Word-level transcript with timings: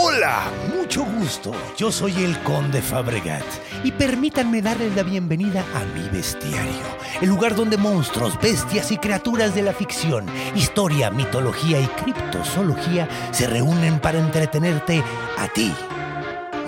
Hola, 0.00 0.52
mucho 0.76 1.04
gusto. 1.04 1.50
Yo 1.76 1.90
soy 1.90 2.22
el 2.22 2.38
Conde 2.44 2.80
Fabregat 2.80 3.42
y 3.82 3.90
permítanme 3.90 4.62
darles 4.62 4.94
la 4.94 5.02
bienvenida 5.02 5.64
a 5.74 5.84
mi 5.92 6.08
bestiario, 6.08 6.86
el 7.20 7.28
lugar 7.28 7.56
donde 7.56 7.76
monstruos, 7.78 8.40
bestias 8.40 8.92
y 8.92 8.98
criaturas 8.98 9.56
de 9.56 9.62
la 9.62 9.72
ficción, 9.72 10.26
historia, 10.54 11.10
mitología 11.10 11.80
y 11.80 11.86
criptozoología 11.88 13.08
se 13.32 13.48
reúnen 13.48 13.98
para 13.98 14.20
entretenerte 14.20 15.02
a 15.36 15.48
ti, 15.48 15.74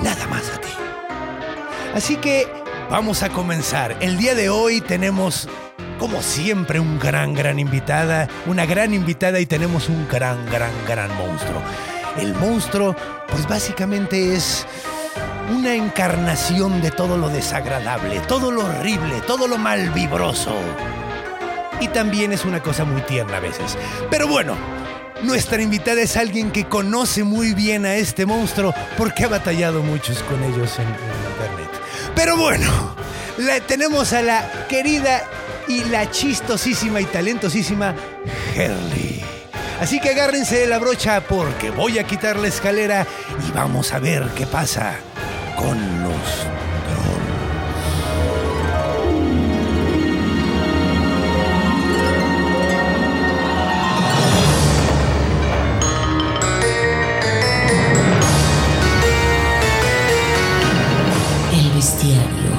nada 0.03 0.27
más 0.27 0.51
a 0.51 0.61
ti. 0.61 0.75
Así 1.95 2.17
que 2.17 2.49
vamos 2.91 3.23
a 3.23 3.29
comenzar. 3.29 3.97
El 4.01 4.19
día 4.19 4.35
de 4.35 4.49
hoy 4.49 4.81
tenemos, 4.81 5.49
como 6.01 6.21
siempre, 6.21 6.81
un 6.81 6.99
gran, 6.99 7.35
gran 7.35 7.61
invitada, 7.61 8.27
una 8.47 8.67
gran 8.67 8.93
invitada 8.93 9.39
y 9.39 9.47
tenemos 9.47 9.89
un 9.89 10.09
gran, 10.09 10.45
gran, 10.51 10.73
gran 10.89 11.17
monstruo. 11.17 11.63
El 12.21 12.35
monstruo, 12.35 12.95
pues 13.29 13.49
básicamente 13.49 14.35
es 14.35 14.67
una 15.55 15.75
encarnación 15.75 16.81
de 16.81 16.91
todo 16.91 17.17
lo 17.17 17.29
desagradable, 17.29 18.21
todo 18.21 18.51
lo 18.51 18.65
horrible, 18.67 19.21
todo 19.27 19.49
lo 19.49 19.59
mal 19.59 19.91
vibroso. 19.91 20.55
Y 21.81 21.89
también 21.89 22.33
es 22.33 22.45
una 22.45 22.63
cosa 22.63 22.85
muy 22.85 23.01
tierna 23.03 23.39
a 23.39 23.41
veces. 23.41 23.77
Pero 24.11 24.29
bueno, 24.29 24.55
nuestra 25.23 25.61
invitada 25.63 26.01
es 26.01 26.17
alguien 26.17 26.51
que 26.51 26.67
conoce 26.67 27.25
muy 27.25 27.55
bien 27.55 27.85
a 27.85 27.95
este 27.97 28.27
monstruo 28.27 28.75
porque 28.97 29.25
ha 29.25 29.29
batallado 29.29 29.83
muchos 29.83 30.23
con 30.23 30.43
ellos 30.45 30.79
en, 30.79 30.89
internet. 30.89 31.71
Pero 32.15 32.37
bueno, 32.37 32.95
la 33.39 33.61
tenemos 33.61 34.13
a 34.13 34.23
la 34.23 34.67
querida 34.69 35.23
y 35.69 35.85
la 35.85 36.11
chistosísima 36.11 37.01
y 37.01 37.05
talentosísima 37.05 37.95
Herley. 38.55 39.20
Así 39.81 39.99
que 39.99 40.11
agárrense 40.11 40.59
de 40.59 40.67
la 40.67 40.79
brocha 40.79 41.23
porque 41.23 41.71
voy 41.71 41.99
a 41.99 42.05
quitar 42.05 42.37
la 42.37 42.49
escalera 42.49 43.07
y 43.49 43.51
vamos 43.53 43.95
a 43.95 43.99
ver 43.99 44.29
qué 44.37 44.47
pasa 44.47 44.97
con 45.57 46.03
los 46.03 46.13
trolls. 46.87 47.41
El 61.55 61.71
bestiario 61.75 62.53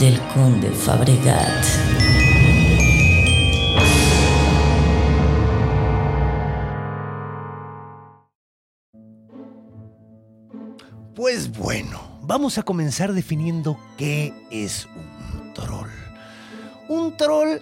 del 0.00 0.20
conde 0.34 0.70
Fabregat. 0.72 1.93
Pues 11.14 11.56
bueno, 11.56 12.02
vamos 12.22 12.58
a 12.58 12.64
comenzar 12.64 13.12
definiendo 13.12 13.78
qué 13.96 14.32
es 14.50 14.88
un 14.96 15.54
troll. 15.54 15.90
Un 16.88 17.16
troll 17.16 17.58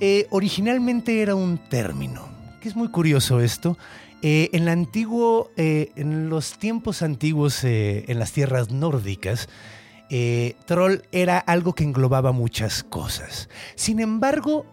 eh, 0.00 0.26
originalmente 0.30 1.22
era 1.22 1.36
un 1.36 1.58
término, 1.58 2.28
que 2.60 2.68
es 2.68 2.74
muy 2.74 2.88
curioso 2.88 3.40
esto. 3.40 3.78
Eh, 4.20 4.50
en, 4.52 4.62
el 4.62 4.68
antiguo, 4.70 5.52
eh, 5.56 5.92
en 5.94 6.28
los 6.28 6.58
tiempos 6.58 7.02
antiguos, 7.02 7.62
en 7.62 8.18
las 8.18 8.32
tierras 8.32 8.72
nórdicas, 8.72 9.48
troll 10.66 11.02
era 11.12 11.38
algo 11.38 11.76
que 11.76 11.84
englobaba 11.84 12.32
muchas 12.32 12.82
cosas. 12.82 13.48
Sin 13.76 14.00
embargo, 14.00 14.66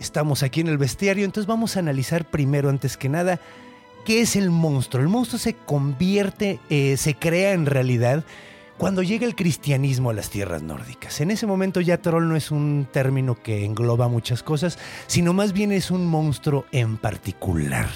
estamos 0.00 0.42
aquí 0.42 0.62
en 0.62 0.66
el 0.66 0.78
bestiario, 0.78 1.24
entonces 1.24 1.46
vamos 1.46 1.76
a 1.76 1.78
analizar 1.78 2.28
primero, 2.28 2.70
antes 2.70 2.96
que 2.96 3.08
nada, 3.08 3.38
qué 4.08 4.22
es 4.22 4.36
el 4.36 4.48
monstruo. 4.48 5.02
El 5.02 5.10
monstruo 5.10 5.38
se 5.38 5.52
convierte, 5.52 6.60
eh, 6.70 6.96
se 6.96 7.14
crea 7.14 7.52
en 7.52 7.66
realidad 7.66 8.24
cuando 8.78 9.02
llega 9.02 9.26
el 9.26 9.36
cristianismo 9.36 10.08
a 10.08 10.14
las 10.14 10.30
tierras 10.30 10.62
nórdicas. 10.62 11.20
En 11.20 11.30
ese 11.30 11.46
momento 11.46 11.82
ya 11.82 12.00
troll 12.00 12.26
no 12.26 12.34
es 12.34 12.50
un 12.50 12.88
término 12.90 13.34
que 13.34 13.66
engloba 13.66 14.08
muchas 14.08 14.42
cosas, 14.42 14.78
sino 15.08 15.34
más 15.34 15.52
bien 15.52 15.72
es 15.72 15.90
un 15.90 16.06
monstruo 16.06 16.64
en 16.72 16.96
particular. 16.96 17.86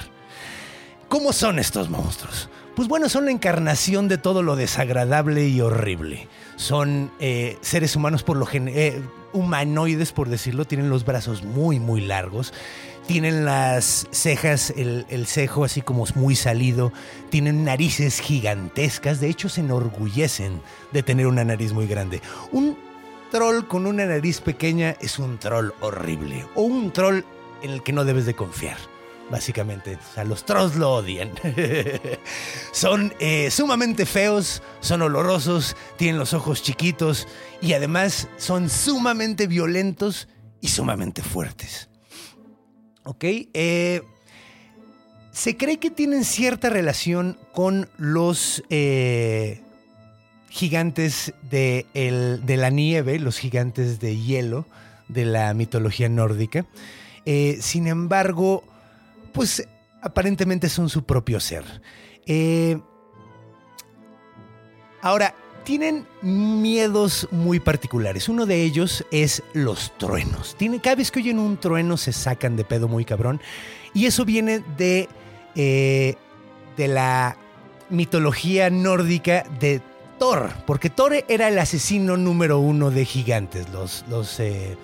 ¿Cómo 1.08 1.32
son 1.32 1.58
estos 1.58 1.88
monstruos? 1.88 2.50
Pues 2.76 2.88
bueno, 2.88 3.08
son 3.08 3.24
la 3.24 3.30
encarnación 3.30 4.06
de 4.08 4.18
todo 4.18 4.42
lo 4.42 4.54
desagradable 4.54 5.48
y 5.48 5.62
horrible. 5.62 6.28
Son 6.56 7.10
eh, 7.20 7.56
seres 7.62 7.96
humanos 7.96 8.22
por 8.22 8.36
lo 8.36 8.44
general, 8.44 9.02
humanoides 9.32 10.12
por 10.12 10.28
decirlo, 10.28 10.66
tienen 10.66 10.90
los 10.90 11.06
brazos 11.06 11.42
muy, 11.42 11.80
muy 11.80 12.02
largos, 12.02 12.52
tienen 13.06 13.44
las 13.44 14.06
cejas, 14.10 14.72
el, 14.76 15.26
cejo 15.26 15.64
así 15.64 15.82
como 15.82 16.04
muy 16.14 16.36
salido, 16.36 16.92
tienen 17.30 17.64
narices 17.64 18.20
gigantescas, 18.20 19.20
de 19.20 19.28
hecho 19.28 19.48
se 19.48 19.60
enorgullecen 19.60 20.60
de 20.92 21.02
tener 21.02 21.26
una 21.26 21.44
nariz 21.44 21.72
muy 21.72 21.86
grande. 21.86 22.20
Un 22.52 22.78
troll 23.30 23.66
con 23.66 23.86
una 23.86 24.06
nariz 24.06 24.40
pequeña 24.40 24.96
es 25.00 25.18
un 25.18 25.38
troll 25.38 25.70
horrible, 25.80 26.46
o 26.54 26.62
un 26.62 26.92
troll 26.92 27.22
en 27.62 27.70
el 27.70 27.82
que 27.82 27.92
no 27.92 28.04
debes 28.04 28.26
de 28.26 28.34
confiar 28.34 28.76
básicamente. 29.30 29.96
O 29.96 30.14
sea, 30.14 30.24
los 30.24 30.44
trolls 30.44 30.76
lo 30.76 30.94
odian. 30.94 31.30
son 32.72 33.14
eh, 33.18 33.50
sumamente 33.50 34.04
feos, 34.04 34.62
son 34.80 35.00
olorosos, 35.00 35.74
tienen 35.96 36.18
los 36.18 36.34
ojos 36.34 36.62
chiquitos 36.62 37.26
y 37.62 37.72
además 37.72 38.28
son 38.36 38.68
sumamente 38.68 39.46
violentos 39.46 40.28
y 40.60 40.68
sumamente 40.68 41.22
fuertes. 41.22 41.88
¿Ok? 43.04 43.24
Eh, 43.24 44.02
se 45.32 45.56
cree 45.56 45.78
que 45.78 45.90
tienen 45.90 46.24
cierta 46.24 46.68
relación 46.70 47.38
con 47.52 47.88
los 47.96 48.62
eh, 48.70 49.60
gigantes 50.50 51.32
de, 51.50 51.86
el- 51.94 52.44
de 52.44 52.56
la 52.56 52.70
nieve, 52.70 53.18
los 53.18 53.38
gigantes 53.38 53.98
de 53.98 54.16
hielo 54.18 54.66
de 55.08 55.24
la 55.24 55.52
mitología 55.54 56.08
nórdica. 56.08 56.66
Eh, 57.24 57.58
sin 57.60 57.86
embargo, 57.86 58.62
pues 59.32 59.66
aparentemente 60.02 60.68
son 60.68 60.88
su 60.88 61.04
propio 61.04 61.40
ser. 61.40 61.64
Ahora, 65.00 65.34
tienen 65.64 66.06
miedos 66.22 67.28
muy 67.30 67.60
particulares. 67.60 68.28
Uno 68.28 68.46
de 68.46 68.62
ellos 68.62 69.04
es 69.10 69.42
los 69.52 69.96
truenos. 69.98 70.56
Cada 70.82 70.96
vez 70.96 71.10
que 71.10 71.20
oyen 71.20 71.38
un 71.38 71.56
trueno 71.56 71.96
se 71.96 72.12
sacan 72.12 72.56
de 72.56 72.64
pedo 72.64 72.88
muy 72.88 73.04
cabrón. 73.04 73.40
Y 73.94 74.06
eso 74.06 74.24
viene 74.24 74.64
de, 74.76 75.08
eh, 75.54 76.16
de 76.76 76.88
la 76.88 77.36
mitología 77.90 78.70
nórdica 78.70 79.44
de 79.60 79.82
Thor, 80.18 80.50
porque 80.66 80.88
Thor 80.88 81.24
era 81.28 81.48
el 81.48 81.58
asesino 81.58 82.16
número 82.16 82.58
uno 82.58 82.90
de 82.90 83.04
gigantes, 83.04 83.68
los, 83.70 84.04
los 84.08 84.38
eh, 84.40 84.76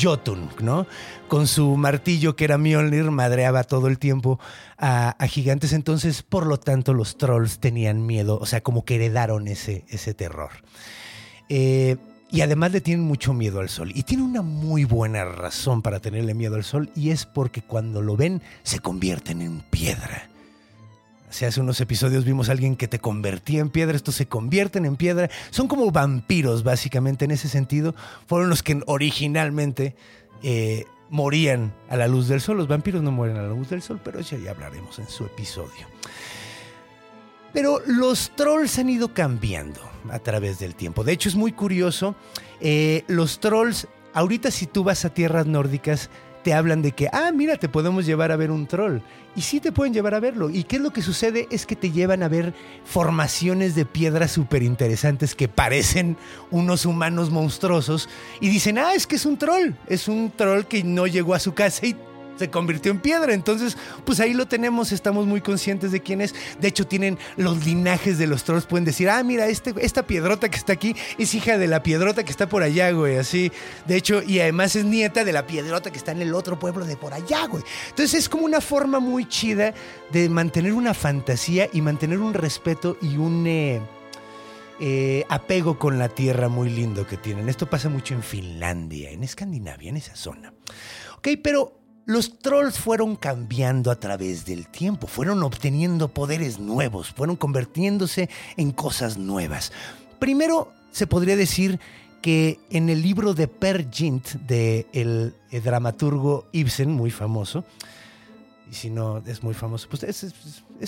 Jotun, 0.00 0.48
¿no? 0.60 0.86
Con 1.34 1.48
su 1.48 1.76
martillo 1.76 2.36
que 2.36 2.44
era 2.44 2.58
Mjolnir, 2.58 3.10
madreaba 3.10 3.64
todo 3.64 3.88
el 3.88 3.98
tiempo 3.98 4.38
a, 4.78 5.16
gigantes, 5.26 5.72
entonces 5.72 6.22
por 6.22 6.46
lo 6.46 6.60
tanto 6.60 6.94
los 6.94 7.18
trolls 7.18 7.58
tenían 7.58 8.06
miedo, 8.06 8.38
o 8.40 8.46
sea, 8.46 8.60
como 8.60 8.84
que 8.84 8.94
heredaron 8.94 9.48
ese, 9.48 9.84
ese 9.88 10.14
terror. 10.14 10.52
Eh, 11.48 11.96
y 12.30 12.42
además 12.42 12.70
le 12.70 12.80
tienen 12.80 13.04
mucho 13.04 13.34
miedo 13.34 13.58
al 13.58 13.68
sol. 13.68 13.90
Y 13.96 14.04
tiene 14.04 14.22
una 14.22 14.42
muy 14.42 14.84
buena 14.84 15.24
razón 15.24 15.82
para 15.82 15.98
tenerle 15.98 16.34
miedo 16.34 16.54
al 16.54 16.62
sol, 16.62 16.92
y 16.94 17.10
es 17.10 17.26
porque 17.26 17.62
cuando 17.62 18.00
lo 18.00 18.16
ven 18.16 18.40
se 18.62 18.78
convierten 18.78 19.42
en 19.42 19.58
piedra. 19.58 20.28
Si 21.30 21.46
hace 21.46 21.60
unos 21.60 21.80
episodios 21.80 22.24
vimos 22.24 22.48
a 22.48 22.52
alguien 22.52 22.76
que 22.76 22.86
te 22.86 23.00
convertía 23.00 23.60
en 23.60 23.70
piedra, 23.70 23.96
estos 23.96 24.14
se 24.14 24.26
convierten 24.26 24.84
en 24.84 24.94
piedra. 24.94 25.28
Son 25.50 25.66
como 25.66 25.90
vampiros, 25.90 26.62
básicamente, 26.62 27.24
en 27.24 27.32
ese 27.32 27.48
sentido. 27.48 27.92
Fueron 28.28 28.50
los 28.50 28.62
que 28.62 28.80
originalmente 28.86 29.96
eh, 30.44 30.84
morían 31.14 31.72
a 31.88 31.96
la 31.96 32.08
luz 32.08 32.26
del 32.26 32.40
sol. 32.40 32.56
Los 32.56 32.66
vampiros 32.66 33.00
no 33.00 33.12
mueren 33.12 33.36
a 33.36 33.42
la 33.42 33.48
luz 33.48 33.70
del 33.70 33.82
sol, 33.82 34.00
pero 34.02 34.18
ya 34.18 34.50
hablaremos 34.50 34.98
en 34.98 35.08
su 35.08 35.24
episodio. 35.24 35.86
Pero 37.52 37.80
los 37.86 38.32
trolls 38.34 38.80
han 38.80 38.90
ido 38.90 39.14
cambiando 39.14 39.80
a 40.10 40.18
través 40.18 40.58
del 40.58 40.74
tiempo. 40.74 41.04
De 41.04 41.12
hecho, 41.12 41.28
es 41.28 41.36
muy 41.36 41.52
curioso. 41.52 42.16
eh, 42.60 43.04
los 43.06 43.38
trolls, 43.38 43.86
ahorita 44.12 44.50
si 44.50 44.66
tú 44.66 44.82
vas 44.82 45.04
a 45.04 45.10
tierras 45.10 45.46
nórdicas, 45.46 46.10
te 46.44 46.54
hablan 46.54 46.82
de 46.82 46.92
que, 46.92 47.08
ah, 47.12 47.32
mira, 47.34 47.56
te 47.56 47.68
podemos 47.68 48.06
llevar 48.06 48.30
a 48.30 48.36
ver 48.36 48.52
un 48.52 48.68
troll. 48.68 49.00
Y 49.34 49.40
sí 49.40 49.58
te 49.58 49.72
pueden 49.72 49.92
llevar 49.92 50.14
a 50.14 50.20
verlo. 50.20 50.50
¿Y 50.50 50.62
qué 50.62 50.76
es 50.76 50.82
lo 50.82 50.92
que 50.92 51.02
sucede? 51.02 51.48
Es 51.50 51.66
que 51.66 51.74
te 51.74 51.90
llevan 51.90 52.22
a 52.22 52.28
ver 52.28 52.54
formaciones 52.84 53.74
de 53.74 53.84
piedras 53.84 54.30
súper 54.30 54.62
interesantes 54.62 55.34
que 55.34 55.48
parecen 55.48 56.16
unos 56.52 56.86
humanos 56.86 57.30
monstruosos. 57.30 58.08
Y 58.40 58.48
dicen, 58.48 58.78
ah, 58.78 58.94
es 58.94 59.08
que 59.08 59.16
es 59.16 59.26
un 59.26 59.38
troll. 59.38 59.72
Es 59.88 60.06
un 60.06 60.30
troll 60.30 60.64
que 60.64 60.84
no 60.84 61.08
llegó 61.08 61.34
a 61.34 61.40
su 61.40 61.54
casa 61.54 61.86
y 61.86 61.96
se 62.36 62.50
convirtió 62.50 62.90
en 62.90 63.00
piedra. 63.00 63.34
Entonces, 63.34 63.76
pues 64.04 64.20
ahí 64.20 64.34
lo 64.34 64.46
tenemos, 64.46 64.92
estamos 64.92 65.26
muy 65.26 65.40
conscientes 65.40 65.92
de 65.92 66.00
quién 66.00 66.20
es. 66.20 66.34
De 66.60 66.68
hecho, 66.68 66.86
tienen 66.86 67.18
los 67.36 67.64
linajes 67.64 68.18
de 68.18 68.26
los 68.26 68.44
trolls, 68.44 68.66
pueden 68.66 68.84
decir, 68.84 69.08
ah, 69.08 69.22
mira, 69.22 69.46
este, 69.46 69.74
esta 69.78 70.06
piedrota 70.06 70.48
que 70.48 70.56
está 70.56 70.72
aquí 70.72 70.94
es 71.18 71.34
hija 71.34 71.58
de 71.58 71.66
la 71.66 71.82
piedrota 71.82 72.24
que 72.24 72.30
está 72.30 72.48
por 72.48 72.62
allá, 72.62 72.90
güey, 72.92 73.16
así. 73.16 73.52
De 73.86 73.96
hecho, 73.96 74.22
y 74.22 74.40
además 74.40 74.76
es 74.76 74.84
nieta 74.84 75.24
de 75.24 75.32
la 75.32 75.46
piedrota 75.46 75.90
que 75.90 75.98
está 75.98 76.12
en 76.12 76.22
el 76.22 76.34
otro 76.34 76.58
pueblo 76.58 76.84
de 76.84 76.96
por 76.96 77.14
allá, 77.14 77.46
güey. 77.46 77.62
Entonces 77.90 78.14
es 78.14 78.28
como 78.28 78.44
una 78.44 78.60
forma 78.60 79.00
muy 79.00 79.26
chida 79.28 79.74
de 80.12 80.28
mantener 80.28 80.72
una 80.72 80.94
fantasía 80.94 81.68
y 81.72 81.80
mantener 81.80 82.18
un 82.18 82.34
respeto 82.34 82.96
y 83.00 83.16
un... 83.16 83.46
Eh, 83.46 83.80
eh, 84.80 85.24
apego 85.28 85.78
con 85.78 86.00
la 86.00 86.08
tierra 86.08 86.48
muy 86.48 86.68
lindo 86.68 87.06
que 87.06 87.16
tienen. 87.16 87.48
Esto 87.48 87.70
pasa 87.70 87.88
mucho 87.88 88.12
en 88.12 88.24
Finlandia, 88.24 89.10
en 89.10 89.22
Escandinavia, 89.22 89.88
en 89.88 89.96
esa 89.96 90.16
zona. 90.16 90.52
Ok, 91.16 91.28
pero 91.42 91.83
los 92.06 92.38
trolls 92.38 92.78
fueron 92.78 93.16
cambiando 93.16 93.90
a 93.90 93.96
través 93.96 94.44
del 94.44 94.68
tiempo, 94.68 95.06
fueron 95.06 95.42
obteniendo 95.42 96.08
poderes 96.08 96.58
nuevos, 96.58 97.10
fueron 97.10 97.36
convirtiéndose 97.36 98.28
en 98.56 98.72
cosas 98.72 99.16
nuevas. 99.16 99.72
Primero, 100.18 100.72
se 100.90 101.06
podría 101.06 101.36
decir 101.36 101.80
que 102.20 102.58
en 102.70 102.88
el 102.88 103.02
libro 103.02 103.34
de 103.34 103.48
Per 103.48 103.90
del 103.90 104.46
de 104.46 104.86
el 104.92 105.34
dramaturgo 105.62 106.46
Ibsen, 106.52 106.90
muy 106.90 107.10
famoso, 107.10 107.64
y 108.70 108.74
si 108.74 108.90
no 108.90 109.22
es 109.26 109.42
muy 109.42 109.54
famoso, 109.54 109.88
pues 109.88 110.02
es, 110.02 110.34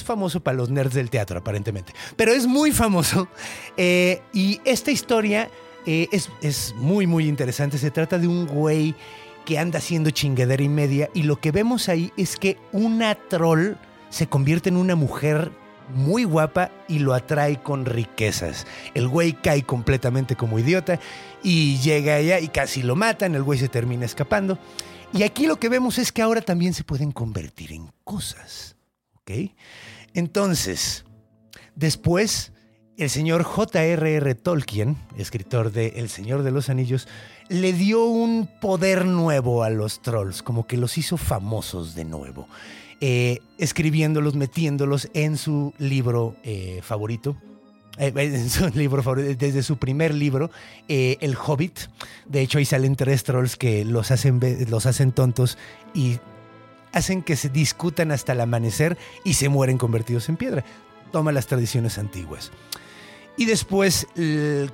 famoso 0.03 0.41
para 0.41 0.57
los 0.57 0.71
nerds 0.71 0.95
del 0.95 1.11
teatro, 1.11 1.39
aparentemente, 1.39 1.93
pero 2.17 2.33
es 2.33 2.47
muy 2.47 2.73
famoso. 2.73 3.29
Eh, 3.79 4.23
y 4.33 4.59
esta 4.65 4.91
historia 4.91 5.51
eh, 5.85 6.09
es, 6.11 6.31
es 6.41 6.75
muy, 6.79 7.07
muy 7.07 7.29
interesante. 7.29 7.77
Se 7.77 7.91
trata 7.91 8.19
de 8.19 8.27
un 8.27 8.47
güey 8.47 8.95
que 9.47 9.59
anda 9.59 9.79
haciendo 9.79 10.11
chingadera 10.11 10.63
y 10.63 10.69
media 10.69 11.09
y 11.15 11.23
lo 11.23 11.41
que 11.41 11.53
vemos 11.53 11.89
ahí 11.89 12.13
es 12.19 12.37
que 12.37 12.59
una 12.73 13.15
troll 13.15 13.77
se 14.11 14.27
convierte 14.27 14.69
en 14.69 14.77
una 14.77 14.97
mujer 14.97 15.51
muy 15.95 16.25
guapa 16.25 16.71
y 16.89 16.99
lo 16.99 17.15
atrae 17.15 17.63
con 17.63 17.87
riquezas. 17.87 18.67
El 18.93 19.09
güey 19.09 19.33
cae 19.33 19.63
completamente 19.63 20.37
como 20.37 20.59
idiota 20.59 20.99
y 21.43 21.79
llega 21.79 22.17
allá 22.17 22.41
y 22.41 22.49
casi 22.49 22.83
lo 22.83 22.97
matan, 22.97 23.35
el 23.35 23.45
güey 23.45 23.59
se 23.59 23.69
termina 23.69 24.05
escapando. 24.05 24.59
Y 25.13 25.23
aquí 25.23 25.47
lo 25.47 25.61
que 25.61 25.69
vemos 25.69 25.99
es 25.99 26.11
que 26.11 26.23
ahora 26.23 26.41
también 26.41 26.75
se 26.75 26.85
pueden 26.85 27.13
convertir 27.13 27.73
en 27.73 27.91
cosas. 28.05 28.77
¿Ok? 29.15 29.53
Entonces, 30.13 31.05
después, 31.77 32.53
el 32.97 33.11
señor 33.11 33.43
J.R.R. 33.43 34.35
Tolkien, 34.35 34.97
escritor 35.19 35.71
de 35.71 35.89
El 35.97 36.09
Señor 36.09 36.43
de 36.43 36.51
los 36.51 36.71
Anillos, 36.71 37.09
le 37.49 37.73
dio 37.73 38.07
un 38.07 38.49
poder 38.61 39.05
nuevo 39.05 39.63
a 39.63 39.71
los 39.71 40.01
trolls, 40.01 40.43
como 40.43 40.67
que 40.67 40.79
los 40.79 40.97
hizo 40.97 41.17
famosos 41.17 41.95
de 41.95 42.05
nuevo, 42.05 42.49
eh, 43.01 43.41
escribiéndolos, 43.59 44.35
metiéndolos 44.35 45.11
en 45.13 45.37
su 45.37 45.75
libro 45.79 46.37
eh, 46.43 46.81
favorito. 46.83 47.37
Eh, 47.99 48.13
en 48.17 48.49
su 48.49 48.69
libro 48.69 49.03
favorito, 49.03 49.35
desde 49.39 49.63
su 49.63 49.77
primer 49.77 50.15
libro, 50.15 50.51
El 50.89 51.37
Hobbit. 51.37 51.79
De 52.27 52.41
hecho, 52.41 52.59
ahí 52.59 52.65
salen 52.65 52.97
tres 52.97 53.25
trolls 53.25 53.57
que 53.57 53.85
los 53.85 54.11
hacen, 54.11 54.41
los 54.69 54.87
hacen 54.87 55.13
tontos 55.13 55.59
y 55.93 56.19
hacen 56.93 57.23
que 57.23 57.37
se 57.37 57.51
discutan 57.51 58.11
hasta 58.11 58.33
el 58.33 58.41
amanecer 58.41 58.97
y 59.23 59.35
se 59.35 59.51
mueren 59.51 59.77
convertidos 59.77 60.31
en 60.31 60.39
piedra. 60.39 60.65
Toma 61.13 61.31
las 61.33 61.47
tradiciones 61.47 61.99
antiguas. 61.99 62.53
Y 63.37 63.45
después, 63.45 64.07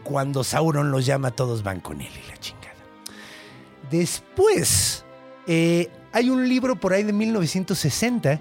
cuando 0.04 0.44
Sauron 0.44 0.90
los 0.90 1.04
llama, 1.04 1.30
todos 1.32 1.62
van 1.62 1.80
con 1.80 2.00
él 2.00 2.10
y 2.12 2.28
la 2.28 2.36
chingada. 2.36 2.62
Después, 3.90 5.04
eh, 5.46 5.90
hay 6.12 6.30
un 6.30 6.48
libro 6.48 6.76
por 6.76 6.92
ahí 6.92 7.02
de 7.02 7.12
1960 7.12 8.40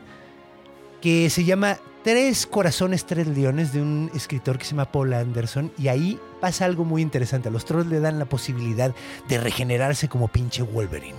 que 1.01 1.29
se 1.29 1.44
llama 1.44 1.77
Tres 2.03 2.45
Corazones, 2.45 3.06
Tres 3.06 3.27
Leones 3.27 3.73
de 3.73 3.81
un 3.81 4.12
escritor 4.13 4.57
que 4.57 4.65
se 4.65 4.71
llama 4.71 4.91
Paul 4.91 5.13
Anderson 5.13 5.71
y 5.77 5.88
ahí 5.88 6.19
pasa 6.39 6.65
algo 6.65 6.85
muy 6.85 7.01
interesante. 7.01 7.50
A 7.50 7.51
los 7.51 7.65
trolls 7.65 7.88
le 7.88 8.00
dan 8.00 8.19
la 8.19 8.25
posibilidad 8.25 8.94
de 9.27 9.38
regenerarse 9.39 10.07
como 10.07 10.27
pinche 10.27 10.62
Wolverine. 10.62 11.17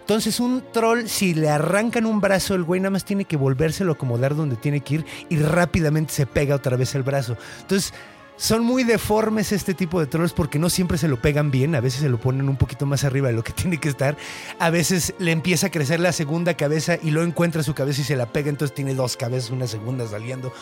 Entonces 0.00 0.40
un 0.40 0.64
troll, 0.72 1.06
si 1.06 1.34
le 1.34 1.48
arrancan 1.48 2.04
un 2.04 2.20
brazo, 2.20 2.54
el 2.54 2.64
güey 2.64 2.80
nada 2.80 2.90
más 2.90 3.04
tiene 3.04 3.24
que 3.24 3.36
volvérselo 3.36 3.92
a 3.92 3.94
acomodar 3.94 4.34
donde 4.34 4.56
tiene 4.56 4.80
que 4.80 4.96
ir 4.96 5.06
y 5.28 5.36
rápidamente 5.36 6.12
se 6.12 6.26
pega 6.26 6.56
otra 6.56 6.76
vez 6.76 6.94
el 6.96 7.04
brazo. 7.04 7.36
Entonces 7.60 7.94
son 8.40 8.64
muy 8.64 8.84
deformes 8.84 9.52
este 9.52 9.74
tipo 9.74 10.00
de 10.00 10.06
trolls 10.06 10.32
porque 10.32 10.58
no 10.58 10.70
siempre 10.70 10.96
se 10.96 11.08
lo 11.08 11.20
pegan 11.20 11.50
bien, 11.50 11.74
a 11.74 11.80
veces 11.80 12.00
se 12.00 12.08
lo 12.08 12.18
ponen 12.18 12.48
un 12.48 12.56
poquito 12.56 12.86
más 12.86 13.04
arriba 13.04 13.28
de 13.28 13.34
lo 13.34 13.44
que 13.44 13.52
tiene 13.52 13.78
que 13.78 13.90
estar, 13.90 14.16
a 14.58 14.70
veces 14.70 15.14
le 15.18 15.30
empieza 15.30 15.66
a 15.66 15.70
crecer 15.70 16.00
la 16.00 16.10
segunda 16.12 16.54
cabeza 16.54 16.96
y 17.02 17.10
luego 17.10 17.28
encuentra 17.28 17.62
su 17.62 17.74
cabeza 17.74 18.00
y 18.00 18.04
se 18.04 18.16
la 18.16 18.32
pega, 18.32 18.48
entonces 18.48 18.74
tiene 18.74 18.94
dos 18.94 19.18
cabezas, 19.18 19.50
una 19.50 19.66
segunda 19.66 20.08
saliendo. 20.08 20.54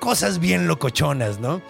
Cosas 0.00 0.38
bien 0.38 0.68
locochonas, 0.68 1.40
¿no? 1.40 1.62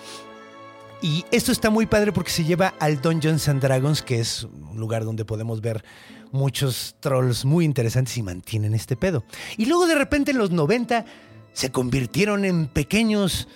Y 1.01 1.25
esto 1.31 1.53
está 1.53 1.71
muy 1.71 1.87
padre 1.87 2.11
porque 2.11 2.33
se 2.33 2.43
lleva 2.43 2.75
al 2.81 3.01
Dungeons 3.01 3.49
and 3.49 3.63
Dragons, 3.63 4.03
que 4.03 4.19
es 4.19 4.43
un 4.43 4.81
lugar 4.81 5.05
donde 5.05 5.25
podemos 5.25 5.61
ver 5.61 5.85
muchos 6.33 6.97
trolls 6.99 7.45
muy 7.45 7.65
interesantes 7.65 8.17
y 8.17 8.25
mantienen 8.25 8.75
este 8.75 8.97
pedo. 8.97 9.23
Y 9.57 9.67
luego 9.67 9.87
de 9.87 9.95
repente 9.95 10.33
en 10.33 10.39
los 10.39 10.51
90 10.51 11.05
se 11.53 11.71
convirtieron 11.71 12.45
en 12.45 12.67
pequeños 12.67 13.47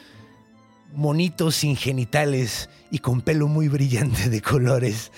monitos 0.92 1.56
sin 1.56 1.76
genitales 1.76 2.68
y 2.90 2.98
con 2.98 3.20
pelo 3.20 3.48
muy 3.48 3.68
brillante 3.68 4.28
de 4.28 4.40
colores 4.40 5.12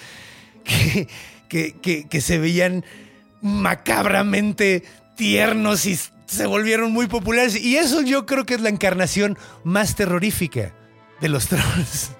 que, 1.48 1.76
que, 2.08 2.20
se 2.20 2.38
veían 2.38 2.84
macabramente 3.40 4.84
tiernos 5.16 5.86
y 5.86 5.98
se 6.26 6.46
volvieron 6.46 6.92
muy 6.92 7.06
populares. 7.06 7.56
Y 7.56 7.76
eso 7.76 8.02
yo 8.02 8.26
creo 8.26 8.46
que 8.46 8.54
es 8.54 8.60
la 8.60 8.68
encarnación 8.68 9.36
más 9.64 9.96
terrorífica 9.96 10.72
de 11.20 11.28
los 11.28 11.46
trolls. 11.48 12.10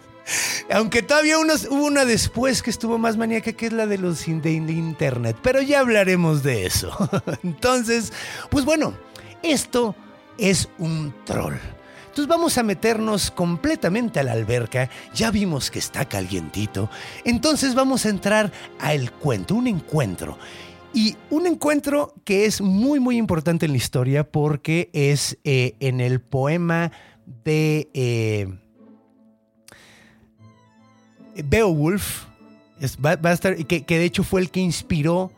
Aunque 0.71 1.03
todavía 1.03 1.39
hubo 1.39 1.85
una 1.85 2.05
después 2.05 2.63
que 2.63 2.71
estuvo 2.71 2.99
más 2.99 3.17
maníaca, 3.17 3.53
que 3.53 3.67
es 3.67 3.73
la 3.73 3.87
de 3.87 3.99
los 3.99 4.25
de 4.27 4.53
internet. 4.53 5.37
Pero 5.43 5.61
ya 5.61 5.81
hablaremos 5.81 6.43
de 6.43 6.67
eso. 6.67 6.97
Entonces, 7.43 8.13
pues 8.49 8.65
bueno, 8.65 8.95
esto 9.43 9.97
es 10.39 10.69
un 10.79 11.15
troll. 11.25 11.57
Entonces 12.11 12.27
vamos 12.27 12.59
a 12.59 12.65
meternos 12.65 13.31
completamente 13.31 14.19
a 14.19 14.25
la 14.25 14.33
alberca. 14.33 14.91
Ya 15.15 15.31
vimos 15.31 15.71
que 15.71 15.79
está 15.79 16.05
calientito. 16.07 16.91
Entonces 17.25 17.77
vamos 17.77 18.05
a 18.05 18.09
entrar 18.09 18.51
al 18.81 19.13
cuento, 19.13 19.55
un 19.55 19.69
encuentro. 19.69 20.37
Y 20.93 21.17
un 21.31 21.47
encuentro 21.47 22.13
que 22.25 22.47
es 22.47 22.61
muy, 22.61 22.99
muy 22.99 23.17
importante 23.17 23.67
en 23.67 23.73
la 23.73 23.79
historia 23.79 24.25
porque 24.25 24.91
es 24.93 25.39
eh, 25.45 25.77
en 25.79 26.01
el 26.01 26.21
poema 26.21 26.91
de 27.45 27.89
eh, 27.95 28.49
Beowulf. 31.45 32.25
a 33.05 33.55
que, 33.69 33.85
que 33.85 33.99
de 33.99 34.05
hecho 34.05 34.25
fue 34.25 34.41
el 34.41 34.51
que 34.51 34.59
inspiró 34.59 35.31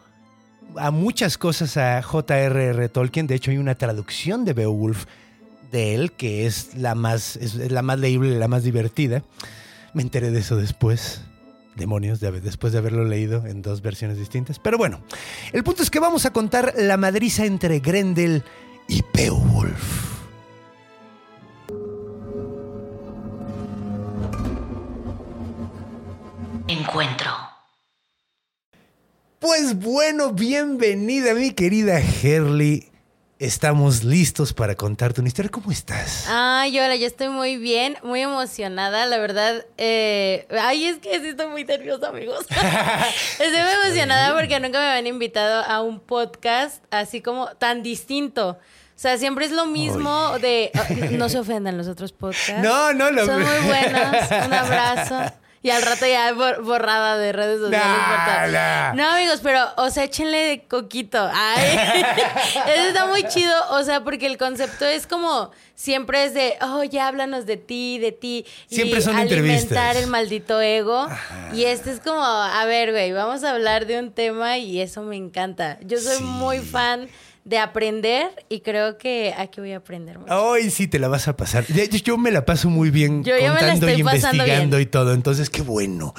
a 0.76 0.90
muchas 0.90 1.36
cosas 1.36 1.76
a 1.76 2.00
J.R.R. 2.02 2.88
Tolkien. 2.88 3.26
De 3.26 3.34
hecho, 3.34 3.50
hay 3.50 3.58
una 3.58 3.74
traducción 3.74 4.46
de 4.46 4.54
Beowulf 4.54 5.04
de 5.72 5.94
él, 5.94 6.12
que 6.12 6.46
es 6.46 6.76
la 6.76 6.94
más, 6.94 7.36
es, 7.36 7.54
la 7.54 7.82
más 7.82 7.98
leíble, 7.98 8.38
la 8.38 8.46
más 8.46 8.62
divertida. 8.62 9.24
Me 9.94 10.02
enteré 10.02 10.30
de 10.30 10.40
eso 10.40 10.56
después. 10.56 11.22
Demonios, 11.74 12.20
después 12.20 12.74
de 12.74 12.78
haberlo 12.78 13.06
leído 13.06 13.46
en 13.46 13.62
dos 13.62 13.80
versiones 13.80 14.18
distintas. 14.18 14.58
Pero 14.58 14.76
bueno, 14.76 15.02
el 15.52 15.64
punto 15.64 15.82
es 15.82 15.90
que 15.90 16.00
vamos 16.00 16.26
a 16.26 16.32
contar 16.32 16.74
la 16.76 16.98
madriza 16.98 17.46
entre 17.46 17.80
Grendel 17.80 18.44
y 18.88 19.02
Beowulf. 19.14 20.12
Encuentro. 26.68 27.30
Pues 29.38 29.78
bueno, 29.78 30.32
bienvenida 30.32 31.34
mi 31.34 31.52
querida 31.52 31.98
Herley 31.98 32.91
Estamos 33.42 34.04
listos 34.04 34.52
para 34.52 34.76
contarte 34.76 35.20
una 35.20 35.26
historia. 35.26 35.50
¿Cómo 35.50 35.72
estás? 35.72 36.26
Ay, 36.28 36.78
hola, 36.78 36.94
yo 36.94 37.08
estoy 37.08 37.28
muy 37.28 37.56
bien, 37.56 37.96
muy 38.04 38.20
emocionada, 38.20 39.04
la 39.06 39.18
verdad. 39.18 39.66
Eh, 39.78 40.46
ay, 40.60 40.84
es 40.84 40.98
que 40.98 41.18
sí 41.18 41.30
estoy 41.30 41.48
muy 41.48 41.64
nerviosa, 41.64 42.10
amigos. 42.10 42.46
estoy 43.40 43.48
muy 43.50 43.72
emocionada 43.84 44.32
porque 44.32 44.60
nunca 44.60 44.78
me 44.78 44.86
habían 44.86 45.08
invitado 45.08 45.64
a 45.64 45.82
un 45.82 45.98
podcast 45.98 46.84
así 46.92 47.20
como 47.20 47.48
tan 47.56 47.82
distinto. 47.82 48.50
O 48.50 48.58
sea, 48.94 49.18
siempre 49.18 49.46
es 49.46 49.50
lo 49.50 49.66
mismo 49.66 50.38
de... 50.38 50.70
Oh, 50.76 51.16
no 51.16 51.28
se 51.28 51.40
ofendan 51.40 51.76
los 51.76 51.88
otros 51.88 52.12
podcasts. 52.12 52.52
No, 52.62 52.92
no, 52.92 53.10
lo 53.10 53.26
Son 53.26 53.42
muy 53.42 53.66
buenos. 53.66 54.30
Un 54.46 54.52
abrazo. 54.52 55.32
Y 55.64 55.70
al 55.70 55.80
rato 55.82 56.04
ya 56.06 56.32
bor- 56.32 56.60
borrada 56.62 57.16
de 57.18 57.32
redes 57.32 57.60
sociales. 57.60 57.86
Nah, 57.86 58.46
nah. 58.48 58.92
No, 58.94 59.08
amigos, 59.16 59.38
pero, 59.42 59.64
o 59.76 59.90
sea, 59.90 60.02
échenle 60.04 60.38
de 60.38 60.64
coquito. 60.66 61.30
Ay, 61.32 61.78
eso 62.74 62.88
está 62.88 63.06
muy 63.06 63.22
chido. 63.28 63.54
O 63.70 63.82
sea, 63.84 64.02
porque 64.02 64.26
el 64.26 64.38
concepto 64.38 64.84
es 64.86 65.06
como 65.06 65.52
siempre 65.76 66.24
es 66.24 66.34
de, 66.34 66.56
oh, 66.62 66.82
ya 66.82 67.06
háblanos 67.06 67.46
de 67.46 67.56
ti, 67.58 67.98
de 68.00 68.10
ti. 68.12 68.44
Siempre 68.66 68.98
y 68.98 69.02
son 69.02 69.14
alimentar 69.16 69.96
el 69.96 70.08
maldito 70.08 70.60
ego. 70.60 71.06
Y 71.54 71.64
este 71.64 71.92
es 71.92 72.00
como, 72.00 72.24
a 72.24 72.64
ver, 72.64 72.90
güey, 72.90 73.12
vamos 73.12 73.44
a 73.44 73.50
hablar 73.52 73.86
de 73.86 74.00
un 74.00 74.10
tema 74.12 74.58
y 74.58 74.80
eso 74.80 75.02
me 75.02 75.16
encanta. 75.16 75.78
Yo 75.82 75.98
soy 75.98 76.16
Sí. 76.16 76.22
muy 76.24 76.58
fan 76.58 77.08
de 77.44 77.58
aprender 77.58 78.28
y 78.48 78.60
creo 78.60 78.98
que 78.98 79.34
aquí 79.36 79.60
voy 79.60 79.72
a 79.72 79.78
aprender 79.78 80.18
mucho. 80.18 80.32
Hoy 80.32 80.70
sí 80.70 80.86
te 80.86 80.98
la 81.00 81.08
vas 81.08 81.26
a 81.26 81.36
pasar. 81.36 81.64
Yo 81.66 82.16
me 82.16 82.30
la 82.30 82.44
paso 82.44 82.70
muy 82.70 82.90
bien 82.90 83.24
Yo 83.24 83.34
contando 83.36 83.88
y 83.88 83.90
estoy 83.90 84.00
investigando 84.00 84.76
bien. 84.76 84.82
y 84.82 84.86
todo. 84.86 85.12
Entonces, 85.12 85.50
qué 85.50 85.62
bueno. 85.62 86.14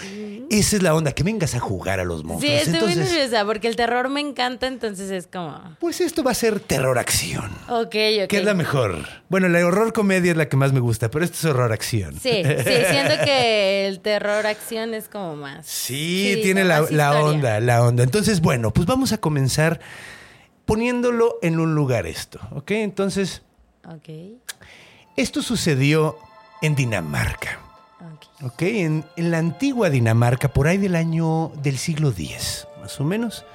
Esa 0.49 0.75
es 0.75 0.83
la 0.83 0.93
onda, 0.93 1.13
que 1.13 1.23
vengas 1.23 1.55
a 1.55 1.59
jugar 1.59 1.99
a 1.99 2.03
los 2.03 2.19
Sí, 2.21 2.27
monstruos. 2.27 2.55
estoy 2.57 2.73
entonces, 2.75 2.97
muy 2.97 3.05
nerviosa 3.07 3.45
porque 3.45 3.67
el 3.69 3.75
terror 3.75 4.09
me 4.09 4.19
encanta, 4.19 4.67
entonces 4.67 5.09
es 5.09 5.25
como, 5.25 5.59
pues 5.79 5.99
esto 6.01 6.21
va 6.23 6.31
a 6.31 6.35
ser 6.35 6.59
terror 6.59 6.99
acción. 6.99 7.45
ok, 7.69 7.85
ok. 7.85 8.27
¿Qué 8.27 8.37
es 8.37 8.43
la 8.45 8.53
mejor? 8.53 8.97
Bueno, 9.29 9.47
la 9.47 9.65
horror 9.65 9.93
comedia 9.93 10.29
es 10.31 10.37
la 10.37 10.49
que 10.49 10.57
más 10.57 10.71
me 10.73 10.79
gusta, 10.81 11.09
pero 11.09 11.25
esto 11.25 11.37
es 11.39 11.45
horror 11.45 11.71
acción. 11.71 12.13
Sí, 12.21 12.43
sí, 12.43 12.71
siento 12.91 13.15
que 13.23 13.87
el 13.87 13.99
terror 14.01 14.45
acción 14.45 14.93
es 14.93 15.07
como 15.07 15.35
más. 15.37 15.65
Sí, 15.65 16.33
Sí, 16.35 16.41
tiene 16.43 16.65
la, 16.65 16.81
onda, 16.83 17.59
la 17.59 17.81
onda. 17.83 18.03
Entonces, 18.03 18.39
bueno, 18.41 18.71
pues 18.73 18.85
vamos 18.85 19.11
a 19.13 19.17
comenzar 19.17 19.79
poniéndolo 20.65 21.37
en 21.41 21.59
un 21.59 21.75
lugar 21.75 22.05
esto, 22.07 22.39
¿ok? 22.51 22.71
Entonces, 22.71 23.41
Ok, 23.85 24.09
esto 25.17 25.41
sucedió 25.41 26.17
en 26.61 26.75
Dinamarca, 26.75 27.59
ok. 28.41 28.61
En, 28.61 29.05
en 29.17 29.31
la 29.31 29.39
antigua 29.39 29.89
Dinamarca, 29.89 30.53
por 30.53 30.67
ahí 30.67 30.77
del 30.77 30.95
año 30.95 31.51
del 31.61 31.77
siglo 31.77 32.09
X, 32.09 32.65
más 32.81 32.99
o 33.01 33.03
menos. 33.03 33.45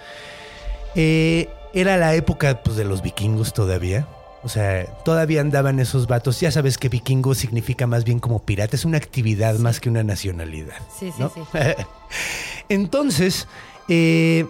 Eh, 0.95 1.49
era 1.73 1.97
la 1.97 2.15
época 2.15 2.63
pues, 2.63 2.77
de 2.77 2.85
los 2.85 3.03
vikingos 3.03 3.53
todavía. 3.53 4.07
O 4.43 4.49
sea, 4.49 4.87
todavía 5.05 5.41
andaban 5.41 5.81
esos 5.81 6.07
vatos. 6.07 6.41
Ya 6.41 6.51
sabes 6.51 6.79
que 6.79 6.89
vikingo 6.89 7.35
significa 7.35 7.87
más 7.87 8.05
bien 8.05 8.21
como 8.21 8.39
pirata. 8.41 8.77
Es 8.77 8.85
una 8.85 8.99
actividad 8.99 9.59
más 9.59 9.81
que 9.81 9.89
una 9.89 10.05
nacionalidad. 10.05 10.77
Sí, 10.97 11.11
sí, 11.11 11.23
¿no? 11.23 11.31
sí. 11.31 11.41
Entonces, 12.69 13.49
eh, 13.89 14.47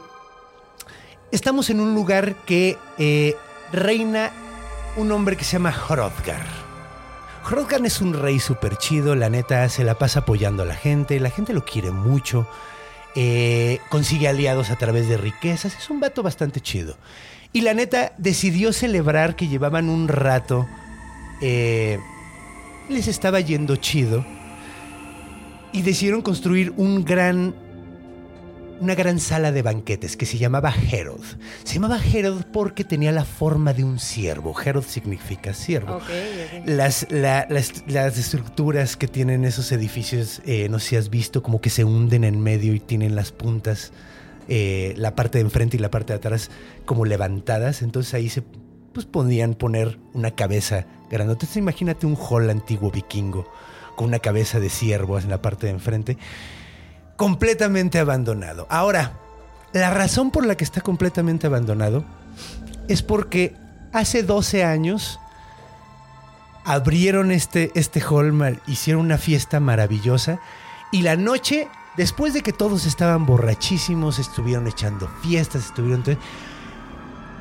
estamos 1.30 1.70
en 1.70 1.80
un 1.80 1.94
lugar 1.94 2.34
que 2.46 2.78
eh, 2.98 3.36
reina 3.72 4.30
un 4.96 5.12
hombre 5.12 5.36
que 5.36 5.44
se 5.44 5.52
llama 5.52 5.70
Hrothgar. 5.72 6.46
Hrothgar 7.48 7.84
es 7.86 8.00
un 8.00 8.14
rey 8.14 8.38
súper 8.38 8.76
chido, 8.76 9.14
la 9.14 9.30
neta 9.30 9.68
se 9.68 9.84
la 9.84 9.96
pasa 9.96 10.20
apoyando 10.20 10.62
a 10.62 10.66
la 10.66 10.74
gente, 10.74 11.20
la 11.20 11.30
gente 11.30 11.52
lo 11.52 11.64
quiere 11.64 11.90
mucho, 11.90 12.46
eh, 13.14 13.80
consigue 13.88 14.28
aliados 14.28 14.70
a 14.70 14.76
través 14.76 15.08
de 15.08 15.16
riquezas, 15.16 15.76
es 15.76 15.88
un 15.88 16.00
vato 16.00 16.22
bastante 16.22 16.60
chido. 16.60 16.96
Y 17.52 17.62
la 17.62 17.72
neta 17.72 18.12
decidió 18.18 18.72
celebrar 18.72 19.34
que 19.34 19.48
llevaban 19.48 19.88
un 19.88 20.08
rato, 20.08 20.66
eh, 21.40 21.98
les 22.88 23.08
estaba 23.08 23.40
yendo 23.40 23.76
chido, 23.76 24.26
y 25.72 25.82
decidieron 25.82 26.22
construir 26.22 26.72
un 26.76 27.04
gran 27.04 27.54
una 28.80 28.94
gran 28.94 29.18
sala 29.20 29.52
de 29.52 29.62
banquetes 29.62 30.16
que 30.16 30.26
se 30.26 30.38
llamaba 30.38 30.72
Herod. 30.90 31.22
Se 31.64 31.74
llamaba 31.74 31.98
Herod 32.02 32.44
porque 32.52 32.84
tenía 32.84 33.12
la 33.12 33.24
forma 33.24 33.72
de 33.72 33.84
un 33.84 33.98
ciervo. 33.98 34.54
Herod 34.60 34.84
significa 34.84 35.52
ciervo. 35.54 35.96
Ok, 35.96 36.02
ok. 36.02 36.66
Las, 36.68 37.06
la- 37.10 37.46
las, 37.50 37.84
las 37.86 38.16
estructuras 38.18 38.96
que 38.96 39.08
tienen 39.08 39.44
esos 39.44 39.72
edificios, 39.72 40.40
eh, 40.44 40.68
no 40.70 40.78
sé 40.78 40.88
si 40.90 40.96
has 40.96 41.10
visto, 41.10 41.42
como 41.42 41.60
que 41.60 41.70
se 41.70 41.84
hunden 41.84 42.24
en 42.24 42.40
medio 42.40 42.74
y 42.74 42.80
tienen 42.80 43.14
las 43.16 43.32
puntas, 43.32 43.92
eh, 44.48 44.94
la 44.96 45.14
parte 45.14 45.38
de 45.38 45.42
enfrente 45.44 45.76
y 45.76 45.80
la 45.80 45.90
parte 45.90 46.12
de 46.12 46.18
atrás, 46.18 46.50
como 46.84 47.04
levantadas. 47.04 47.82
Entonces 47.82 48.14
ahí 48.14 48.28
se 48.28 48.42
pues, 48.92 49.06
podían 49.06 49.54
poner 49.54 49.98
una 50.14 50.30
cabeza 50.32 50.86
grandota. 51.10 51.44
Entonces 51.44 51.56
imagínate 51.56 52.06
un 52.06 52.16
hall 52.16 52.48
antiguo 52.50 52.90
vikingo 52.90 53.50
con 53.96 54.08
una 54.08 54.20
cabeza 54.20 54.60
de 54.60 54.70
ciervo 54.70 55.18
en 55.18 55.28
la 55.28 55.42
parte 55.42 55.66
de 55.66 55.72
enfrente 55.72 56.16
completamente 57.18 57.98
abandonado. 57.98 58.68
Ahora, 58.70 59.18
la 59.72 59.90
razón 59.90 60.30
por 60.30 60.46
la 60.46 60.56
que 60.56 60.62
está 60.62 60.80
completamente 60.80 61.48
abandonado 61.48 62.04
es 62.86 63.02
porque 63.02 63.54
hace 63.92 64.22
12 64.22 64.64
años 64.64 65.18
abrieron 66.64 67.32
este, 67.32 67.72
este 67.74 68.00
hall, 68.00 68.60
hicieron 68.68 69.04
una 69.04 69.18
fiesta 69.18 69.58
maravillosa 69.58 70.38
y 70.92 71.02
la 71.02 71.16
noche, 71.16 71.66
después 71.96 72.34
de 72.34 72.42
que 72.42 72.52
todos 72.52 72.86
estaban 72.86 73.26
borrachísimos, 73.26 74.20
estuvieron 74.20 74.68
echando 74.68 75.10
fiestas, 75.20 75.66
estuvieron... 75.66 76.04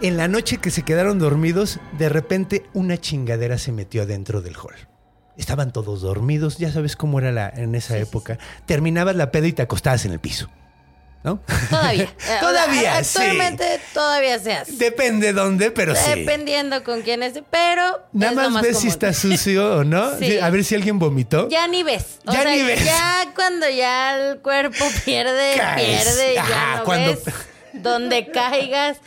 En 0.01 0.17
la 0.17 0.27
noche 0.27 0.57
que 0.57 0.71
se 0.71 0.81
quedaron 0.81 1.19
dormidos, 1.19 1.79
de 1.99 2.09
repente 2.09 2.65
una 2.73 2.97
chingadera 2.97 3.59
se 3.59 3.71
metió 3.71 4.01
adentro 4.01 4.41
del 4.41 4.55
hall. 4.57 4.96
Estaban 5.37 5.71
todos 5.71 6.01
dormidos, 6.01 6.57
ya 6.57 6.71
sabes 6.71 6.95
cómo 6.95 7.19
era 7.19 7.31
la, 7.31 7.47
en 7.49 7.75
esa 7.75 7.97
época. 7.97 8.37
Terminabas 8.65 9.15
la 9.15 9.31
peda 9.31 9.47
y 9.47 9.53
te 9.53 9.61
acostabas 9.61 10.03
en 10.05 10.11
el 10.13 10.19
piso. 10.19 10.49
¿No? 11.23 11.41
Todavía. 11.69 12.03
Eh, 12.29 12.37
Todavía, 12.39 13.03
sí. 13.03 13.17
Actualmente 13.19 13.79
todavía 13.93 14.39
se 14.39 14.53
hace. 14.53 14.71
Depende 14.73 15.33
dónde, 15.33 15.71
pero 15.71 15.93
sí. 15.95 16.01
Dependiendo 16.19 16.83
con 16.83 17.01
quién 17.01 17.21
es, 17.23 17.33
pero. 17.49 18.01
Nada 18.13 18.31
es 18.31 18.37
lo 18.47 18.49
más, 18.51 18.63
ves 18.63 18.79
si 18.79 18.87
está 18.87 19.13
sucio 19.13 19.77
o 19.79 19.83
no. 19.83 20.03
A 20.41 20.49
ver 20.49 20.63
si 20.63 20.75
alguien 20.75 20.99
vomitó. 20.99 21.49
Ya 21.49 21.67
ni 21.67 21.83
ves. 21.83 22.19
O 22.25 22.31
Ya 22.31 22.43
sea, 22.43 22.51
ni 22.51 22.61
ves. 22.63 22.85
Ya 22.85 23.25
cuando 23.35 23.67
ya 23.69 24.15
el 24.31 24.39
cuerpo 24.39 24.85
pierde, 25.05 25.55
Caes. 25.57 26.03
pierde, 26.05 26.33
ya 26.35 26.77
no 26.77 26.83
cuando- 26.85 27.09
ves 27.11 27.21
donde 27.81 28.31
caigas. 28.31 28.97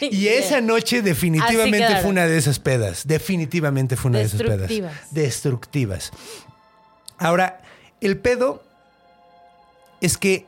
Y 0.00 0.28
esa 0.28 0.60
noche 0.60 1.02
definitivamente 1.02 1.96
fue 2.00 2.10
una 2.10 2.26
de 2.26 2.38
esas 2.38 2.58
pedas. 2.58 3.06
Definitivamente 3.06 3.96
fue 3.96 4.10
una 4.10 4.18
de 4.18 4.24
esas 4.24 4.42
pedas. 4.42 4.68
Destructivas. 4.68 5.10
Destructivas. 5.10 6.12
Ahora, 7.18 7.60
el 8.00 8.18
pedo 8.18 8.62
es 10.00 10.18
que 10.18 10.46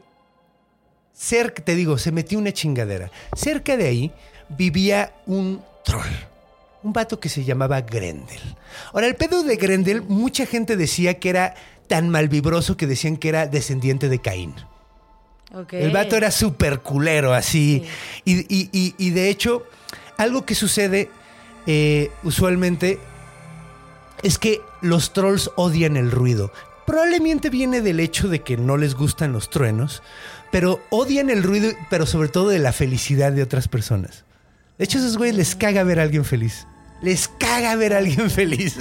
cerca, 1.13 1.63
te 1.63 1.75
digo, 1.75 1.99
se 1.99 2.13
metió 2.13 2.39
una 2.39 2.53
chingadera. 2.53 3.11
Cerca 3.37 3.77
de 3.77 3.87
ahí 3.87 4.13
vivía 4.49 5.15
un 5.27 5.63
troll. 5.85 6.11
Un 6.83 6.93
vato 6.93 7.19
que 7.19 7.29
se 7.29 7.45
llamaba 7.45 7.81
Grendel. 7.81 8.57
Ahora, 8.93 9.07
el 9.07 9.17
pedo 9.17 9.43
de 9.43 9.57
Grendel, 9.57 10.03
mucha 10.03 10.45
gente 10.45 10.77
decía 10.77 11.19
que 11.19 11.31
era 11.31 11.55
tan 11.87 12.09
malvibroso 12.09 12.77
que 12.77 12.87
decían 12.87 13.17
que 13.17 13.29
era 13.29 13.47
descendiente 13.47 14.09
de 14.09 14.21
Caín. 14.21 14.55
El 15.87 15.91
vato 15.93 16.17
era 16.17 16.31
súper 16.31 16.81
culero, 16.81 17.33
así. 17.35 17.85
Y, 18.25 18.41
y- 18.55 18.69
y- 18.73 18.95
y 18.99 19.11
de 19.11 19.29
hecho, 19.31 19.65
algo 20.17 20.45
que 20.45 20.55
sucede 20.55 21.11
eh, 21.67 22.11
usualmente 22.25 22.99
es 24.23 24.39
que 24.39 24.61
los 24.83 25.13
trolls 25.13 25.51
odian 25.57 25.97
el 25.97 26.11
ruido. 26.11 26.53
Probablemente 26.87 27.49
viene 27.51 27.81
del 27.81 28.01
hecho 28.01 28.29
de 28.29 28.41
que 28.43 28.57
no 28.57 28.77
les 28.77 28.95
gustan 28.95 29.33
los 29.33 29.49
truenos, 29.49 30.03
pero 30.53 30.81
odian 30.91 31.31
el 31.31 31.43
ruido, 31.43 31.73
pero 31.91 32.05
sobre 32.07 32.29
todo 32.29 32.49
de 32.51 32.59
la 32.59 32.73
felicidad 32.73 33.33
de 33.33 33.43
otras 33.43 33.69
personas. 33.69 34.25
De 34.79 34.85
hecho, 34.85 34.99
a 34.99 35.01
esos 35.01 35.17
güeyes 35.17 35.37
les 35.37 35.55
caga 35.57 35.83
ver 35.85 36.01
a 36.01 36.03
alguien 36.03 36.25
feliz. 36.25 36.67
Les 37.01 37.29
caga 37.29 37.75
ver 37.77 37.95
a 37.95 37.99
alguien 37.99 38.31
feliz. 38.31 38.77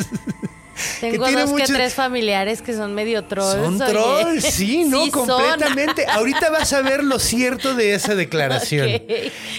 Tengo 0.99 1.29
dos 1.31 1.49
mucho- 1.49 1.65
que 1.65 1.73
tres 1.73 1.93
familiares 1.93 2.61
que 2.61 2.73
son 2.73 2.93
medio 2.95 3.23
trolls. 3.25 3.53
Son 3.63 3.77
trolls, 3.77 4.43
sí, 4.45 4.83
no, 4.87 5.03
Sí 5.05 5.11
son. 5.11 5.27
completamente. 5.27 6.05
Ahorita 6.07 6.49
vas 6.49 6.71
a 6.73 6.81
ver 6.81 7.03
lo 7.03 7.19
cierto 7.19 7.75
de 7.75 7.93
esa 7.93 8.15
declaración. 8.15 8.89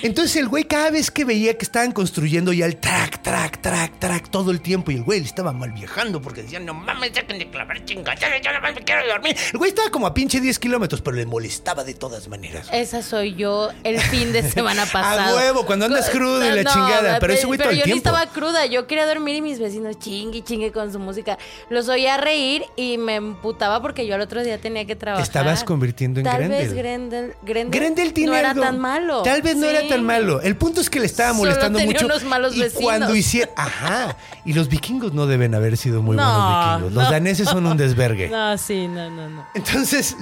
Entonces 0.03 0.37
el 0.37 0.49
güey 0.49 0.65
cada 0.65 0.91
vez 0.91 1.11
que 1.11 1.25
veía 1.25 1.57
que 1.57 1.65
estaban 1.65 1.93
construyendo 1.93 2.53
ya 2.53 2.67
el 2.67 2.77
track, 2.77 3.23
track, 3.23 3.61
track, 3.61 3.99
track 3.99 4.31
todo 4.31 4.51
el 4.51 4.61
tiempo 4.61 4.91
y 4.91 4.97
el 4.97 5.03
güey 5.05 5.21
le 5.21 5.27
estaba 5.27 5.53
mal 5.53 5.73
viajando 5.73 6.21
porque 6.21 6.43
decían, 6.43 6.65
no 6.67 6.75
mames, 6.75 7.13
dejen 7.15 7.39
de 7.39 7.49
clavar 7.51 7.85
chingaderas, 7.85 8.41
yo 8.43 8.51
nada 8.51 8.61
más 8.61 8.75
me 8.75 8.83
quiero 8.83 9.07
dormir. 9.07 9.37
El 9.53 9.59
güey 9.59 9.71
estaba 9.71 9.91
como 9.91 10.07
a 10.07 10.15
pinche 10.15 10.41
10 10.41 10.59
kilómetros, 10.59 11.01
pero 11.01 11.17
le 11.17 11.27
molestaba 11.27 11.85
de 11.85 11.95
todas 11.95 12.29
maneras. 12.29 12.69
Esa 12.73 13.03
soy 13.03 13.35
yo 13.35 13.71
el 13.85 14.01
fin 14.01 14.33
de 14.33 14.49
semana 14.51 14.87
pasado. 14.87 15.35
A 15.37 15.41
huevo, 15.41 15.67
cuando 15.67 15.87
andas 15.87 16.11
crudo 16.11 16.45
y 16.45 16.51
la 16.63 16.65
chingada, 16.71 17.19
pero 17.19 17.33
ese 17.33 17.47
güey 17.47 17.59
todo 17.59 17.71
el 17.71 17.77
yo 17.79 17.85
ni 17.87 17.93
tiempo. 17.93 18.09
estaba 18.09 18.27
cruda, 18.33 18.67
yo 18.67 18.87
quería 18.87 19.07
dormir 19.07 19.37
y 19.37 19.41
mis 19.43 19.59
vecinos 19.59 19.99
chingue 19.99 20.43
chingue 20.43 20.73
con 20.73 20.93
su 20.93 20.99
música. 21.05 21.39
Los 21.71 21.89
oía 21.89 22.17
reír 22.17 22.65
y 22.77 22.99
me 22.99 23.15
emputaba 23.15 23.81
porque 23.81 24.07
yo 24.07 24.17
al 24.17 24.21
otro 24.23 24.43
día 24.43 24.59
tenía 24.59 24.85
que 24.87 24.97
trabajar. 24.97 25.25
estabas 25.25 25.63
convirtiendo 25.63 26.19
en 26.21 26.25
Tal 26.27 26.39
Grendel. 26.39 26.59
vez 26.65 26.73
Grendel, 26.75 27.35
Grendel, 27.43 27.71
Grendel 27.81 28.13
tiene 28.13 28.33
no 28.33 28.37
era 28.39 28.51
algo. 28.51 28.63
tan 28.63 28.79
malo. 28.79 29.23
Tal 29.23 29.43
vez 29.43 29.57
no 29.57 29.69
Sí. 29.69 29.77
era 29.77 29.87
tan 29.89 30.03
malo. 30.05 30.41
El 30.41 30.57
punto 30.57 30.81
es 30.81 30.91
que 30.91 30.99
le 31.01 31.07
estaba 31.07 31.31
Solo 31.31 31.45
molestando 31.45 31.79
tenía 31.79 31.93
mucho. 31.95 32.07
unos 32.07 32.25
malos 32.25 32.57
y 32.57 32.61
vecinos. 32.61 32.83
cuando 32.83 33.15
hicieron. 33.15 33.55
Ajá. 33.57 34.17
Y 34.45 34.53
los 34.55 34.69
vikingos 34.69 35.13
no 35.13 35.27
deben 35.27 35.55
haber 35.55 35.77
sido 35.77 36.03
muy 36.03 36.17
No, 36.17 36.23
buenos 36.25 36.69
vikingos. 36.75 36.93
Los 36.95 37.05
no. 37.05 37.11
daneses 37.11 37.49
son 37.49 37.67
un 37.67 37.77
desvergue. 37.77 38.29
No, 38.35 38.59
sí, 38.59 38.89
no, 38.89 39.11
no, 39.11 39.29
no. 39.29 39.47
Entonces, 39.55 40.17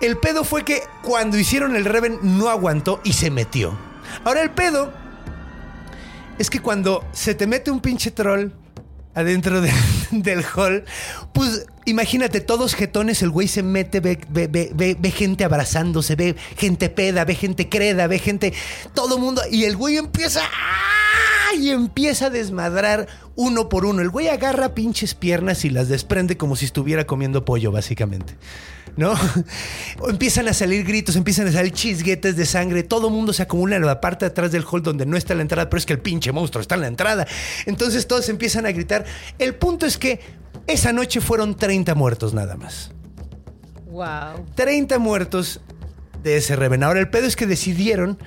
el 0.00 0.16
pedo 0.18 0.44
fue 0.44 0.64
que 0.64 0.82
cuando 1.02 1.38
hicieron 1.38 1.74
el 1.76 1.84
Reven 1.84 2.18
no 2.22 2.48
aguantó 2.48 3.00
y 3.04 3.12
se 3.14 3.30
metió. 3.30 3.76
Ahora 4.24 4.42
el 4.42 4.50
pedo 4.50 4.92
es 6.38 6.50
que 6.50 6.60
cuando 6.60 7.04
se 7.12 7.34
te 7.34 7.46
mete 7.46 7.70
un 7.70 7.80
pinche 7.80 8.10
troll 8.10 8.50
adentro 9.18 9.60
de- 9.60 9.72
del 10.10 10.44
hall. 10.54 10.84
Pues 11.32 11.66
imagínate, 11.84 12.40
todos 12.40 12.74
jetones, 12.74 13.22
el 13.22 13.30
güey 13.30 13.48
se 13.48 13.62
mete, 13.62 14.00
ve, 14.00 14.18
ve- 14.28 14.46
ve- 14.48 14.70
ve- 14.74 14.96
ve 14.98 15.10
gente 15.10 15.44
abrazándose, 15.44 16.14
ve 16.16 16.36
gente 16.56 16.88
peda, 16.88 17.24
ve 17.24 17.34
gente 17.34 17.68
creda, 17.68 18.06
ve 18.06 18.18
gente, 18.18 18.52
todo 18.94 19.18
mundo. 19.18 19.42
Y 19.50 19.64
el 19.64 19.76
güey 19.76 19.96
empieza... 19.96 20.40
¡ah! 20.44 21.37
Y 21.56 21.70
empieza 21.70 22.26
a 22.26 22.30
desmadrar 22.30 23.08
uno 23.34 23.68
por 23.68 23.84
uno. 23.84 24.02
El 24.02 24.10
güey 24.10 24.28
agarra 24.28 24.74
pinches 24.74 25.14
piernas 25.14 25.64
y 25.64 25.70
las 25.70 25.88
desprende 25.88 26.36
como 26.36 26.56
si 26.56 26.66
estuviera 26.66 27.06
comiendo 27.06 27.44
pollo, 27.44 27.72
básicamente. 27.72 28.36
¿No? 28.96 29.14
Empiezan 30.08 30.48
a 30.48 30.54
salir 30.54 30.84
gritos, 30.84 31.14
empiezan 31.14 31.46
a 31.46 31.52
salir 31.52 31.72
chisguetes 31.72 32.36
de 32.36 32.44
sangre, 32.46 32.82
todo 32.82 33.10
mundo 33.10 33.32
se 33.32 33.44
acumula 33.44 33.76
en 33.76 33.86
la 33.86 34.00
parte 34.00 34.24
de 34.24 34.30
atrás 34.30 34.50
del 34.50 34.64
hall 34.64 34.82
donde 34.82 35.06
no 35.06 35.16
está 35.16 35.34
la 35.34 35.42
entrada, 35.42 35.70
pero 35.70 35.78
es 35.78 35.86
que 35.86 35.92
el 35.92 36.00
pinche 36.00 36.32
monstruo 36.32 36.60
está 36.60 36.74
en 36.74 36.80
la 36.80 36.88
entrada. 36.88 37.26
Entonces 37.66 38.08
todos 38.08 38.28
empiezan 38.28 38.66
a 38.66 38.72
gritar. 38.72 39.04
El 39.38 39.54
punto 39.54 39.86
es 39.86 39.98
que 39.98 40.20
esa 40.66 40.92
noche 40.92 41.20
fueron 41.20 41.56
30 41.56 41.94
muertos 41.94 42.34
nada 42.34 42.56
más. 42.56 42.90
Wow. 43.86 44.44
30 44.54 44.98
muertos 44.98 45.60
de 46.22 46.36
ese 46.36 46.56
Reven. 46.56 46.82
Ahora, 46.82 47.00
el 47.00 47.08
pedo 47.08 47.26
es 47.26 47.36
que 47.36 47.46
decidieron 47.46 48.18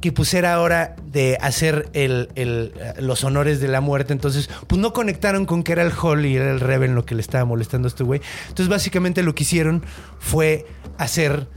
que 0.00 0.12
pues 0.12 0.32
era 0.34 0.60
hora 0.60 0.96
de 1.04 1.36
hacer 1.40 1.88
el- 1.92 2.72
los 2.98 3.22
honores 3.24 3.60
de 3.60 3.68
la 3.68 3.80
muerte. 3.80 4.12
Entonces, 4.12 4.48
pues 4.66 4.80
no 4.80 4.92
conectaron 4.92 5.44
con 5.46 5.62
que 5.62 5.72
era 5.72 5.82
el 5.82 5.92
Hall 5.92 6.24
y 6.26 6.36
era 6.36 6.50
el 6.50 6.60
Reven 6.60 6.94
lo 6.94 7.04
que 7.04 7.14
le 7.14 7.20
estaba 7.20 7.44
molestando 7.44 7.86
a 7.86 7.90
este 7.90 8.04
güey. 8.04 8.20
Entonces, 8.48 8.68
básicamente 8.68 9.22
lo 9.22 9.34
que 9.34 9.42
hicieron 9.42 9.84
fue 10.18 10.66
hacer 10.98 11.48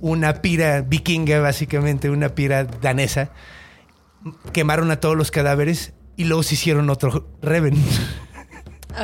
una 0.00 0.40
pira 0.40 0.80
vikinga, 0.82 1.40
básicamente, 1.40 2.08
una 2.10 2.30
pira 2.30 2.64
danesa. 2.64 3.30
Quemaron 4.52 4.90
a 4.90 5.00
todos 5.00 5.16
los 5.16 5.30
cadáveres 5.30 5.92
y 6.16 6.24
luego 6.24 6.42
se 6.42 6.54
hicieron 6.54 6.90
otro 6.90 7.26
Reven. 7.42 7.74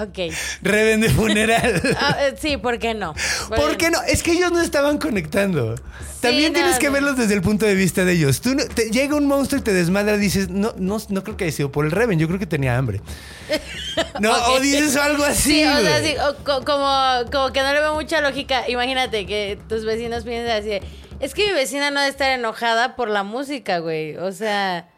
Ok. 0.03 0.33
Reven 0.63 1.01
de 1.01 1.11
funeral. 1.11 1.81
Ah, 2.01 2.17
eh, 2.21 2.35
sí, 2.41 2.57
¿por 2.57 2.79
qué 2.79 2.95
no? 2.95 3.15
¿Por 3.55 3.77
qué 3.77 3.91
no? 3.91 4.01
Es 4.03 4.23
que 4.23 4.33
ellos 4.33 4.53
no 4.53 4.61
estaban 4.61 4.99
conectando. 4.99 5.75
También 6.21 6.53
no, 6.53 6.59
tienes 6.59 6.79
que 6.79 6.87
no. 6.87 6.93
verlos 6.93 7.17
desde 7.17 7.35
el 7.35 7.43
punto 7.43 7.67
de 7.67 7.75
vista 7.75 8.05
de 8.05 8.13
ellos. 8.13 8.41
Tú 8.41 8.55
no- 8.55 8.65
te- 8.67 8.91
llega 8.91 9.15
un 9.17 9.27
monstruo 9.27 9.61
y 9.61 9.65
te 9.65 9.73
desmadra, 9.73 10.17
dices, 10.17 10.49
no, 10.49 10.73
no, 10.77 10.99
no 11.09 11.23
creo 11.25 11.37
que 11.37 11.45
haya 11.45 11.53
sido 11.57 11.71
por 11.73 11.85
el 11.85 11.93
Reven, 11.93 12.19
yo 12.19 12.27
creo 12.27 12.39
que 12.39 12.47
tenía 12.47 12.77
hambre. 12.77 13.01
No, 14.21 14.33
o 14.53 14.61
dices 14.61 14.95
algo 14.97 15.25
así. 15.25 15.63
Sí, 15.63 15.65
o 15.65 15.81
sea, 15.81 16.03
sí, 16.03 16.15
o 16.19 16.45
co- 16.45 16.65
como, 16.65 17.31
como 17.33 17.53
que 17.53 17.63
no 17.63 17.73
le 17.73 17.81
veo 17.81 17.95
mucha 17.95 18.21
lógica. 18.21 18.69
Imagínate 18.69 19.25
que 19.27 19.59
tus 19.69 19.85
vecinos 19.87 20.25
piensan 20.25 20.59
así. 20.59 20.69
de, 20.69 20.83
Es 21.21 21.33
que 21.33 21.47
mi 21.47 21.53
vecina 21.53 21.91
no 21.91 22.01
debe 22.01 22.11
estar 22.11 22.31
enojada 22.31 22.95
por 22.97 23.09
la 23.09 23.23
música, 23.23 23.79
güey. 23.79 24.17
O 24.19 24.33
sea, 24.33 24.89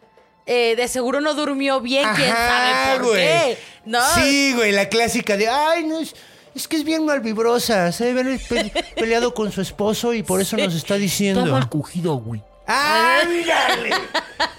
eh, 0.46 0.74
de 0.76 0.88
seguro 0.88 1.20
no 1.20 1.34
durmió 1.34 1.80
bien, 1.80 2.08
quién 2.16 2.30
Ajá, 2.30 2.48
sabe 2.48 2.98
por 2.98 3.06
güey. 3.08 3.20
qué. 3.24 3.58
No, 3.88 3.98
Sí, 4.14 4.52
güey, 4.54 4.72
la 4.72 4.88
clásica 4.88 5.36
de, 5.36 5.48
ay, 5.48 5.84
no 5.84 6.00
es. 6.00 6.14
Es 6.54 6.66
que 6.68 6.76
es 6.76 6.84
bien 6.84 7.04
malvibrosa, 7.04 7.92
se 7.92 8.04
debe 8.06 8.20
haber 8.22 8.40
pe- 8.40 8.72
peleado 8.96 9.32
con 9.34 9.50
su 9.52 9.60
esposo 9.60 10.12
y 10.14 10.22
por 10.22 10.40
eso 10.40 10.56
nos 10.56 10.74
está 10.74 10.94
diciendo. 10.94 11.40
Está 11.40 11.52
mal 11.52 11.68
cogido, 11.68 12.14
güey. 12.16 12.42
¡Ándale! 12.66 13.90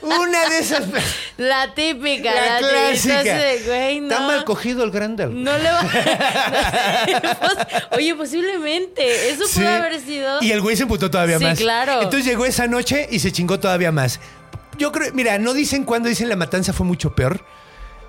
Una 0.01 0.49
de 0.49 0.57
esas. 0.59 0.83
la 1.37 1.73
típica, 1.75 2.33
La 2.33 2.59
la, 2.61 2.67
clásica. 2.67 3.19
Entonces, 3.21 3.67
güey, 3.67 3.99
no. 4.01 4.07
Está 4.07 4.19
mal 4.25 4.43
cogido 4.45 4.83
el 4.83 4.91
Grandel. 4.91 5.43
No 5.43 5.55
le 5.57 5.71
va. 5.71 5.81
Pues, 7.39 7.57
Oye, 7.97 8.15
posiblemente. 8.15 9.29
Eso 9.29 9.45
Sí. 9.47 9.59
pudo 9.59 9.69
haber 9.69 9.99
sido. 10.01 10.41
Y 10.41 10.51
el 10.51 10.61
güey 10.61 10.75
se 10.75 10.83
emputó 10.83 11.11
todavía 11.11 11.37
Sí, 11.37 11.43
más. 11.43 11.57
claro. 11.59 12.01
Entonces 12.01 12.25
llegó 12.25 12.45
esa 12.45 12.65
noche 12.67 13.07
y 13.11 13.19
se 13.19 13.31
chingó 13.31 13.59
todavía 13.59 13.91
más. 13.91 14.19
Yo 14.77 14.91
creo, 14.91 15.13
mira, 15.13 15.37
no 15.37 15.53
dicen 15.53 15.83
cuándo, 15.83 16.09
dicen 16.09 16.29
la 16.29 16.35
matanza 16.35 16.73
fue 16.73 16.85
mucho 16.85 17.13
peor. 17.13 17.43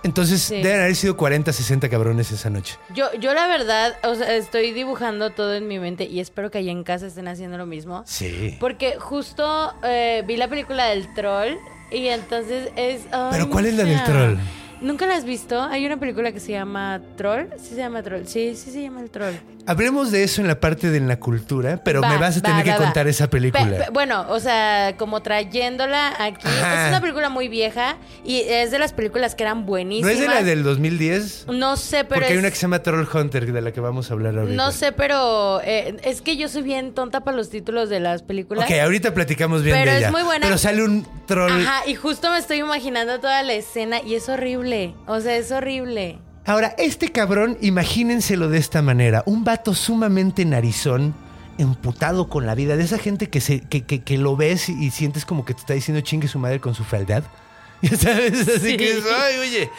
Entonces 0.03 0.41
Sí. 0.43 0.63
deben 0.63 0.81
haber 0.81 0.97
sido 0.97 1.17
40, 1.17 1.53
60 1.53 1.89
cabrones 1.89 2.31
esa 2.33 2.49
noche. 2.51 2.77
Yo, 2.95 3.13
yo 3.21 3.35
la 3.35 3.47
verdad, 3.47 3.97
o 4.05 4.15
sea, 4.15 4.35
estoy 4.37 4.73
dibujando 4.73 5.31
todo 5.31 5.55
en 5.55 5.69
mi 5.69 5.79
mente 5.79 6.05
y 6.05 6.21
espero 6.21 6.51
que 6.51 6.59
allá 6.59 6.73
en 6.73 6.85
casa 6.85 7.07
estén 7.07 7.29
haciendo 7.29 7.59
lo 7.59 7.67
mismo. 7.67 8.03
Sí. 8.07 8.57
Porque 8.61 8.97
justo 8.99 9.75
eh, 9.85 10.25
vi 10.27 10.37
la 10.37 10.49
película 10.49 10.87
del 10.87 11.13
troll 11.15 11.55
y 11.91 12.07
entonces 12.09 12.71
es... 12.77 13.03
¿Pero 13.31 13.51
cuál 13.51 13.67
es 13.67 13.75
la 13.75 13.85
del 13.85 14.03
troll? 14.05 14.37
¿Nunca 14.81 15.05
la 15.07 15.17
has 15.17 15.25
visto? 15.27 15.61
Hay 15.61 15.85
una 15.85 15.99
película 15.99 16.33
que 16.33 16.41
se 16.41 16.53
llama 16.53 17.03
Troll. 17.19 17.49
Sí 17.59 17.69
se 17.71 17.77
llama 17.77 18.03
Troll. 18.03 18.25
Sí, 18.25 18.55
sí 18.57 18.71
se 18.71 18.81
llama 18.81 19.03
el 19.03 19.11
Troll. 19.11 19.35
Hablemos 19.71 20.11
de 20.11 20.25
eso 20.25 20.41
en 20.41 20.49
la 20.49 20.59
parte 20.59 20.91
de 20.91 20.99
la 20.99 21.21
cultura, 21.21 21.81
pero 21.85 22.01
Va, 22.01 22.09
me 22.09 22.17
vas 22.19 22.37
a 22.37 22.41
va, 22.41 22.49
tener 22.49 22.65
que 22.65 22.71
va, 22.73 22.77
contar 22.77 23.07
esa 23.07 23.31
película. 23.31 23.65
Pe- 23.65 23.85
pe- 23.85 23.91
bueno, 23.93 24.27
o 24.29 24.41
sea, 24.41 24.95
como 24.99 25.23
trayéndola 25.23 26.13
aquí. 26.19 26.47
Ajá. 26.49 26.83
Es 26.85 26.89
una 26.89 27.01
película 27.01 27.29
muy 27.29 27.49
vieja 27.49 27.97
y 28.25 28.41
es 28.41 28.73
de 28.73 28.79
las 28.81 28.93
películas 28.93 29.35
que 29.37 29.45
eran 29.45 29.61
¿No 29.61 29.67
buenísimas. 29.67 30.13
es 30.15 30.21
de 30.21 30.27
la 30.27 30.43
del 30.43 30.63
2010? 30.65 31.47
No 31.53 31.77
sé, 31.77 31.99
pero 32.05 32.17
Porque 32.21 32.27
hay 32.27 32.33
es- 32.33 32.39
una 32.41 32.51
que 32.51 32.57
se 32.57 32.63
llama 32.63 32.83
Troll 32.83 33.07
Hunter, 33.13 33.53
de 33.53 33.61
la 33.61 33.71
que 33.73 33.81
vamos 33.81 34.11
a 34.11 34.15
hablar 34.15 34.37
ahorita. 34.37 34.57
No 34.57 34.73
sé, 34.73 34.91
pero 34.93 35.61
eh, 35.63 35.97
es 36.03 36.21
que 36.21 36.37
yo 36.37 36.49
soy 36.49 36.63
bien 36.63 36.93
tonta 36.93 37.21
para 37.23 37.37
los 37.37 37.49
títulos 37.51 37.89
de 37.89 38.01
las 38.01 38.23
películas. 38.23 38.65
Ok, 38.69 38.77
ahorita 38.77 39.15
platicamos 39.15 39.63
bien 39.63 39.77
Pero 39.77 39.91
de 39.93 39.97
es 39.99 40.03
ella. 40.03 40.11
muy 40.11 40.23
buena. 40.23 40.47
Pero 40.47 40.59
sale 40.59 40.83
un 40.83 41.07
troll. 41.27 41.53
Ajá, 41.53 41.89
y 41.89 41.95
justo 41.95 42.29
me 42.31 42.39
estoy 42.39 42.59
imaginando 42.59 43.21
toda 43.21 43.43
la 43.45 43.53
escena 43.53 44.01
y 44.03 44.15
es 44.17 44.29
horrible. 44.29 44.95
O 45.07 45.21
sea, 45.21 45.37
es 45.37 45.53
horrible. 45.53 46.19
Ahora, 46.47 46.75
este 46.79 47.11
cabrón, 47.13 47.59
imagínenselo 47.61 48.49
de 48.49 48.59
esta 48.59 48.83
manera. 48.83 49.23
Un 49.27 49.45
vato 49.45 49.75
sumamente 49.75 50.45
narizón, 50.45 51.15
emputado 51.59 52.29
con 52.29 52.47
la 52.47 52.55
vida. 52.55 52.77
De 52.77 52.85
esa 52.85 52.99
gente 52.99 53.29
que, 53.29 53.41
se, 53.41 53.61
que, 53.61 53.83
que- 53.85 54.03
que 54.03 54.19
lo 54.19 54.37
ves 54.37 54.69
y 54.69 54.91
sientes 54.91 55.25
como 55.25 55.45
que 55.45 55.55
te 55.55 55.61
está 55.61 55.75
diciendo 55.75 56.01
chingue 56.01 56.29
su 56.29 56.39
madre 56.39 56.61
con 56.61 56.75
su 56.75 56.85
fealdad. 56.85 57.25
Ya 57.83 57.97
sabes, 57.97 58.47
así 58.47 58.73
Sí. 58.73 58.77
que 58.77 58.93
ay, 59.17 59.39
oye, 59.39 59.71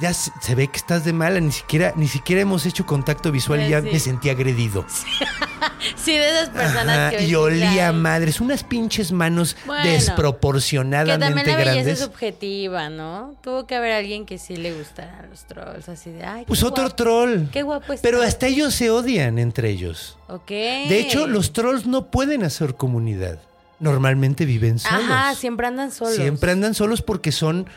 ya 0.00 0.12
se, 0.14 0.30
se 0.40 0.54
ve 0.54 0.68
que 0.68 0.76
estás 0.76 1.04
de 1.04 1.12
mala. 1.12 1.40
Ni 1.40 1.52
siquiera, 1.52 1.92
ni 1.96 2.08
siquiera 2.08 2.42
hemos 2.42 2.66
hecho 2.66 2.86
contacto 2.86 3.32
visual 3.32 3.62
y 3.62 3.70
ya 3.70 3.82
sí. 3.82 3.88
me 3.92 3.98
sentí 3.98 4.30
agredido. 4.30 4.84
Sí, 5.96 6.12
de 6.12 6.28
esas 6.30 6.48
personas 6.50 6.98
Ajá, 6.98 7.10
que... 7.10 7.24
y 7.24 7.34
olía 7.34 7.88
a 7.88 7.92
madres, 7.92 8.40
unas 8.40 8.64
pinches 8.64 9.12
manos 9.12 9.56
Bueno, 9.66 9.84
desproporcionadamente 9.84 11.26
Que 11.26 11.34
también 11.34 11.46
la 11.46 11.56
belleza 11.56 11.72
grandes. 11.74 11.98
es 12.00 12.04
subjetiva, 12.04 12.90
¿no? 12.90 13.34
Tuvo 13.42 13.66
que 13.66 13.74
haber 13.74 13.92
alguien 13.92 14.26
que 14.26 14.38
sí 14.38 14.56
le 14.56 14.72
gustaran 14.72 15.28
los 15.30 15.44
trolls, 15.44 15.88
así 15.88 16.10
de... 16.10 16.24
Ay, 16.24 16.40
qué 16.42 16.46
Pues 16.48 16.62
otro 16.62 16.90
troll. 16.90 17.44
Qué 17.52 17.62
guapo 17.62 17.92
está. 17.92 18.02
Pero 18.02 18.22
hasta 18.22 18.46
ellos 18.46 18.74
se 18.74 18.90
odian 18.90 19.38
entre 19.38 19.70
ellos. 19.70 20.18
Ok. 20.28 20.48
De 20.48 21.00
hecho, 21.00 21.26
los 21.26 21.52
trolls 21.52 21.86
no 21.86 22.06
pueden 22.10 22.44
hacer 22.44 22.74
comunidad. 22.74 23.38
Normalmente 23.80 24.44
viven 24.44 24.78
solos. 24.78 25.04
Ajá, 25.04 25.34
siempre 25.34 25.66
andan 25.66 25.92
solos. 25.92 26.16
Siempre 26.16 26.52
andan 26.52 26.74
solos 26.74 27.02
porque 27.02 27.30
son, 27.32 27.68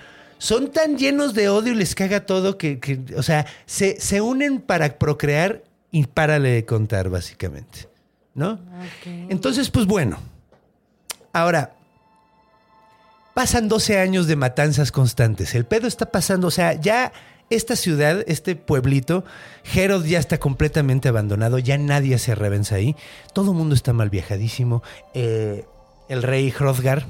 son 0.42 0.72
tan 0.72 0.98
llenos 0.98 1.36
de 1.36 1.50
odio 1.50 1.74
y 1.74 1.76
les 1.76 1.94
caga 1.94 2.26
todo 2.26 2.58
que, 2.58 2.80
que, 2.80 3.00
o 3.16 3.22
sea, 3.22 3.46
se, 3.68 4.02
se 4.02 4.22
unen 4.22 4.60
para 4.60 4.98
procrear 4.98 5.62
y 5.92 6.08
párale 6.08 6.50
de 6.50 6.66
contar, 6.66 7.12
básicamente. 7.12 7.88
¿No? 8.34 8.60
Entonces, 9.30 9.70
pues 9.70 9.86
bueno. 9.86 10.18
Ahora, 11.32 11.76
pasan 13.36 13.68
12 13.68 14.00
años 14.00 14.26
de 14.26 14.36
matanzas 14.36 14.92
constantes. 14.92 15.54
El 15.54 15.66
pedo 15.66 15.86
está 15.86 16.08
pasando, 16.08 16.48
o 16.48 16.52
sea, 16.52 16.74
ya 16.74 17.14
esta 17.52 17.76
ciudad, 17.76 18.24
este 18.26 18.56
pueblito, 18.56 19.24
Herod 19.76 20.06
ya 20.06 20.18
está 20.18 20.40
completamente 20.40 21.08
abandonado, 21.08 21.60
ya 21.60 21.78
nadie 21.78 22.18
se 22.18 22.34
revenza 22.34 22.78
ahí. 22.78 22.96
Todo 23.36 23.52
el 23.52 23.58
mundo 23.58 23.76
está 23.76 23.94
mal 23.94 24.10
viajadísimo. 24.10 24.82
Eh, 25.14 25.66
el 26.10 26.24
rey 26.24 26.50
Hrothgar 26.50 27.06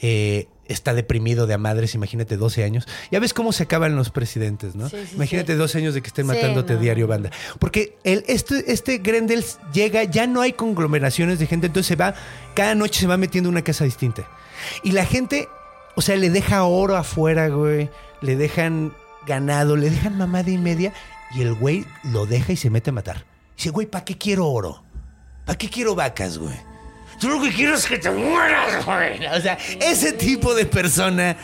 eh, 0.00 0.48
está 0.72 0.94
deprimido 0.94 1.46
de 1.46 1.54
a 1.54 1.58
madres, 1.58 1.94
imagínate 1.94 2.36
12 2.36 2.64
años. 2.64 2.86
Ya 3.10 3.20
ves 3.20 3.34
cómo 3.34 3.52
se 3.52 3.64
acaban 3.64 3.96
los 3.96 4.10
presidentes, 4.10 4.74
¿no? 4.74 4.88
Sí, 4.88 4.96
sí, 5.06 5.14
imagínate 5.16 5.52
sí. 5.52 5.58
12 5.58 5.78
años 5.78 5.94
de 5.94 6.02
que 6.02 6.08
estén 6.08 6.26
matándote 6.26 6.74
no. 6.74 6.80
diario, 6.80 7.06
banda. 7.06 7.30
Porque 7.58 7.96
el, 8.04 8.24
este, 8.26 8.72
este 8.72 8.98
Grendel 8.98 9.44
llega, 9.72 10.04
ya 10.04 10.26
no 10.26 10.40
hay 10.40 10.52
conglomeraciones 10.52 11.38
de 11.38 11.46
gente, 11.46 11.66
entonces 11.66 11.88
se 11.88 11.96
va, 11.96 12.14
cada 12.54 12.74
noche 12.74 13.00
se 13.00 13.06
va 13.06 13.16
metiendo 13.16 13.48
en 13.48 13.54
una 13.54 13.62
casa 13.62 13.84
distinta. 13.84 14.28
Y 14.82 14.92
la 14.92 15.04
gente, 15.04 15.48
o 15.96 16.02
sea, 16.02 16.16
le 16.16 16.30
deja 16.30 16.64
oro 16.64 16.96
afuera, 16.96 17.48
güey, 17.48 17.90
le 18.20 18.36
dejan 18.36 18.92
ganado, 19.26 19.76
le 19.76 19.90
dejan 19.90 20.16
mamada 20.16 20.50
y 20.50 20.58
media, 20.58 20.92
y 21.34 21.42
el 21.42 21.54
güey 21.54 21.84
lo 22.04 22.26
deja 22.26 22.52
y 22.52 22.56
se 22.56 22.70
mete 22.70 22.90
a 22.90 22.92
matar. 22.92 23.24
Dice, 23.56 23.70
güey, 23.70 23.86
¿para 23.86 24.04
qué 24.04 24.16
quiero 24.18 24.48
oro? 24.48 24.82
¿Para 25.44 25.58
qué 25.58 25.68
quiero 25.68 25.94
vacas, 25.94 26.38
güey? 26.38 26.71
Tú 27.22 27.28
lo 27.30 27.40
que 27.40 27.50
quiero 27.50 27.74
es 27.74 27.86
que 27.86 27.96
te 27.98 28.10
mueras, 28.10 28.84
güey. 28.84 29.24
O 29.26 29.40
sea, 29.40 29.56
ese 29.80 30.12
tipo 30.12 30.54
de 30.54 30.66
persona, 30.66 31.36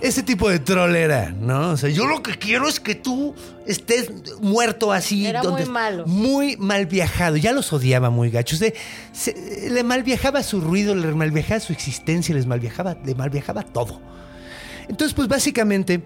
ese 0.00 0.22
tipo 0.22 0.48
de 0.48 0.58
troll 0.58 0.96
era, 0.96 1.30
¿no? 1.30 1.70
O 1.70 1.76
sea, 1.76 1.88
yo 1.90 2.06
lo 2.06 2.22
que 2.22 2.34
quiero 2.38 2.66
es 2.68 2.80
que 2.80 2.94
tú 2.94 3.34
estés 3.66 4.10
muerto 4.40 4.92
así. 4.92 5.26
Era 5.26 5.42
muy 5.42 5.64
malo. 5.66 6.06
Muy 6.06 6.56
mal 6.56 6.86
viajado. 6.86 7.36
Ya 7.36 7.52
los 7.52 7.72
odiaba 7.72 8.10
muy 8.10 8.30
gachos. 8.30 8.58
Se- 8.58 8.74
se- 9.12 9.70
le 9.70 9.82
mal 9.84 10.02
viajaba 10.02 10.42
su 10.42 10.60
ruido, 10.60 10.94
le 10.94 11.08
mal 11.14 11.30
viajaba 11.30 11.60
su 11.60 11.72
existencia, 11.72 12.34
les 12.34 12.46
mal 12.46 12.58
viajaba, 12.60 12.96
le 13.04 13.14
mal 13.14 13.30
viajaba 13.30 13.62
todo. 13.62 14.00
Entonces, 14.88 15.14
pues 15.14 15.28
básicamente 15.28 16.02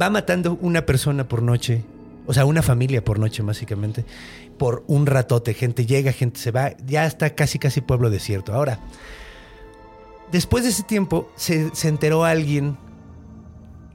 va 0.00 0.10
matando 0.10 0.58
una 0.60 0.84
persona 0.86 1.28
por 1.28 1.42
noche, 1.42 1.84
o 2.26 2.32
sea, 2.34 2.44
una 2.46 2.62
familia 2.62 3.04
por 3.04 3.18
noche, 3.18 3.42
básicamente, 3.42 4.04
por 4.58 4.84
un 4.86 5.06
ratote. 5.06 5.54
Gente 5.54 5.86
llega, 5.86 6.12
gente 6.12 6.40
se 6.40 6.50
va, 6.50 6.76
ya 6.86 7.06
está 7.06 7.34
casi, 7.34 7.58
casi 7.58 7.80
pueblo 7.80 8.10
desierto. 8.10 8.52
Ahora, 8.52 8.80
después 10.32 10.64
de 10.64 10.70
ese 10.70 10.82
tiempo, 10.82 11.30
se, 11.36 11.74
se 11.74 11.88
enteró 11.88 12.24
alguien 12.24 12.76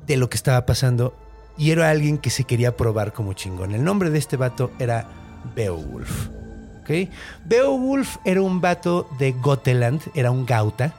de 0.08 0.18
lo 0.18 0.30
que 0.30 0.38
estaba 0.38 0.66
pasando 0.66 1.16
y 1.58 1.72
era 1.72 1.90
alguien 1.90 2.18
que 2.18 2.30
se 2.30 2.46
quería 2.46 2.76
probar 2.76 3.14
como 3.14 3.34
chingón. 3.34 3.74
El 3.76 3.84
nombre 3.84 4.10
de 4.10 4.18
este 4.18 4.38
vato 4.38 4.72
era 4.80 5.08
Beowulf. 5.56 6.30
¿ok? 6.82 7.10
Beowulf 7.46 8.18
era 8.26 8.42
un 8.42 8.62
vato 8.62 9.08
de 9.20 9.34
Goteland, 9.34 10.02
era 10.16 10.32
un 10.32 10.46
gauta, 10.46 10.96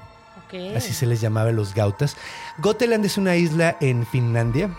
así 0.76 0.92
se 0.92 1.06
les 1.06 1.20
llamaba 1.20 1.50
los 1.50 1.74
gautas. 1.74 2.16
Goteland 2.58 3.04
es 3.04 3.16
una 3.16 3.36
isla 3.36 3.76
en 3.80 4.06
Finlandia. 4.06 4.76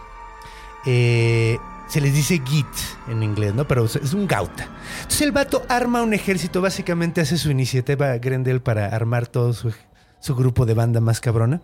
Eh, 0.86 1.58
se 1.92 2.00
les 2.00 2.14
dice 2.14 2.42
Git 2.46 2.66
en 3.10 3.22
inglés, 3.22 3.54
¿no? 3.54 3.68
Pero 3.68 3.84
es 3.86 4.14
un 4.14 4.26
gauta. 4.26 4.70
Entonces 5.02 5.22
el 5.22 5.32
vato 5.34 5.64
arma 5.68 6.02
un 6.02 6.14
ejército, 6.14 6.62
básicamente 6.62 7.20
hace 7.20 7.38
su 7.38 7.52
iniciativa 7.52 8.18
Grendel 8.18 8.62
para 8.62 8.86
armar 8.88 9.28
todo 9.28 9.52
su, 9.54 9.74
su 10.22 10.36
grupo 10.36 10.66
de 10.66 10.74
banda 10.74 11.02
más 11.02 11.20
cabrona. 11.20 11.60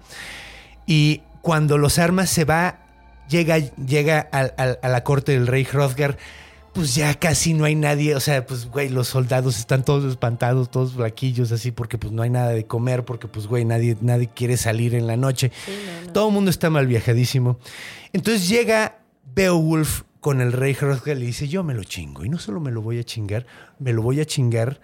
Y 0.85 1.21
cuando 1.41 1.77
los 1.77 1.97
arma 1.97 2.25
se 2.25 2.43
va, 2.43 2.79
llega, 3.29 3.57
llega 3.57 4.19
al- 4.31 4.53
a, 4.81 4.89
la 4.89 5.03
corte 5.03 5.31
del 5.31 5.47
rey 5.47 5.63
Hrothgar. 5.65 6.17
Pues 6.73 6.93
ya 6.93 7.15
casi 7.15 7.53
no 7.55 7.63
hay 7.65 7.73
nadie, 7.73 8.13
o 8.13 8.19
sea, 8.19 8.45
pues 8.45 8.67
güey, 8.67 8.89
los 8.89 9.07
soldados 9.07 9.57
están 9.57 9.83
todos 9.83 10.03
espantados, 10.03 10.69
todos 10.69 10.93
flaquillos 10.93 11.51
así, 11.51 11.71
porque 11.71 11.97
pues 11.97 12.13
no 12.13 12.21
hay 12.21 12.29
nada 12.29 12.49
de 12.49 12.67
comer, 12.67 13.03
porque 13.03 13.27
pues 13.27 13.47
güey, 13.47 13.65
nadie, 13.65 13.97
nadie 14.01 14.27
quiere 14.27 14.57
salir 14.57 14.93
en 14.93 15.07
la 15.07 15.17
noche. 15.17 15.51
Todo 16.13 16.27
el 16.27 16.33
mundo 16.35 16.51
está 16.51 16.69
mal 16.69 16.85
viajadísimo. 16.85 17.57
Entonces 18.13 18.47
llega 18.47 18.97
Beowulf 19.33 20.03
con 20.27 20.41
el 20.41 20.51
rey 20.51 20.73
Hrothgar 20.73 21.15
y 21.15 21.21
le 21.21 21.25
dice, 21.27 21.47
yo 21.47 21.63
me 21.63 21.73
lo 21.73 21.85
chingo. 21.85 22.25
Y 22.25 22.27
no 22.27 22.37
solo 22.37 22.59
me 22.59 22.69
lo 22.69 22.81
voy 22.81 22.99
a 22.99 23.03
chingar, 23.05 23.45
me 23.79 23.93
lo 23.93 24.01
voy 24.01 24.19
a 24.19 24.25
chingar. 24.25 24.81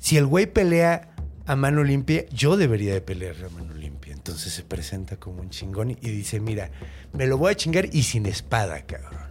Si 0.00 0.16
el 0.16 0.26
güey 0.26 0.52
pelea 0.52 1.14
a 1.46 1.54
mano 1.54 1.84
limpia, 1.84 2.26
yo 2.30 2.56
debería 2.56 2.92
de 2.92 3.00
pelear 3.00 3.36
a 3.44 3.50
mano 3.50 3.72
limpia. 3.74 4.12
Entonces 4.12 4.52
se 4.52 4.64
presenta 4.64 5.16
como 5.16 5.42
un 5.42 5.50
chingón 5.50 5.92
y 5.92 5.94
dice, 5.94 6.40
mira, 6.40 6.72
me 7.12 7.28
lo 7.28 7.38
voy 7.38 7.52
a 7.52 7.54
chingar 7.54 7.88
y 7.92 8.02
sin 8.02 8.26
espada, 8.26 8.84
cabrón. 8.84 9.30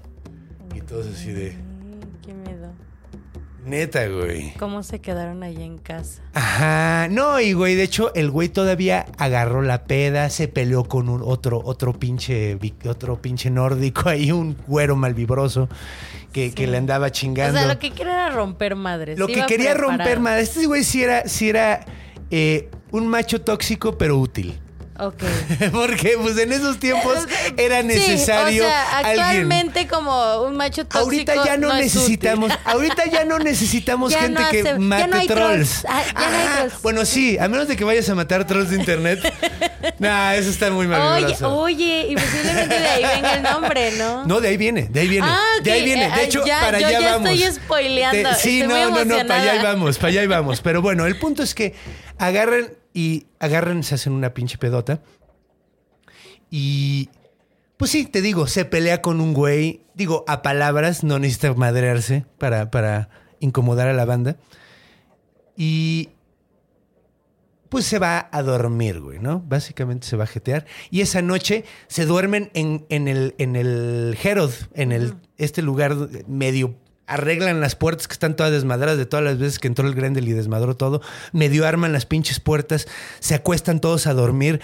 Y 0.74 0.80
todos 0.80 1.08
así 1.08 1.34
de, 1.34 1.52
Mm, 1.52 2.26
Qué 2.26 2.34
miedo. 2.34 2.57
Neta, 3.68 4.08
güey. 4.08 4.54
¿Cómo 4.58 4.82
se 4.84 5.00
quedaron 5.00 5.44
allí 5.44 5.64
en 5.64 5.78
casa? 5.78 6.22
Ajá, 6.34 7.08
no, 7.10 7.40
y 7.40 7.54
güey, 7.54 7.76
de 7.76 7.84
hecho, 7.84 8.14
el 8.16 8.32
güey 8.32 8.50
todavía 8.50 9.06
agarró 9.18 9.62
la 9.62 9.84
peda, 9.86 10.30
se 10.30 10.48
peleó 10.48 10.86
con 10.86 11.10
un 11.10 11.22
otro, 11.24 11.62
otro 11.64 11.94
pinche, 11.94 12.58
otro 12.90 13.22
pinche 13.22 13.50
nórdico 13.50 14.10
ahí, 14.10 14.32
un 14.32 14.56
güero 14.68 14.96
malvibroso 14.96 15.70
que, 16.32 16.54
que 16.54 16.68
le 16.68 16.78
andaba 16.78 17.08
O 17.08 17.10
chingando. 17.10 17.58
sea, 17.60 17.68
lo 17.68 17.80
que 17.80 17.92
quería 17.92 18.14
era 18.14 18.30
romper 18.32 18.76
madres. 18.76 19.20
Lo 19.20 19.28
que 19.28 19.46
quería 19.46 19.74
preparado. 19.74 19.98
romper 19.98 20.20
más, 20.20 20.40
este 20.42 20.66
güey 20.66 20.84
sí 20.84 21.04
era, 21.04 21.28
sí 21.28 21.50
era 21.50 21.86
eh, 22.32 22.70
un 22.92 23.08
macho 23.08 23.42
tóxico, 23.42 23.98
pero 23.98 24.18
útil. 24.18 24.60
Ok. 25.00 25.24
Porque 25.72 26.18
pues 26.22 26.38
en 26.38 26.52
esos 26.54 26.80
tiempos 26.80 27.16
era 27.58 27.84
necesario 27.84 28.64
Sí, 28.64 28.68
o 28.68 28.72
sea, 28.72 28.98
alguien. 29.00 29.20
actualmente 29.20 29.88
como 29.88 30.42
un 30.44 30.56
macho 30.56 30.86
tóxico 30.86 31.00
Ahorita 31.06 31.46
ya 31.46 31.58
no, 31.58 31.72
es 31.74 31.86
necesitamos, 31.86 32.52
ahorita 32.66 33.06
ya 33.12 33.24
no 33.26 33.40
necesitamos 33.40 34.12
Ya 34.18 34.22
gente 34.22 34.42
no 34.42 34.50
que 34.50 34.60
hace- 34.62 34.80
mate 34.80 35.08
no 35.08 35.26
trolls. 35.26 35.86
Ah. 35.88 36.66
Bueno, 36.82 37.06
sí, 37.06 37.38
a 37.38 37.48
menos 37.48 37.68
de 37.68 37.76
que 37.76 37.84
vayas 37.84 38.10
a 38.10 38.16
matar 38.16 38.46
trolls 38.48 38.70
de 38.70 38.78
internet. 38.78 39.20
nah, 40.00 40.34
eso 40.36 40.50
está 40.50 40.70
muy 40.72 40.86
Oye, 40.86 40.88
maravilloso. 40.88 41.56
oye, 41.56 42.08
y 42.10 42.16
posiblemente 42.16 42.80
de 42.80 42.88
ahí 42.88 43.04
venga 43.16 43.34
el 43.36 43.44
nombre, 43.44 43.92
¿no? 43.98 44.26
No, 44.26 44.42
de 44.42 44.48
ahí 44.50 44.58
viene, 44.58 44.88
de 44.90 45.00
ahí 45.00 45.08
viene. 45.08 45.28
Ah, 45.30 45.42
De 45.62 45.72
ahí 45.72 45.84
viene. 45.84 46.10
De 46.10 46.24
hecho, 46.24 46.46
ya, 46.46 46.60
para 46.60 46.80
yo 46.80 46.88
allá 46.88 47.00
ya 47.00 47.12
vamos. 47.18 47.30
estoy 47.30 47.52
spoileando, 47.54 48.30
sí, 48.36 48.62
estoy 48.62 48.68
muy 48.68 48.92
no, 48.92 49.06
no, 49.06 49.06
no, 49.06 49.28
para 49.28 49.42
allá 49.42 49.64
vamos, 49.64 49.98
para 49.98 50.08
allá 50.10 50.28
vamos. 50.28 50.62
Pero 50.62 50.82
bueno, 50.82 51.06
el 51.06 51.18
punto 51.20 51.44
es 51.44 51.54
que 51.54 51.74
agarran 52.18 52.70
y 52.98 53.28
agarran, 53.38 53.84
se 53.84 53.94
hacen 53.94 54.14
una 54.14 54.34
pinche 54.34 54.58
pedota. 54.58 55.04
Y 56.50 57.12
pues 57.78 57.92
sí, 57.92 58.08
te 58.08 58.24
digo, 58.24 58.48
se 58.48 58.66
pelea 58.66 59.04
con 59.04 59.22
un 59.22 59.36
güey. 59.36 59.82
Digo, 59.94 60.26
a 60.28 60.42
palabras, 60.42 61.04
no 61.04 61.20
necesita 61.20 61.54
madrearse 61.54 62.26
para, 62.40 62.72
para 62.72 63.10
incomodar 63.40 63.88
a 63.88 63.94
la 63.94 64.06
banda. 64.06 64.38
Y 65.56 66.10
pues 67.70 67.86
se 67.86 68.00
va 68.00 68.30
a 68.32 68.42
dormir, 68.42 69.00
güey, 69.00 69.20
¿no? 69.20 69.44
Básicamente 69.46 70.08
se 70.08 70.18
va 70.18 70.24
a 70.24 70.28
jetear. 70.28 70.66
Y 70.90 71.02
esa 71.02 71.22
noche 71.22 71.66
se 71.88 72.08
duermen 72.08 72.50
en, 72.56 72.88
en 72.90 73.08
el, 73.08 73.36
en 73.38 73.56
el 73.56 74.18
Herod, 74.24 74.54
en 74.74 74.92
el, 74.92 75.14
este 75.38 75.62
lugar 75.62 75.96
medio. 76.28 76.74
Arreglan 77.08 77.60
las 77.62 77.76
puertas 77.76 78.08
que 78.08 78.14
están 78.14 78.36
todas 78.36 78.52
desmadradas 78.52 78.98
de 78.98 79.06
todas 79.06 79.24
las 79.26 79.38
veces 79.40 79.60
que 79.60 79.68
entró 79.68 79.88
el 79.88 79.96
Grendel 79.96 80.28
y 80.28 80.34
desmadró 80.34 80.76
todo. 80.76 81.02
Medio 81.32 81.66
arman 81.66 81.94
las 81.94 82.06
pinches 82.06 82.40
puertas, 82.40 82.88
se 83.20 83.34
acuestan 83.34 83.80
todos 83.80 84.08
a 84.08 84.14
dormir. 84.14 84.60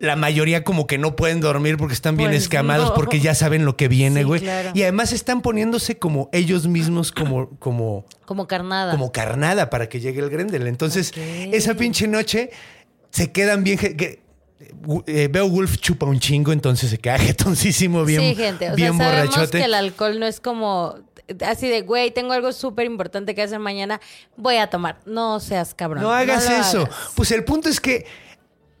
La 0.00 0.16
mayoría 0.16 0.64
como 0.64 0.88
que 0.88 0.98
no 0.98 1.14
pueden 1.14 1.40
dormir 1.40 1.76
porque 1.76 1.94
están 1.94 2.16
bien 2.16 2.30
Pues 2.30 2.42
escamados 2.42 2.88
no. 2.88 2.94
porque 2.94 3.20
ya 3.20 3.36
saben 3.36 3.64
lo 3.64 3.76
que 3.76 3.86
viene, 3.86 4.20
Sí, 4.22 4.26
güey. 4.26 4.40
claro. 4.40 4.70
Y 4.74 4.82
además 4.82 5.12
están 5.12 5.40
poniéndose 5.42 5.96
como 6.00 6.28
ellos 6.32 6.66
mismos 6.66 7.12
como, 7.12 7.50
como, 7.60 8.04
Como 8.26 8.48
carnada. 8.48 8.90
como 8.90 9.12
carnada 9.12 9.70
para 9.70 9.88
que 9.88 10.00
llegue 10.00 10.18
el 10.20 10.28
Grendel. 10.30 10.66
Entonces, 10.66 11.12
esa 11.16 11.74
pinche 11.74 12.08
noche 12.08 12.50
se 13.10 13.30
quedan 13.30 13.62
bien. 13.62 13.78
que- 13.78 14.20
eh, 15.06 15.28
Beowulf 15.30 15.76
chupa 15.78 16.06
un 16.06 16.18
chingo, 16.18 16.50
entonces 16.52 16.90
se 16.90 16.98
queda 16.98 17.18
jetoncísimo, 17.20 18.04
bien, 18.04 18.20
sí, 18.22 18.34
gente. 18.34 18.72
O 18.72 18.74
bien 18.74 18.96
sea, 18.96 19.06
borrachote. 19.08 19.58
que 19.58 19.64
el 19.64 19.74
alcohol 19.74 20.18
no 20.18 20.26
es 20.26 20.40
como 20.40 20.96
así 21.46 21.68
de, 21.68 21.82
güey, 21.82 22.10
tengo 22.10 22.32
algo 22.32 22.52
súper 22.52 22.86
importante 22.86 23.34
que 23.34 23.42
hacer 23.42 23.58
mañana, 23.58 24.00
voy 24.36 24.56
a 24.56 24.68
tomar. 24.68 25.00
No 25.06 25.40
seas 25.40 25.74
cabrón. 25.74 26.02
No 26.02 26.12
hagas 26.12 26.44
eso. 26.44 26.82
hagas. 26.82 27.12
Pues 27.14 27.30
el 27.30 27.44
punto 27.44 27.68
es 27.68 27.80
que 27.80 28.06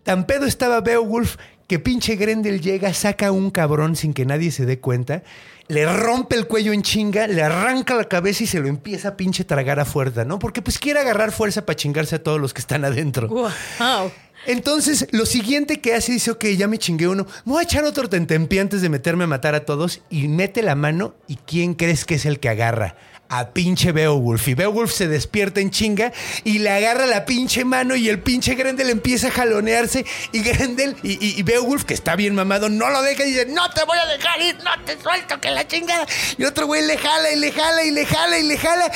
tan 0.02 0.26
pedo 0.26 0.46
estaba 0.46 0.80
Beowulf 0.80 1.36
que 1.72 1.78
pinche 1.78 2.16
Grendel 2.16 2.60
llega, 2.60 2.92
saca 2.92 3.28
a 3.28 3.32
un 3.32 3.50
cabrón 3.50 3.96
sin 3.96 4.12
que 4.12 4.26
nadie 4.26 4.50
se 4.50 4.66
dé 4.66 4.78
cuenta, 4.78 5.22
le 5.68 5.86
rompe 5.90 6.36
el 6.36 6.46
cuello 6.46 6.74
en 6.74 6.82
chinga, 6.82 7.26
le 7.26 7.42
arranca 7.42 7.94
la 7.94 8.04
cabeza 8.04 8.44
y 8.44 8.46
se 8.46 8.60
lo 8.60 8.68
empieza 8.68 9.08
a 9.08 9.16
pinche 9.16 9.44
tragar 9.44 9.80
a 9.80 9.86
fuerza, 9.86 10.24
¿no? 10.24 10.38
Porque 10.38 10.60
pues 10.60 10.78
quiere 10.78 11.00
agarrar 11.00 11.32
fuerza 11.32 11.64
para 11.64 11.76
chingarse 11.76 12.16
a 12.16 12.22
todos 12.22 12.38
los 12.38 12.52
que 12.52 12.60
están 12.60 12.84
adentro. 12.84 13.28
Wow. 13.28 14.12
Entonces, 14.46 15.06
lo 15.12 15.24
siguiente 15.26 15.80
que 15.80 15.94
hace 15.94 16.12
dice, 16.12 16.30
ok, 16.32 16.44
ya 16.56 16.66
me 16.68 16.78
chingué 16.78 17.06
uno, 17.08 17.26
me 17.44 17.52
voy 17.52 17.60
a 17.60 17.64
echar 17.64 17.84
otro 17.84 18.08
tentempié 18.08 18.60
antes 18.60 18.82
de 18.82 18.88
meterme 18.88 19.24
a 19.24 19.28
matar 19.28 19.54
a 19.54 19.64
todos 19.64 20.00
y 20.10 20.28
mete 20.28 20.62
la 20.62 20.74
mano 20.74 21.14
y 21.28 21.36
¿quién 21.36 21.74
crees 21.74 22.04
que 22.04 22.16
es 22.16 22.26
el 22.26 22.40
que 22.40 22.48
agarra? 22.48 22.96
A 23.28 23.50
pinche 23.50 23.92
Beowulf. 23.92 24.46
Y 24.48 24.54
Beowulf 24.54 24.92
se 24.92 25.08
despierta 25.08 25.60
en 25.60 25.70
chinga 25.70 26.12
y 26.44 26.58
le 26.58 26.68
agarra 26.68 27.06
la 27.06 27.24
pinche 27.24 27.64
mano 27.64 27.96
y 27.96 28.10
el 28.10 28.18
pinche 28.20 28.54
Grendel 28.56 28.90
empieza 28.90 29.28
a 29.28 29.30
jalonearse 29.30 30.04
y 30.32 30.40
Grendel 30.42 30.96
y, 31.02 31.12
y- 31.12 31.38
y 31.38 31.42
Beowulf, 31.42 31.84
que 31.84 31.94
está 31.94 32.14
bien 32.14 32.34
mamado, 32.34 32.68
no 32.68 32.90
lo 32.90 33.00
deja 33.00 33.24
y 33.24 33.30
dice, 33.30 33.46
no 33.46 33.70
te 33.70 33.84
voy 33.84 33.96
a 33.96 34.04
dejar 34.06 34.38
ir, 34.42 34.56
no 34.62 34.70
te 34.84 35.00
suelto, 35.00 35.40
que 35.40 35.50
la 35.50 35.66
chingada. 35.66 36.06
Y 36.36 36.44
otro 36.44 36.66
güey 36.66 36.86
le 36.86 36.98
jala 36.98 37.30
y 37.32 37.38
le 37.38 37.52
jala 37.52 37.84
y 37.84 37.90
le 37.92 38.04
jala 38.04 38.38
y 38.38 38.42
le 38.42 38.58
jala. 38.58 38.92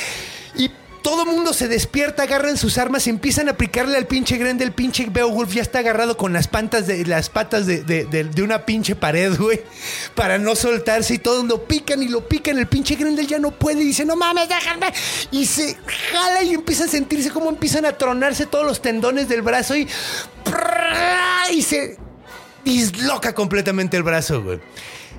Y 0.54 0.70
todo 1.06 1.24
mundo 1.24 1.52
se 1.52 1.68
despierta, 1.68 2.24
agarran 2.24 2.56
sus 2.56 2.78
armas, 2.78 3.06
empiezan 3.06 3.48
a 3.48 3.56
picarle 3.56 3.96
al 3.96 4.08
pinche 4.08 4.38
Grendel. 4.38 4.66
El 4.66 4.74
pinche 4.74 5.06
Beowulf 5.08 5.54
ya 5.54 5.62
está 5.62 5.78
agarrado 5.78 6.16
con 6.16 6.32
las 6.32 6.48
patas 6.48 6.88
de, 6.88 7.06
las 7.06 7.30
patas 7.30 7.64
de, 7.64 7.84
de- 7.84 8.42
una 8.42 8.66
pinche 8.66 8.96
pared, 8.96 9.36
güey, 9.38 9.62
para 10.16 10.36
no 10.38 10.56
soltarse. 10.56 11.14
Y 11.14 11.18
todos 11.18 11.44
lo 11.44 11.62
pican 11.68 12.02
y 12.02 12.08
lo 12.08 12.26
pican. 12.26 12.58
El 12.58 12.66
pinche 12.66 12.96
Grendel 12.96 13.28
ya 13.28 13.38
no 13.38 13.52
puede 13.52 13.82
y 13.82 13.84
dice, 13.84 14.04
no 14.04 14.16
mames, 14.16 14.48
déjame. 14.48 14.92
Y 15.30 15.46
se 15.46 15.76
jala 16.10 16.42
y 16.42 16.54
empieza 16.54 16.86
a 16.86 16.88
sentirse 16.88 17.30
como 17.30 17.50
empiezan 17.50 17.84
a 17.84 17.92
tronarse 17.92 18.46
todos 18.46 18.66
los 18.66 18.82
tendones 18.82 19.28
del 19.28 19.42
brazo 19.42 19.76
y. 19.76 19.86
Y 21.52 21.62
se 21.62 21.98
disloca 22.64 23.32
completamente 23.32 23.96
el 23.96 24.02
brazo, 24.02 24.42
güey. 24.42 24.58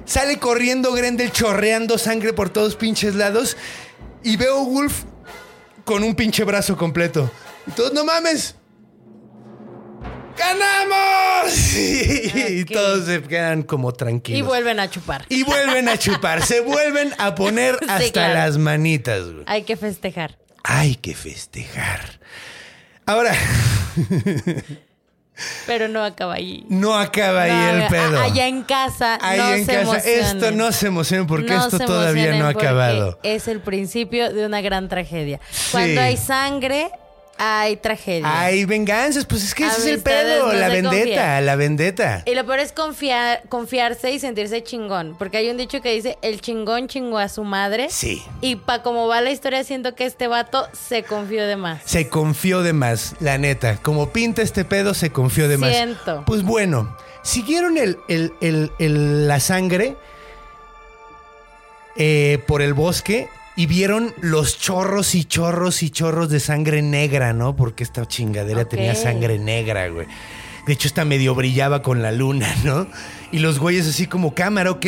Sale 0.04 0.38
corriendo 0.38 0.92
Grendel 0.92 1.32
chorreando 1.32 1.98
sangre 1.98 2.34
por 2.34 2.50
todos 2.50 2.76
pinches 2.76 3.16
lados. 3.16 3.56
Y 4.22 4.36
Beowulf 4.36 5.04
con 5.88 6.04
un 6.04 6.14
pinche 6.16 6.44
brazo 6.44 6.76
completo. 6.76 7.32
Y 7.66 7.72
todos, 7.72 7.94
no 7.94 8.04
mames. 8.04 8.56
¡Ganamos! 10.38 11.48
Y, 12.50 12.66
todos 12.66 13.06
se 13.06 13.22
quedan 13.24 13.64
como 13.64 13.94
tranquilos. 13.94 14.40
Y 14.40 14.42
vuelven 14.42 14.80
a 14.80 14.90
chupar. 14.90 15.26
Y 15.30 15.44
vuelven 15.44 15.88
a 15.88 15.98
chupar. 15.98 16.44
se 16.46 16.60
vuelven 16.60 17.14
a 17.18 17.36
poner 17.36 17.78
Sí, 17.80 17.86
hasta 17.88 18.12
claro. 18.12 18.34
las 18.34 18.58
manitas. 18.58 19.24
güey. 19.32 19.44
Hay 19.48 19.64
que 19.64 19.78
festejar. 19.78 20.38
Hay 20.64 20.96
que 20.96 21.16
festejar. 21.16 22.20
Ahora, 23.06 23.34
Pero 25.66 25.88
no 25.88 26.04
acaba 26.04 26.36
ahí. 26.36 26.66
no 26.70 26.98
acaba 26.98 27.44
ahí 27.44 27.52
No, 27.52 27.84
el 27.84 27.88
pedo. 27.90 28.20
Allá 28.20 28.48
en 28.48 28.64
casa. 28.64 29.20
No 29.22 29.54
en 29.54 29.66
se 29.66 29.74
casa. 29.74 29.82
emocionen. 29.82 30.26
Esto 30.26 30.52
no 30.52 30.72
se 30.72 30.88
emocionen 30.88 31.28
porque 31.28 31.54
No 31.54 31.64
esto 31.66 31.80
todavía 31.80 32.36
no 32.38 32.46
ha 32.46 32.50
acabado. 32.50 33.20
Es 33.24 33.48
el 33.48 33.60
principio 33.62 34.34
de 34.34 34.46
una 34.46 34.62
gran 34.62 34.90
tragedia. 34.90 35.40
Sí. 35.50 35.70
Cuando 35.72 36.02
hay 36.02 36.18
sangre, 36.18 36.90
hay 37.38 37.78
tragedia. 37.78 38.40
Hay 38.42 38.66
venganzas, 38.66 39.26
pues 39.26 39.44
es 39.44 39.54
que 39.54 39.66
ese 39.66 39.80
es 39.80 39.86
el 39.86 40.00
pedo, 40.02 40.48
no 40.48 40.54
la 40.54 40.70
vendetta, 40.70 41.40
la 41.42 41.56
vendetta. 41.56 42.24
Y 42.26 42.34
lo 42.36 42.46
peor 42.46 42.60
es 42.60 42.72
confiar, 42.72 43.44
confiarse 43.50 44.12
y 44.12 44.20
sentirse 44.20 44.64
chingón. 44.64 45.16
Porque 45.18 45.38
hay 45.38 45.50
un 45.50 45.58
dicho 45.58 45.82
que 45.82 45.92
dice, 45.94 46.18
el 46.22 46.42
chingón 46.42 46.88
chingó 46.88 47.18
a 47.20 47.30
su 47.30 47.44
madre. 47.44 47.88
Sí. 47.90 48.24
Y 48.42 48.56
pa' 48.56 48.82
como 48.82 49.08
va 49.08 49.22
la 49.22 49.32
historia, 49.32 49.64
siento 49.64 49.94
que 49.96 50.06
este 50.06 50.28
vato 50.28 50.68
se 50.74 51.04
confió 51.04 51.46
de 51.48 51.56
más. 51.58 51.82
Se 51.86 52.10
confió 52.10 52.62
de 52.64 52.74
más, 52.74 53.16
la 53.20 53.38
neta. 53.38 53.78
Como 53.82 54.10
pinta 54.10 54.42
este 54.42 54.66
pedo, 54.66 54.94
se 54.94 55.12
confió 55.12 55.48
de 55.48 55.58
más. 55.58 55.70
Siento. 55.72 56.24
Pues 56.26 56.44
bueno, 56.44 56.96
siguieron 57.24 57.78
el, 57.78 57.98
el- 58.08 58.34
el- 58.42 58.72
el- 58.80 59.28
la 59.28 59.40
sangre 59.40 59.96
eh, 61.98 62.44
por 62.48 62.62
el 62.62 62.74
bosque 62.74 63.30
y 63.58 63.66
vieron 63.66 64.14
los 64.22 64.60
chorros 64.60 65.16
y 65.16 65.26
chorros 65.26 65.82
y 65.82 65.90
chorros 65.90 66.30
de 66.30 66.40
sangre 66.40 66.84
negra, 66.84 67.34
¿no? 67.34 67.56
Porque 67.56 67.84
esta 67.84 68.06
chingadera 68.06 68.66
tenía 68.66 68.94
sangre 68.94 69.40
negra, 69.40 69.90
güey. 69.90 70.06
De 70.68 70.74
hecho, 70.74 70.88
esta 70.88 71.06
medio 71.06 71.34
brillaba 71.34 71.82
con 71.82 72.04
la 72.04 72.12
luna, 72.12 72.48
¿no? 72.64 72.88
Y 73.32 73.40
los 73.40 73.58
güeyes 73.58 73.88
así 73.88 74.06
como 74.06 74.36
cámara, 74.36 74.70
ok. 74.70 74.86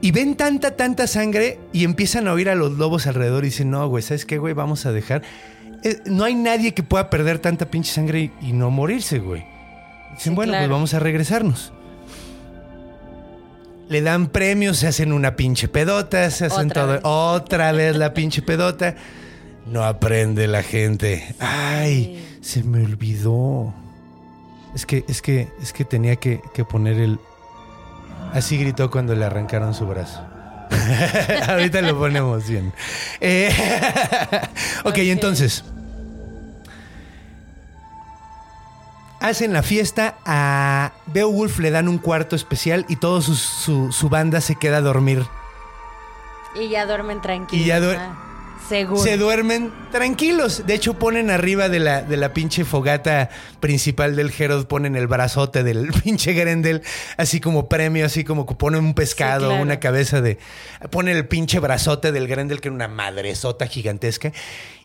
Y 0.00 0.10
ven 0.10 0.34
tanta, 0.34 0.74
tanta 0.74 1.06
sangre 1.06 1.60
y 1.72 1.84
empiezan 1.84 2.26
a 2.26 2.32
oír 2.32 2.50
a 2.50 2.56
los 2.56 2.72
lobos 2.72 3.06
alrededor 3.06 3.44
y 3.44 3.48
dicen, 3.48 3.70
no, 3.70 3.86
güey, 3.86 4.02
¿sabes 4.02 4.26
qué, 4.26 4.38
güey? 4.38 4.52
Vamos 4.52 4.84
a 4.84 4.90
dejar. 4.90 5.22
Eh, 5.84 5.98
no 6.06 6.24
hay 6.24 6.34
nadie 6.34 6.74
que 6.74 6.82
pueda 6.82 7.10
perder 7.10 7.38
tanta 7.38 7.70
pinche 7.70 7.92
sangre 7.92 8.32
y, 8.40 8.48
y 8.48 8.52
no 8.52 8.70
morirse, 8.72 9.20
güey. 9.20 9.44
Dicen, 10.16 10.32
Sí, 10.32 10.34
bueno, 10.34 10.54
pues 10.54 10.68
vamos 10.68 10.92
a 10.92 10.98
regresarnos. 10.98 11.72
Le 13.88 14.02
dan 14.02 14.26
premios, 14.28 14.78
se 14.78 14.86
hacen 14.88 15.12
una 15.12 15.34
pinche 15.36 15.68
pedota, 15.68 16.30
se 16.30 16.46
hacen 16.46 16.70
Otra 16.70 16.82
todo. 16.82 16.92
vez. 16.92 17.00
Otra 17.04 17.72
vez 17.72 17.96
la 17.96 18.12
pinche 18.12 18.42
pedota. 18.42 18.94
No 19.66 19.84
aprende 19.84 20.46
la 20.46 20.62
gente. 20.62 21.34
Ay, 21.40 22.38
se 22.40 22.62
me 22.62 22.84
olvidó. 22.84 23.74
Es 24.74 24.84
que, 24.86 25.04
es 25.08 25.22
que, 25.22 25.48
es 25.62 25.72
que 25.72 25.84
tenía 25.84 26.16
que, 26.16 26.40
que 26.54 26.64
poner 26.64 26.98
el. 26.98 27.18
Así 28.32 28.58
gritó 28.58 28.90
cuando 28.90 29.14
le 29.14 29.24
arrancaron 29.24 29.72
su 29.74 29.86
brazo. 29.86 30.20
Ahorita 31.48 31.80
lo 31.80 31.98
ponemos 31.98 32.46
bien. 32.46 32.72
Eh, 33.20 33.50
ok, 34.84 34.98
entonces. 34.98 35.64
Hacen 39.20 39.52
la 39.52 39.62
fiesta, 39.62 40.16
a 40.24 40.92
Beowulf 41.06 41.58
le 41.58 41.70
dan 41.70 41.88
un 41.88 41.98
cuarto 41.98 42.36
especial 42.36 42.86
y 42.88 42.96
toda 42.96 43.20
su, 43.20 43.34
su- 43.34 43.90
su 43.92 44.08
banda 44.08 44.40
se 44.40 44.54
queda 44.56 44.76
a 44.76 44.80
dormir. 44.80 45.24
Y 46.54 46.68
ya 46.68 46.86
duermen 46.86 47.20
tranquilos. 47.20 47.64
Y 47.64 47.68
ya 47.68 47.76
ah, 47.78 48.24
Seguro. 48.68 49.02
Se 49.02 49.16
duermen 49.16 49.72
tranquilos. 49.92 50.66
De 50.66 50.74
hecho, 50.74 50.94
ponen 50.94 51.30
arriba 51.30 51.68
de 51.70 51.78
la, 51.80 52.02
de 52.02 52.16
la 52.18 52.34
pinche 52.34 52.64
fogata 52.66 53.30
principal 53.60 54.14
del 54.14 54.30
Herod, 54.36 54.66
ponen 54.66 54.94
el 54.94 55.06
brazote 55.06 55.62
del 55.64 55.88
pinche 56.04 56.34
Grendel, 56.34 56.82
así 57.16 57.40
como 57.40 57.66
premio, 57.68 58.04
así 58.04 58.24
como 58.24 58.44
que 58.46 58.54
ponen 58.54 58.84
un 58.84 58.94
pescado, 58.94 59.40
Sí, 59.42 59.46
claro. 59.48 59.62
una 59.62 59.80
cabeza 59.80 60.20
de. 60.20 60.38
Ponen 60.90 61.16
el 61.16 61.26
pinche 61.26 61.60
brazote 61.60 62.12
del 62.12 62.28
Grendel, 62.28 62.60
que 62.60 62.68
era 62.68 62.74
una 62.74 62.88
madresota 62.88 63.66
gigantesca. 63.66 64.32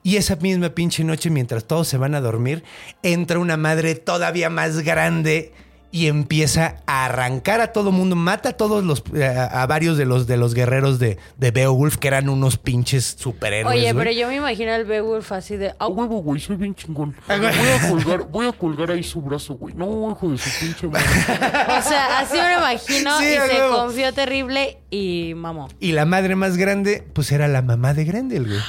Y 0.03 0.17
esa 0.17 0.35
misma 0.35 0.69
pinche 0.69 1.03
noche, 1.03 1.29
mientras 1.29 1.65
todos 1.65 1.87
se 1.87 1.97
van 1.97 2.13
a 2.13 2.21
dormir, 2.21 2.63
entra 3.03 3.39
una 3.39 3.55
madre 3.57 3.95
todavía 3.95 4.49
más 4.49 4.79
grande. 4.81 5.53
Y 5.95 6.07
empieza 6.07 6.77
a 6.87 7.05
arrancar 7.05 7.61
a 7.61 7.67
todo 7.71 7.91
mundo, 7.91 8.15
mata 8.15 8.49
a 8.49 8.53
todos 8.53 8.83
los, 8.83 9.03
a, 9.15 9.61
a 9.61 9.67
varios 9.67 9.95
de 9.95 10.07
los 10.07 10.25
de 10.25 10.37
los 10.37 10.55
guerreros 10.55 10.97
de, 10.97 11.19
de 11.37 11.51
Beowulf, 11.51 11.97
que 11.97 12.07
eran 12.07 12.29
unos 12.29 12.57
pinches 12.57 13.15
superhéroes. 13.19 13.77
Oye, 13.77 13.93
güey. 13.93 14.03
pero 14.07 14.11
yo 14.19 14.27
me 14.27 14.37
imagino 14.37 14.71
al 14.73 14.85
Beowulf 14.85 15.31
así 15.33 15.55
de. 15.55 15.69
A 15.69 15.75
"Au". 15.77 15.93
huevo, 15.93 16.23
güey, 16.23 16.41
soy 16.41 16.55
bien 16.55 16.73
chingón. 16.73 17.15
Ah, 17.29 17.37
Voy 17.37 17.45
a 17.47 17.89
colgar, 17.91 18.23
voy 18.27 18.47
a 18.47 18.51
colgar 18.53 18.89
ahí 18.89 19.03
su 19.03 19.21
brazo, 19.21 19.53
güey. 19.53 19.75
No, 19.75 20.09
hijo 20.09 20.31
de 20.31 20.37
su 20.39 20.49
pinche 20.59 20.87
madre. 20.87 21.05
O 21.77 21.81
sea, 21.83 22.19
así 22.21 22.37
me 22.37 22.53
lo 22.53 22.57
imagino 22.57 23.19
Sí, 23.19 23.25
y 23.25 23.33
se 23.33 23.39
huevo. 23.59 23.75
confió 23.75 24.11
terrible 24.13 24.79
y 24.89 25.33
mamó. 25.35 25.69
Y 25.79 25.91
la 25.91 26.05
madre 26.05 26.35
más 26.35 26.57
grande, 26.57 27.03
pues 27.13 27.31
era 27.31 27.47
la 27.47 27.61
mamá 27.61 27.93
de 27.93 28.03
Grendel, 28.05 28.47
güey. 28.47 28.59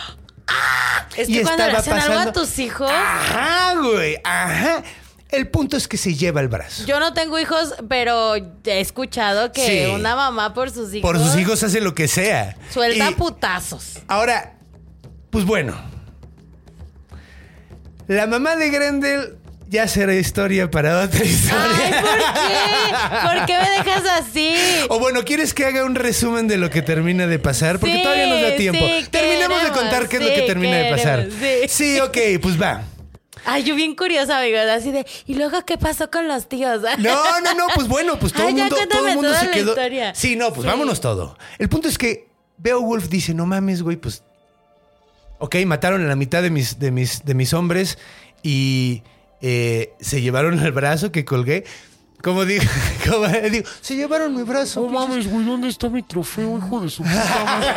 Es 1.16 1.28
Y 1.28 1.34
que 1.34 1.42
cuando 1.42 1.66
le 1.66 1.72
hacen 1.72 1.94
algo 1.94 2.18
a 2.18 2.32
tus 2.32 2.58
hijos. 2.58 2.90
Ajá, 2.90 3.74
güey, 3.80 4.16
ajá. 4.24 4.82
El 5.30 5.48
punto 5.48 5.76
es 5.76 5.88
que 5.88 5.96
se 5.96 6.14
lleva 6.14 6.40
el 6.40 6.48
brazo. 6.48 6.84
Yo 6.86 7.00
no 7.00 7.12
tengo 7.12 7.38
hijos, 7.38 7.74
pero 7.88 8.36
he 8.36 8.80
escuchado 8.80 9.50
que 9.52 9.86
Sí. 9.86 9.92
una 9.92 10.14
mamá 10.14 10.54
por 10.54 10.70
sus 10.70 10.94
hijos. 10.94 11.10
Por 11.10 11.18
sus 11.18 11.36
hijos 11.36 11.62
hace 11.62 11.80
lo 11.80 11.94
que 11.94 12.06
sea. 12.06 12.56
Suelta 12.70 13.10
Y 13.10 13.14
putazos. 13.14 13.94
Ahora, 14.06 14.54
pues 15.30 15.44
bueno. 15.44 15.74
La 18.06 18.26
mamá 18.26 18.54
de 18.56 18.68
Grendel 18.70 19.38
ya 19.68 19.88
será 19.88 20.14
historia 20.14 20.70
para 20.70 21.02
otra 21.02 21.20
Ay, 21.22 21.28
historia. 21.28 22.02
¿por 22.02 22.12
qué? 22.34 23.38
¿Por 23.38 23.46
qué 23.46 23.58
me 23.58 23.70
dejas 23.70 24.04
así? 24.20 24.54
O 24.88 24.98
bueno, 24.98 25.24
¿quieres 25.24 25.54
que 25.54 25.64
haga 25.64 25.84
un 25.84 25.94
resumen 25.94 26.46
de 26.48 26.56
lo 26.58 26.70
que 26.70 26.82
termina 26.82 27.26
de 27.26 27.38
pasar? 27.38 27.78
Porque 27.78 27.96
Sí, 27.96 28.02
todavía 28.02 28.26
nos 28.28 28.40
da 28.42 28.56
tiempo. 28.56 28.80
sí, 28.86 29.06
Terminemos 29.10 29.62
de 29.62 29.70
contar 29.70 30.08
qué 30.08 30.16
es 30.16 30.22
lo 30.22 30.28
que 30.34 30.42
termina 30.42 30.76
de 30.76 30.90
pasar. 30.90 31.28
sí. 31.68 31.98
ok, 32.00 32.18
pues 32.40 32.60
va. 32.60 32.82
Ay, 33.46 33.62
yo 33.62 33.74
bien 33.74 33.94
curiosa, 33.94 34.38
amigos, 34.40 34.62
así 34.70 34.90
de, 34.90 35.04
¿y 35.26 35.34
luego 35.34 35.66
qué 35.66 35.76
pasó 35.76 36.10
con 36.10 36.26
los 36.28 36.48
tíos? 36.48 36.80
No, 36.98 37.40
no, 37.42 37.54
no, 37.54 37.66
pues 37.74 37.86
bueno, 37.88 38.18
pues 38.18 38.32
todo 38.32 38.46
Ay, 38.46 38.52
el 38.52 38.56
ya 38.56 38.62
mundo, 38.64 38.76
todo 38.90 39.06
el 39.08 39.14
mundo 39.16 39.28
toda 39.28 39.40
se 39.40 39.46
la 39.46 39.52
quedó. 39.52 39.70
historia. 39.72 40.14
Sí, 40.14 40.34
no, 40.34 40.50
pues 40.54 40.66
vámonos 40.66 41.00
todo. 41.02 41.36
El 41.58 41.68
punto 41.68 41.88
es 41.88 41.98
que 41.98 42.26
Beowulf 42.56 43.08
dice, 43.10 43.34
no 43.34 43.44
mames, 43.44 43.82
güey, 43.82 43.96
pues. 43.98 44.22
Ok, 45.40 45.56
mataron 45.66 46.02
a 46.02 46.08
la 46.08 46.16
mitad 46.16 46.42
de 46.42 46.48
mis, 46.48 46.78
de 46.78 46.90
mis, 46.90 47.22
de 47.26 47.34
mis 47.34 47.52
hombres 47.52 47.98
y 48.42 49.02
eh, 49.40 49.92
se 50.00 50.20
llevaron 50.22 50.58
el 50.58 50.72
brazo 50.72 51.12
que 51.12 51.24
colgué. 51.24 51.64
Como 52.22 52.44
digo, 52.46 52.64
como 53.10 53.28
digo, 53.28 53.68
se 53.82 53.96
llevaron 53.96 54.34
mi 54.34 54.42
brazo. 54.44 54.80
No 54.80 54.88
mames, 54.88 55.30
güey, 55.30 55.44
¿dónde 55.44 55.68
está 55.68 55.90
mi 55.90 56.02
trofeo, 56.02 56.56
hijo 56.56 56.80
de 56.80 56.88
su 56.88 57.02
puta 57.02 57.44
madre? 57.44 57.74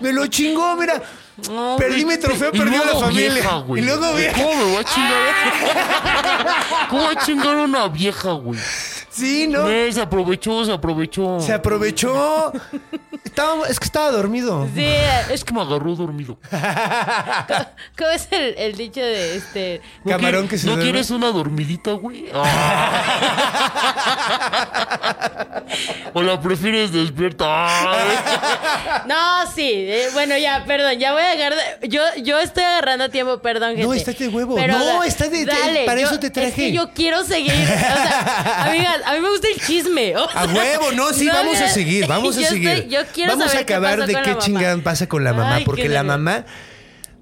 Me 0.02 0.12
lo 0.12 0.26
chingó, 0.26 0.76
mira. 0.76 1.00
No, 1.48 1.76
Perdí 1.78 2.04
mi 2.04 2.18
trofeo, 2.18 2.52
perdí 2.52 2.76
a 2.76 2.84
la 2.84 2.96
familia. 3.00 3.32
vieja, 3.32 3.56
güey. 3.60 3.82
y 3.82 3.86
luego 3.86 4.12
vieja. 4.14 4.40
¿Cómo 4.42 4.54
me 4.54 4.74
va 4.74 4.80
a 4.80 4.84
chingar? 4.84 5.34
¿Cómo 6.90 7.02
va 7.02 7.10
a 7.10 7.16
chingar 7.24 7.56
una 7.56 7.88
vieja, 7.88 8.32
güey? 8.32 8.60
Sí, 9.14 9.46
¿no? 9.46 9.68
Eh, 9.68 9.92
se 9.92 10.00
aprovechó, 10.00 10.64
se 10.64 10.72
aprovechó. 10.72 11.38
Se 11.40 11.52
aprovechó. 11.52 12.52
Estaba, 13.24 13.66
es 13.68 13.78
que 13.80 13.86
estaba 13.86 14.10
dormido. 14.10 14.68
Sí, 14.74 14.86
Es 15.30 15.44
que 15.44 15.52
me 15.54 15.60
agarró 15.62 15.94
dormido. 15.96 16.36
¿cómo 17.98 18.10
es 18.10 18.28
el, 18.30 18.54
el 18.58 18.76
dicho 18.76 19.00
de 19.00 19.36
este? 19.36 19.80
¿No 20.04 20.12
Camarón 20.12 20.46
que 20.46 20.58
se 20.58 20.66
¿No 20.66 20.72
duerme? 20.74 20.90
quieres 20.90 21.10
una 21.10 21.28
dormidita, 21.28 21.92
güey? 21.92 22.26
Ah. 22.34 23.02
¿O 26.12 26.22
la 26.22 26.40
prefieres 26.40 26.92
despierta? 26.92 27.66
No, 29.06 29.46
sí, 29.52 29.68
eh, 29.72 30.08
bueno, 30.12 30.36
ya, 30.38 30.64
perdón, 30.64 30.98
ya 30.98 31.12
voy 31.12 31.22
a 31.22 31.32
agarrar. 31.32 31.58
Yo, 31.82 32.02
yo 32.22 32.38
estoy 32.38 32.62
agarrando 32.62 33.08
tiempo, 33.10 33.38
perdón, 33.38 33.70
gente. 33.70 33.84
No, 33.84 33.94
estás 33.94 34.16
de 34.18 34.28
huevo. 34.28 34.54
Pero 34.54 34.78
No, 34.78 34.84
da- 35.00 35.06
estás 35.06 35.30
de- 35.30 35.44
dale, 35.44 35.84
para 35.86 36.00
yo- 36.00 36.06
eso 36.06 36.18
te 36.20 36.30
traje. 36.30 36.48
Es 36.48 36.54
que 36.54 36.72
yo 36.72 36.90
quiero 36.92 37.24
seguir. 37.24 37.52
O 37.52 37.56
sea, 37.66 38.64
amigas, 38.68 38.98
a 39.06 39.12
mí 39.14 39.20
me 39.20 39.28
gusta 39.30 39.48
el 39.54 39.60
chisme. 39.60 40.16
o 40.16 40.28
A 40.28 40.44
huevo, 40.46 40.92
no, 40.92 41.12
sí, 41.12 41.26
no 41.26 41.32
vamos 41.34 41.60
a 41.60 41.68
seguir, 41.68 42.06
vamos 42.08 42.36
a 42.36 42.40
yo 42.42 42.46
seguir. 42.48 42.68
estoy- 42.68 42.90
yo 42.90 43.00
quiero 43.12 43.32
vamos 43.32 43.46
a 43.46 43.48
saber 43.50 43.64
acabar 43.64 44.06
de 44.06 44.14
qué 44.14 44.38
chingada 44.38 44.76
pasa 44.82 45.08
con 45.08 45.24
la 45.24 45.32
mamá, 45.32 45.56
Ay, 45.56 45.64
porque 45.64 45.88
la 45.88 46.02
mamá 46.02 46.44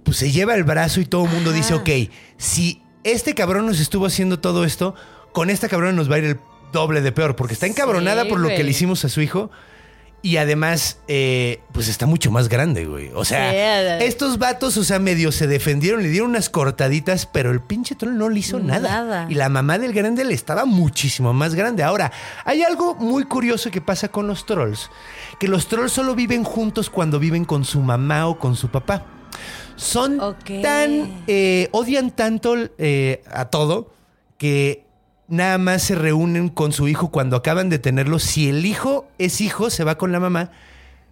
pues 0.05 0.17
se 0.17 0.31
lleva 0.33 0.55
el 0.55 0.65
brazo 0.65 1.01
y 1.01 1.05
todo 1.07 1.25
el 1.27 1.31
mundo 1.31 1.53
dice, 1.53 1.75
ok, 1.75 1.89
si 2.37 2.83
este 3.05 3.35
cabrón 3.35 3.67
nos 3.67 3.79
estuvo 3.81 4.07
haciendo 4.07 4.39
todo 4.41 4.65
esto, 4.65 4.95
con 5.33 5.49
esta 5.51 5.69
cabrón 5.69 5.95
nos 5.97 6.11
va 6.11 6.17
a 6.17 6.19
ir 6.19 6.25
el 6.25 6.39
doble 6.73 7.01
de 7.03 7.13
peor, 7.13 7.37
porque 7.37 7.55
está 7.55 7.67
encabronada 7.67 8.23
Sí, 8.25 8.29
por 8.29 8.41
lo 8.41 8.49
que 8.49 8.63
le 8.65 8.71
hicimos 8.71 9.05
a 9.05 9.09
su 9.09 9.21
hijo. 9.21 9.51
Y 10.25 10.37
además, 10.37 10.99
eh, 11.09 11.61
pues 11.73 11.89
está 11.89 12.07
mucho 12.07 12.31
más 12.31 12.49
grande, 12.49 12.85
güey. 12.87 13.11
O 13.13 13.25
sea, 13.25 13.51
Sí, 13.99 14.05
estos 14.05 14.39
vatos, 14.39 14.77
o 14.77 14.85
sea, 14.85 15.01
medio 15.01 15.33
se 15.33 15.49
defendieron, 15.49 16.01
le 16.01 16.11
dieron 16.11 16.31
unas 16.31 16.49
cortaditas, 16.49 17.27
pero 17.27 17.51
el 17.51 17.61
pinche 17.61 17.97
troll 17.97 18.17
no 18.17 18.29
le 18.29 18.39
hizo 18.39 18.61
nada. 18.61 19.03
Nada. 19.03 19.27
Y 19.29 19.35
la 19.35 19.49
mamá 19.49 19.79
del 19.79 19.93
grande 19.93 20.25
le 20.25 20.35
estaba 20.35 20.65
muchísimo 20.65 21.33
más 21.33 21.57
grande. 21.57 21.83
Ahora, 21.83 22.13
hay 22.45 22.63
algo 22.63 22.95
muy 22.95 23.25
curioso 23.25 23.73
que 23.73 23.81
pasa 23.81 24.09
con 24.09 24.29
los 24.29 24.47
trolls, 24.47 24.91
que 25.41 25.49
los 25.49 25.67
trolls 25.67 25.91
solo 25.91 26.15
viven 26.15 26.45
juntos 26.45 26.89
cuando 26.89 27.19
viven 27.19 27.45
con 27.45 27.65
su 27.65 27.81
mamá 27.81 28.29
o 28.29 28.39
con 28.39 28.55
su 28.55 28.69
papá. 28.69 29.05
Son 29.75 30.19
tan, 30.63 31.25
eh, 31.27 31.69
odian 31.73 32.13
tanto 32.13 32.55
eh, 32.79 33.25
a 33.29 33.47
todo 33.47 33.93
que 34.39 34.87
nada 35.33 35.59
más 35.59 35.83
se 35.83 35.95
reúnen 35.95 36.49
con 36.49 36.73
su 36.73 36.89
hijo 36.89 37.11
cuando 37.11 37.37
acaban 37.37 37.69
de 37.71 37.79
tenerlo. 37.79 38.19
Si 38.19 38.49
el 38.49 38.65
hijo 38.67 39.09
es 39.19 39.41
hijo, 39.41 39.71
se 39.71 39.83
va 39.85 39.97
con 39.99 40.13
la 40.13 40.21
mamá. 40.21 40.51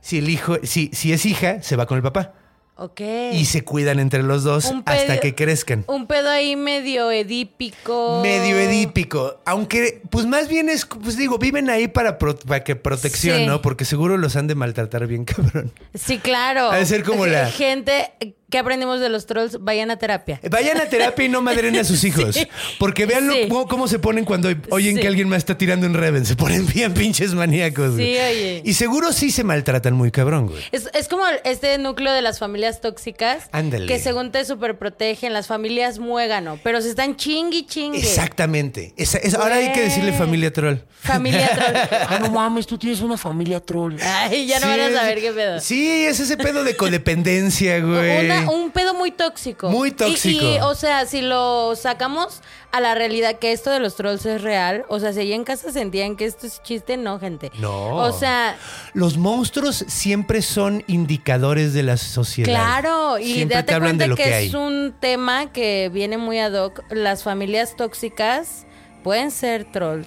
Si 0.01 0.19
el 0.19 0.29
hijo, 0.29 0.57
si, 0.63 0.91
si 0.93 1.13
es 1.13 1.27
hija, 1.27 1.63
se 1.63 1.77
va 1.77 1.87
con 1.87 1.97
el 1.97 2.03
papá. 2.03 2.35
Ok. 2.77 3.01
Y 3.33 3.45
se 3.45 3.63
cuidan 3.63 4.01
entre 4.01 4.23
los 4.23 4.43
dos 4.43 4.73
hasta 4.87 5.21
que 5.21 5.35
crezcan. 5.35 5.85
Un 5.87 6.07
pedo 6.07 6.31
ahí 6.31 6.57
medio 6.57 7.11
edípico. 7.11 8.21
Medio 8.23 8.57
edípico. 8.59 9.39
Aunque, 9.45 10.01
pues 10.11 10.25
más 10.25 10.49
bien 10.49 10.71
es, 10.71 10.87
pues 10.87 11.19
digo, 11.19 11.37
viven 11.37 11.69
ahí 11.69 11.89
para, 11.89 12.17
pro- 12.19 12.39
para 12.39 12.65
que 12.65 12.77
protección, 12.77 13.39
Sí. 13.41 13.47
¿no? 13.47 13.61
Porque 13.61 13.85
seguro 13.85 14.17
los 14.17 14.35
han 14.37 14.47
de 14.47 14.55
maltratar 14.55 15.07
bien, 15.07 15.25
cabrón. 15.27 15.73
Sí, 15.95 16.19
claro. 16.19 16.71
Ha 16.71 16.77
de 16.77 16.87
ser 16.87 17.03
como 17.05 17.27
la- 17.27 17.51
Gente 17.51 18.13
¿Qué 18.51 18.59
aprendimos 18.59 19.01
de 19.01 19.09
los 19.09 19.27
trolls? 19.27 19.59
Vayan 19.61 19.91
a 19.91 19.97
terapia. 19.97 20.41
Vayan 20.51 20.79
a 20.79 20.87
terapia 20.87 21.25
y 21.25 21.29
no 21.29 21.41
madren 21.41 21.77
a 21.77 21.85
sus 21.85 22.03
hijos. 22.05 22.37
Porque 22.79 23.07
vean 23.07 23.31
Sí. 23.31 23.47
cómo, 23.49 23.67
cómo 23.69 23.89
se 23.89 23.99
ponen 23.99 24.25
cuando 24.25 24.49
oyen 24.71 24.97
Sí. 24.97 25.01
que 25.03 25.07
alguien 25.09 25.29
más 25.29 25.39
está 25.39 25.57
tirando 25.57 25.87
en 25.87 25.95
Reven. 25.95 26.27
Se 26.27 26.35
ponen 26.37 26.67
bien 26.67 26.93
pinches 26.95 27.33
maníacos. 27.35 27.93
güey. 27.95 28.15
Sí, 28.15 28.19
oye. 28.21 28.63
Y 28.65 28.75
seguro 28.75 29.13
sí 29.13 29.31
se 29.31 29.45
maltratan 29.45 29.95
muy 29.95 30.11
cabrón, 30.11 30.49
güey. 30.49 30.63
Es, 30.73 30.91
es 30.95 31.09
como 31.09 31.23
este 31.45 31.79
núcleo 31.79 32.13
de 32.13 32.23
las 32.23 32.39
familias 32.39 32.81
tóxicas. 32.81 33.45
Ándale. 33.53 33.87
Que 33.87 33.99
según 33.99 34.33
te 34.33 34.45
superprotegen, 34.45 35.33
las 35.33 35.47
familias 35.47 35.99
muégano. 35.99 36.59
Pero 36.65 36.81
se 36.83 36.91
están 36.91 37.17
chingui 37.17 37.67
chingue. 37.67 37.99
Exactamente. 37.99 38.95
Esa- 38.97 39.19
esa- 39.19 39.39
ahora 39.39 39.57
hay 39.57 39.73
que 39.73 39.83
decirle 39.83 40.13
familia 40.13 40.53
troll. 40.53 40.77
Familia 41.01 41.49
troll. 41.55 41.77
Ah, 42.09 42.19
no 42.21 42.31
mames, 42.31 42.67
tú 42.67 42.77
tienes 42.79 43.01
una 43.01 43.17
familia 43.17 43.61
troll. 43.61 43.95
Ay, 44.03 44.47
ya 44.47 44.59
no 44.61 44.67
Sí, 44.73 44.79
van 44.79 44.81
a 44.95 44.99
saber 45.01 45.21
qué 45.21 45.33
pedo. 45.33 45.61
Sí, 45.61 45.89
es 46.05 46.21
ese 46.21 46.37
pedo 46.37 46.65
de 46.65 46.75
codependencia, 46.77 47.79
güey. 47.85 48.27
Una- 48.27 48.39
un 48.48 48.70
pedo 48.70 48.94
muy 48.94 49.11
tóxico. 49.11 49.70
Muy 49.70 49.88
Y- 49.88 49.92
tóxico. 49.92 50.44
Y, 50.44 50.59
o 50.61 50.74
sea, 50.74 51.07
si 51.07 51.20
lo 51.22 51.74
sacamos 51.76 52.40
a 52.72 52.81
la 52.81 52.94
realidad 52.94 53.38
que 53.38 53.53
esto 53.53 53.70
de 53.70 53.81
los 53.81 53.96
trolls 53.96 54.24
es 54.26 54.42
real, 54.42 54.85
o 54.88 55.00
sea, 55.00 55.12
si 55.12 55.20
allá 55.20 55.35
en 55.35 55.44
casa 55.44 55.72
sentían 55.72 56.16
que 56.16 56.24
esto 56.24 56.46
es 56.46 56.62
chiste, 56.62 56.96
no, 56.96 57.18
gente. 57.18 57.50
No. 57.59 57.96
O 57.96 58.12
sea, 58.12 58.57
Los 58.94 59.16
monstruos 59.16 59.85
siempre 59.88 60.40
son 60.42 60.85
indicadores 60.87 61.72
de 61.74 61.83
la 61.83 61.96
sociedad. 61.96 62.48
claro, 62.50 63.18
y 63.18 63.35
Siempre 63.35 63.57
date 63.57 63.66
te 63.68 63.74
hablan 63.74 63.88
cuenta 63.90 64.05
de 64.05 64.09
lo 64.09 64.16
que, 64.16 64.22
que, 64.24 64.35
hay. 64.35 64.46
es 64.48 64.55
un 64.55 64.94
tema 65.00 65.53
que 65.53 65.90
viene 65.92 66.16
muy 66.18 66.38
ad 66.38 66.53
hoc. 66.55 66.83
Las 66.90 67.22
familias 67.24 67.74
tóxicas 67.76 68.66
pueden 69.03 69.31
ser 69.33 69.64
trolls. 69.72 70.07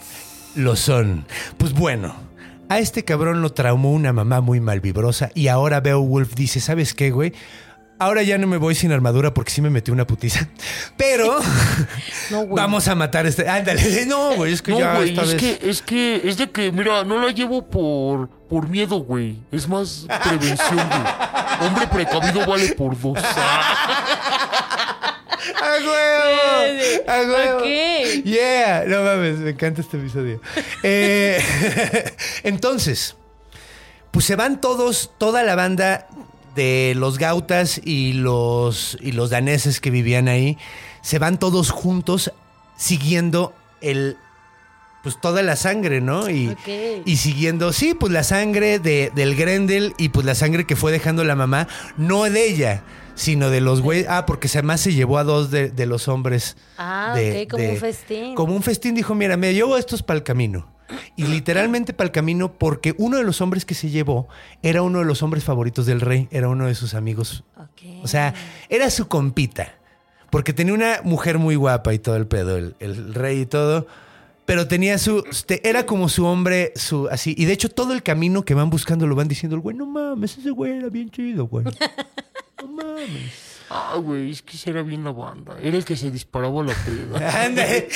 Lo 0.55 0.75
son. 0.75 1.25
Pues 1.57 1.73
bueno, 1.73 2.15
a 2.69 2.79
este 2.79 3.03
cabrón 3.03 3.41
lo 3.41 3.51
traumó 3.51 3.91
una 3.91 4.13
mamá 4.13 4.39
muy 4.39 4.61
malvibrosa 4.61 5.31
y 5.35 5.47
ahora 5.49 5.81
Beowulf 5.81 6.33
dice, 6.35 6.59
¿sabes 6.61 6.93
qué, 6.93 7.11
güey? 7.11 7.33
Ahora 7.99 8.23
ya 8.23 8.37
no 8.37 8.47
me 8.47 8.57
voy 8.57 8.75
sin 8.75 8.91
armadura 8.91 9.33
porque 9.33 9.51
sí 9.51 9.61
me 9.61 9.69
metí 9.69 9.91
una 9.91 10.05
putiza. 10.05 10.47
Pero 10.97 11.39
No, 12.31 12.41
güey. 12.45 12.55
vamos 12.55 12.87
a 12.87 12.95
matar 12.95 13.25
a 13.25 13.29
este... 13.29 13.47
Ándale, 13.47 14.05
no, 14.07 14.35
güey, 14.35 14.53
es 14.53 14.61
que 14.61 14.71
No, 14.71 14.79
ya 14.79 14.95
güey, 14.95 15.09
esta 15.09 15.21
es 15.23 15.33
vez... 15.33 15.41
que, 15.59 15.69
es 15.69 15.81
que, 15.81 16.21
es 16.25 16.37
de 16.37 16.49
que, 16.51 16.71
mira, 16.71 17.03
no 17.03 17.19
la 17.21 17.31
llevo 17.31 17.65
por, 17.69 18.29
por 18.49 18.67
miedo, 18.67 18.97
güey. 18.97 19.37
Es 19.51 19.67
más 19.67 20.05
prevención, 20.23 20.75
güey. 20.75 21.67
Hombre 21.67 21.87
precavido 21.87 22.45
vale 22.45 22.69
por 22.73 22.99
dos. 22.99 23.17
¡A 25.61 25.77
huevo! 25.77 27.03
¡A 27.07 27.21
huevo! 27.21 27.57
Ok. 27.59 28.23
Yeah, 28.23 28.85
no 28.87 29.03
mames, 29.03 29.37
me 29.39 29.49
encanta 29.51 29.81
este 29.81 29.97
episodio. 29.97 30.41
Eh, 30.83 31.41
entonces, 32.43 33.15
pues 34.11 34.25
se 34.25 34.35
van 34.35 34.61
todos, 34.61 35.11
toda 35.17 35.43
la 35.43 35.55
banda 35.55 36.07
de 36.55 36.93
los 36.95 37.17
gautas 37.17 37.81
y 37.83 38.13
los, 38.13 38.97
y 39.01 39.11
los 39.13 39.29
daneses 39.29 39.79
que 39.81 39.89
vivían 39.91 40.27
ahí, 40.27 40.57
se 41.01 41.19
van 41.19 41.39
todos 41.39 41.71
juntos 41.71 42.31
siguiendo 42.77 43.53
el, 43.81 44.17
pues 45.03 45.19
toda 45.19 45.41
la 45.41 45.55
sangre, 45.55 46.01
¿no? 46.01 46.29
Y, 46.29 46.49
Ok. 46.49 47.03
y 47.05 47.17
siguiendo, 47.17 47.73
sí, 47.73 47.93
pues 47.93 48.11
la 48.11 48.23
sangre 48.23 48.79
de, 48.79 49.11
del 49.15 49.35
Grendel 49.35 49.93
y 49.97 50.09
pues 50.09 50.25
la 50.25 50.35
sangre 50.35 50.65
que 50.65 50.75
fue 50.75 50.91
dejando 50.91 51.23
la 51.23 51.35
mamá, 51.35 51.67
no 51.97 52.23
de 52.23 52.47
ella, 52.49 52.83
sino 53.15 53.49
de 53.49 53.61
los 53.61 53.81
güeyes. 53.81 54.07
Ah, 54.09 54.25
porque 54.25 54.47
además 54.47 54.81
se 54.81 54.93
llevó 54.93 55.17
a 55.17 55.23
dos 55.23 55.51
de, 55.51 55.69
de 55.69 55.85
los 55.85 56.07
hombres. 56.07 56.57
Ah, 56.77 57.13
de- 57.15 57.43
ok, 57.43 57.51
como 57.51 57.63
de- 57.63 57.69
un 57.71 57.77
festín. 57.77 58.35
Como 58.35 58.55
un 58.55 58.63
festín 58.63 58.95
dijo, 58.95 59.13
mira, 59.13 59.37
me 59.37 59.53
llevo 59.53 59.77
estos 59.77 60.01
para 60.03 60.17
el 60.17 60.23
camino. 60.23 60.72
Y 61.15 61.23
literalmente 61.23 61.93
para 61.93 62.07
el 62.07 62.11
camino 62.11 62.53
porque 62.53 62.95
uno 62.97 63.17
de 63.17 63.23
los 63.23 63.41
hombres 63.41 63.65
que 63.65 63.73
se 63.73 63.89
llevó 63.89 64.27
era 64.61 64.81
uno 64.81 64.99
de 64.99 65.05
los 65.05 65.23
hombres 65.23 65.43
favoritos 65.43 65.85
del 65.85 66.01
rey, 66.01 66.27
era 66.31 66.49
uno 66.49 66.67
de 66.67 66.75
sus 66.75 66.93
amigos. 66.93 67.43
O 68.01 68.07
sea, 68.07 68.33
era 68.69 68.89
su 68.89 69.07
compita. 69.07 69.75
Porque 70.29 70.51
tenía 70.53 70.73
una 70.73 71.01
mujer 71.03 71.37
muy 71.37 71.55
guapa 71.55 71.93
y 71.93 71.99
todo 71.99 72.15
el 72.15 72.25
pedo, 72.25 72.57
el, 72.57 72.75
el 72.79 73.13
rey 73.13 73.41
y 73.41 73.45
todo. 73.45 73.87
Pero 74.45 74.67
tenía 74.67 74.97
su. 74.97 75.23
Era 75.63 75.85
como 75.85 76.09
su 76.09 76.25
hombre, 76.25 76.73
su 76.75 77.07
así. 77.09 77.33
Y 77.37 77.45
de 77.45 77.53
hecho, 77.53 77.69
todo 77.69 77.93
el 77.93 78.03
camino 78.03 78.43
que 78.43 78.53
van 78.53 78.69
buscando 78.69 79.07
lo 79.07 79.15
van 79.15 79.27
diciendo, 79.27 79.55
el 79.55 79.61
güey, 79.61 79.75
no 79.75 79.85
mames, 79.85 80.37
ese 80.37 80.49
güey 80.49 80.77
era 80.77 80.89
bien 80.89 81.09
chido, 81.09 81.47
güey. 81.47 81.65
No 82.61 82.69
mames. 82.69 83.52
Ah, 83.75 83.95
güey, 83.97 84.29
es 84.29 84.43
que 84.43 84.55
era 84.69 84.83
bien 84.83 85.03
la 85.03 85.11
banda. 85.11 85.57
Era 85.59 85.75
el 85.77 85.83
que 85.83 85.95
se 85.95 86.11
disparaba 86.11 86.63
la 86.63 86.73
peda. 86.75 87.43
Anda, 87.43 87.65
eh, 87.67 87.89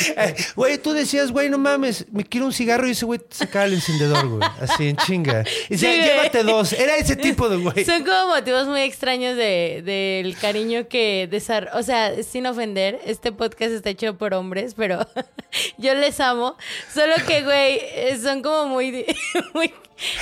Güey, 0.56 0.80
tú 0.80 0.92
decías, 0.92 1.32
güey, 1.32 1.50
no 1.52 1.60
mames, 1.60 2.06
me 2.12 2.24
quiero 2.24 2.48
un 2.48 2.54
cigarro 2.54 2.88
y 2.88 2.92
ese 2.92 3.06
güey 3.06 3.20
te 3.20 3.36
sacaba 3.36 3.66
el 3.66 3.76
encendedor, 3.76 4.28
güey. 4.28 4.50
Así 4.60 4.88
en 4.90 4.98
chinga. 4.98 5.44
Y 5.70 5.74
decía, 5.76 5.92
Sí, 5.92 5.98
güey. 6.00 6.10
llévate 6.10 6.44
dos. 6.44 6.74
Era 6.74 6.98
ese 6.98 7.16
tipo 7.16 7.48
de 7.48 7.58
güey. 7.58 7.86
Son 7.86 8.04
como 8.04 8.30
motivos 8.34 8.68
muy 8.68 8.82
extraños 8.82 9.36
de, 9.38 9.84
del 9.86 10.36
cariño 10.38 10.88
que 10.88 11.28
desarrolla. 11.30 11.78
O 11.78 11.84
sea, 11.84 12.24
sin 12.24 12.48
ofender, 12.48 13.00
este 13.06 13.32
podcast 13.32 13.72
está 13.72 13.92
hecho 13.92 14.18
por 14.18 14.34
hombres, 14.34 14.74
pero 14.76 15.08
yo 15.78 15.94
les 15.94 16.20
amo. 16.20 16.58
Solo 16.92 17.13
que, 17.28 17.44
güey, 17.44 17.80
eh, 17.82 18.18
son 18.20 18.42
como 18.42 18.68
muy, 18.68 19.06
muy, 19.54 19.72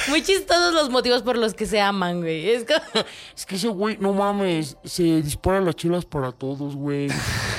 muy 0.08 0.22
chistosos 0.24 0.74
los 0.74 0.90
motivos 0.90 1.22
por 1.22 1.38
los 1.38 1.54
que 1.54 1.66
se 1.66 1.80
aman, 1.82 2.22
güey. 2.22 2.50
Es 2.50 2.66
como. 2.66 3.06
Es 3.36 3.46
que 3.46 3.56
ese 3.56 3.68
güey, 3.68 3.98
no 4.00 4.14
mames, 4.14 4.78
se 4.84 5.04
dispara 5.22 5.62
las 5.62 5.76
chelas 5.76 6.06
para 6.06 6.32
todos, 6.32 6.76
güey. 6.76 7.08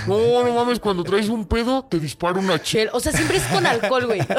No, 0.06 0.44
no 0.44 0.54
mames, 0.54 0.78
cuando 0.78 1.02
traes 1.04 1.28
un 1.28 1.44
pedo, 1.46 1.84
te 1.88 1.98
dispara 1.98 2.38
una 2.38 2.62
chela. 2.62 2.90
Chel- 2.90 2.90
O 2.92 3.00
sea, 3.00 3.12
siempre 3.12 3.38
es 3.38 3.42
con 3.44 3.66
alcohol, 3.66 4.06
güey. 4.06 4.20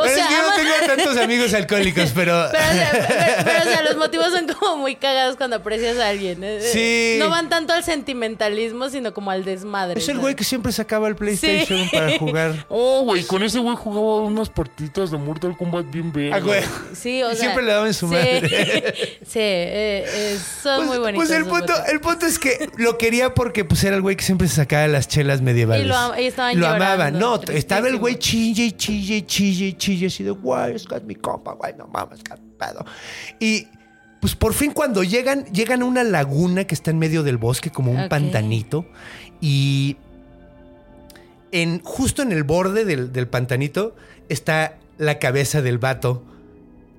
O 0.00 0.04
Pero 0.04 0.14
sea, 0.14 0.24
es 0.24 0.28
que 0.28 0.34
yo 0.34 0.42
no 0.42 0.54
tengo 0.54 0.86
tantos 0.96 1.16
amigos 1.24 1.52
alcohólicos, 1.54 2.10
pero. 2.14 2.46
Pero, 2.52 2.64
o 2.70 2.72
sea, 2.72 2.90
pero- 2.92 3.44
pero, 3.44 3.60
o 3.60 3.64
sea, 3.64 3.82
los 3.82 3.96
motivos 3.96 4.30
son 4.32 4.46
como 4.46 4.76
muy 4.76 4.94
cagados 4.94 5.36
cuando 5.36 5.56
aprecias 5.56 5.98
a 5.98 6.08
alguien. 6.08 6.42
Eh, 6.44 6.60
Sí. 6.72 7.16
No 7.18 7.28
van 7.30 7.48
tanto 7.48 7.72
al 7.72 7.82
sentimentalismo, 7.82 8.88
sino 8.90 9.12
como 9.12 9.30
al 9.32 9.44
desmadre. 9.44 9.98
Es 10.00 10.04
el 10.08 10.14
¿sabes? 10.14 10.20
güey 10.22 10.34
que 10.36 10.44
siempre 10.44 10.70
sacaba 10.72 11.08
el 11.08 11.16
PlayStation 11.16 11.80
Sí. 11.84 11.88
para 11.92 12.16
jugar. 12.18 12.66
Oh, 12.68 13.02
güey, 13.02 13.24
con 13.24 13.42
ese 13.42 13.58
güey 13.58 13.74
jugaba 13.76 14.20
unas 14.26 14.48
partiditas 14.50 15.10
de 15.10 15.18
Mortal 15.18 15.56
Kombat 15.56 15.86
bien 15.90 16.12
bien. 16.12 16.32
Ah, 16.32 16.38
güey. 16.40 16.62
Sí, 16.94 17.22
o 17.22 17.30
Y 17.32 17.34
sea, 17.34 17.40
siempre 17.44 17.64
le 17.64 17.72
daban 17.72 17.92
su 17.94 18.08
sí. 18.08 18.14
madre. 18.14 18.94
sí, 19.26 19.38
eh, 19.40 20.04
eh, 20.06 20.38
son 20.62 20.76
Pues, 20.78 20.88
muy 20.88 20.98
bonitos. 20.98 21.26
pues 21.28 21.38
el 21.38 21.46
punto, 21.46 21.72
el 21.90 22.00
punto 22.00 22.26
es 22.26 22.38
que 22.38 22.70
lo 22.76 22.96
quería 22.98 23.34
porque 23.34 23.64
pues 23.64 23.82
era 23.84 23.96
el 23.96 24.02
güey 24.02 24.16
que 24.16 24.24
siempre 24.24 24.48
se 24.48 24.56
sacaba 24.56 24.86
las 24.88 25.08
chelas 25.08 25.40
medievales. 25.42 25.84
Y 25.84 25.88
lo 25.88 25.96
am- 25.96 26.18
y 26.18 26.24
estaban 26.26 26.54
Lo 26.58 26.66
llorando, 26.66 26.84
amaban. 26.84 27.18
No, 27.18 27.38
tristísimo. 27.38 27.58
estaba 27.58 27.88
el 27.88 27.96
güey 27.98 28.16
chille, 28.16 28.76
chille, 28.76 29.24
chille, 29.26 29.76
chille, 29.76 30.06
así 30.06 30.24
de, 30.24 30.30
güey, 30.30 30.74
es 30.76 30.84
que 30.86 30.96
es 30.96 31.02
mi 31.04 31.14
compa, 31.14 31.52
güey, 31.52 31.74
no 31.76 31.86
mames, 31.86 32.20
qué 32.22 32.34
pedo. 32.58 32.84
Y 33.40 33.66
pues 34.20 34.34
por 34.34 34.52
fin 34.52 34.72
cuando 34.72 35.02
llegan, 35.04 35.44
llegan 35.52 35.82
a 35.82 35.84
una 35.84 36.02
laguna 36.04 36.64
que 36.66 36.74
está 36.74 36.90
en 36.90 36.98
medio 36.98 37.22
del 37.22 37.36
bosque, 37.36 37.70
como 37.70 37.92
un 37.92 38.08
pantanito, 38.08 38.84
y 39.40 39.96
en, 41.52 41.80
justo 41.82 42.22
en 42.22 42.32
el 42.32 42.42
borde 42.44 42.84
del, 42.84 43.12
del 43.12 43.28
pantanito 43.28 43.94
está 44.28 44.76
la 44.98 45.18
cabeza 45.18 45.62
del 45.62 45.78
vato 45.78 46.22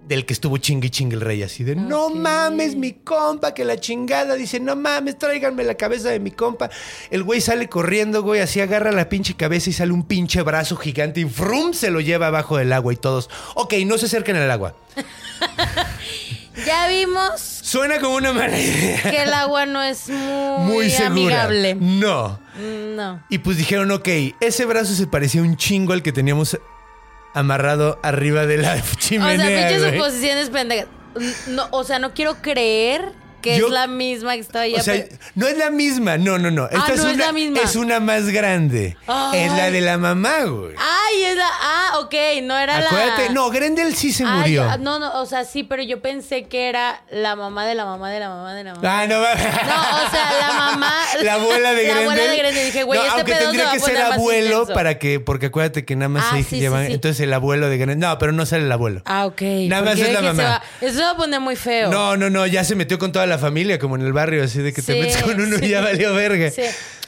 del 0.10 0.26
que 0.26 0.34
estuvo 0.34 0.58
chingue 0.58 0.90
chingue 0.90 1.16
el 1.16 1.22
rey, 1.22 1.44
así 1.44 1.64
de, 1.64 1.76
no 1.76 2.10
mames, 2.10 2.76
mi 2.76 2.92
compa, 2.94 3.54
que 3.54 3.64
la 3.64 3.80
chingada, 3.80 4.34
dice, 4.36 4.60
no 4.60 4.76
mames, 4.76 5.18
tráiganme 5.18 5.64
la 5.64 5.76
cabeza 5.76 6.10
de 6.10 6.20
mi 6.20 6.32
compa. 6.32 6.70
El 7.12 7.24
güey 7.24 7.40
sale 7.40 7.70
corriendo, 7.70 8.24
güey, 8.24 8.42
así 8.42 8.60
agarra 8.60 8.92
la 8.92 9.08
pinche 9.08 9.36
cabeza 9.36 9.70
y 9.70 9.74
sale 9.74 9.94
un 9.94 10.04
pinche 10.04 10.42
brazo 10.42 10.76
gigante 10.76 11.22
y 11.22 11.26
frum, 11.30 11.74
se 11.74 11.92
lo 11.92 12.02
lleva 12.02 12.28
abajo 12.28 12.58
del 12.58 12.74
agua 12.74 12.92
y 12.92 12.98
todos, 12.98 13.30
ok, 13.56 13.76
no 13.86 13.98
se 14.00 14.08
acerquen 14.08 14.36
al 14.36 14.50
agua. 14.52 14.76
Ya 16.66 16.90
vimos 16.90 17.40
Suena 17.40 18.00
como 18.02 18.16
una 18.18 18.34
mala 18.34 18.60
idea. 18.60 19.02
que 19.10 19.24
el 19.24 19.32
agua 19.34 19.66
no 19.66 19.82
es 19.82 20.10
muy, 20.10 20.74
Muy 20.74 20.90
segura. 20.90 21.08
amigable. 21.46 21.76
No. 21.76 22.38
No. 22.96 23.24
Y 23.30 23.38
pues 23.38 23.56
dijeron, 23.56 23.92
ok, 23.92 24.10
ese 24.42 24.66
brazo 24.66 24.94
se 24.94 25.08
parecía 25.08 25.42
un 25.42 25.56
chingo 25.56 25.94
al 25.94 26.04
que 26.04 26.12
teníamos 26.12 26.60
amarrado 27.34 28.00
arriba 28.04 28.46
de 28.46 28.58
la 28.58 28.74
O 28.74 28.76
sea, 28.76 28.84
chimenea. 29.00 29.70
pinches 29.70 29.94
suposiciones 29.94 30.50
pendejas. 30.50 30.88
No, 31.48 31.68
o 31.72 31.84
sea, 31.84 32.00
no 32.00 32.14
quiero 32.14 32.36
creer 32.42 33.12
que 33.42 33.58
Yo- 33.58 33.68
es 33.68 33.72
la 33.72 33.88
misma 33.88 34.34
que 34.36 34.40
estaba 34.42 34.64
allá. 34.66 34.80
O 34.80 34.84
sea, 34.84 34.94
pero- 34.94 35.16
no 35.36 35.48
es 35.48 35.58
la 35.58 35.70
misma, 35.70 36.18
no, 36.18 36.38
no, 36.38 36.52
no. 36.52 36.66
Esta 36.66 36.78
Ah, 36.88 36.92
es, 36.94 36.98
no 37.04 37.08
es 37.10 37.16
una, 37.16 37.26
la 37.28 37.32
misma. 37.34 37.60
es 37.62 37.76
una 37.76 38.00
más 38.00 38.26
grande. 38.30 38.98
Ay. 39.08 39.40
Es 39.42 39.52
la 39.54 39.72
de 39.72 39.82
la 39.82 39.98
mamá, 39.98 40.44
güey. 40.46 40.74
Ay, 40.78 41.24
es 41.24 41.36
la. 41.38 41.48
Ah, 41.62 42.00
ok, 42.00 42.14
no 42.44 42.58
era 42.58 42.78
Acuérdate, 42.78 43.26
la. 43.28 43.32
no, 43.34 43.50
Grendel 43.50 43.96
sí 43.96 44.12
se 44.14 44.24
Ay, 44.26 44.40
murió. 44.40 44.70
ah, 44.70 44.78
no, 44.78 45.00
no, 45.00 45.20
o 45.22 45.26
sea, 45.26 45.46
sí, 45.46 45.64
pero 45.64 45.82
yo 45.84 46.02
pensé 46.02 46.44
que 46.48 46.70
era 46.70 47.02
la 47.12 47.36
mamá 47.36 47.66
de 47.66 47.76
la 47.76 47.86
mamá 47.86 48.10
de 48.12 48.20
la 48.20 48.30
mamá 48.30 48.54
de 48.54 48.64
la 48.64 48.74
mamá. 48.76 49.02
Ah, 49.02 49.08
no, 49.08 49.20
va- 49.22 49.36
No, 49.36 50.08
o 50.08 50.12
sea, 50.12 50.32
la 50.40 50.54
mamá. 50.54 50.94
La 51.24 51.34
abuela 51.36 51.74
de 51.74 51.84
La 51.88 51.94
Grendel. 51.94 52.04
abuela 52.10 52.24
de 52.32 52.38
Grendel. 52.38 52.66
Dije, 52.66 52.84
güey, 52.84 53.00
No, 53.00 53.06
este 53.06 53.18
aunque 53.20 53.32
pedo 53.34 53.40
se 53.40 53.46
tendría 53.46 53.64
va 53.66 53.70
a 53.72 53.74
que 53.74 53.80
ser 53.80 53.98
abuelo 54.02 54.68
para 54.68 55.00
que, 55.00 55.20
porque 55.20 55.48
acuérdate 55.48 55.86
que 55.86 55.96
nada 55.96 56.10
más 56.10 56.26
Ah, 56.28 56.32
se 56.38 56.44
sí, 56.44 56.50
sí, 56.52 56.60
llevan. 56.60 56.88
sí. 56.88 56.94
Entonces 56.94 57.20
el 57.22 57.34
abuelo 57.34 57.70
de 57.70 57.78
Grendel. 57.78 58.00
No, 58.00 58.18
pero 58.18 58.32
no 58.32 58.46
sale 58.46 58.64
el 58.64 58.72
abuelo. 58.72 59.02
Ah, 59.06 59.26
ok. 59.26 59.42
Nada 59.68 59.82
más 59.84 60.00
es 60.00 60.12
la 60.14 60.20
se 60.20 60.26
mamá. 60.26 60.44
va- 60.44 60.62
Eso 60.82 60.96
se 60.98 61.02
va 61.04 61.12
a 61.12 61.16
poner 61.18 61.40
muy 61.40 61.56
feo. 61.56 61.90
No, 61.90 62.16
no, 62.18 62.30
no, 62.30 62.46
ya 62.48 62.64
se 62.64 62.76
metió 62.76 62.98
con 63.00 63.12
toda 63.12 63.26
la 63.30 63.38
familia, 63.38 63.80
como 63.80 63.96
en 63.96 64.02
el 64.02 64.12
barrio, 64.14 64.44
así 64.44 64.60
de 64.62 64.74
que 64.74 64.82
te 64.82 64.94
Sí, 64.94 65.00
metes 65.00 65.24
con 65.24 65.40
uno 65.40 65.58
sí. 65.58 65.66
y 65.66 65.70
ya 65.70 65.82
valió 65.82 66.14
verga. 66.14 66.50
Sí. 66.52 66.64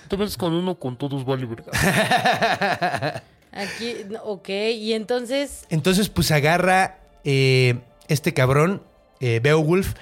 Te 0.07 0.17
metes 0.17 0.38
con 0.38 0.53
uno, 0.53 0.75
con 0.75 0.97
todos 0.97 1.26
vale 1.26 1.45
verga. 1.45 3.24
Aquí, 3.51 3.95
no, 4.09 4.22
ok. 4.24 4.49
Y 4.49 4.93
entonces. 4.93 5.65
Entonces, 5.69 6.09
pues 6.09 6.32
agarra 6.32 6.99
eh, 7.24 7.80
este 8.07 8.34
cabrón, 8.34 8.82
eh, 9.19 9.39
Beowulf, 9.43 9.93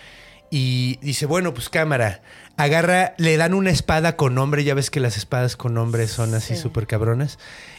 y 0.51 0.97
dice, 1.01 1.25
bueno, 1.25 1.53
pues 1.53 1.69
cámara, 1.69 2.21
agarra, 2.57 3.13
le 3.17 3.37
dan 3.37 3.53
una 3.53 3.69
espada 3.71 4.15
con 4.15 4.35
nombre, 4.35 4.63
ya 4.63 4.73
ves 4.73 4.89
que 4.89 4.99
las 4.99 5.17
espadas 5.17 5.55
con 5.55 5.73
nombre 5.73 6.07
son 6.07 6.33
así 6.35 6.55
Sí. 6.55 6.61
súper 6.61 6.87
cabronas. 6.87 7.37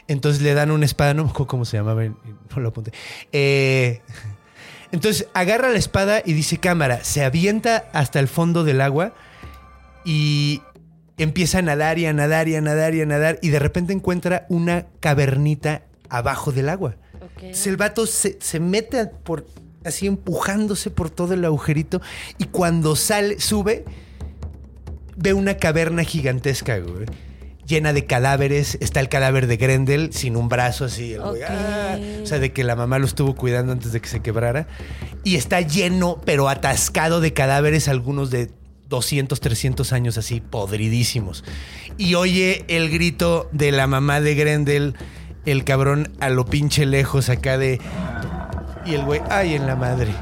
Entonces 0.09 0.43
le 0.43 0.55
dan 0.55 0.71
una 0.71 0.85
espada, 0.87 1.15
no 1.15 1.25
me 1.25 1.31
acuerdo 1.31 1.47
cómo 1.49 1.65
se 1.65 1.77
llamaba, 1.77 2.03
no 2.05 2.17
lo 2.57 2.69
apunté. 2.69 2.93
Eh, 3.33 4.01
entonces 4.93 5.29
agarra 5.35 5.71
la 5.71 5.79
espada 5.79 6.23
y 6.25 6.33
dice, 6.33 6.59
cámara, 6.59 7.05
se 7.05 7.25
avienta 7.25 7.89
hasta 7.93 8.21
el 8.21 8.29
fondo 8.29 8.65
del 8.65 8.81
agua 8.81 9.15
y 10.05 10.63
empieza 11.19 11.59
a 11.59 11.63
nadar 11.63 11.99
y 11.99 12.07
a 12.07 12.13
nadar 12.13 12.49
y 12.49 12.57
a 12.57 12.61
nadar 12.61 12.95
y 12.95 13.03
a 13.03 13.07
nadar 13.07 13.39
y 13.43 13.51
de 13.51 13.59
repente 13.59 13.93
encuentra 13.93 14.47
una 14.49 14.87
cavernita 15.01 15.83
abajo 16.09 16.53
del 16.53 16.69
agua. 16.69 16.97
Ok. 17.17 17.43
Entonces 17.43 17.67
el 17.67 17.77
vato 17.77 18.07
se, 18.07 18.39
se 18.41 18.59
mete 18.59 19.07
por 19.07 19.47
así 19.85 20.07
empujándose 20.07 20.91
por 20.91 21.11
todo 21.11 21.35
el 21.35 21.45
agujerito 21.45 22.01
y 22.39 22.47
cuando 22.47 22.97
sale, 22.97 23.41
sube, 23.41 23.85
ve 25.17 25.33
una 25.35 25.57
caverna 25.57 26.05
gigantesca, 26.05 26.79
güey. 26.79 27.07
Llena 27.71 27.93
de 27.93 28.05
cadáveres. 28.05 28.77
Está 28.81 28.99
el 28.99 29.09
cadáver 29.09 29.47
de 29.47 29.57
Grendel 29.57 30.13
sin 30.13 30.37
un 30.37 30.49
brazo 30.49 30.87
así. 30.87 31.13
el 31.13 31.21
güey. 31.21 31.43
¡ah! 31.49 31.97
O 32.21 32.27
sea, 32.27 32.41
de 32.41 32.53
que 32.53 32.65
la 32.65 32.75
mamá 32.75 32.99
lo 32.99 33.07
estuvo 33.07 33.37
cuidando 33.37 33.71
antes 33.71 33.93
de 33.93 34.01
que 34.01 34.09
se 34.09 34.19
quebrara. 34.19 34.67
Y 35.23 35.37
está 35.37 35.61
lleno, 35.61 36.21
pero 36.25 36.49
atascado 36.49 37.21
de 37.21 37.33
cadáveres, 37.33 37.87
algunos 37.87 38.33
de 38.33 38.51
200, 38.89 39.39
300 39.39 39.93
años 39.93 40.19
así, 40.19 40.41
podridísimos. 40.41 41.45
Y 41.97 42.17
oye 42.17 42.65
el 42.67 42.91
grito 42.91 43.49
de 43.53 43.71
la 43.71 43.87
mamá 43.87 44.21
de 44.21 44.35
Grendel, 44.35 44.97
el 45.47 45.63
cabrón 45.63 46.11
a 46.19 46.29
lo 46.29 46.47
pinche 46.47 46.87
lejos 46.87 47.29
acá 47.29 47.57
de... 47.57 47.81
Y 48.85 48.95
el 48.95 49.05
güey, 49.05 49.21
ay, 49.31 49.55
en 49.55 49.69
la 49.69 49.77
madre. 49.77 50.13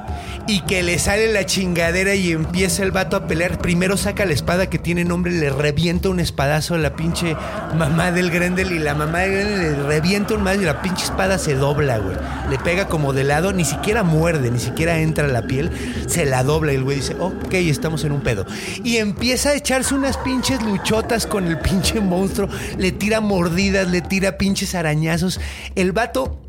Y 0.49 0.63
que 0.63 0.83
le 0.83 0.99
sale 0.99 1.31
la 1.31 1.45
chingadera 1.45 2.15
y 2.15 2.33
empieza 2.33 2.83
el 2.83 2.91
vato 2.91 3.17
a 3.17 3.27
pelear. 3.27 3.59
Primero 3.59 3.99
saca 3.99 4.25
la 4.25 4.33
espada 4.33 4.71
que 4.71 4.79
tiene 4.79 5.05
nombre, 5.05 5.31
le 5.31 5.51
revienta 5.51 6.09
un 6.09 6.21
espadazo 6.21 6.75
a 6.75 6.79
la 6.79 6.97
pinche 6.97 7.37
mamá 7.77 8.13
del 8.13 8.31
Grendel. 8.31 8.73
Y 8.73 8.79
la 8.79 8.95
mamá 8.95 9.19
del 9.21 9.33
Grendel 9.33 9.61
le 9.61 9.83
revienta 9.83 10.35
un 10.35 10.43
más 10.43 10.57
y 10.57 10.65
la 10.65 10.81
pinche 10.81 11.05
espada 11.05 11.37
se 11.37 11.55
dobla, 11.55 11.99
güey. 11.99 12.17
Le 12.49 12.59
pega 12.59 12.89
como 12.89 13.13
de 13.13 13.25
lado, 13.25 13.53
ni 13.53 13.67
siquiera 13.67 14.03
muerde, 14.05 14.51
ni 14.51 14.59
siquiera 14.59 14.99
entra 15.01 15.27
a 15.27 15.29
la 15.29 15.43
piel. 15.43 15.71
Se 16.09 16.25
la 16.25 16.43
dobla 16.43 16.73
y 16.73 16.77
el 16.77 16.85
güey 16.85 16.97
dice, 16.97 17.15
ok, 17.21 17.53
estamos 17.53 18.05
en 18.05 18.13
un 18.13 18.23
pedo. 18.23 18.47
Y 18.83 18.97
empieza 18.97 19.51
a 19.51 19.55
echarse 19.55 19.95
unas 19.95 20.17
pinches 20.17 20.63
luchotas 20.63 21.27
con 21.27 21.47
el 21.47 21.59
pinche 21.59 22.01
monstruo. 22.01 22.49
Le 22.79 22.93
tira 22.93 23.21
mordidas, 23.21 23.89
le 23.89 24.01
tira 24.01 24.39
pinches 24.39 24.75
arañazos. 24.75 25.41
El 25.75 25.93
vato 25.93 26.41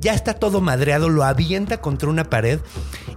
ya 0.00 0.14
está 0.14 0.34
todo 0.34 0.60
madreado, 0.60 1.08
lo 1.08 1.24
avienta 1.24 1.78
contra 1.78 2.08
una 2.08 2.24
pared 2.24 2.60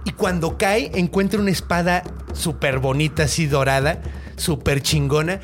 y 0.04 0.12
cuando 0.12 0.58
cae 0.58 0.90
encuentra 0.94 1.40
una 1.40 1.50
espada 1.50 2.02
súper 2.32 2.78
bonita, 2.78 3.24
así 3.24 3.46
dorada, 3.46 4.00
súper 4.36 4.82
chingona 4.82 5.40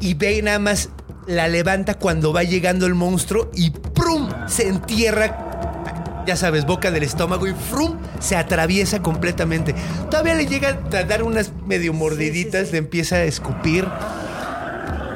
y 0.00 0.14
ve 0.14 0.40
nada 0.42 0.58
más, 0.58 0.90
la 1.26 1.48
levanta 1.48 1.94
cuando 1.94 2.32
va 2.32 2.42
llegando 2.42 2.86
el 2.86 2.94
monstruo 2.94 3.50
y 3.54 3.70
¡prum! 3.70 4.28
se 4.46 4.68
entierra, 4.68 6.24
ya 6.26 6.36
sabes, 6.36 6.66
boca 6.66 6.90
del 6.90 7.02
estómago 7.02 7.46
y 7.46 7.52
¡frum! 7.52 7.98
se 8.18 8.36
atraviesa 8.36 9.00
completamente. 9.02 9.74
Todavía 10.10 10.34
le 10.34 10.46
llega 10.46 10.80
a 10.92 11.04
dar 11.04 11.22
unas 11.22 11.52
medio 11.66 11.92
mordiditas, 11.92 12.72
le 12.72 12.78
empieza 12.78 13.16
a 13.16 13.24
escupir 13.24 13.86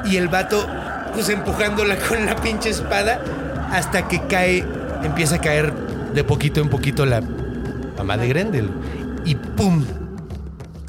y 0.05 0.17
el 0.17 0.27
vato, 0.27 0.65
pues 1.13 1.29
empujándola 1.29 1.97
con 1.97 2.25
la 2.25 2.35
pinche 2.35 2.69
espada 2.69 3.21
hasta 3.71 4.07
que 4.07 4.21
cae, 4.27 4.63
empieza 5.03 5.35
a 5.35 5.41
caer 5.41 5.73
de 6.13 6.23
poquito 6.23 6.61
en 6.61 6.69
poquito 6.69 7.05
la 7.05 7.21
mamá 7.97 8.17
de 8.17 8.27
Grendel. 8.27 8.69
Y 9.25 9.35
¡pum! 9.35 9.85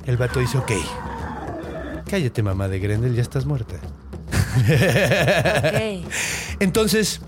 El 0.06 0.16
vato 0.16 0.40
dice, 0.40 0.58
ok, 0.58 0.72
cállate 2.08 2.42
mamá 2.42 2.68
de 2.68 2.78
Grendel, 2.78 3.14
ya 3.14 3.22
estás 3.22 3.44
muerta. 3.46 3.76
Ok. 4.58 6.10
Entonces, 6.60 7.20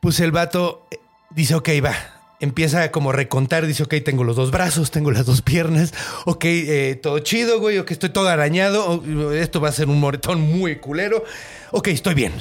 pues 0.00 0.20
el 0.20 0.32
vato 0.32 0.86
eh, 0.90 0.98
dice, 1.30 1.54
ok, 1.54 1.68
va. 1.84 1.94
Empieza 2.40 2.82
a 2.82 2.90
como 2.90 3.12
recontar, 3.12 3.64
dice, 3.66 3.84
ok, 3.84 3.94
tengo 4.04 4.24
los 4.24 4.36
dos 4.36 4.50
brazos, 4.50 4.90
tengo 4.90 5.10
las 5.10 5.24
dos 5.24 5.40
piernas, 5.40 5.94
ok, 6.26 6.44
eh, 6.46 7.00
todo 7.02 7.20
chido, 7.20 7.58
güey, 7.60 7.78
ok, 7.78 7.90
estoy 7.92 8.10
todo 8.10 8.28
arañado, 8.28 8.84
o- 8.86 9.32
esto 9.32 9.60
va 9.60 9.68
a 9.68 9.72
ser 9.72 9.88
un 9.88 9.98
moretón 10.00 10.40
muy 10.40 10.76
culero, 10.76 11.24
ok, 11.70 11.88
estoy 11.88 12.12
bien, 12.14 12.32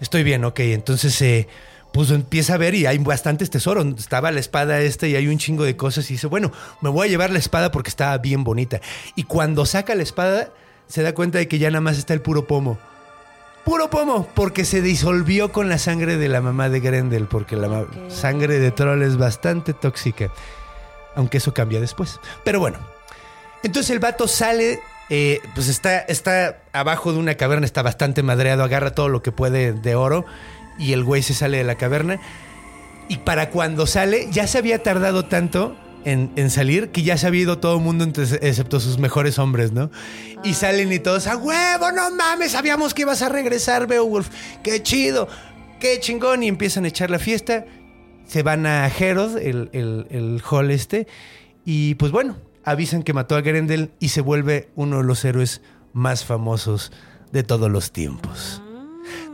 estoy 0.00 0.24
bien, 0.24 0.44
ok, 0.44 0.60
entonces, 0.60 1.22
eh, 1.22 1.48
pues 1.96 2.10
empieza 2.10 2.52
a 2.52 2.58
ver 2.58 2.74
y 2.74 2.84
hay 2.84 2.98
bastantes 2.98 3.48
tesoros, 3.48 3.86
estaba 3.96 4.30
la 4.30 4.38
espada 4.38 4.80
esta 4.80 5.06
y 5.06 5.16
hay 5.16 5.28
un 5.28 5.38
chingo 5.38 5.64
de 5.64 5.78
cosas 5.78 6.10
y 6.10 6.14
dice, 6.14 6.26
bueno, 6.26 6.52
me 6.82 6.90
voy 6.90 7.08
a 7.08 7.10
llevar 7.10 7.30
la 7.30 7.38
espada 7.38 7.70
porque 7.70 7.88
estaba 7.88 8.18
bien 8.18 8.44
bonita. 8.44 8.82
Y 9.14 9.22
cuando 9.22 9.64
saca 9.64 9.94
la 9.94 10.02
espada, 10.02 10.50
se 10.88 11.00
da 11.00 11.14
cuenta 11.14 11.38
de 11.38 11.48
que 11.48 11.58
ya 11.58 11.70
nada 11.70 11.80
más 11.80 11.96
está 11.96 12.12
el 12.12 12.20
puro 12.20 12.46
pomo. 12.46 12.76
Puro 13.64 13.88
pomo, 13.88 14.28
porque 14.34 14.66
se 14.66 14.82
disolvió 14.82 15.52
con 15.52 15.70
la 15.70 15.78
sangre 15.78 16.18
de 16.18 16.28
la 16.28 16.42
mamá 16.42 16.68
de 16.68 16.80
Grendel, 16.80 17.28
porque 17.28 17.56
la 17.56 17.86
sangre 18.08 18.58
de 18.58 18.72
troll 18.72 19.02
es 19.02 19.16
bastante 19.16 19.72
tóxica. 19.72 20.30
Aunque 21.14 21.38
eso 21.38 21.54
cambia 21.54 21.80
después. 21.80 22.20
Pero 22.44 22.60
bueno. 22.60 22.78
Entonces 23.62 23.88
el 23.88 24.00
vato 24.00 24.28
sale, 24.28 24.80
eh, 25.08 25.40
pues 25.54 25.68
está, 25.68 26.00
está 26.00 26.58
abajo 26.74 27.14
de 27.14 27.20
una 27.20 27.36
caverna, 27.36 27.64
está 27.64 27.80
bastante 27.80 28.22
madreado, 28.22 28.64
agarra 28.64 28.90
todo 28.90 29.08
lo 29.08 29.22
que 29.22 29.32
puede 29.32 29.72
de 29.72 29.94
oro 29.94 30.26
y 30.78 30.92
el 30.92 31.04
güey 31.04 31.22
se 31.22 31.34
sale 31.34 31.58
de 31.58 31.64
la 31.64 31.76
caverna. 31.76 32.20
Y 33.08 33.18
para 33.18 33.50
cuando 33.50 33.86
sale, 33.86 34.28
ya 34.30 34.46
se 34.46 34.58
había 34.58 34.82
tardado 34.82 35.26
tanto 35.26 35.76
en, 36.04 36.30
en 36.36 36.50
salir 36.50 36.90
que 36.90 37.02
ya 37.02 37.16
se 37.16 37.26
había 37.26 37.42
ido 37.42 37.58
todo 37.58 37.76
el 37.76 37.82
mundo, 37.82 38.04
excepto 38.04 38.80
sus 38.80 38.98
mejores 38.98 39.38
hombres, 39.38 39.72
¿no? 39.72 39.90
Y 40.44 40.54
salen 40.54 40.92
y 40.92 40.98
todos, 40.98 41.26
¡a 41.26 41.36
huevo! 41.36 41.92
¡No 41.92 42.10
mames! 42.10 42.52
Sabíamos 42.52 42.94
que 42.94 43.02
ibas 43.02 43.22
a 43.22 43.28
regresar, 43.28 43.86
Beowulf. 43.86 44.28
¡Qué 44.62 44.82
chido! 44.82 45.28
¡Qué 45.80 45.98
chingón! 46.00 46.42
Y 46.42 46.48
empiezan 46.48 46.84
a 46.84 46.88
echar 46.88 47.10
la 47.10 47.18
fiesta. 47.18 47.64
Se 48.26 48.42
van 48.42 48.66
a 48.66 48.88
Herod, 48.88 49.38
el, 49.38 49.70
el, 49.72 50.06
el 50.10 50.42
hall 50.48 50.70
este. 50.70 51.06
Y 51.64 51.94
pues 51.96 52.12
bueno, 52.12 52.36
avisan 52.64 53.02
que 53.02 53.12
mató 53.12 53.36
a 53.36 53.40
Grendel 53.40 53.92
y 54.00 54.08
se 54.08 54.20
vuelve 54.20 54.68
uno 54.74 54.98
de 54.98 55.04
los 55.04 55.24
héroes 55.24 55.62
más 55.92 56.24
famosos 56.24 56.92
de 57.32 57.42
todos 57.42 57.70
los 57.70 57.92
tiempos. 57.92 58.62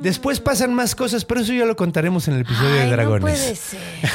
Después 0.01 0.41
pasan 0.41 0.75
más 0.75 0.95
cosas, 0.95 1.25
pero 1.25 1.41
eso 1.41 1.53
ya 1.53 1.65
lo 1.65 1.77
contaremos 1.77 2.27
en 2.29 2.35
el 2.35 2.41
episodio 2.43 2.71
Ay, 2.75 2.81
de 2.87 2.91
Dragones. 2.91 3.23
No 3.23 3.31
puede 3.31 3.57
ser. 3.57 3.81
no, 3.81 4.09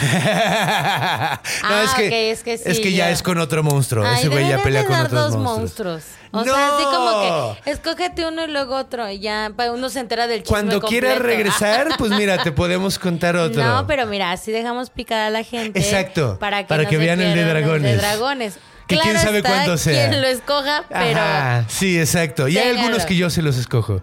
Ah, 1.63 1.83
es 1.85 1.93
que, 1.93 2.07
ok, 2.07 2.13
es 2.13 2.43
que 2.43 2.57
sí, 2.57 2.81
ya 2.91 3.07
ya. 3.07 3.11
es 3.11 3.23
con 3.23 3.37
otro 3.37 3.63
monstruo. 3.63 4.05
Ay, 4.05 4.19
Ese 4.19 4.27
güey 4.29 4.47
ya 4.49 4.61
pelea 4.61 4.85
con 4.85 4.99
otros 4.99 5.31
dos 5.33 5.37
monstruos. 5.41 6.03
O 6.31 6.43
sea, 6.43 6.75
así 6.75 6.83
¡No! 6.83 6.91
como 6.91 7.57
que 7.63 7.71
escógete 7.71 8.27
uno 8.27 8.43
y 8.43 8.47
luego 8.51 8.75
otro. 8.75 9.09
Y 9.09 9.19
ya 9.19 9.51
uno 9.71 9.89
se 9.89 10.01
entera 10.01 10.27
del 10.27 10.39
chisme 10.43 10.49
Cuando 10.49 10.81
quieras 10.81 11.19
regresar, 11.19 11.87
pues 11.97 12.11
mira, 12.11 12.37
te 12.43 12.51
podemos 12.51 12.99
contar 12.99 13.37
otro. 13.37 13.63
No, 13.63 13.87
pero 13.87 14.05
mira, 14.07 14.31
así 14.31 14.51
dejamos 14.51 14.89
picada 14.89 15.27
a 15.27 15.29
la 15.29 15.43
gente. 15.43 15.79
Exacto, 15.79 16.37
Para 16.39 16.63
que, 16.63 16.67
para 16.67 16.83
no 16.83 16.89
que 16.89 16.97
vean 16.97 17.21
el 17.21 17.33
de 17.33 17.43
dragones. 17.45 17.91
de 17.91 17.97
dragones. 17.97 18.59
Que 18.87 18.97
quién 18.97 19.17
sabe 19.19 19.41
cuánto 19.43 19.77
sea. 19.77 20.09
Quien 20.09 20.21
lo 20.21 20.27
escoja, 20.27 20.85
pero. 20.89 21.19
Ajá, 21.19 21.65
sí, 21.67 21.99
exacto. 21.99 22.47
Y 22.47 22.57
hay 22.57 22.77
algunos 22.77 23.05
que 23.05 23.15
yo 23.15 23.29
se 23.29 23.41
los 23.41 23.57
escojo. 23.57 24.01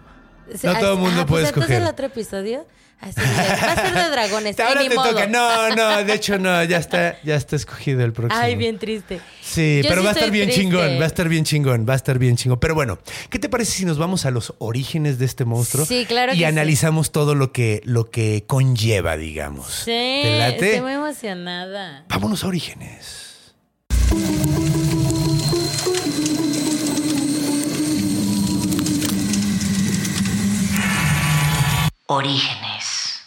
No 0.63 0.79
todo 0.79 0.93
el 0.95 0.99
mundo 0.99 1.21
ah, 1.23 1.27
puede 1.27 1.45
pues 1.45 1.57
escoger. 1.57 1.83
el 1.83 1.89
otro 1.89 2.07
episodio. 2.07 2.67
Así 3.01 3.21
va 3.21 3.73
a 3.73 3.75
ser 3.77 3.95
de 3.95 4.11
dragones. 4.11 4.59
Ahora 4.61 4.81
te 4.89 4.95
modo. 4.95 5.11
toca. 5.11 5.27
No, 5.27 5.75
no, 5.75 6.05
de 6.05 6.15
hecho 6.15 6.39
no, 6.39 6.63
ya 6.65 6.79
está, 6.79 7.21
ya 7.23 7.35
está 7.35 7.57
escogido 7.57 8.03
el 8.03 8.13
próximo. 8.13 8.41
Ay, 8.41 8.55
bien 8.57 8.79
triste. 8.79 9.21
Sí, 9.43 9.81
Yo 9.83 9.89
pero 9.91 10.01
sí 10.01 10.05
va 10.07 10.11
a 10.11 10.15
estar 10.15 10.31
bien 10.31 10.47
triste. 10.47 10.63
chingón, 10.63 10.99
va 11.01 11.05
a 11.05 11.07
estar 11.07 11.29
bien 11.29 11.45
chingón, 11.45 11.87
va 11.89 11.93
a 11.93 11.97
estar 11.97 12.19
bien 12.19 12.37
chingón. 12.37 12.59
Pero 12.61 12.75
bueno, 12.75 12.99
¿qué 13.31 13.39
te 13.39 13.49
parece 13.51 13.73
si 13.73 13.85
nos 13.85 13.99
vamos 13.99 14.25
a 14.25 14.31
los 14.31 14.55
orígenes 14.59 15.19
de 15.19 15.27
este 15.27 15.45
monstruo? 15.45 15.85
Sí, 15.85 16.07
claro 16.07 16.33
Y 16.33 16.37
que 16.37 16.43
sí. 16.43 16.45
analizamos 16.45 17.11
todo 17.13 17.35
lo 17.35 17.53
que, 17.53 17.83
lo 17.85 18.11
que 18.11 18.45
conlleva, 18.47 19.17
digamos. 19.17 19.67
Sí, 19.73 20.21
¿Te 20.23 20.39
late? 20.39 20.67
estoy 20.67 20.81
muy 20.83 20.93
emocionada. 20.93 22.05
Vámonos 22.09 22.45
a 22.45 22.47
orígenes. 22.47 23.53
Orígenes. 32.07 33.21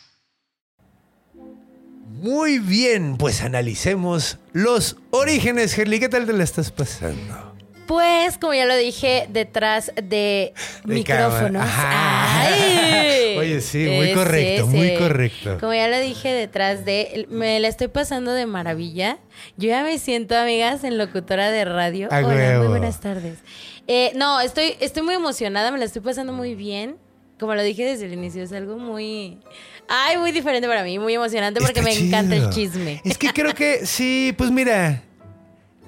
Muy 2.21 2.59
bien, 2.59 3.17
pues 3.17 3.41
analicemos 3.41 4.37
los 4.53 4.97
orígenes. 5.09 5.75
Herli, 5.77 5.99
¿qué 5.99 6.09
tal 6.09 6.27
te 6.27 6.33
la 6.33 6.43
estás 6.43 6.71
pasando? 6.71 7.55
Pues, 7.87 8.37
como 8.37 8.53
ya 8.53 8.65
lo 8.65 8.75
dije, 8.75 9.27
detrás 9.31 9.91
de, 9.95 10.01
De 10.03 10.53
micrófonos. 10.83 11.67
Ay. 11.67 13.35
Oye, 13.39 13.61
sí, 13.61 13.87
muy 13.87 14.13
correcto, 14.13 14.67
muy 14.67 14.95
correcto. 14.95 15.57
Como 15.59 15.73
ya 15.73 15.87
lo 15.87 15.99
dije, 15.99 16.31
detrás 16.31 16.85
de. 16.85 17.25
Me 17.29 17.59
la 17.59 17.69
estoy 17.69 17.87
pasando 17.87 18.33
de 18.33 18.45
maravilla. 18.45 19.17
Yo 19.55 19.69
ya 19.69 19.83
me 19.83 19.97
siento, 19.97 20.35
amigas, 20.35 20.83
en 20.83 20.99
locutora 20.99 21.49
de 21.49 21.65
radio. 21.65 22.09
A 22.11 22.17
Hola, 22.19 22.27
huevo. 22.27 22.59
muy 22.59 22.67
buenas 22.77 22.99
tardes. 22.99 23.39
Eh, 23.87 24.11
no, 24.15 24.39
estoy, 24.41 24.75
estoy 24.81 25.01
muy 25.01 25.15
emocionada, 25.15 25.71
me 25.71 25.79
la 25.79 25.85
estoy 25.85 26.01
pasando 26.01 26.33
muy 26.33 26.53
bien. 26.53 26.97
Como 27.39 27.53
lo 27.53 27.61
dije 27.61 27.85
desde 27.85 28.05
el 28.05 28.13
inicio, 28.13 28.43
es 28.43 28.51
algo 28.51 28.77
muy. 28.77 29.39
Ay, 29.87 30.17
muy 30.17 30.31
diferente 30.31 30.67
para 30.67 30.83
mí, 30.83 30.99
muy 30.99 31.13
emocionante 31.13 31.61
porque 31.61 31.79
Está 31.79 31.91
me 31.91 31.97
encanta 31.97 32.35
el 32.35 32.49
chisme. 32.49 33.01
Es 33.05 33.17
que 33.17 33.31
creo 33.31 33.53
que 33.53 33.85
sí, 33.85 34.33
pues 34.37 34.51
mira, 34.51 35.03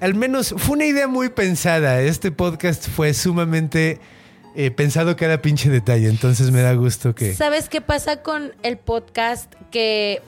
al 0.00 0.14
menos 0.14 0.54
fue 0.56 0.76
una 0.76 0.86
idea 0.86 1.08
muy 1.08 1.28
pensada. 1.28 2.00
Este 2.00 2.30
podcast 2.30 2.88
fue 2.88 3.12
sumamente 3.14 3.98
eh, 4.54 4.70
pensado 4.70 5.16
cada 5.16 5.42
pinche 5.42 5.70
detalle, 5.70 6.08
entonces 6.08 6.50
me 6.50 6.60
da 6.62 6.72
gusto 6.74 7.14
que... 7.14 7.34
¿Sabes 7.34 7.68
qué 7.68 7.80
pasa 7.80 8.22
con 8.22 8.52
el 8.62 8.78
podcast? 8.78 9.52
Que 9.70 10.22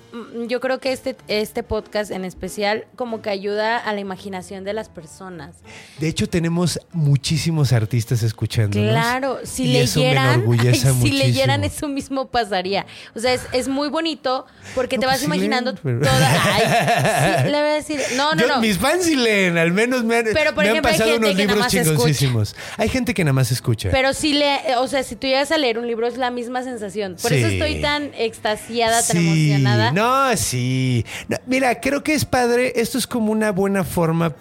yo 0.48 0.60
creo 0.60 0.78
que 0.78 0.92
este, 0.92 1.16
este 1.28 1.62
podcast 1.62 2.10
en 2.10 2.24
especial 2.24 2.84
como 2.96 3.22
que 3.22 3.30
ayuda 3.30 3.78
a 3.78 3.92
la 3.94 4.00
imaginación 4.00 4.62
de 4.64 4.72
las 4.74 4.88
personas. 4.88 5.56
De 5.98 6.08
hecho, 6.08 6.28
tenemos 6.28 6.78
muchísimos 6.92 7.72
artistas 7.72 8.22
escuchándonos. 8.22 8.90
Claro, 8.90 9.38
si 9.44 9.64
y 9.64 9.72
leyeran, 9.72 10.44
ay, 10.60 10.80
si 11.00 11.12
leyeran 11.12 11.64
eso 11.64 11.88
mismo 11.88 12.28
pasaría. 12.28 12.86
O 13.14 13.20
sea, 13.20 13.32
es, 13.32 13.42
es 13.52 13.68
muy 13.68 13.88
bonito 13.88 14.46
porque 14.74 14.96
No, 14.96 15.00
te 15.02 15.06
pues 15.06 15.14
vas 15.14 15.20
sí 15.20 15.26
imaginando 15.26 15.72
leen, 15.72 15.80
pero- 15.82 16.00
toda. 16.00 16.42
Ay, 16.54 17.42
sí, 17.44 17.50
le 17.50 17.58
voy 17.60 17.70
a 17.70 17.74
decir. 17.74 18.00
No, 18.16 18.34
no, 18.34 18.40
Yo- 18.42 18.48
no. 18.48 18.60
Mis 18.60 18.78
fans 18.78 19.04
sí 19.04 19.16
leen, 19.16 19.56
al 19.56 19.72
menos 19.72 20.04
me 20.04 20.16
han, 20.16 20.24
Pero, 20.32 20.54
por 20.54 20.64
me 20.64 20.70
han 20.70 20.76
ejemplo, 20.76 20.90
hay 20.90 20.98
pasado 20.98 21.10
gente 21.12 21.26
unos 21.26 21.36
que 21.36 21.46
nada 21.46 21.54
libros 21.54 21.58
más 21.60 21.74
escucha. 21.74 21.90
chingoncísimos. 21.94 22.56
Hay 22.76 22.88
gente 22.88 23.14
que 23.14 23.24
nada 23.24 23.32
más 23.32 23.50
escucha. 23.50 23.88
Pero 23.90 24.12
si 24.12 24.34
le, 24.34 24.58
o 24.78 24.86
sea, 24.88 25.02
si 25.02 25.16
tú 25.16 25.26
llegas 25.26 25.50
a 25.52 25.58
leer 25.58 25.78
un 25.78 25.86
libro 25.86 26.06
es 26.06 26.16
la 26.18 26.30
misma 26.30 26.62
sensación. 26.62 27.16
Por 27.20 27.32
eso 27.32 27.46
estoy 27.46 27.80
tan 27.80 28.10
extasiada, 28.14 29.02
tan 29.06 29.16
emocionada. 29.16 29.92
No, 29.92 30.01
sí. 30.36 31.04
No, 31.28 31.36
mira, 31.46 31.80
creo 31.80 32.02
que 32.02 32.14
es 32.14 32.24
padre. 32.24 32.72
Esto 32.76 32.98
es 32.98 33.06
como 33.06 33.32
una 33.32 33.52
buena 33.52 33.84
forma. 33.84 34.34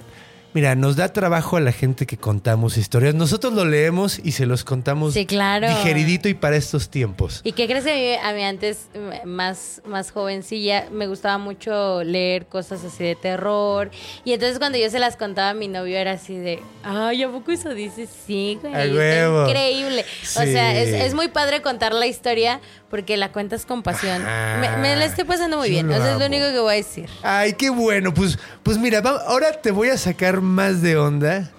Mira, 0.53 0.75
nos 0.75 0.95
da 0.97 1.13
trabajo 1.13 1.55
a 1.57 1.61
la 1.61 1.71
gente 1.71 2.05
que 2.05 2.17
contamos 2.17 2.77
historias. 2.77 3.15
Nosotros 3.15 3.53
lo 3.53 3.63
leemos 3.65 4.19
y 4.23 4.33
se 4.33 4.45
los 4.45 4.63
contamos 4.63 5.13
Sí, 5.13 5.25
claro. 5.25 5.67
digeridito 5.69 6.27
y 6.27 6.33
para 6.33 6.57
estos 6.57 6.89
tiempos. 6.89 7.41
¿Y 7.43 7.53
qué 7.53 7.67
crees 7.67 7.85
que 7.85 8.17
a 8.19 8.23
mí, 8.23 8.29
a 8.29 8.33
mí 8.33 8.43
antes, 8.43 8.87
más, 9.25 9.81
más 9.85 10.11
jovencilla, 10.11 10.87
me 10.91 11.07
gustaba 11.07 11.37
mucho 11.37 12.03
leer 12.03 12.47
cosas 12.47 12.83
así 12.83 13.03
de 13.03 13.15
terror? 13.15 13.91
Y 14.25 14.33
entonces 14.33 14.59
cuando 14.59 14.77
yo 14.77 14.89
se 14.89 14.99
las 14.99 15.15
contaba 15.15 15.49
a 15.51 15.53
mi 15.53 15.67
novio 15.67 15.97
era 15.97 16.11
así 16.13 16.35
de, 16.37 16.61
ay, 16.83 17.23
¿a 17.23 17.29
poco 17.29 17.51
eso 17.51 17.73
dices? 17.73 18.09
Sí, 18.27 18.59
güey. 18.61 18.73
Huevo. 18.95 19.47
increíble. 19.47 20.05
O 20.35 20.41
sea, 20.43 20.75
es, 20.79 20.89
es 20.89 21.13
muy 21.13 21.29
padre 21.29 21.61
contar 21.61 21.93
la 21.93 22.07
historia 22.07 22.59
porque 22.89 23.15
la 23.15 23.31
cuentas 23.31 23.65
con 23.65 23.83
pasión. 23.83 24.21
Ajá. 24.21 24.57
Me, 24.59 24.77
me 24.81 24.95
la 24.97 25.05
estoy 25.05 25.23
pasando 25.23 25.55
muy 25.57 25.67
Yo 25.69 25.75
bien. 25.75 25.87
lo 25.87 25.95
O 25.95 25.97
sea, 25.97 26.11
es 26.13 26.19
lo 26.19 26.25
único 26.25 26.45
que 26.51 26.59
voy 26.59 26.73
a 26.73 26.75
decir. 26.77 27.09
Ay, 27.23 27.53
qué 27.53 27.69
bueno. 27.69 28.13
Pues, 28.13 28.37
pues 28.63 28.77
mira, 28.77 28.99
va- 28.99 29.23
ahora 29.27 29.53
te 29.53 29.71
voy 29.71 29.87
a 29.87 29.97
sacar 29.97 30.40
más 30.41 30.81
de 30.81 30.97
onda 30.97 31.51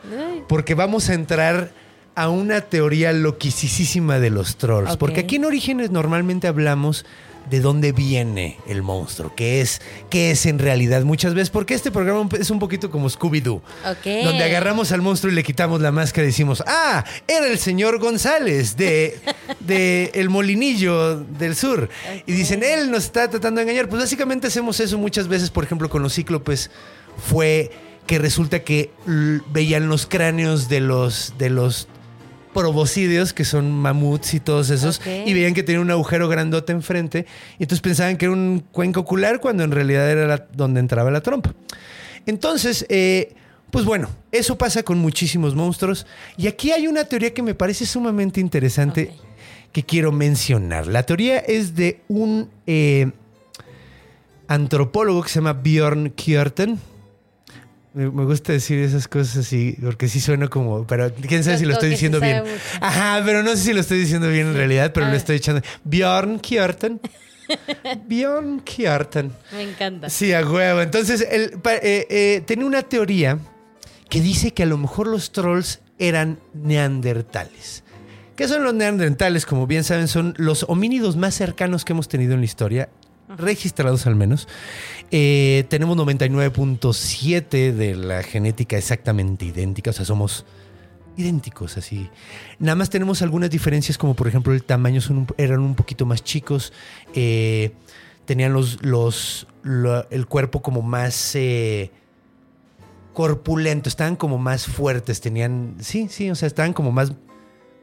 porque 0.49 0.75
vamos 0.75 1.09
a 1.09 1.15
entrar 1.15 1.73
a 2.15 2.29
una 2.29 2.61
teoría 2.61 3.13
loquisísima 3.13 4.19
de 4.19 4.31
los 4.31 4.57
trolls. 4.57 4.97
Porque 4.97 5.21
aquí 5.21 5.37
en 5.37 5.45
Orígenes 5.45 5.91
normalmente 5.91 6.47
hablamos 6.47 7.05
de 7.51 7.61
dónde 7.61 7.93
viene 7.93 8.59
el 8.69 8.83
monstruo, 8.83 9.33
qué 9.35 9.61
es, 9.61 9.81
qué 10.11 10.31
es 10.31 10.47
en 10.47 10.59
realidad 10.59 11.03
muchas 11.03 11.35
veces, 11.35 11.51
porque 11.51 11.75
este 11.75 11.91
programa 11.91 12.29
es 12.39 12.51
un 12.51 12.59
poquito 12.59 12.91
como 12.91 13.09
Scooby-Doo. 13.09 13.61
Donde 14.25 14.45
agarramos 14.45 14.93
al 14.93 15.03
monstruo 15.03 15.33
y 15.33 15.37
le 15.37 15.43
quitamos 15.43 15.81
la 15.81 15.91
máscara 15.91 16.25
y 16.25 16.27
decimos, 16.29 16.63
ah, 16.67 17.05
era 17.27 17.47
el 17.47 17.59
señor 17.59 17.99
González 17.99 18.77
de, 18.77 19.19
de 19.61 20.11
El 20.15 20.31
Molinillo 20.31 21.17
del 21.17 21.57
Sur. 21.57 21.89
Y 22.27 22.33
dicen, 22.33 22.63
él 22.63 22.91
nos 22.91 23.05
está 23.05 23.29
tratando 23.29 23.59
de 23.59 23.63
engañar. 23.63 23.89
Pues 23.89 24.03
básicamente 24.03 24.47
hacemos 24.47 24.79
eso 24.81 24.99
muchas 24.99 25.29
veces, 25.29 25.51
por 25.51 25.65
ejemplo, 25.65 25.89
con 25.89 26.03
los 26.03 26.15
cíclopes. 26.15 26.71
Fue 27.17 27.71
que 28.07 28.19
resulta 28.19 28.61
que 28.65 28.91
veían 29.53 29.89
los 29.89 30.07
cráneos 30.07 30.69
de 30.69 30.81
los, 30.81 31.35
de 31.39 31.51
los 31.51 31.89
proboscideos, 32.53 33.33
que 33.33 33.45
son 33.45 33.71
mamuts 33.73 34.35
y 34.35 34.41
todos 34.41 34.69
esos, 34.71 35.01
y 35.07 35.33
veían 35.33 35.55
que 35.55 35.63
tenía 35.63 35.81
un 35.81 35.91
agujero 35.91 36.29
grandote 36.29 36.73
enfrente. 36.73 37.25
Y 37.59 37.63
entonces 37.63 37.81
pensaban 37.81 38.17
que 38.19 38.27
era 38.27 38.33
un 38.35 38.63
cuenco 38.73 39.01
ocular 39.01 39.41
cuando 39.41 39.65
en 39.65 39.71
realidad 39.71 40.11
era 40.11 40.27
la- 40.27 40.47
donde 40.53 40.81
entraba 40.81 41.11
la 41.11 41.21
trompa. 41.23 41.55
Entonces, 42.27 42.85
eh, 42.91 43.35
pues 43.71 43.85
bueno, 43.87 44.11
eso 44.33 44.59
pasa 44.59 44.83
con 44.83 44.99
muchísimos 44.99 45.55
monstruos. 45.55 46.07
Y 46.37 46.47
aquí 46.47 46.73
hay 46.73 46.87
una 46.89 47.05
teoría 47.05 47.33
que 47.33 47.43
me 47.43 47.55
parece 47.55 47.87
sumamente 47.87 48.39
interesante 48.41 49.13
que 49.73 49.83
quiero 49.85 50.13
mencionar. 50.13 50.87
La 50.89 51.05
teoría 51.05 51.39
es 51.39 51.75
de 51.75 52.03
un 52.09 52.51
eh, 52.67 53.11
antropólogo 54.49 55.23
que 55.23 55.31
se 55.31 55.37
llama 55.37 55.55
Bjorn 55.55 56.11
Kjörten. 56.11 56.79
Me, 57.95 58.07
gusta 58.07 58.53
decir 58.53 58.79
esas 58.79 59.07
cosas 59.07 59.39
así, 59.39 59.77
porque 59.83 60.09
sí 60.09 60.19
suena 60.21 60.49
como, 60.49 60.87
pero 60.87 61.13
quién 61.15 61.45
sabe 61.45 61.59
si 61.59 61.67
lo 61.67 61.75
estoy 61.75 61.91
diciendo 61.91 62.21
bien. 62.21 62.39
mucho. 62.39 62.55
Ajá, 62.81 63.23
pero 63.25 63.43
no 63.43 63.51
sé 63.51 63.59
si 63.59 63.73
lo 63.75 63.81
estoy 63.81 63.99
diciendo 63.99 64.29
bien 64.29 64.47
en 64.47 64.55
realidad, 64.55 64.93
pero 64.95 65.07
lo 65.07 65.13
ver. 65.13 65.19
estoy 65.19 65.37
echando. 65.37 65.61
Bjorn 65.85 66.39
Kjörten. 66.39 67.01
Bjorn 68.07 68.61
Kjörten. 68.61 69.33
Me 69.53 69.63
encanta. 69.63 70.09
Sí, 70.09 70.33
a 70.33 70.41
huevo. 70.41 70.81
Entonces, 70.81 71.27
él 71.31 71.59
eh, 71.83 72.07
eh, 72.09 72.43
tenía 72.47 72.65
una 72.65 72.83
teoría 72.83 73.39
que 74.09 74.21
dice 74.21 74.53
que 74.53 74.63
a 74.63 74.67
lo 74.67 74.79
mejor 74.79 75.07
los 75.07 75.33
trolls 75.33 75.81
eran 75.99 76.39
neandertales. 76.55 77.85
¿Qué 78.37 78.49
son 78.49 78.65
los 78.65 78.75
neandertales? 78.75 79.45
Como 79.45 79.67
bien 79.67 79.85
saben, 79.85 80.09
son 80.09 80.35
los 80.39 80.65
homínidos 80.69 81.17
más 81.17 81.35
cercanos 81.35 81.85
que 81.85 81.93
hemos 81.93 82.09
tenido 82.09 82.33
en 82.35 82.41
la 82.41 82.47
historia, 82.47 82.89
registrados 83.37 84.07
al 84.07 84.15
menos. 84.17 84.49
Eh, 85.11 85.65
tenemos 85.69 85.97
99.7 85.97 87.73
de 87.73 87.95
la 87.97 88.23
genética 88.23 88.77
exactamente 88.79 89.45
idéntica, 89.45 89.91
o 89.91 89.93
sea, 89.93 90.05
somos 90.05 90.45
idénticos 91.17 91.77
así. 91.77 92.09
Nada 92.59 92.75
más 92.77 92.89
tenemos 92.91 93.21
algunas 93.23 93.51
diferencias, 93.51 93.99
como 93.99 94.15
por 94.15 94.29
ejemplo 94.29 94.53
el 94.55 94.63
tamaño 94.65 95.01
eran 95.37 95.61
un 95.61 95.75
poquito 95.75 96.07
más 96.07 96.25
chicos, 96.25 96.73
eh, 97.15 97.73
tenían 98.25 98.53
los, 98.53 98.83
los, 98.83 99.47
lo- 99.63 100.09
el 100.11 100.27
cuerpo 100.27 100.63
como 100.63 100.81
más 100.81 101.35
eh, 101.35 101.91
corpulento, 103.13 103.89
estaban 103.91 104.17
como 104.17 104.39
más 104.39 104.67
fuertes, 104.67 105.21
tenían, 105.21 105.77
sí, 105.81 106.09
sí, 106.09 106.31
o 106.31 106.35
sea, 106.35 106.47
estaban 106.47 106.73
como 106.73 106.93
más 106.93 107.13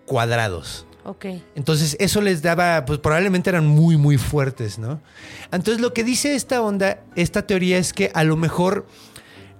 cuadrados. 0.06 0.88
Ok. 1.10 1.26
Entonces 1.56 1.98
eso 2.00 2.22
les 2.22 2.44
daba, 2.44 2.86
pues 2.86 3.00
probablemente 3.00 3.50
eran 3.50 3.66
muy, 3.66 3.98
muy 3.98 4.20
fuertes, 4.20 4.78
¿no? 4.78 5.02
Entonces 5.52 5.82
lo 5.82 5.92
que 5.92 6.04
dice 6.04 6.36
esta 6.36 6.62
onda, 6.62 7.00
esta 7.16 7.48
teoría 7.48 7.80
es 7.80 7.94
que 7.94 8.12
a 8.14 8.24
lo 8.24 8.38
mejor 8.38 8.86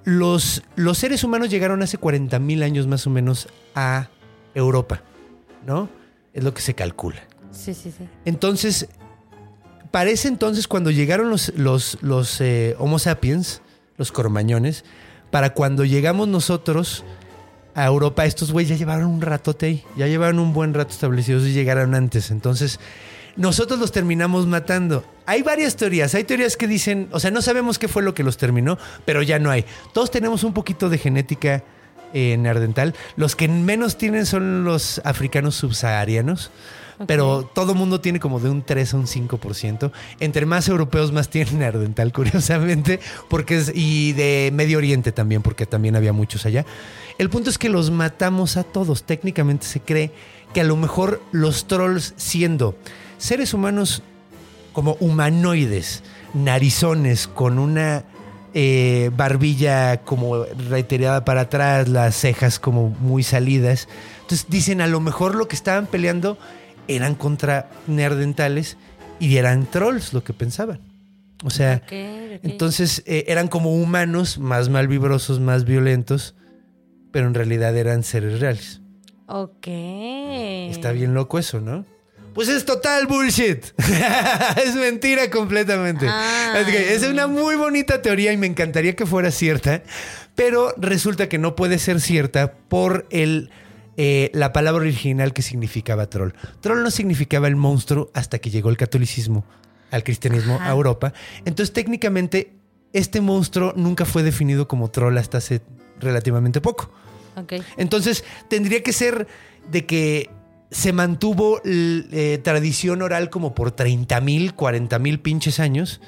los, 0.04 0.62
los 0.76 1.00
seres 1.00 1.24
humanos 1.24 1.50
llegaron 1.50 1.82
hace 1.82 1.98
40 1.98 2.38
mil 2.38 2.62
años 2.62 2.86
más 2.86 3.08
o 3.08 3.10
menos 3.10 3.48
a 3.74 4.10
Europa, 4.54 5.02
¿no? 5.66 5.90
Es 6.36 6.44
lo 6.44 6.54
que 6.54 6.62
se 6.62 6.76
calcula. 6.76 7.24
Sí, 7.50 7.74
sí, 7.74 7.92
sí. 7.98 8.08
Entonces, 8.26 8.88
parece 9.90 10.28
entonces 10.28 10.68
cuando 10.68 10.92
llegaron 10.92 11.32
los, 11.32 11.52
los, 11.56 11.98
los 12.02 12.42
eh, 12.42 12.76
Homo 12.78 13.00
sapiens, 13.00 13.64
los 13.98 14.12
cormañones, 14.12 14.86
para 15.32 15.56
cuando 15.56 15.84
llegamos 15.84 16.28
nosotros 16.28 17.04
a 17.80 17.86
Europa, 17.86 18.26
estos 18.26 18.52
güeyes 18.52 18.70
ya 18.70 18.76
llevaron 18.76 19.06
un 19.06 19.22
ratote 19.22 19.66
ahí, 19.66 19.84
ya 19.96 20.08
llevaron 20.08 20.40
un 20.40 20.52
buen 20.52 20.74
rato 20.74 20.92
establecidos 20.92 21.44
y 21.44 21.54
llegaron 21.54 21.96
antes. 21.96 22.30
Entonces, 22.30 22.78
nosotros 23.38 23.80
los 23.80 23.94
terminamos 23.94 24.48
matando. 24.48 25.06
Hay 25.26 25.44
varias 25.44 25.78
teorías, 25.78 26.14
hay 26.14 26.26
teorías 26.26 26.58
que 26.58 26.68
dicen, 26.68 27.08
o 27.14 27.22
sea, 27.22 27.32
no 27.32 27.42
sabemos 27.42 27.80
qué 27.80 27.88
fue 27.88 28.04
lo 28.04 28.14
que 28.14 28.24
los 28.24 28.36
terminó, 28.36 28.78
pero 29.06 29.22
ya 29.22 29.40
no 29.40 29.50
hay. 29.50 29.64
Todos 29.94 30.12
tenemos 30.12 30.44
un 30.44 30.52
poquito 30.52 30.90
de 30.90 30.98
genética 30.98 31.64
eh, 32.14 32.36
neandertal. 32.38 32.96
Los 33.16 33.38
que 33.38 33.48
menos 33.48 33.98
tienen 33.98 34.26
son 34.26 34.66
los 34.66 35.00
africanos 35.06 35.56
subsaharianos. 35.56 36.52
Pero 37.08 37.50
todo 37.54 37.76
mundo 37.76 38.02
tiene 38.02 38.20
como 38.20 38.40
de 38.40 38.50
un 38.50 38.64
3 38.64 38.94
a 38.94 38.98
un 38.98 39.08
5%. 39.08 39.92
Entre 40.20 40.46
más 40.46 40.68
europeos, 40.68 41.12
más 41.12 41.30
tienen 41.30 41.60
neandertal, 41.60 42.12
curiosamente. 42.14 43.00
Porque 43.30 43.58
es, 43.58 43.72
y 43.74 44.14
de 44.14 44.52
Medio 44.54 44.78
Oriente 44.78 45.12
también, 45.12 45.42
porque 45.42 45.66
también 45.66 45.96
había 45.96 46.14
muchos 46.14 46.46
allá. 46.46 46.66
El 47.18 47.30
punto 47.30 47.50
es 47.50 47.58
que 47.58 47.70
los 47.70 47.92
matamos 47.92 48.58
a 48.58 48.64
todos. 48.64 49.04
Técnicamente 49.04 49.66
se 49.66 49.80
cree 49.80 50.12
que 50.54 50.62
a 50.62 50.66
lo 50.66 50.76
mejor 50.76 51.22
los 51.32 51.68
trolls, 51.68 52.14
siendo 52.18 52.76
seres 53.18 53.54
humanos 53.54 54.02
como 54.74 54.96
humanoides, 55.00 56.04
narizones, 56.34 57.28
con 57.28 57.60
una 57.60 58.04
eh, 58.54 59.12
barbilla 59.16 60.02
como 60.02 60.44
reiterada 60.70 61.24
para 61.24 61.42
atrás, 61.42 61.88
las 61.88 62.16
cejas 62.16 62.60
como 62.60 62.90
muy 62.90 63.24
salidas. 63.24 63.88
Entonces 64.22 64.48
dicen, 64.50 64.82
a 64.82 64.88
lo 64.88 65.00
mejor 65.00 65.36
lo 65.36 65.48
que 65.48 65.56
estaban 65.56 65.86
peleando 65.86 66.38
eran 66.90 67.16
contra 67.16 67.70
neandertales 67.88 68.78
y 69.20 69.38
eran 69.38 69.66
trolls 69.66 70.14
lo 70.14 70.24
que 70.24 70.34
pensaban. 70.34 70.82
O 71.44 71.50
sea, 71.50 71.82
entonces 71.90 73.02
eh, 73.06 73.26
eran 73.28 73.48
como 73.48 73.74
humanos, 73.74 74.40
más 74.40 74.68
malvibrosos, 74.68 75.40
más 75.40 75.64
violentos, 75.64 76.36
pero 77.12 77.28
en 77.28 77.34
realidad 77.34 77.78
eran 77.78 78.04
seres 78.04 78.42
reales. 78.42 78.82
Ok. 79.28 79.68
Está 79.68 80.92
bien 80.92 81.14
loco 81.14 81.40
eso, 81.40 81.62
¿no? 81.62 81.86
Pues 82.34 82.50
es 82.50 82.66
total 82.66 83.08
bullshit. 83.08 83.66
es 84.64 84.76
mentira 84.76 85.30
completamente. 85.30 86.08
Ay. 86.10 86.66
Que 86.66 86.94
es 86.94 87.04
una 87.04 87.28
muy 87.28 87.56
bonita 87.56 88.02
teoría 88.02 88.34
y 88.34 88.38
me 88.38 88.48
encantaría 88.48 88.96
que 88.96 89.06
fuera 89.06 89.32
cierta, 89.32 89.84
pero 90.36 90.74
resulta 90.78 91.30
que 91.30 91.38
no 91.38 91.56
puede 91.56 91.80
ser 91.80 92.02
cierta 92.02 92.54
por 92.54 93.08
el, 93.12 93.50
eh, 94.02 94.32
la 94.34 94.54
palabra 94.54 94.80
original 94.82 95.34
que 95.34 95.42
significaba 95.42 96.10
troll. 96.10 96.32
Troll 96.62 96.84
no 96.84 96.90
significaba 96.90 97.50
el 97.50 97.58
monstruo 97.58 98.10
hasta 98.14 98.40
que 98.40 98.50
llegó 98.50 98.70
el 98.70 98.78
catolicismo 98.78 99.44
al 99.92 100.06
cristianismo 100.06 100.56
Ajá. 100.56 100.70
a 100.70 100.72
Europa. 100.72 101.14
Entonces 101.44 101.74
técnicamente 101.74 102.54
este 102.94 103.20
monstruo 103.20 103.74
nunca 103.76 104.06
fue 104.06 104.24
definido 104.24 104.70
como 104.70 104.90
troll 104.90 105.18
hasta 105.18 105.40
hace 105.40 105.62
relativamente 106.00 106.62
poco. 106.62 106.90
Entonces, 107.76 108.24
tendría 108.50 108.84
que 108.84 108.94
ser 108.94 109.28
de 109.70 109.86
que 109.86 110.30
se 110.72 110.94
mantuvo 110.94 111.62
eh, 111.66 112.40
tradición 112.42 113.02
oral 113.02 113.30
como 113.30 113.54
por 113.54 113.72
30 113.72 114.20
mil, 114.22 114.54
40 114.56 114.98
mil 115.00 115.20
pinches 115.20 115.60
años. 115.60 116.00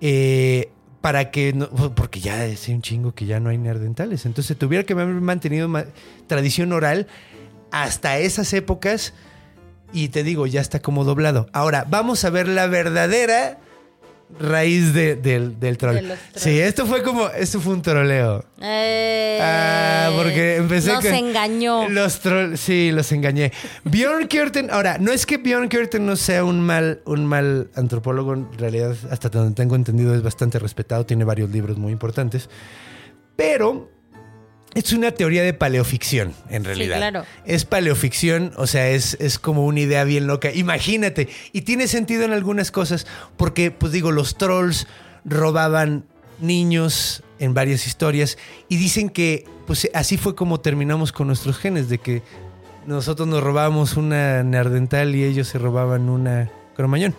eh, 0.00 0.70
para 1.02 1.30
que 1.30 1.52
no, 1.52 1.68
porque 1.94 2.20
ya 2.20 2.46
es 2.46 2.66
un 2.68 2.80
chingo 2.80 3.12
que 3.14 3.26
ya 3.26 3.38
no 3.40 3.50
hay 3.50 3.58
neandertales. 3.58 4.24
Entonces, 4.24 4.56
tuviera 4.56 4.84
que 4.84 4.94
haber 4.94 5.08
mantenido 5.08 5.68
ma- 5.68 5.84
tradición 6.28 6.72
oral 6.72 7.06
hasta 7.70 8.18
esas 8.18 8.52
épocas. 8.54 9.12
Y 9.92 10.08
te 10.08 10.22
digo, 10.22 10.46
ya 10.46 10.62
está 10.62 10.80
como 10.80 11.04
doblado. 11.04 11.48
Ahora, 11.52 11.84
vamos 11.90 12.24
a 12.24 12.30
ver 12.30 12.48
la 12.48 12.66
verdadera 12.66 13.58
raíz 14.40 14.92
de- 14.94 15.16
del, 15.16 15.58
del 15.60 15.78
troll. 15.78 15.96
De. 15.96 16.16
Sí, 16.34 16.58
esto 16.58 16.86
fue 16.86 17.02
como, 17.02 17.28
esto 17.28 17.60
fue 17.60 17.74
un 17.74 17.82
troleo. 17.82 18.44
Eh, 18.60 19.38
Ah, 19.40 20.10
porque 20.16 20.56
empecé 20.56 20.92
Nos 20.92 21.04
con- 21.04 21.14
engañó. 21.14 21.88
Los 21.88 22.20
trolls, 22.20 22.60
sí, 22.60 22.90
los 22.92 23.10
engañé. 23.12 23.52
Bjorn 23.84 24.28
Kjorten, 24.28 24.70
ahora, 24.70 24.98
no 24.98 25.12
es 25.12 25.26
que 25.26 25.36
Bjorn 25.38 25.68
Kjorten 25.68 26.04
no 26.06 26.16
sea 26.16 26.44
un 26.44 26.60
mal, 26.60 27.00
un 27.06 27.26
mal 27.26 27.70
antropólogo, 27.74 28.34
en 28.34 28.48
realidad, 28.58 28.94
hasta 29.10 29.28
donde 29.28 29.54
tengo 29.54 29.74
entendido, 29.76 30.14
es 30.14 30.22
bastante 30.22 30.58
respetado, 30.58 31.04
tiene 31.06 31.24
varios 31.24 31.50
libros 31.50 31.76
muy 31.78 31.92
importantes, 31.92 32.48
pero 33.36 33.90
es 34.74 34.92
una 34.92 35.10
teoría 35.10 35.42
de 35.42 35.52
paleoficción, 35.52 36.34
en 36.48 36.64
realidad. 36.64 36.96
claro. 36.96 37.24
Es 37.44 37.64
paleoficción, 37.64 38.52
o 38.56 38.66
sea, 38.66 38.88
es, 38.88 39.16
es 39.20 39.38
como 39.38 39.66
una 39.66 39.80
idea 39.80 40.04
bien 40.04 40.26
loca. 40.26 40.50
Imagínate, 40.52 41.28
y 41.52 41.62
tiene 41.62 41.86
sentido 41.88 42.24
en 42.24 42.32
algunas 42.32 42.70
cosas, 42.70 43.06
porque, 43.36 43.70
pues 43.70 43.92
digo, 43.92 44.12
los 44.12 44.36
trolls 44.36 44.86
robaban 45.24 46.04
niños 46.40 47.22
en 47.38 47.54
varias 47.54 47.86
historias 47.86 48.38
y 48.68 48.76
dicen 48.76 49.10
que, 49.10 49.44
pues 49.66 49.88
así 49.94 50.16
fue 50.16 50.34
como 50.34 50.60
terminamos 50.60 51.12
con 51.12 51.26
nuestros 51.26 51.58
genes, 51.58 51.88
de 51.88 51.98
que 51.98 52.22
nosotros 52.86 53.28
nos 53.28 53.42
robábamos 53.42 53.96
una 53.96 54.42
neandertal 54.42 55.14
y 55.14 55.24
ellos 55.24 55.48
se 55.48 55.58
robaban 55.58 56.08
una 56.08 56.50
cromañón. 56.74 57.14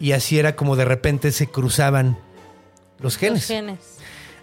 Y 0.00 0.12
así 0.12 0.38
era 0.38 0.54
como 0.54 0.76
de 0.76 0.84
repente 0.84 1.32
se 1.32 1.48
cruzaban 1.48 2.18
los 3.00 3.16
genes. 3.16 3.40
Los 3.40 3.48
genes. 3.48 3.97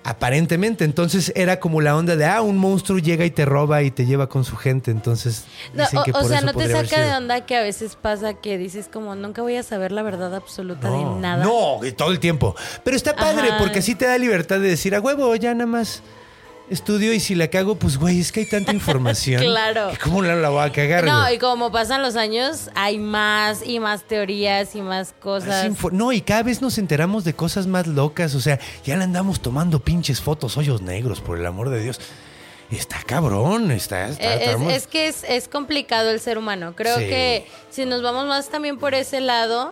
Aparentemente, 0.08 0.86
entonces 0.86 1.34
era 1.36 1.60
como 1.60 1.82
la 1.82 1.98
onda 1.98 2.16
de, 2.16 2.26
ah, 2.26 2.44
un 2.44 2.60
monstruo 2.60 3.00
llega 3.00 3.26
y 3.26 3.32
te 3.32 3.44
roba 3.44 3.82
y 3.82 3.90
te 3.90 4.06
lleva 4.06 4.30
con 4.30 4.46
su 4.46 4.56
gente, 4.56 4.92
entonces 4.92 5.46
No, 5.74 5.84
o, 5.84 6.04
que 6.04 6.12
o 6.12 6.14
por 6.14 6.28
sea, 6.28 6.38
eso 6.38 6.46
no 6.46 6.54
te 6.54 6.72
saca 6.72 7.02
de 7.02 7.12
onda 7.16 7.44
que 7.48 7.56
a 7.58 7.62
veces 7.64 7.98
pasa 8.00 8.36
que 8.36 8.60
dices 8.60 8.88
como 8.88 9.16
nunca 9.16 9.42
voy 9.42 9.56
a 9.56 9.64
saber 9.64 9.92
la 9.92 10.04
verdad 10.04 10.36
absoluta 10.36 10.92
de 10.92 11.04
nada. 11.20 11.44
No, 11.44 11.80
todo 11.98 12.12
el 12.12 12.20
tiempo. 12.20 12.56
Pero 12.84 12.96
está 12.96 13.16
padre 13.16 13.50
Ajá. 13.50 13.58
porque 13.58 13.80
así 13.80 13.96
te 13.96 14.06
da 14.06 14.20
libertad 14.20 14.60
de 14.60 14.70
decir, 14.70 14.94
a 14.94 15.02
huevo, 15.02 15.36
ya 15.38 15.56
nada 15.56 15.66
más 15.66 16.04
estudio 16.70 17.14
y 17.14 17.20
si 17.20 17.36
la 17.36 17.48
cago, 17.50 17.76
pues 17.76 17.98
güey, 17.98 18.20
es 18.20 18.32
que 18.32 18.42
hay 18.42 18.50
tanta 18.50 18.74
información. 18.74 19.42
Claro. 19.44 19.92
que 19.92 19.98
¿Cómo 19.98 20.22
la, 20.22 20.36
la 20.36 20.50
voy 20.50 20.64
a 20.68 20.72
cagar? 20.72 21.04
No, 21.06 21.22
güey? 21.22 21.36
y 21.36 21.38
como 21.38 21.72
pasan 21.72 22.02
los 22.02 22.16
años, 22.16 22.70
hay 22.76 22.98
más 22.98 23.66
y 23.66 23.80
más 23.80 24.04
teorías 24.04 24.76
y 24.76 24.82
más 24.82 25.14
cosas. 25.14 25.70
No, 25.92 26.12
y 26.12 26.22
cada 26.22 26.44
vez 26.44 26.62
nos 26.62 26.78
enteramos 26.78 27.24
de 27.24 27.34
cosas 27.34 27.68
más 27.68 27.88
locas. 27.88 28.34
O 28.36 28.40
sea, 28.42 28.60
ya 28.84 28.96
le 28.98 29.04
andamos 29.04 29.42
tomando 29.42 29.80
pinches 29.80 30.22
fotos, 30.22 30.58
hoyos 30.58 30.82
negros, 30.82 31.22
por 31.22 31.38
el 31.38 31.46
amor 31.46 31.70
de 31.70 31.82
Dios. 31.84 32.00
Está 32.72 32.98
cabrón, 33.06 33.70
está. 33.70 34.08
está- 34.10 34.36
Eh, 34.36 34.56
es, 34.70 34.74
es 34.84 34.88
que 34.88 35.08
es, 35.08 35.24
es 35.28 35.48
complicado 35.48 36.10
el 36.10 36.20
ser 36.20 36.38
humano. 36.40 36.74
Creo 36.76 36.98
Sí. 36.98 37.04
que 37.06 37.48
si 37.70 37.86
nos 37.86 38.02
vamos 38.02 38.26
más 38.26 38.50
también 38.50 38.80
por 38.80 38.96
ese 38.96 39.22
lado, 39.22 39.72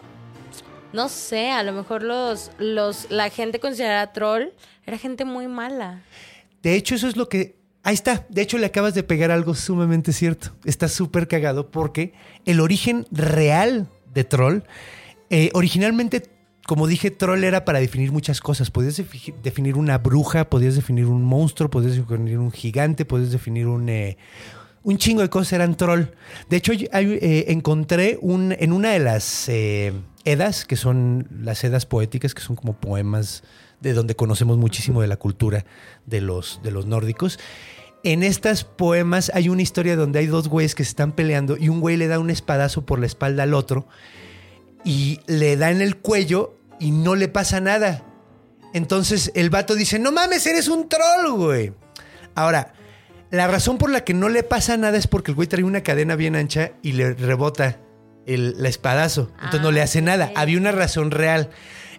no 0.93 1.09
sé, 1.09 1.49
a 1.49 1.63
lo 1.63 1.71
mejor 1.71 2.03
los, 2.03 2.51
los, 2.59 3.09
la 3.09 3.31
gente 3.31 3.59
considerada 3.59 4.13
troll 4.13 4.49
era 4.85 4.99
gente 4.99 5.25
muy 5.25 5.47
mala. 5.47 6.03
De 6.63 6.75
hecho, 6.75 6.95
eso 6.95 7.07
es 7.07 7.15
lo 7.17 7.29
que. 7.29 7.57
Ahí 7.83 7.93
está. 7.93 8.25
De 8.29 8.41
hecho, 8.41 8.57
le 8.57 8.65
acabas 8.65 8.93
de 8.95 9.03
pegar 9.03 9.29
algo 9.29 9.53
sumamente 9.53 10.13
cierto. 10.13 10.55
Está 10.65 10.87
súper 10.87 11.27
cagado 11.27 11.69
porque 11.69 12.13
el 12.45 12.59
origen 12.61 13.05
real 13.11 13.89
de 14.13 14.23
troll, 14.23 14.59
eh, 15.29 15.49
originalmente, 15.53 16.23
como 16.65 16.87
dije, 16.87 17.11
troll 17.11 17.43
era 17.43 17.65
para 17.65 17.79
definir 17.79 18.11
muchas 18.13 18.39
cosas. 18.39 18.71
Podías 18.71 18.97
defi- 18.97 19.33
definir 19.43 19.75
una 19.75 19.97
bruja, 19.97 20.49
podías 20.49 20.75
definir 20.75 21.05
un 21.07 21.23
monstruo, 21.23 21.69
podías 21.69 21.97
definir 21.97 22.37
un 22.39 22.51
gigante, 22.51 23.03
podías 23.05 23.31
definir 23.31 23.67
un. 23.67 23.89
eh, 23.89 24.17
un 24.85 24.97
chingo 24.97 25.21
de 25.21 25.29
cosas 25.29 25.53
eran 25.53 25.75
troll. 25.75 26.03
De 26.49 26.57
hecho, 26.57 26.73
eh, 26.73 27.45
encontré 27.49 28.17
un, 28.21 28.53
en 28.57 28.73
una 28.73 28.91
de 28.91 28.99
las 28.99 29.49
edas, 29.49 30.65
que 30.65 30.75
son 30.75 31.27
las 31.41 31.63
edas 31.63 31.85
poéticas, 31.85 32.33
que 32.33 32.41
son 32.41 32.55
como 32.57 32.73
poemas 32.73 33.43
de 33.83 33.93
donde 33.93 34.15
conocemos 34.15 34.57
muchísimo 34.57 35.01
de 35.01 35.07
la 35.07 35.17
cultura 35.17 35.65
de 36.05 36.21
los, 36.21 36.61
de 36.63 36.71
los 36.71 36.87
nórdicos. 36.87 37.37
En 38.03 38.23
estas 38.23 38.63
poemas 38.63 39.29
hay 39.33 39.49
una 39.49 39.61
historia 39.61 39.95
donde 39.95 40.19
hay 40.19 40.27
dos 40.27 40.47
güeyes 40.47 40.73
que 40.73 40.83
se 40.83 40.89
están 40.89 41.11
peleando 41.11 41.57
y 41.57 41.69
un 41.69 41.81
güey 41.81 41.97
le 41.97 42.07
da 42.07 42.17
un 42.17 42.29
espadazo 42.29 42.85
por 42.85 42.99
la 42.99 43.05
espalda 43.05 43.43
al 43.43 43.53
otro 43.53 43.85
y 44.83 45.19
le 45.27 45.57
da 45.57 45.69
en 45.69 45.81
el 45.81 45.97
cuello 45.97 46.55
y 46.79 46.91
no 46.91 47.15
le 47.15 47.27
pasa 47.27 47.59
nada. 47.59 48.05
Entonces 48.73 49.31
el 49.35 49.49
vato 49.49 49.75
dice, 49.75 49.99
no 49.99 50.11
mames, 50.11 50.47
eres 50.47 50.69
un 50.69 50.87
troll, 50.89 51.35
güey. 51.35 51.73
Ahora, 52.35 52.73
la 53.31 53.47
razón 53.47 53.77
por 53.77 53.89
la 53.89 54.05
que 54.05 54.13
no 54.13 54.29
le 54.29 54.43
pasa 54.43 54.77
nada 54.77 54.97
es 54.97 55.07
porque 55.07 55.31
el 55.31 55.35
güey 55.35 55.47
trae 55.47 55.63
una 55.63 55.83
cadena 55.83 56.15
bien 56.15 56.35
ancha 56.35 56.71
y 56.81 56.93
le 56.93 57.13
rebota 57.13 57.79
el, 58.25 58.55
la 58.61 58.69
espadazo. 58.69 59.29
Entonces 59.35 59.61
no 59.61 59.71
le 59.71 59.81
hace 59.81 60.01
nada. 60.01 60.31
Había 60.35 60.57
una 60.57 60.71
razón 60.71 61.11
real. 61.11 61.49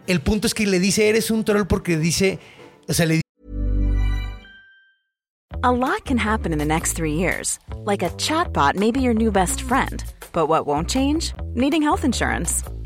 El 0.07 0.21
punto 0.21 0.47
es 0.47 0.55
que 0.55 0.67
le 0.67 0.79
dice, 0.79 1.09
eres 1.09 1.31
un 1.31 1.45
troll 1.45 1.67
porque 1.67 1.97
dice, 1.97 2.39
o 2.89 2.93
sea, 2.93 3.07
le 3.07 3.21
A 5.63 5.73
lot 5.73 6.05
can 6.05 6.19
happen 6.19 6.53
in 6.53 6.59
the 6.59 6.65
next 6.67 6.93
three 6.93 7.15
years. 7.15 7.59
Like 7.87 8.03
a 8.03 8.11
chatbot 8.19 8.75
may 8.75 8.91
be 8.91 9.01
your 9.01 9.15
new 9.15 9.31
best 9.31 9.63
friend. 9.63 10.05
But 10.31 10.47
what 10.47 10.67
won't 10.67 10.91
change? 10.91 11.33
Needing 11.55 11.81
health 11.81 12.05
insurance. 12.05 12.63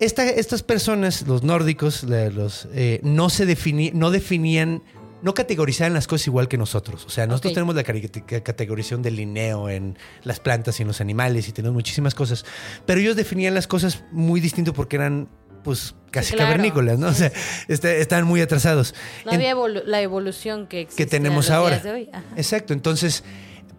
Esta- 0.00 0.28
estas 0.28 0.62
personas, 0.62 1.26
los 1.26 1.42
nórdicos, 1.42 2.02
los, 2.04 2.68
eh, 2.72 3.00
no 3.02 3.30
se 3.30 3.46
defini- 3.46 3.92
no 3.92 4.10
definían, 4.10 4.82
no 5.22 5.34
categorizaban 5.34 5.94
las 5.94 6.06
cosas 6.06 6.28
igual 6.28 6.46
que 6.48 6.56
nosotros. 6.56 7.04
O 7.04 7.10
sea, 7.10 7.26
nosotros 7.26 7.52
tenemos 7.54 7.74
la 7.74 7.82
categorización 7.82 9.02
del 9.02 9.16
lineo 9.16 9.68
en 9.68 9.98
las 10.22 10.38
plantas 10.40 10.78
y 10.78 10.82
en 10.82 10.88
los 10.88 11.00
animales 11.00 11.48
y 11.48 11.52
tenemos 11.52 11.74
muchísimas 11.74 12.14
cosas. 12.14 12.44
Pero 12.86 13.00
ellos 13.00 13.16
definían 13.16 13.54
las 13.54 13.66
cosas 13.66 14.04
muy 14.12 14.40
distinto 14.40 14.72
porque 14.72 14.94
eran, 14.96 15.28
pues, 15.64 15.96
casi 16.12 16.34
claro. 16.34 16.50
cavernícolas, 16.52 16.98
¿no? 17.00 17.08
O 17.08 17.12
sea, 17.14 17.32
está- 17.66 17.92
estaban 17.92 18.26
muy 18.26 18.40
atrasados. 18.40 18.94
No 19.24 19.32
había 19.32 19.52
evolu- 19.54 19.82
la 19.84 20.00
evolución 20.00 20.68
que 20.68 20.82
existe 20.82 21.04
que 21.04 21.10
tenemos 21.10 21.50
ahora. 21.50 21.80
de 21.80 21.90
hoy. 21.90 22.10
Exacto. 22.36 22.72
Entonces, 22.72 23.24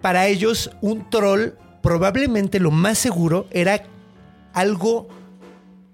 para 0.02 0.28
ellos, 0.28 0.72
un 0.82 1.10
troll, 1.10 1.52
probablemente 1.82 2.60
lo 2.60 2.72
más 2.72 2.98
seguro 2.98 3.48
era 3.52 3.84
algo 4.54 5.08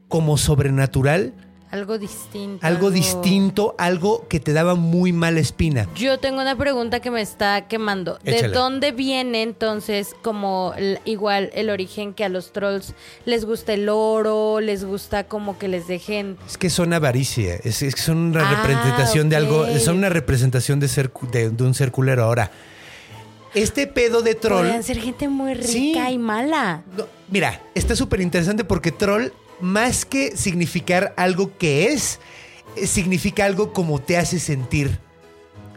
como 0.07 0.37
sobrenatural, 0.37 1.33
Algo 1.71 1.97
distinto. 1.97 2.65
algo 2.65 2.89
distinto, 2.91 3.75
algo 3.77 4.27
que 4.29 4.39
te 4.39 4.53
daba 4.53 4.75
muy 4.75 5.11
mala 5.11 5.39
espina. 5.41 5.89
Yo 5.95 6.19
tengo 6.19 6.39
una 6.41 6.55
pregunta 6.55 7.01
que 7.01 7.11
me 7.11 7.21
está 7.21 7.67
quemando. 7.67 8.17
¿De 8.23 8.47
dónde 8.49 8.91
viene 8.93 9.41
entonces 9.41 10.15
como 10.21 10.73
el- 10.77 10.99
igual 11.03 11.49
el 11.53 11.69
origen 11.69 12.13
que 12.13 12.23
a 12.23 12.29
los 12.29 12.53
trolls 12.53 12.93
les 13.25 13.43
gusta 13.43 13.73
el 13.73 13.89
oro, 13.89 14.61
les 14.61 14.85
gusta 14.85 15.25
como 15.25 15.57
que 15.57 15.67
les 15.67 15.87
dejen... 15.87 16.37
Es 16.47 16.57
que 16.57 16.69
son 16.69 16.93
avaricia, 16.93 17.55
es, 17.55 17.81
es 17.81 17.95
que 17.95 18.01
son 18.01 18.17
una 18.17 18.47
Ah, 18.49 18.55
representación 18.61 19.27
de 19.27 19.35
algo, 19.35 19.65
son 19.79 19.97
una 19.97 20.09
representación 20.09 20.79
de, 20.79 20.87
ser, 20.87 21.11
de, 21.31 21.49
de 21.49 21.63
un 21.63 21.73
ser 21.73 21.91
culero. 21.91 22.23
Ahora, 22.23 22.51
este 23.53 23.87
pedo 23.87 24.21
de 24.21 24.35
troll... 24.35 24.63
Podrían 24.63 24.83
ser 24.83 24.99
gente 24.99 25.27
muy 25.27 25.53
rica 25.55 25.67
Sí. 25.67 25.93
y 26.13 26.17
mala. 26.17 26.83
No, 26.97 27.05
mira, 27.29 27.61
está 27.73 27.95
súper 27.95 28.21
interesante 28.21 28.63
porque 28.63 28.91
troll, 28.91 29.29
más 29.61 30.05
que 30.05 30.35
significar 30.37 31.13
algo 31.17 31.57
que 31.57 31.87
es, 31.87 32.19
eh, 32.75 32.87
significa 32.87 33.45
algo 33.45 33.73
como 33.73 33.99
te 34.01 34.17
hace 34.17 34.39
sentir. 34.39 34.99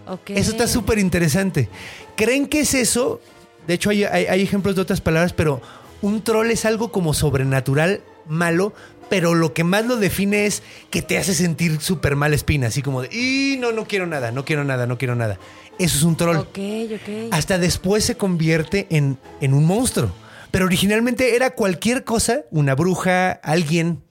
Ok. 0.06 0.30
Eso 0.30 0.50
está 0.52 0.66
súper 0.66 0.98
interesante. 0.98 1.68
¿Creen 2.16 2.46
que 2.46 2.60
es 2.60 2.74
eso? 2.74 3.20
De 3.66 3.74
hecho, 3.74 3.90
hay, 3.90 4.04
hay- 4.04 4.26
hay 4.26 4.42
ejemplos 4.42 4.74
de 4.74 4.82
otras 4.82 5.00
palabras, 5.00 5.32
pero 5.32 5.60
un 6.02 6.22
troll 6.22 6.50
es 6.50 6.64
algo 6.64 6.90
como 6.90 7.12
sobrenatural, 7.14 8.00
malo, 8.26 8.72
pero 9.10 9.34
lo 9.34 9.52
que 9.54 9.64
más 9.64 9.84
lo 9.86 9.96
define 9.96 10.46
es 10.46 10.62
que 10.90 11.02
te 11.02 11.18
hace 11.18 11.34
sentir 11.34 11.80
súper 11.80 12.16
mal 12.16 12.34
espina, 12.34 12.66
así 12.68 12.82
como 12.82 13.02
de, 13.02 13.08
y 13.14 13.56
no, 13.58 13.72
no 13.72 13.86
quiero 13.86 14.06
nada, 14.06 14.32
no 14.32 14.44
quiero 14.44 14.64
nada, 14.64 14.86
no 14.86 14.98
quiero 14.98 15.14
nada. 15.14 15.38
Eso 15.78 15.96
es 15.96 16.02
un 16.02 16.16
troll. 16.16 16.36
Ok, 16.36 16.58
ok. 16.94 17.30
Hasta 17.30 17.58
después 17.58 18.04
se 18.04 18.16
convierte 18.16 18.86
en, 18.90 19.18
en 19.40 19.54
un 19.54 19.64
monstruo. 19.64 20.10
Pero 20.50 20.64
originalmente 20.64 21.36
era 21.36 21.50
cualquier 21.50 22.04
cosa, 22.04 22.42
una 22.50 22.74
bruja, 22.74 23.32
alguien. 23.32 24.02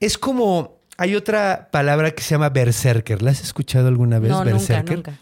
Es 0.00 0.18
como, 0.18 0.80
hay 0.96 1.14
otra 1.14 1.68
palabra 1.70 2.10
que 2.10 2.22
se 2.22 2.30
llama 2.30 2.50
berserker. 2.50 3.22
¿La 3.22 3.30
has 3.30 3.42
escuchado 3.42 3.88
alguna 3.88 4.18
vez? 4.18 4.30
No, 4.30 4.38
nunca, 4.44 4.52
berserker. 4.52 4.96
nunca. 4.96 5.18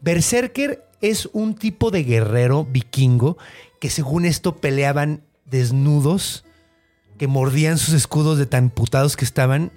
Berserker 0.00 0.84
es 1.00 1.28
un 1.32 1.54
tipo 1.54 1.90
de 1.90 2.04
guerrero 2.04 2.64
vikingo 2.64 3.38
que 3.80 3.90
según 3.90 4.24
esto 4.24 4.56
peleaban 4.56 5.22
desnudos, 5.44 6.44
que 7.18 7.26
mordían 7.26 7.78
sus 7.78 7.94
escudos 7.94 8.38
de 8.38 8.46
tan 8.46 8.70
putados 8.70 9.16
que 9.16 9.24
estaban 9.24 9.72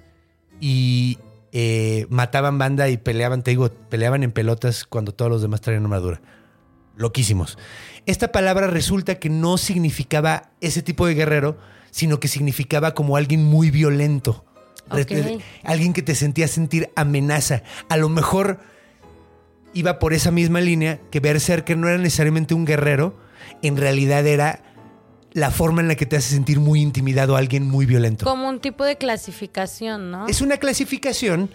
y 0.60 1.18
eh, 1.52 2.06
mataban 2.10 2.58
banda 2.58 2.88
y 2.88 2.96
peleaban, 2.96 3.42
te 3.42 3.52
digo, 3.52 3.70
peleaban 3.70 4.22
en 4.22 4.32
pelotas 4.32 4.84
cuando 4.84 5.12
todos 5.12 5.30
los 5.30 5.42
demás 5.42 5.60
traían 5.60 5.84
armadura. 5.84 6.20
Loquísimos. 6.98 7.56
Esta 8.06 8.32
palabra 8.32 8.66
resulta 8.66 9.14
que 9.14 9.30
no 9.30 9.56
significaba 9.56 10.50
ese 10.60 10.82
tipo 10.82 11.06
de 11.06 11.14
guerrero, 11.14 11.56
sino 11.90 12.20
que 12.20 12.28
significaba 12.28 12.92
como 12.92 13.16
alguien 13.16 13.44
muy 13.44 13.70
violento. 13.70 14.44
Ok. 14.90 15.12
Alguien 15.62 15.92
que 15.92 16.02
te 16.02 16.14
sentía 16.14 16.48
sentir 16.48 16.90
amenaza. 16.96 17.62
A 17.88 17.96
lo 17.96 18.08
mejor 18.08 18.60
iba 19.74 19.98
por 19.98 20.12
esa 20.12 20.30
misma 20.30 20.60
línea 20.60 20.98
que 21.10 21.20
Berserker 21.20 21.76
no 21.76 21.88
era 21.88 21.98
necesariamente 21.98 22.54
un 22.54 22.64
guerrero, 22.64 23.16
en 23.62 23.76
realidad 23.76 24.26
era 24.26 24.62
la 25.32 25.50
forma 25.50 25.80
en 25.80 25.88
la 25.88 25.94
que 25.94 26.06
te 26.06 26.16
hace 26.16 26.30
sentir 26.34 26.58
muy 26.58 26.80
intimidado 26.80 27.36
a 27.36 27.38
alguien 27.38 27.66
muy 27.68 27.86
violento. 27.86 28.24
Como 28.24 28.48
un 28.48 28.60
tipo 28.60 28.84
de 28.84 28.96
clasificación, 28.96 30.10
¿no? 30.10 30.26
Es 30.26 30.40
una 30.40 30.56
clasificación, 30.56 31.50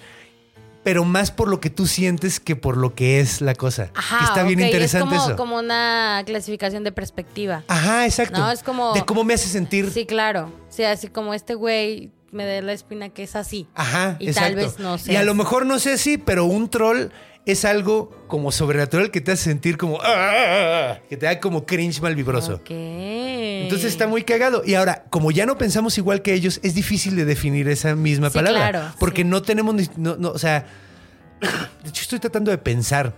pero 0.84 1.06
más 1.06 1.32
por 1.32 1.48
lo 1.48 1.60
que 1.60 1.70
tú 1.70 1.88
sientes 1.88 2.40
que 2.40 2.56
por 2.56 2.78
lo 2.78 2.94
que 2.94 3.20
es 3.20 3.42
la 3.42 3.56
cosa. 3.56 3.90
Ajá, 3.96 4.20
que 4.20 4.24
está 4.26 4.44
bien 4.44 4.60
interesante 4.60 5.16
es 5.16 5.22
como, 5.22 5.28
eso. 5.30 5.36
como 5.38 5.58
una 5.60 6.22
clasificación 6.26 6.84
de 6.84 6.92
perspectiva. 6.92 7.64
Ajá, 7.68 8.06
exacto. 8.06 8.40
No, 8.40 8.52
es 8.52 8.64
como- 8.64 8.94
De 8.94 9.04
cómo 9.06 9.24
me 9.24 9.34
hace 9.34 9.48
sentir. 9.48 9.90
Sí, 9.92 10.06
claro. 10.06 10.52
Sí, 10.70 10.84
así 10.84 11.08
como 11.08 11.34
este 11.34 11.56
güey 11.56 12.12
me 12.32 12.46
da 12.46 12.62
la 12.62 12.74
espina 12.74 13.10
que 13.10 13.24
es 13.24 13.36
así. 13.36 13.68
Ajá, 13.76 14.18
Y 14.20 14.28
exacto. 14.30 14.48
tal 14.50 14.56
vez 14.56 14.80
no 14.80 14.98
sea 14.98 15.14
Y 15.14 15.18
a 15.18 15.24
lo 15.24 15.36
mejor 15.36 15.66
no 15.66 15.78
sé 15.80 15.98
si, 15.98 16.18
pero 16.18 16.46
un 16.46 16.68
troll 16.70 17.10
es 17.46 17.66
algo 17.66 18.10
como 18.28 18.52
sobrenatural 18.52 19.12
que 19.12 19.20
te 19.22 19.32
hace 19.34 19.44
sentir 19.46 19.78
como. 19.78 20.00
"Ah", 20.02 20.98
que 21.10 21.18
te 21.18 21.26
da 21.26 21.40
como 21.40 21.66
cringe 21.66 22.02
mal 22.02 22.16
vibroso. 22.16 22.56
Ok. 22.56 22.70
Entonces 22.72 23.92
está 23.92 24.08
muy 24.08 24.24
cagado. 24.24 24.64
Y 24.66 24.76
ahora, 24.76 25.06
como 25.10 25.32
ya 25.32 25.46
no 25.46 25.58
pensamos 25.58 25.98
igual 25.98 26.22
que 26.22 26.34
ellos, 26.34 26.60
es 26.64 26.74
difícil 26.74 27.16
de 27.16 27.26
definir 27.26 27.68
esa 27.68 27.96
misma 27.96 28.30
Sí, 28.30 28.36
palabra. 28.36 28.70
claro, 28.70 28.96
porque 29.00 29.24
sí. 29.24 29.28
no 29.28 29.42
tenemos. 29.42 29.76
no- 29.98 30.16
no, 30.18 30.30
o 30.30 30.38
sea, 30.38 30.66
de 31.84 31.90
hecho, 31.90 32.02
estoy 32.02 32.20
tratando 32.20 32.52
de 32.52 32.58
pensar 32.58 33.14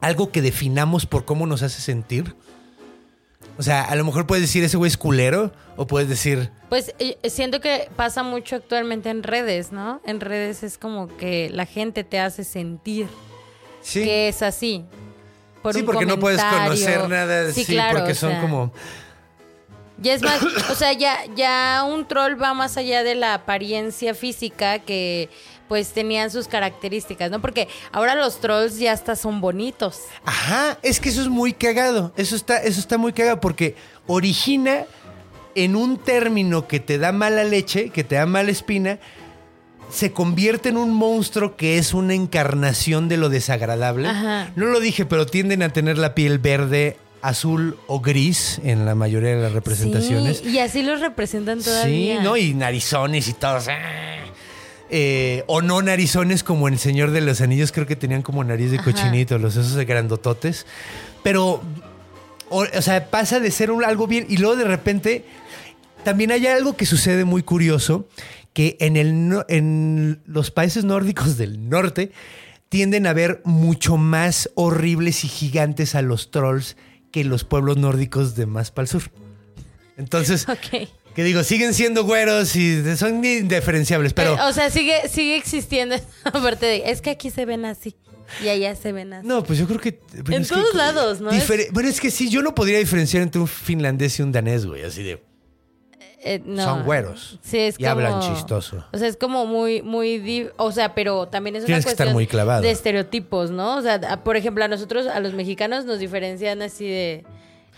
algo 0.00 0.32
que 0.32 0.40
definamos 0.40 1.04
por 1.06 1.24
cómo 1.26 1.46
nos 1.46 1.62
hace 1.62 1.80
sentir. 1.82 2.34
O 3.58 3.62
sea, 3.62 3.82
a 3.82 3.94
lo 3.94 4.04
mejor 4.04 4.26
puedes 4.26 4.42
decir 4.42 4.64
ese 4.64 4.78
güey 4.78 4.88
es 4.88 4.96
culero, 4.96 5.52
o 5.76 5.86
puedes 5.86 6.08
decir. 6.08 6.50
Pues 6.70 6.94
eh, 6.98 7.18
siento 7.28 7.60
que 7.60 7.90
pasa 7.94 8.22
mucho 8.22 8.56
actualmente 8.56 9.10
en 9.10 9.22
redes, 9.22 9.70
¿no? 9.72 10.00
En 10.06 10.20
redes 10.20 10.62
es 10.62 10.78
como 10.78 11.14
que 11.18 11.50
la 11.52 11.66
gente 11.66 12.02
te 12.04 12.18
hace 12.18 12.44
sentir 12.44 13.06
Sí. 13.82 14.04
que 14.04 14.28
es 14.28 14.42
así. 14.42 14.84
Por 15.62 15.74
sí, 15.74 15.80
un 15.80 15.86
porque 15.86 16.06
no 16.06 16.18
puedes 16.18 16.42
conocer 16.42 17.08
nada. 17.08 17.52
Sí, 17.52 17.64
Sí, 17.64 17.72
claro. 17.72 17.98
porque 17.98 18.14
son 18.14 18.30
sea, 18.30 18.40
como. 18.40 18.72
Ya 19.98 20.14
es 20.14 20.22
más, 20.22 20.42
o 20.70 20.74
sea, 20.74 20.92
ya, 20.92 21.18
ya 21.36 21.84
un 21.86 22.06
troll 22.08 22.40
va 22.42 22.54
más 22.54 22.76
allá 22.76 23.02
de 23.02 23.14
la 23.14 23.34
apariencia 23.34 24.14
física 24.14 24.78
que 24.78 25.28
pues 25.68 25.92
tenían 25.92 26.30
sus 26.32 26.48
características, 26.48 27.30
¿no? 27.30 27.40
Porque 27.40 27.68
ahora 27.92 28.16
los 28.16 28.40
trolls 28.40 28.78
ya 28.78 28.92
hasta 28.92 29.14
son 29.14 29.40
bonitos. 29.40 30.00
Ajá, 30.24 30.78
es 30.82 30.98
que 30.98 31.10
eso 31.10 31.20
es 31.20 31.28
muy 31.28 31.52
cagado. 31.52 32.12
Eso 32.16 32.34
está, 32.34 32.56
eso 32.58 32.80
está 32.80 32.98
muy 32.98 33.12
cagado 33.12 33.40
porque 33.40 33.76
origina 34.08 34.86
en 35.54 35.76
un 35.76 35.96
término 35.98 36.66
que 36.66 36.80
te 36.80 36.98
da 36.98 37.12
mala 37.12 37.44
leche, 37.44 37.90
que 37.90 38.02
te 38.02 38.16
da 38.16 38.26
mala 38.26 38.50
espina, 38.50 38.98
se 39.92 40.12
convierte 40.12 40.68
en 40.70 40.76
un 40.76 40.92
monstruo 40.94 41.56
que 41.56 41.78
es 41.78 41.94
una 41.94 42.14
encarnación 42.14 43.08
de 43.08 43.16
lo 43.16 43.28
desagradable. 43.28 44.08
Ajá. 44.08 44.52
No 44.56 44.66
lo 44.66 44.80
dije, 44.80 45.04
pero 45.06 45.26
tienden 45.26 45.62
a 45.62 45.70
tener 45.72 45.98
la 45.98 46.14
piel 46.14 46.38
verde, 46.38 46.96
azul 47.22 47.76
o 47.86 48.00
gris 48.00 48.60
en 48.64 48.86
la 48.86 48.94
mayoría 48.94 49.36
de 49.36 49.42
las 49.42 49.52
representaciones. 49.52 50.38
Sí, 50.38 50.50
y 50.50 50.58
así 50.58 50.82
los 50.82 51.00
representan 51.00 51.60
todavía. 51.62 52.18
Sí, 52.18 52.24
¿no? 52.24 52.36
Y 52.36 52.54
narizones 52.54 53.28
y 53.28 53.34
todos. 53.34 53.68
¡ah! 53.68 53.76
Eh, 54.92 55.44
o 55.46 55.62
no 55.62 55.82
narizones 55.82 56.42
como 56.42 56.66
en 56.66 56.74
El 56.74 56.80
Señor 56.80 57.12
de 57.12 57.20
los 57.20 57.40
Anillos, 57.40 57.70
creo 57.70 57.86
que 57.86 57.94
tenían 57.94 58.22
como 58.22 58.42
nariz 58.42 58.70
de 58.72 58.78
Ajá. 58.78 58.90
cochinito, 58.90 59.38
los 59.38 59.52
esos 59.54 59.74
de 59.74 59.84
grandototes. 59.84 60.66
Pero, 61.22 61.62
o, 62.48 62.64
o 62.64 62.82
sea, 62.82 63.06
pasa 63.08 63.38
de 63.38 63.50
ser 63.52 63.70
un- 63.70 63.84
algo 63.84 64.06
bien 64.08 64.26
y 64.28 64.38
luego 64.38 64.56
de 64.56 64.64
repente 64.64 65.24
también 66.02 66.32
hay 66.32 66.46
algo 66.48 66.74
que 66.76 66.86
sucede 66.86 67.24
muy 67.24 67.42
curioso, 67.44 68.06
que 68.52 68.76
en, 68.80 68.96
el, 68.96 69.42
en 69.48 70.22
los 70.26 70.50
países 70.50 70.84
nórdicos 70.84 71.36
del 71.36 71.68
norte 71.68 72.12
tienden 72.68 73.06
a 73.06 73.12
ver 73.12 73.40
mucho 73.44 73.96
más 73.96 74.50
horribles 74.54 75.24
y 75.24 75.28
gigantes 75.28 75.94
a 75.94 76.02
los 76.02 76.30
trolls 76.30 76.76
que 77.12 77.24
los 77.24 77.44
pueblos 77.44 77.76
nórdicos 77.76 78.36
de 78.36 78.46
más 78.46 78.70
para 78.70 78.84
el 78.84 78.88
sur. 78.88 79.02
Entonces, 79.96 80.48
Ok. 80.48 80.88
que 81.14 81.24
digo, 81.24 81.42
siguen 81.42 81.74
siendo 81.74 82.04
güeros 82.04 82.54
y 82.56 82.96
son 82.96 83.24
indiferenciables, 83.24 84.12
pero... 84.14 84.34
Eh, 84.34 84.38
o 84.48 84.52
sea, 84.52 84.70
sigue, 84.70 85.08
sigue 85.08 85.36
existiendo 85.36 85.94
esa 85.94 86.30
parte 86.32 86.66
de, 86.66 86.90
es 86.90 87.00
que 87.00 87.10
aquí 87.10 87.30
se 87.30 87.44
ven 87.44 87.64
así 87.64 87.96
y 88.44 88.48
allá 88.48 88.76
se 88.76 88.92
ven 88.92 89.12
así. 89.12 89.26
No, 89.26 89.42
pues 89.42 89.58
yo 89.58 89.66
creo 89.66 89.80
que... 89.80 90.00
En 90.14 90.24
que- 90.24 90.48
todos 90.48 90.74
lados, 90.74 91.20
¿no? 91.20 91.30
Bueno, 91.72 91.88
es 91.88 92.00
que 92.00 92.10
sí, 92.12 92.30
yo 92.30 92.42
no 92.42 92.54
podría 92.54 92.78
diferenciar 92.78 93.22
entre 93.24 93.40
un 93.40 93.48
finlandés 93.48 94.18
y 94.18 94.22
un 94.22 94.30
danés, 94.32 94.66
güey, 94.66 94.82
así 94.84 95.02
de... 95.02 95.22
Eh, 96.22 96.42
no. 96.44 96.62
Son 96.62 96.84
güeros. 96.84 97.38
Sí, 97.42 97.58
es 97.58 97.80
Y 97.80 97.86
hablan 97.86 98.20
chistoso. 98.20 98.84
O 98.92 98.98
sea, 98.98 99.08
es 99.08 99.16
como 99.16 99.46
muy, 99.46 99.80
muy, 99.80 100.50
o 100.58 100.70
sea, 100.70 100.94
pero 100.94 101.28
también 101.28 101.56
es 101.56 101.60
una 101.62 101.66
Tienes 101.66 101.84
que 101.86 101.90
estar 101.92 102.06
cuestión 102.06 102.14
muy 102.14 102.26
clavado. 102.26 102.60
de 102.62 102.70
estereotipos, 102.70 103.50
¿no? 103.50 103.76
O 103.78 103.82
sea, 103.82 104.22
por 104.22 104.36
ejemplo, 104.36 104.62
a 104.64 104.68
nosotros, 104.68 105.06
a 105.06 105.18
los 105.20 105.32
mexicanos 105.32 105.86
nos 105.86 105.98
diferencian 105.98 106.60
así 106.60 106.86
de, 106.86 107.24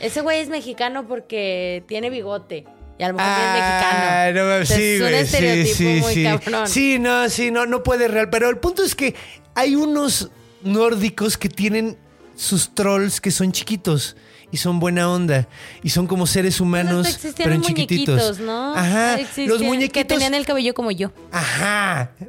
ese 0.00 0.22
güey 0.22 0.40
es 0.40 0.48
mexicano 0.48 1.06
porque 1.06 1.84
tiene 1.86 2.10
bigote. 2.10 2.64
Y 2.98 3.04
a 3.04 3.08
lo 3.08 3.14
mejor 3.14 3.30
Ah, 3.32 4.28
es 4.28 4.34
mexicano. 4.34 4.58
no 4.58 4.66
sí, 4.66 4.82
es 4.82 5.00
un 5.00 5.14
estereotipo 5.14 5.66
sí, 5.68 5.74
sí, 5.74 6.00
muy 6.02 6.14
sí. 6.14 6.24
cabrón. 6.24 6.66
Sí, 6.68 6.98
no, 6.98 7.28
sí, 7.28 7.50
no, 7.52 7.66
no 7.66 7.82
puede 7.84 8.08
real. 8.08 8.28
Pero 8.28 8.50
el 8.50 8.58
punto 8.58 8.82
es 8.82 8.94
que 8.96 9.14
hay 9.54 9.76
unos 9.76 10.30
nórdicos 10.62 11.38
que 11.38 11.48
tienen 11.48 11.96
sus 12.34 12.74
trolls 12.74 13.20
que 13.20 13.30
son 13.30 13.52
chiquitos 13.52 14.16
y 14.52 14.58
son 14.58 14.78
buena 14.78 15.10
onda 15.10 15.48
y 15.82 15.88
son 15.90 16.06
como 16.06 16.26
seres 16.28 16.60
humanos, 16.60 17.06
Hasta 17.08 17.16
existían 17.28 17.44
pero 17.46 17.54
en 17.56 17.62
chiquititos. 17.62 18.14
muñequitos, 18.14 18.40
¿no? 18.40 18.74
Ajá, 18.76 19.18
Existían- 19.18 19.48
los 19.48 19.58
Que 19.58 19.64
muñequitos. 19.64 20.06
tenían 20.06 20.34
el 20.34 20.46
cabello 20.46 20.74
como 20.74 20.90
yo. 20.92 21.10
Ajá. 21.32 22.12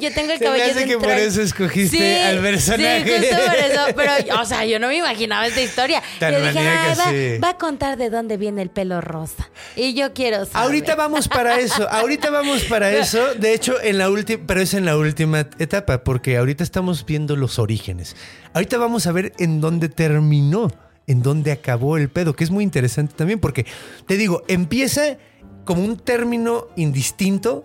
yo 0.00 0.12
tengo 0.12 0.32
el 0.32 0.38
Se 0.38 0.44
me 0.44 0.50
cabello 0.58 0.64
hace 0.70 0.84
que 0.86 0.98
por 0.98 1.10
eso 1.10 1.42
escogiste 1.42 1.96
Sí, 1.96 2.22
al 2.22 2.40
personaje. 2.40 3.04
Sí, 3.04 3.26
justo 3.28 3.44
por 3.46 3.54
eso. 3.56 3.80
Pero, 3.96 4.40
o 4.40 4.44
sea, 4.44 4.64
yo 4.66 4.78
no 4.78 4.88
me 4.88 4.96
imaginaba 4.98 5.46
esta 5.46 5.60
historia. 5.62 6.02
Tan 6.18 6.32
yo 6.34 6.40
dije, 6.46 6.58
"Ay, 6.58 6.94
va, 6.98 7.10
sí. 7.10 7.38
va 7.42 7.48
a 7.50 7.56
contar 7.58 7.96
de 7.96 8.10
dónde 8.10 8.36
viene 8.36 8.62
el 8.62 8.70
pelo 8.70 9.00
rosa. 9.00 9.48
Y 9.76 9.94
yo 9.94 10.12
quiero 10.12 10.44
saber. 10.44 10.56
Ahorita 10.66 10.94
vamos 10.96 11.28
para 11.28 11.58
eso, 11.58 11.88
ahorita 11.90 12.30
vamos 12.30 12.64
para 12.64 12.90
eso. 12.96 13.34
De 13.34 13.54
hecho, 13.54 13.80
en 13.82 13.98
la 13.98 14.10
última, 14.10 14.42
pero 14.46 14.60
es 14.60 14.74
en 14.74 14.84
la 14.84 14.96
última 14.96 15.40
etapa, 15.58 16.04
porque 16.04 16.36
ahorita 16.36 16.62
estamos 16.62 17.04
viendo 17.06 17.36
los 17.36 17.58
orígenes. 17.58 18.16
Ahorita 18.52 18.78
vamos 18.78 19.06
a 19.06 19.12
ver 19.12 19.32
en 19.38 19.60
dónde 19.60 19.88
terminó, 19.88 20.70
en 21.06 21.22
dónde 21.22 21.52
acabó 21.52 21.96
el 21.96 22.08
pedo, 22.08 22.34
que 22.34 22.44
es 22.44 22.50
muy 22.50 22.64
interesante 22.64 23.14
también, 23.16 23.40
porque 23.40 23.66
te 24.06 24.16
digo, 24.16 24.42
empieza 24.48 25.18
como 25.64 25.84
un 25.84 25.96
término 25.96 26.68
indistinto, 26.76 27.64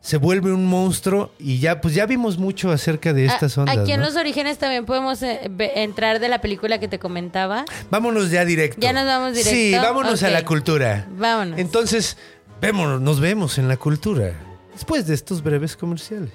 se 0.00 0.18
vuelve 0.18 0.52
un 0.52 0.66
monstruo 0.66 1.32
y 1.38 1.58
ya, 1.58 1.80
pues 1.80 1.94
ya 1.94 2.06
vimos 2.06 2.38
mucho 2.38 2.70
acerca 2.70 3.12
de 3.12 3.26
estas 3.26 3.58
ondas. 3.58 3.76
Aquí 3.76 3.92
en 3.92 4.00
¿no? 4.00 4.06
los 4.06 4.16
orígenes 4.16 4.56
también 4.58 4.86
podemos 4.86 5.20
eh, 5.22 5.50
entrar 5.74 6.20
de 6.20 6.28
la 6.28 6.40
película 6.40 6.78
que 6.78 6.86
te 6.86 7.00
comentaba. 7.00 7.64
Vámonos 7.90 8.30
ya 8.30 8.44
directo. 8.44 8.80
¿Ya 8.80 8.92
nos 8.92 9.04
vamos 9.04 9.32
directo? 9.32 9.50
Sí, 9.50 9.72
vámonos 9.72 10.22
a 10.22 10.30
la 10.30 10.44
cultura. 10.44 11.08
Vámonos. 11.10 11.58
Entonces, 11.58 12.16
vémonos, 12.60 13.00
nos 13.00 13.18
vemos 13.18 13.58
en 13.58 13.66
la 13.66 13.76
cultura. 13.76 14.32
Después 14.72 15.06
de 15.06 15.14
estos 15.14 15.42
breves 15.42 15.76
comerciales. 15.76 16.30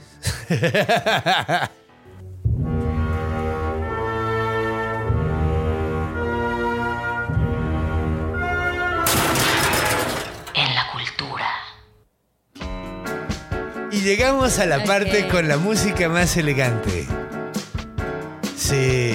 Y 14.02 14.04
llegamos 14.04 14.58
a 14.58 14.66
la 14.66 14.84
parte 14.84 15.28
con 15.28 15.48
la 15.48 15.58
música 15.58 16.10
más 16.10 16.36
elegante. 16.36 17.06
Sí. 18.58 19.14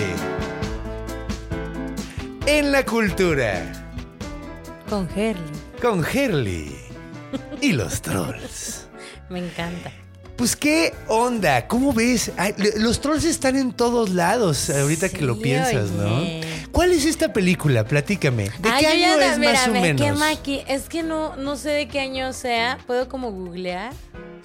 En 2.46 2.70
la 2.70 2.84
cultura. 2.84 3.72
Con 4.88 5.08
Herley. 5.16 5.42
Con 5.82 6.04
Herley. 6.04 6.76
y 7.60 7.72
los 7.72 8.00
trolls. 8.00 8.86
Me 9.28 9.40
encanta. 9.40 9.90
Pues 10.36 10.54
qué 10.54 10.94
onda, 11.08 11.66
¿cómo 11.66 11.92
ves? 11.92 12.30
Ay, 12.36 12.54
los 12.76 13.00
trolls 13.00 13.24
están 13.24 13.56
en 13.56 13.72
todos 13.72 14.10
lados, 14.10 14.68
ahorita 14.70 15.08
que 15.08 15.22
lo 15.22 15.40
piensas, 15.40 15.90
oye. 15.98 16.40
¿no? 16.44 16.70
¿Cuál 16.72 16.92
es 16.92 17.06
esta 17.06 17.32
película? 17.32 17.84
Platícame. 17.84 18.50
¿De 18.60 18.68
Ay, 18.68 18.84
qué 18.84 18.92
yo 18.92 18.98
ya 19.00 19.08
año 19.14 19.18
da- 19.18 19.32
es 19.32 19.38
más 19.38 19.66
o 19.66 19.70
me 19.72 19.80
menos? 19.80 20.20
Es 20.68 20.82
que 20.90 21.02
no, 21.02 21.34
no 21.36 21.56
sé 21.56 21.70
de 21.70 21.88
qué 21.88 22.00
año 22.00 22.32
sea. 22.34 22.78
¿Puedo 22.86 23.08
como 23.08 23.32
googlear? 23.32 23.92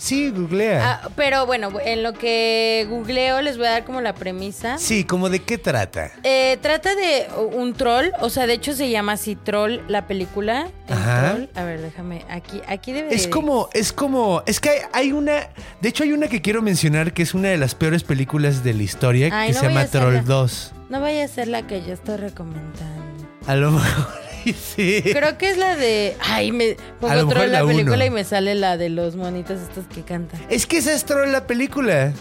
Sí, 0.02 0.32
googlea. 0.32 1.00
Ah, 1.04 1.10
pero 1.16 1.46
bueno, 1.46 1.70
en 1.86 2.02
lo 2.02 2.14
que 2.14 2.88
googleo 2.90 3.40
les 3.44 3.58
voy 3.58 3.68
a 3.68 3.70
dar 3.70 3.86
como 3.86 4.02
la 4.02 4.16
premisa. 4.16 4.80
Sí, 4.80 5.04
¿cómo 5.04 5.30
de 5.30 5.44
qué 5.44 5.60
trata? 5.60 6.12
Eh, 6.24 6.58
trata 6.60 6.96
de 6.96 7.28
un 7.54 7.76
troll, 7.76 8.08
o 8.20 8.32
sea, 8.32 8.48
de 8.48 8.54
hecho 8.54 8.74
se 8.74 8.90
llama 8.90 9.12
así 9.12 9.36
Troll 9.36 9.80
la 9.88 10.08
película. 10.08 10.70
El 10.88 10.94
Ajá. 10.96 11.30
troll. 11.36 11.46
A 11.54 11.64
ver, 11.66 11.82
déjame, 11.82 12.26
aquí, 12.32 12.62
aquí 12.68 12.94
debe 12.94 13.14
Es 13.14 13.26
de- 13.26 13.30
como, 13.30 13.70
es 13.74 13.94
como, 13.94 14.42
es 14.48 14.60
que 14.60 14.70
hay, 14.72 14.80
hay 14.92 15.12
una, 15.12 15.50
de 15.82 15.90
hecho 15.90 16.04
hay 16.04 16.14
una 16.14 16.28
que 16.30 16.42
quiero 16.42 16.64
mencionar 16.64 17.14
que 17.14 17.22
es 17.22 17.36
una 17.36 17.50
de 17.50 17.58
las 17.60 17.76
peores 17.76 18.02
películas 18.04 18.64
de 18.64 18.74
la 18.74 18.82
historia 18.82 19.30
Ay, 19.32 19.50
que 19.50 19.54
no 19.54 19.60
se 19.60 19.68
llama. 19.68 19.86
Troll 19.86 20.26
2. 20.26 20.72
No 20.90 21.00
vaya 21.00 21.26
a 21.26 21.28
ser 21.28 21.48
la 21.48 21.68
que 21.68 21.84
yo 21.84 21.94
estoy 21.94 22.18
recomendando. 22.18 23.28
A 23.46 23.56
lo 23.56 23.70
mejor 23.70 24.08
sí. 24.76 25.02
Creo 25.04 25.38
que 25.38 25.50
es 25.50 25.58
la 25.58 25.76
de. 25.76 26.16
Ay, 26.20 26.52
me 26.52 26.72
A 26.72 27.00
pongo 27.00 27.14
lo 27.16 27.20
mejor 27.28 27.34
Troll 27.36 27.52
la, 27.52 27.60
la 27.62 27.68
película 27.68 27.96
uno. 27.96 28.06
y 28.06 28.10
me 28.10 28.24
sale 28.24 28.56
la 28.56 28.78
de 28.78 28.90
los 28.90 29.16
monitos 29.16 29.60
estos 29.62 29.86
que 29.94 30.02
cantan. 30.04 30.40
Es 30.50 30.66
que 30.66 30.78
esa 30.78 30.94
es 30.94 31.06
Troll 31.06 31.32
la 31.32 31.48
película. 31.48 32.14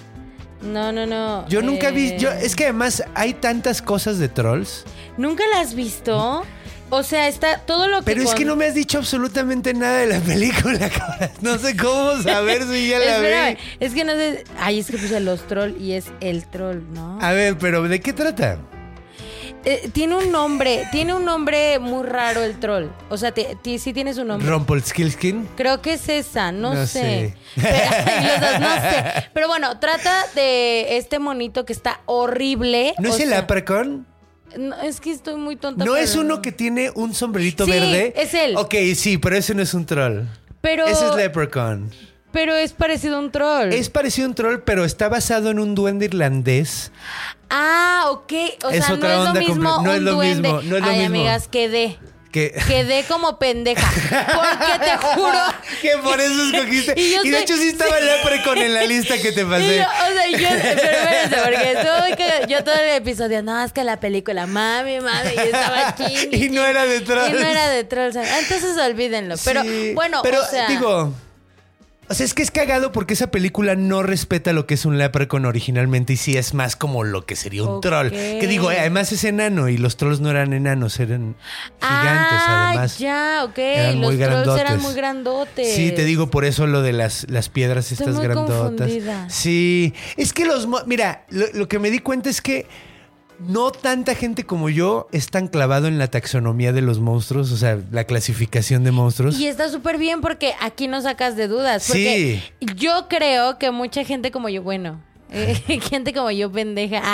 No, 0.63 0.93
no, 0.93 1.07
no. 1.07 1.49
Yo 1.49 1.63
nunca 1.63 1.91
vi, 1.91 2.09
eh, 2.09 2.17
yo, 2.19 2.31
es 2.31 2.55
que 2.55 2.65
además 2.65 3.03
hay 3.15 3.33
tantas 3.33 3.81
cosas 3.81 4.19
de 4.19 4.29
trolls, 4.29 4.85
¿Nunca 5.17 5.43
la 5.55 5.61
has 5.61 5.75
visto? 5.75 6.43
O 6.93 7.03
sea, 7.03 7.29
está 7.29 7.59
todo 7.59 7.87
lo 7.89 7.99
que. 8.01 8.05
pero 8.05 8.21
es 8.23 8.29
con- 8.29 8.37
que 8.39 8.45
no 8.45 8.57
me 8.57 8.67
has 8.67 8.75
dicho 8.75 8.99
absolutamente 8.99 9.73
nada 9.73 9.99
de 9.99 10.07
la 10.09 10.19
película, 10.21 10.89
cabrón. 10.91 11.31
No 11.41 11.57
sé 11.59 11.77
cómo 11.77 12.21
saber 12.23 12.65
si 12.65 12.89
ya 12.89 12.99
la 12.99 13.21
vi. 13.21 13.57
es 13.79 13.95
que 13.95 14.05
no 14.05 14.13
sé. 14.13 14.45
Ay, 14.59 14.81
es 14.81 14.87
que 14.91 14.99
puse 14.99 15.21
los 15.21 15.47
troll 15.47 15.73
y 15.81 15.93
es 15.93 16.07
el 16.21 16.45
troll, 16.47 16.81
¿no? 16.93 17.19
A 17.23 17.33
ver, 17.33 17.57
pero 17.59 17.83
¿de 17.85 18.01
qué 18.01 18.13
trata? 18.13 18.59
Eh, 19.65 19.91
tiene 19.93 20.17
un 20.17 20.33
nombre, 20.33 20.89
tiene 20.91 21.13
un 21.13 21.25
nombre 21.25 21.79
muy 21.79 22.03
raro 22.07 22.43
el 22.43 22.59
troll. 22.59 22.87
O 23.11 23.17
sea, 23.19 23.33
ti- 23.33 23.45
ti- 23.63 23.79
sí 23.79 23.93
tiene 23.93 24.15
su 24.15 24.25
nombre. 24.25 24.49
Rumpelstiltskin. 24.49 25.49
Creo 25.57 25.83
que 25.83 25.93
es 25.95 26.09
esa, 26.09 26.51
no, 26.51 26.73
No 26.75 26.87
sé. 26.87 27.35
sé. 27.57 27.63
Pero, 27.63 27.69
los 28.23 28.41
dos, 28.41 28.61
no 28.61 28.75
sé. 28.81 29.31
Pero 29.35 29.49
bueno, 29.49 29.79
trata 29.79 30.25
de 30.35 30.97
este 30.97 31.19
monito 31.19 31.67
que 31.67 31.75
está 31.75 32.01
horrible. 32.07 32.95
¿No 32.99 33.11
o 33.11 33.15
es 33.15 33.21
el 33.21 33.29
sea, 33.29 33.41
Leprechaun? 33.41 34.07
no, 34.57 34.81
es 34.81 35.01
que 35.01 35.11
estoy 35.13 35.37
muy 35.37 35.57
tonta. 35.57 35.85
¿No 35.85 35.95
es 35.95 36.17
uno 36.17 36.41
que 36.41 36.53
tiene 36.53 36.91
un 36.95 37.13
sombrerito 37.15 37.67
Sí, 37.67 37.71
verde? 37.71 38.15
es 38.17 38.33
él. 38.33 38.57
Ok, 38.57 38.75
sí, 38.95 39.19
pero 39.19 39.37
ese 39.37 39.55
no 39.55 39.63
es 39.63 39.75
un 39.75 39.85
troll. 39.85 40.23
Pero, 40.63 40.87
Ese 40.87 41.07
es 41.07 41.15
Leprechaun. 41.17 41.91
pero 42.33 42.55
es 42.57 42.73
parecido 42.73 43.17
a 43.17 43.19
un 43.21 43.31
troll. 43.31 43.73
Es 43.73 43.91
parecido 43.91 44.27
a 44.27 44.29
un 44.31 44.35
troll, 44.35 44.59
pero 44.65 44.85
está 44.87 45.09
basado 45.11 45.51
en 45.51 45.59
un 45.59 45.75
duende 45.75 46.07
irlandés. 46.07 46.93
Ah, 47.51 48.05
ok. 48.11 48.33
O 48.65 48.71
Es 48.71 48.85
sea, 48.85 48.95
otra 48.95 49.09
no 49.09 49.15
es 49.15 49.25
lo 49.25 49.29
onda 49.31 49.41
mismo 49.41 49.71
comple- 49.71 49.83
no 49.85 49.91
un 49.91 49.97
es 49.97 50.03
lo 50.03 50.13
duende. 50.15 50.43
mismo, 50.53 50.63
no 50.63 50.77
es 50.77 50.83
lo 50.83 50.89
Ay, 50.89 50.99
mismo. 51.01 51.17
amigas, 51.17 51.49
quedé. 51.49 51.99
Que, 52.31 52.53
Quedé 52.69 53.03
como 53.09 53.41
pendeja. 53.41 53.91
Porque 53.91 54.85
te 54.85 54.97
juro. 55.15 55.39
que 55.83 55.97
por 55.99 56.21
eso 56.21 56.43
escogiste. 56.45 56.95
Y 56.97 57.03
Y, 57.11 57.13
yo 57.15 57.23
de 57.25 57.41
hecho 57.43 57.57
sí 57.57 57.71
estaba 57.71 57.99
el 57.99 58.07
Leprechaun 58.07 58.59
en 58.59 58.73
la 58.75 58.85
lista 58.85 59.19
que 59.19 59.33
te 59.33 59.45
pasé. 59.45 59.79
yo, 59.79 59.83
o 59.83 60.13
sea, 60.15 60.29
yo, 60.31 60.49
pero 60.63 60.81
espérense, 60.81 61.37
porque 61.43 61.73
estuvo 61.73 62.17
que 62.17 62.47
yo 62.53 62.63
todo 62.63 62.75
el 62.77 62.89
episodio, 62.91 63.43
no, 63.43 63.61
es 63.65 63.73
que 63.73 63.83
la 63.83 63.99
película, 63.99 64.47
mami, 64.47 65.01
mami, 65.01 65.31
y 65.35 65.39
estaba 65.41 65.95
ching. 65.97 66.29
Y 66.33 66.49
no 66.51 66.65
era 66.65 66.87
de 66.87 67.01
trolls. 67.01 67.31
Y 67.31 67.33
no 67.33 67.41
era 67.49 67.69
de 67.69 67.83
trolls. 67.83 68.15
Entonces 68.15 68.77
olvídenlo. 68.79 69.35
Pero 69.45 69.63
Sí, 69.63 69.93
bueno, 69.97 70.21
pero 70.23 70.41
o 70.43 70.47
sea. 70.47 70.69
digo, 70.69 71.13
o 72.11 72.15
sea, 72.15 72.27
es 72.27 72.35
que 72.35 72.43
es 72.43 72.51
cagado 72.51 72.91
porque 72.91 73.15
esa 73.15 73.31
película 73.31 73.77
no 73.77 74.03
respeta 74.03 74.53
lo 74.53 74.67
que 74.67 74.75
es 74.75 74.85
un 74.85 74.99
Leprechaun 74.99 75.47
originalmente 75.47 76.15
y 76.15 76.17
sí 76.17 76.37
es 76.37 76.55
más 76.55 76.75
como 76.75 77.05
lo 77.05 77.25
que 77.25 77.37
sería 77.37 77.63
un 77.63 77.81
troll. 77.81 78.11
Que 78.11 78.47
digo, 78.49 78.73
eh, 78.73 78.81
además 78.81 79.13
es 79.13 79.23
enano 79.23 79.69
y 79.69 79.79
los 79.79 79.97
trolls 79.97 80.21
no 80.21 80.29
eran 80.29 80.53
enanos, 80.53 80.99
eran 80.99 81.37
gigantes 81.81 82.39
ah, 82.43 82.67
además. 82.71 82.99
ya, 82.99 83.43
ok. 83.45 83.59
eran 83.59 84.01
Los 84.01 84.13
muy 84.13 84.17
trolls 84.25 84.33
eran 84.43 84.43
grandotes. 84.43 84.83
muy 84.83 84.95
grandotes. 84.95 85.75
Sí, 85.77 85.93
te 85.93 86.05
digo 86.05 86.31
por 86.33 86.45
eso 86.45 86.67
lo 86.67 86.83
de 86.83 86.93
las, 86.93 87.31
las 87.31 87.49
piedras 87.49 87.93
Estoy 87.93 88.09
estas 88.09 88.17
muy 88.17 88.25
grandotas. 88.25 88.89
confundida. 88.89 89.31
Sí, 89.31 89.95
es 90.17 90.33
que 90.33 90.47
los... 90.47 90.67
Mira, 90.87 91.25
lo, 91.29 91.47
lo 91.55 91.69
que 91.69 91.79
me 91.79 91.93
di 91.93 92.01
cuenta 92.01 92.29
es 92.29 92.43
que 92.43 92.67
no 93.49 93.71
tanta 93.71 94.15
gente 94.15 94.45
como 94.45 94.69
yo 94.69 95.09
es 95.13 95.29
tan 95.31 95.49
clavado 95.49 95.89
en 95.89 95.99
la 95.99 96.09
taxonomía 96.09 96.73
de 96.73 96.83
los 96.83 97.01
monstruos, 97.01 97.51
o 97.53 97.57
sea, 97.57 97.79
la 97.91 98.05
clasificación 98.05 98.85
de 98.85 98.91
monstruos. 98.93 99.39
Y 99.39 99.47
está 99.47 99.69
súper 99.69 99.99
bien 99.99 100.21
porque 100.21 100.53
aquí 100.61 100.89
no 100.89 101.01
sacas 101.03 101.37
de 101.37 101.49
dudas. 101.49 101.85
Porque 101.89 102.43
yo 102.77 103.07
creo 103.09 103.59
que 103.59 103.71
mucha 103.71 104.05
gente 104.05 104.31
como 104.31 104.49
yo, 104.49 104.63
bueno, 104.63 105.01
eh, 105.31 105.55
gente 105.91 106.13
como 106.13 106.31
yo 106.31 106.51
pendeja. 106.53 107.01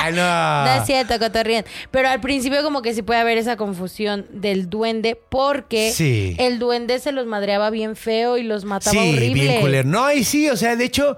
Ah, 0.00 0.10
no. 0.12 0.64
No 0.76 0.80
es 0.80 0.86
cierto, 0.86 1.18
cotorrien. 1.18 1.64
Pero 1.90 2.08
al 2.08 2.20
principio 2.20 2.62
como 2.62 2.82
que 2.82 2.94
sí 2.94 3.02
puede 3.02 3.18
haber 3.20 3.36
esa 3.36 3.56
confusión 3.56 4.26
del 4.32 4.70
duende 4.70 5.20
porque 5.28 5.90
Sí. 5.92 6.36
el 6.38 6.58
duende 6.60 6.98
se 7.00 7.10
los 7.10 7.26
madreaba 7.26 7.68
bien 7.70 7.96
feo 7.96 8.38
y 8.38 8.44
los 8.44 8.64
mataba 8.64 8.92
Sí, 8.92 9.12
horrible. 9.14 9.34
bien 9.42 9.60
culero. 9.60 9.88
No, 9.88 10.10
y 10.12 10.22
sí, 10.24 10.48
o 10.48 10.56
sea, 10.56 10.76
de 10.76 10.84
hecho, 10.84 11.16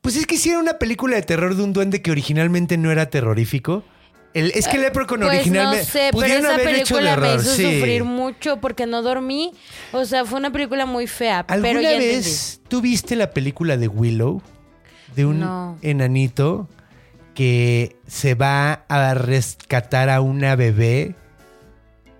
pues 0.00 0.16
es 0.16 0.26
que 0.26 0.36
hicieron 0.36 0.62
una 0.62 0.78
película 0.78 1.16
de 1.16 1.22
terror 1.22 1.54
de 1.56 1.62
un 1.62 1.72
duende 1.72 2.02
que 2.02 2.10
originalmente 2.10 2.76
no 2.76 2.90
era 2.90 3.06
terrorífico. 3.10 3.84
El- 4.32 4.52
es 4.54 4.68
que 4.68 4.76
el 4.76 4.82
Leprechaun 4.82 5.20
Pues 5.22 5.32
originalmente 5.40 5.84
no 5.84 5.90
sé, 5.90 6.10
pero 6.12 6.24
esa 6.26 6.54
haber 6.54 6.68
hecho 6.76 6.96
de 6.96 7.02
película 7.02 7.16
me 7.16 7.34
hizo 7.42 7.54
sí. 7.56 7.62
sufrir 7.64 8.04
mucho 8.04 8.60
porque 8.60 8.86
no 8.86 9.02
dormí. 9.02 9.52
O 9.92 10.04
sea, 10.04 10.24
fue 10.24 10.38
una 10.38 10.52
película 10.52 10.86
muy 10.86 11.08
fea. 11.08 11.40
¿Alguna 11.48 11.68
pero 11.68 11.80
ya 11.80 11.98
vez 11.98 12.60
tú 12.68 12.80
viste 12.80 13.16
la 13.16 13.30
película 13.32 13.76
de 13.76 13.88
Willow? 13.88 14.40
De 15.16 15.26
un 15.26 15.40
No. 15.40 15.76
enanito 15.82 16.68
que 17.34 17.96
se 18.06 18.34
va 18.34 18.84
a 18.88 19.14
rescatar 19.14 20.08
a 20.08 20.20
una 20.20 20.54
bebé 20.54 21.16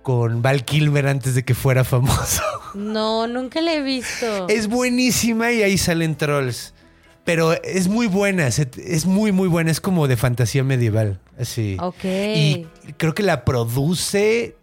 con 0.01 0.41
Val 0.41 0.65
Kilmer 0.65 1.07
antes 1.07 1.33
de 1.35 1.43
que 1.45 1.53
fuera 1.55 1.83
famoso. 1.85 2.41
entendí. 2.73 2.89
No, 2.93 3.27
nunca 3.27 3.61
la 3.61 3.73
he 3.73 3.81
visto. 3.81 4.47
Es 4.49 4.67
buenísima 4.67 5.51
y 5.53 5.61
ahí 5.63 5.77
salen 5.77 6.15
trolls. 6.15 6.73
Pero 7.31 7.53
es 7.63 7.87
muy 7.87 8.07
buena, 8.07 8.47
es 8.47 9.05
muy, 9.05 9.31
muy 9.31 9.47
buena. 9.47 9.71
Es 9.71 9.79
como 9.79 10.09
de 10.09 10.17
fantasía 10.17 10.65
medieval. 10.65 11.17
Así. 11.39 11.77
Ok. 11.79 12.03
Y 12.03 12.67
creo 12.97 13.15
que 13.15 13.23
la 13.23 13.45
produce 13.45 14.57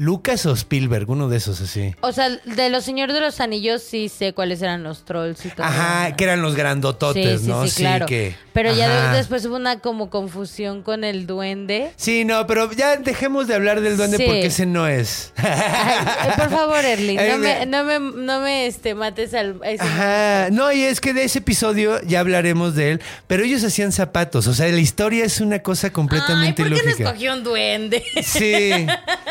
Lucas 0.00 0.46
o 0.46 0.52
Spielberg, 0.54 1.10
uno 1.10 1.28
de 1.28 1.36
esos 1.36 1.60
así. 1.60 1.94
O 2.00 2.10
sea, 2.12 2.30
de 2.30 2.70
los 2.70 2.84
Señores 2.84 3.14
de 3.14 3.20
los 3.20 3.38
Anillos 3.38 3.82
sí 3.82 4.08
sé 4.08 4.32
cuáles 4.32 4.62
eran 4.62 4.82
los 4.82 5.04
trolls 5.04 5.44
y 5.44 5.50
todo. 5.50 5.66
Ajá, 5.66 6.16
que 6.16 6.24
eran 6.24 6.40
los 6.40 6.54
grandototes, 6.56 7.40
sí, 7.40 7.44
sí, 7.44 7.50
¿no? 7.50 7.66
sí, 7.66 7.82
claro. 7.82 8.06
que- 8.06 8.34
Pero 8.54 8.74
ya 8.74 9.12
después 9.12 9.44
hubo 9.44 9.56
una 9.56 9.80
como 9.80 10.08
confusión 10.08 10.82
con 10.82 11.04
el 11.04 11.26
duende. 11.26 11.90
Sí, 11.96 12.24
no, 12.24 12.46
pero 12.46 12.72
ya 12.72 12.96
dejemos 12.96 13.46
de 13.46 13.54
hablar 13.54 13.82
del 13.82 13.98
duende 13.98 14.16
Sí. 14.16 14.24
porque 14.24 14.46
ese 14.46 14.64
no 14.64 14.86
es. 14.88 15.34
Ay, 15.36 16.30
por 16.34 16.48
favor, 16.48 16.82
Erly, 16.82 17.18
Ay, 17.18 17.32
no 17.32 17.38
me, 17.38 17.66
no 17.66 17.84
me, 17.84 18.00
no 18.22 18.40
me 18.40 18.66
este, 18.66 18.94
mates 18.94 19.34
al... 19.34 19.60
ese- 19.64 19.84
Ajá, 19.84 20.48
no, 20.50 20.72
y 20.72 20.80
es 20.82 21.02
que 21.02 21.12
de 21.12 21.24
ese 21.24 21.40
episodio 21.40 22.00
ya 22.04 22.20
hablaremos 22.20 22.74
de 22.74 22.92
él, 22.92 23.02
pero 23.26 23.44
ellos 23.44 23.62
hacían 23.64 23.92
zapatos, 23.92 24.46
o 24.46 24.54
sea, 24.54 24.66
la 24.68 24.80
historia 24.80 25.26
es 25.26 25.42
una 25.42 25.58
cosa 25.58 25.88
Ay, 25.88 25.92
completamente 25.92 26.62
¿por 26.64 26.72
qué 26.74 26.82
no 26.84 26.90
escogió 26.90 27.34
un 27.34 27.44
duende? 27.44 28.02
Sí, 28.22 28.70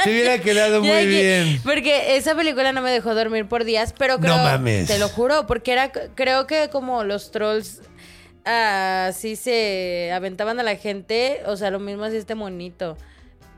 se 0.04 0.10
hubiera 0.10 0.38
quedado 0.42 0.59
Muy 0.82 1.06
bien. 1.08 1.62
Porque 1.64 2.16
esa 2.18 2.36
película 2.36 2.72
no 2.74 2.82
me 2.82 2.92
dejó 2.92 3.16
dormir 3.16 3.48
por 3.48 3.64
días, 3.64 3.94
pero 3.98 4.20
creo... 4.20 4.36
No 4.38 4.44
mames. 4.44 4.88
Te 4.88 4.98
lo 5.00 5.10
juro, 5.10 5.46
porque 5.48 5.72
era... 5.74 5.92
Creo 5.92 6.48
que 6.48 6.70
como 6.70 7.04
los 7.04 7.32
trolls 7.32 7.82
así 8.46 9.36
se 9.36 10.12
aventaban 10.14 10.60
a 10.60 10.64
la 10.64 10.76
gente, 10.76 11.42
o 11.46 11.56
sea, 11.58 11.70
lo 11.72 11.80
mismo 11.80 12.04
hacía 12.06 12.20
este 12.20 12.36
monito. 12.36 12.98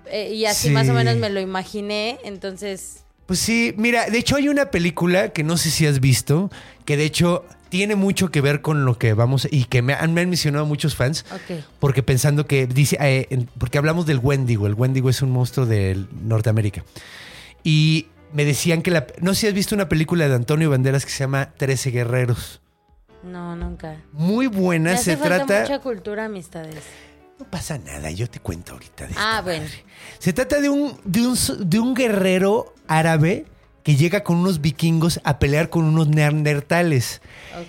Eh, 0.08 0.34
y 0.34 0.45
así 0.45 0.68
Sí. 0.68 0.74
más 0.74 0.89
o 0.89 0.93
menos 0.93 1.16
me 1.18 1.30
lo 1.30 1.39
imaginé, 1.39 2.20
entonces... 2.24 3.04
Pues 3.26 3.39
sí, 3.39 3.74
mira, 3.78 4.10
de 4.10 4.18
hecho 4.18 4.36
hay 4.36 4.49
una 4.49 4.72
película 4.72 5.30
que 5.30 5.43
no 5.43 5.56
sé 5.56 5.70
si 5.72 5.86
has 5.88 6.02
visto, 6.02 6.49
que 6.84 6.97
de 6.97 7.06
hecho 7.06 7.45
tiene 7.72 7.96
mucho 7.96 8.30
que 8.30 8.42
ver 8.42 8.62
con 8.62 8.84
lo 8.84 9.00
que 9.00 9.14
vamos 9.14 9.48
y 9.50 9.64
que 9.64 9.82
me 9.82 9.94
han, 9.94 10.14
me 10.14 10.22
han 10.22 10.30
mencionado 10.30 10.66
muchos 10.66 10.94
fans. 10.94 11.26
Ok. 11.34 11.64
Porque 11.80 12.04
pensando 12.04 12.46
que 12.46 12.68
dice, 12.68 12.98
eh, 13.00 13.48
porque 13.58 13.78
hablamos 13.78 14.06
del 14.06 14.20
Wendigo, 14.20 14.68
el 14.68 14.74
Wendigo 14.74 15.10
es 15.10 15.22
un 15.22 15.32
monstruo 15.32 15.66
de 15.66 16.06
Norteamérica. 16.22 16.84
Y 17.64 18.08
me 18.34 18.44
decían 18.44 18.82
que 18.82 18.92
la, 18.92 19.08
no 19.22 19.34
sé 19.34 19.40
si 19.40 19.48
has 19.48 19.54
visto 19.54 19.74
una 19.74 19.88
película 19.88 20.28
de 20.28 20.36
Antonio 20.36 20.70
Banderas 20.70 21.06
que 21.06 21.12
se 21.12 21.20
llama 21.20 21.54
Trece 21.56 21.92
Guerreros. 21.92 22.62
No, 23.24 23.56
nunca. 23.56 24.02
Muy 24.12 24.48
buena, 24.48 24.98
se 24.98 25.16
falta 25.16 25.46
trata... 25.46 25.62
mucha 25.62 25.80
cultura, 25.80 26.26
amistades. 26.26 26.84
No 27.40 27.46
pasa 27.46 27.78
nada, 27.78 28.12
yo 28.12 28.30
te 28.30 28.42
cuento 28.42 28.74
ahorita. 28.74 29.08
de 29.08 29.14
Ah, 29.18 29.40
bueno. 29.42 29.66
Se 30.20 30.34
trata 30.34 30.60
de 30.60 30.68
un, 30.68 31.00
de 31.06 31.26
un, 31.26 31.38
de 31.70 31.80
un 31.80 31.94
guerrero 31.94 32.76
árabe 32.88 33.46
que 33.84 33.96
llega 33.96 34.24
con 34.24 34.38
unos 34.38 34.62
vikingos 34.62 35.20
a 35.24 35.40
pelear 35.40 35.70
con 35.70 35.86
unos 35.86 36.08
neandertales. 36.08 37.22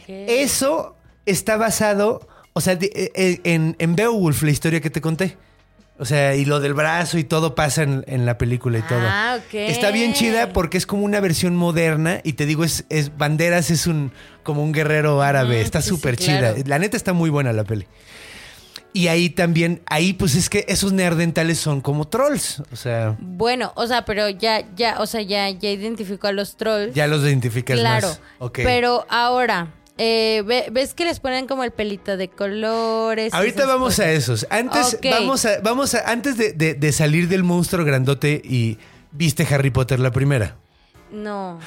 Eso 0.09 0.97
está 1.27 1.57
basado, 1.57 2.27
o 2.53 2.61
sea, 2.61 2.77
de- 2.77 2.91
eh, 3.15 3.41
en, 3.45 3.77
en 3.79 3.97
Beowulf, 3.97 4.43
la 4.43 4.51
historia 4.51 4.81
que 4.81 4.91
te 4.91 5.01
conté. 5.01 5.37
O 5.99 6.05
sea, 6.05 6.35
y 6.35 6.45
lo 6.47 6.59
del 6.59 6.75
brazo 6.75 7.17
y 7.19 7.23
todo 7.23 7.55
pasa 7.55 7.83
en, 7.85 8.03
en 8.09 8.27
la 8.27 8.37
película 8.37 8.79
y 8.79 8.83
todo. 8.83 8.99
Ah, 9.03 9.37
ok. 9.39 9.55
Está 9.55 9.91
bien 9.93 10.15
chida 10.15 10.53
porque 10.53 10.77
es 10.77 10.85
como 10.87 11.05
una 11.05 11.21
versión 11.21 11.55
moderna 11.55 12.21
y 12.25 12.33
te 12.33 12.45
digo, 12.45 12.65
es, 12.65 12.87
es 12.89 13.17
Banderas 13.17 13.71
es 13.71 13.87
un 13.87 14.11
como 14.43 14.65
un 14.65 14.73
guerrero 14.73 15.23
árabe. 15.23 15.61
Está 15.61 15.81
sí, 15.81 15.91
sí, 15.91 15.95
súper 15.95 16.17
claro. 16.17 16.57
chida. 16.57 16.65
La 16.67 16.79
neta 16.81 16.97
está 16.97 17.13
muy 17.13 17.31
buena 17.31 17.53
la 17.53 17.63
peli. 17.63 17.87
Y 18.95 19.09
ahí 19.09 19.31
también, 19.31 19.81
ahí 19.87 20.13
pues 20.13 20.35
es 20.35 20.51
que 20.51 20.67
esos 20.69 20.93
neandertales 20.93 21.59
son 21.59 21.81
como 21.81 22.07
trolls. 22.09 22.63
O 22.73 22.77
sea, 22.77 23.17
Bueno, 23.21 23.73
o 23.75 23.87
sea, 23.87 24.05
pero 24.05 24.29
ya, 24.29 24.65
ya, 24.77 24.97
o 25.01 25.07
sea, 25.07 25.23
ya, 25.23 25.49
ya 25.49 25.71
identificó 25.71 26.27
a 26.27 26.33
los 26.33 26.57
trolls. 26.57 26.95
ya 26.95 27.07
los 27.07 27.23
identificas 27.23 27.79
claro. 27.81 28.09
más. 28.09 28.21
Ok. 28.39 28.61
Pero 28.63 29.07
ahora, 29.09 29.69
eh, 29.97 30.43
ve- 30.47 30.69
¿ves 30.71 30.93
que 30.93 31.07
les 31.07 31.21
ponen 31.21 31.47
como 31.47 31.65
el 31.65 31.71
pelito 31.71 32.17
de 32.19 32.29
colores? 32.29 33.33
Ahorita 33.33 33.65
vamos 33.67 33.95
cosas? 33.95 34.07
a 34.07 34.11
esos. 34.13 34.47
Antes, 34.51 34.99
vamos 35.03 35.45
a, 35.47 35.61
vamos 35.63 35.95
a, 35.95 36.11
antes 36.11 36.37
de, 36.37 36.53
de- 36.53 36.75
de 36.75 36.93
salir 36.93 37.29
del 37.29 37.45
monstruo 37.45 37.87
grandote 37.87 38.43
y 38.45 38.77
viste 39.11 39.47
Harry 39.51 39.71
Potter 39.71 40.01
la 40.01 40.11
primera. 40.11 40.57
No. 41.11 41.59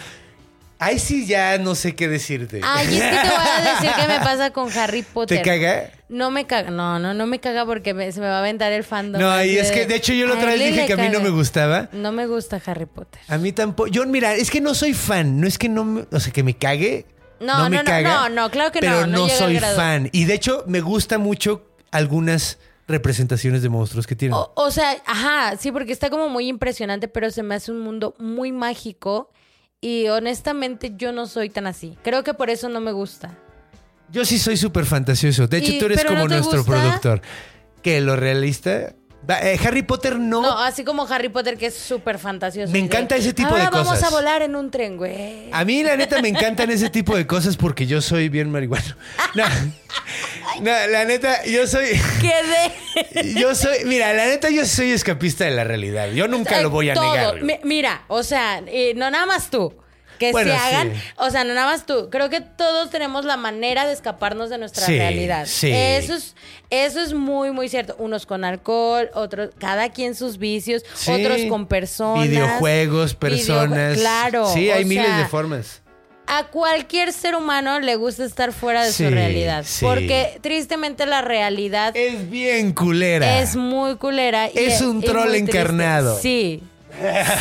Ahí 0.78 1.00
sí 1.00 1.26
ya 1.26 1.58
no 1.58 1.74
sé 1.76 1.96
qué 1.96 2.08
decirte. 2.10 2.60
Ay, 2.64 2.88
es 2.98 3.04
que 3.04 3.10
te 3.10 3.30
voy 3.30 3.48
a 3.48 3.74
decir 3.74 3.92
qué 3.96 4.08
me 4.08 4.20
pasa 4.20 4.52
con 4.52 4.70
Harry 4.78 5.04
Potter. 5.04 5.38
¿Te 5.38 5.44
caga? 5.44 5.90
No 6.10 6.32
me 6.32 6.46
caga, 6.46 6.70
no, 6.70 7.00
no, 7.00 7.14
no 7.14 7.26
me 7.28 7.40
caga 7.40 7.66
porque 7.66 7.94
me- 7.94 8.12
se 8.12 8.20
me 8.20 8.28
va 8.28 8.36
a 8.38 8.40
aventar 8.40 8.72
el 8.74 8.84
fandom. 8.84 9.22
No, 9.22 9.44
y 9.44 9.58
es 9.58 9.72
que 9.72 9.86
de 9.86 9.96
hecho 9.96 10.12
yo 10.14 10.28
la 10.28 10.34
otra 10.36 10.48
vez 10.48 10.60
dije 10.60 10.86
que 10.86 10.94
a 10.94 10.98
mí 10.98 11.10
no 11.10 11.22
me 11.22 11.30
gustaba. 11.30 11.90
No 11.94 12.12
me 12.12 12.28
gusta 12.28 12.62
Harry 12.66 12.86
Potter. 12.86 13.22
A 13.28 13.38
mí 13.38 13.52
tampoco. 13.54 13.88
Yo, 13.88 14.06
mira, 14.06 14.34
es 14.36 14.52
que 14.52 14.60
no 14.62 14.74
soy 14.76 14.94
fan. 14.94 15.40
No 15.40 15.48
es 15.48 15.58
que 15.58 15.70
no 15.70 15.86
me. 15.86 16.06
O 16.12 16.20
sea, 16.20 16.34
que 16.34 16.44
me 16.44 16.56
cague. 16.58 17.06
No, 17.40 17.58
No, 17.58 17.70
me 17.70 17.78
no, 17.78 17.84
no, 17.84 17.90
caga. 17.90 18.14
no, 18.14 18.30
no, 18.30 18.52
claro 18.52 18.72
que 18.72 18.82
no, 18.82 18.88
pero 18.88 19.08
no 19.08 19.18
no, 19.20 19.28
llega 19.28 19.46
al 19.46 19.60
soy 19.60 19.76
fan. 19.76 20.10
Y 20.12 20.26
de 20.26 20.34
hecho, 20.36 20.64
me 20.68 20.82
gusta 20.82 21.18
mucho 21.18 21.66
algunas 21.92 22.58
representaciones 22.88 23.62
de 23.62 23.70
monstruos 23.70 24.06
que 24.08 24.16
tienen. 24.16 24.38
O, 24.38 24.52
o 24.56 24.72
sea, 24.72 24.96
ajá, 25.06 25.56
sí, 25.58 25.72
porque 25.72 25.92
está 25.92 26.10
como 26.10 26.30
muy 26.30 26.48
impresionante, 26.48 27.08
pero 27.08 27.32
se 27.32 27.44
me 27.44 27.56
hace 27.56 27.72
un 27.72 27.80
mundo 27.82 28.14
muy 28.20 28.52
mágico 28.52 29.32
y 29.86 30.08
honestamente 30.08 30.94
yo 30.98 31.12
no 31.12 31.28
soy 31.28 31.52
tan 31.52 31.68
así. 31.68 31.96
Creo 32.04 32.24
que 32.24 32.34
por 32.34 32.50
eso 32.50 32.70
no 32.70 32.82
me 32.82 32.92
gusta. 32.92 33.38
Yo 34.12 34.26
sí 34.26 34.40
soy 34.40 34.58
súper 34.58 34.86
fantasioso. 34.86 35.48
De 35.48 35.58
hecho, 35.58 35.74
Y- 35.74 35.78
tú 35.80 35.86
eres 35.86 36.04
como 36.04 36.24
¿no 36.24 36.28
te 36.28 36.36
nuestro 36.38 36.64
gusta? 36.64 36.72
productor. 36.72 37.22
¿Qué? 37.84 38.02
¿Lo 38.02 38.16
realista? 38.16 38.96
Eh, 39.28 39.60
Harry 39.66 39.82
Potter 39.84 40.20
no. 40.20 40.42
No, 40.42 40.60
así 40.62 40.84
como 40.84 41.08
Harry 41.08 41.30
Potter 41.30 41.58
que 41.58 41.68
es 41.68 41.76
súper 41.76 42.20
fantasioso. 42.20 42.72
Me 42.72 42.80
encanta 42.80 43.16
ese 43.16 43.34
tipo 43.34 43.50
Ahora 43.50 43.66
de 43.66 43.70
vamos 43.72 43.88
cosas". 43.90 44.04
a 44.04 44.10
volar 44.12 44.42
en 44.42 44.56
un 44.56 44.70
tren, 44.72 44.98
güey. 44.98 45.50
A 45.52 45.66
mí, 45.66 45.84
la 45.84 45.96
neta, 45.98 46.22
me 46.22 46.30
encantan 46.30 46.70
ese 46.72 46.90
tipo 46.90 47.16
de 47.16 47.26
cosas 47.26 47.58
porque 47.58 47.88
yo 47.88 48.02
soy 48.02 48.30
bien 48.30 48.52
marihuano. 48.52 48.96
No, 49.36 49.44
no, 50.62 50.88
la 50.88 51.06
neta, 51.06 51.44
yo 51.46 51.66
soy. 51.68 52.00
Quedé. 52.22 53.34
Yo 53.40 53.56
soy. 53.56 53.86
Mira, 53.86 54.14
la 54.14 54.26
neta, 54.28 54.50
yo 54.50 54.66
soy 54.66 54.92
escapista 54.92 55.46
de 55.46 55.52
la 55.52 55.64
realidad. 55.64 56.10
Yo 56.12 56.28
nunca 56.28 56.62
lo 56.62 56.70
voy 56.70 56.90
a 56.90 56.94
Todo. 56.94 57.12
negar. 57.14 57.32
güey. 57.40 57.44
Mi- 57.44 57.60
mira, 57.64 58.04
o 58.08 58.24
sea, 58.24 58.62
eh, 58.68 58.94
no 58.96 59.10
nada 59.10 59.26
más 59.26 59.50
tú. 59.50 59.74
Que 60.20 60.32
Bueno, 60.32 60.52
se 60.52 60.58
hagan, 60.58 60.94
sí. 60.94 61.02
o 61.18 61.30
sea, 61.30 61.44
no 61.44 61.54
nada 61.54 61.68
más 61.72 61.86
tú. 61.86 62.10
Creo 62.10 62.30
que 62.30 62.42
todos 62.42 62.90
tenemos 62.90 63.26
la 63.26 63.38
manera 63.38 63.86
de 63.86 63.94
escaparnos 63.94 64.50
de 64.50 64.58
nuestra 64.58 64.86
Sí, 64.86 64.98
realidad. 64.98 65.46
sí. 65.48 65.70
Eso 65.72 66.14
es, 66.16 66.36
eso 66.70 67.02
es 67.02 67.14
muy, 67.14 67.52
muy 67.52 67.70
cierto. 67.70 67.96
Unos 68.00 68.26
con 68.26 68.44
alcohol, 68.46 69.10
otros, 69.14 69.50
cada 69.60 69.90
quien 69.90 70.16
sus 70.16 70.38
vicios, 70.38 70.84
otros 71.08 71.42
con 71.50 71.68
personas. 71.68 72.28
Videojuegos, 72.28 73.16
personas. 73.16 73.96
Videojue- 73.98 74.00
claro. 74.00 74.54
Sí, 74.54 74.70
hay 74.70 74.86
miles 74.86 75.06
sea, 75.08 75.18
de 75.20 75.26
formas. 75.26 75.82
A 76.28 76.46
cualquier 76.48 77.14
ser 77.14 77.36
humano 77.36 77.80
le 77.80 77.96
gusta 77.98 78.26
estar 78.26 78.52
fuera 78.52 78.84
de 78.84 78.92
su 78.92 79.08
realidad. 79.10 79.64
sí. 79.68 79.86
Porque 79.86 80.40
tristemente 80.42 81.06
la 81.06 81.22
realidad 81.22 81.96
Es 81.96 82.30
bien 82.32 82.72
culera. 82.74 83.42
es 83.42 83.56
muy 83.56 83.96
culera. 83.98 84.48
y 84.52 84.58
Es 84.58 84.82
un 84.82 85.02
troll 85.04 85.30
triste. 85.30 85.52
encarnado. 85.52 86.18
Sí. 86.20 86.64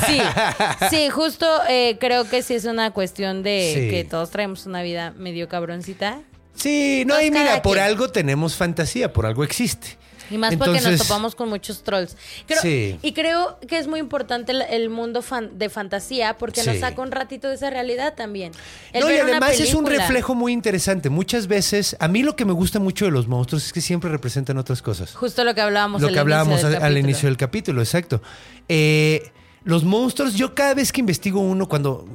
Sí, 0.06 0.18
sí, 0.90 1.10
justo 1.10 1.46
eh, 1.68 1.96
creo 2.00 2.28
que 2.28 2.42
sí 2.42 2.54
es 2.54 2.64
una 2.64 2.90
cuestión 2.92 3.42
de 3.42 3.72
Sí. 3.74 3.90
que 3.90 4.04
todos 4.04 4.30
traemos 4.30 4.66
una 4.66 4.82
vida 4.82 5.12
medio 5.16 5.48
cabroncita. 5.48 6.20
Sí, 6.54 7.04
no, 7.06 7.20
y 7.20 7.30
mira, 7.30 7.62
por 7.62 7.74
quien. 7.74 7.84
algo 7.86 8.08
tenemos 8.08 8.54
fantasía, 8.54 9.12
por 9.12 9.26
algo 9.26 9.42
existe. 9.44 9.96
Y 10.30 10.38
más 10.38 10.56
porque 10.56 10.80
nos 10.80 10.96
topamos 11.02 11.34
con 11.34 11.50
muchos 11.50 11.82
trolls. 11.82 12.16
Creo- 12.46 12.62
Sí. 12.62 12.98
Y 13.02 13.12
creo 13.12 13.58
que 13.68 13.76
es 13.76 13.86
muy 13.88 14.00
importante 14.00 14.52
el, 14.52 14.62
el 14.62 14.88
mundo 14.88 15.20
fan- 15.20 15.58
de 15.58 15.68
fantasía 15.68 16.38
porque 16.38 16.62
Sí. 16.62 16.70
nos 16.70 16.78
saca 16.78 17.02
un 17.02 17.10
ratito 17.12 17.48
de 17.48 17.56
esa 17.56 17.68
realidad 17.68 18.14
también. 18.14 18.52
El 18.94 19.00
No, 19.02 19.10
y 19.12 19.16
además 19.18 19.60
es 19.60 19.74
un 19.74 19.84
reflejo 19.84 20.34
muy 20.34 20.52
interesante. 20.54 21.10
Muchas 21.10 21.46
veces, 21.46 21.94
a 22.00 22.08
mí 22.08 22.22
lo 22.22 22.36
que 22.36 22.46
me 22.46 22.52
gusta 22.54 22.78
mucho 22.78 23.04
de 23.04 23.10
los 23.10 23.28
monstruos 23.28 23.66
es 23.66 23.72
que 23.74 23.82
siempre 23.82 24.08
representan 24.08 24.56
otras 24.56 24.80
cosas. 24.80 25.14
Justo 25.14 25.44
lo 25.44 25.54
que 25.54 25.60
hablábamos 25.60 26.00
lo 26.00 26.08
al 26.08 26.14
que 26.14 26.20
hablábamos 26.20 26.52
inicio 26.60 26.68
del 26.70 26.78
al, 26.78 26.84
al 26.84 26.98
inicio 26.98 27.28
del 27.28 27.36
capítulo, 27.36 27.82
exacto. 27.82 28.22
Eh, 28.68 29.30
los 29.64 29.84
monstruos, 29.84 30.34
yo 30.34 30.54
cada 30.54 30.74
vez 30.74 30.92
que 30.92 31.00
investigo 31.00 31.40
uno, 31.40 31.68
cuando 31.68 32.06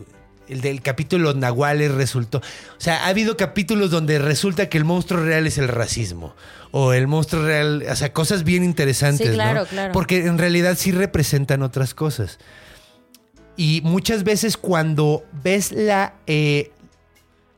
el 0.48 0.62
del 0.62 0.82
capítulo 0.82 1.34
Nahuales 1.34 1.92
resultó, 1.92 2.40
o 2.40 2.42
sea, 2.82 3.06
ha 3.06 3.08
habido 3.08 3.38
capítulos 3.38 3.92
donde 3.92 4.18
resulta 4.20 4.70
que 4.70 4.78
el 4.78 4.86
monstruo 4.86 5.24
real 5.24 5.46
es 5.48 5.58
el 5.58 5.68
racismo 5.68 6.36
o 6.72 6.94
el 6.94 7.08
monstruo 7.08 7.44
real, 7.44 7.84
o 7.90 7.96
sea, 7.96 8.14
cosas 8.14 8.44
bien 8.44 8.64
interesantes, 8.64 9.28
Sí, 9.28 9.34
claro, 9.34 9.62
¿no? 9.62 9.66
claro. 9.68 9.94
Porque 9.94 10.26
en 10.26 10.38
realidad 10.38 10.76
sí 10.78 10.92
representan 10.92 11.62
otras 11.64 11.94
cosas. 11.94 12.40
Y 13.58 13.82
muchas 13.84 14.24
veces 14.24 14.56
cuando 14.58 15.24
ves 15.44 15.72
la, 15.72 16.14
eh, 16.28 16.72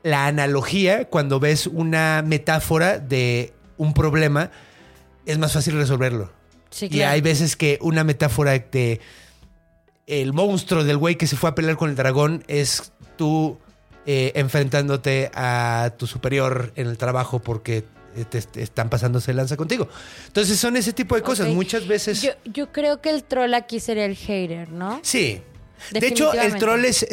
la 0.03 0.25
analogía, 0.27 1.05
cuando 1.05 1.39
ves 1.39 1.67
una 1.67 2.23
metáfora 2.25 2.97
de 2.99 3.53
un 3.77 3.93
problema, 3.93 4.51
es 5.25 5.37
más 5.37 5.53
fácil 5.53 5.75
resolverlo. 5.75 6.31
Sí, 6.71 6.85
Y 6.85 6.89
claro. 6.89 7.11
hay 7.11 7.21
veces 7.21 7.55
que 7.55 7.77
una 7.81 8.03
metáfora 8.03 8.51
de 8.57 8.99
el 10.07 10.33
monstruo 10.33 10.83
del 10.83 10.97
güey 10.97 11.15
que 11.15 11.27
se 11.27 11.35
fue 11.35 11.49
a 11.49 11.55
pelear 11.55 11.77
con 11.77 11.89
el 11.89 11.95
dragón 11.95 12.43
es 12.47 12.91
tú 13.17 13.57
eh, 14.05 14.31
enfrentándote 14.35 15.31
a 15.33 15.93
tu 15.97 16.07
superior 16.07 16.73
en 16.75 16.87
el 16.87 16.97
trabajo 16.97 17.39
porque 17.39 17.85
eh, 18.15 18.25
te, 18.29 18.41
te 18.41 18.61
están 18.63 18.89
pasándose 18.89 19.33
lanza 19.33 19.55
contigo. 19.57 19.87
Entonces 20.27 20.59
son 20.59 20.75
ese 20.75 20.91
tipo 20.91 21.15
de 21.15 21.21
cosas. 21.21 21.47
Muchas 21.49 21.87
veces... 21.87 22.21
Yo, 22.21 22.31
yo 22.45 22.71
creo 22.71 22.99
que 23.01 23.09
el 23.09 23.23
troll 23.23 23.53
aquí 23.53 23.79
sería 23.79 24.05
el 24.05 24.15
hater, 24.15 24.69
¿no? 24.69 24.99
Sí. 25.03 25.41
De 25.91 26.07
hecho, 26.07 26.31
el 26.33 26.57
troll 26.57 26.85
es. 26.85 27.07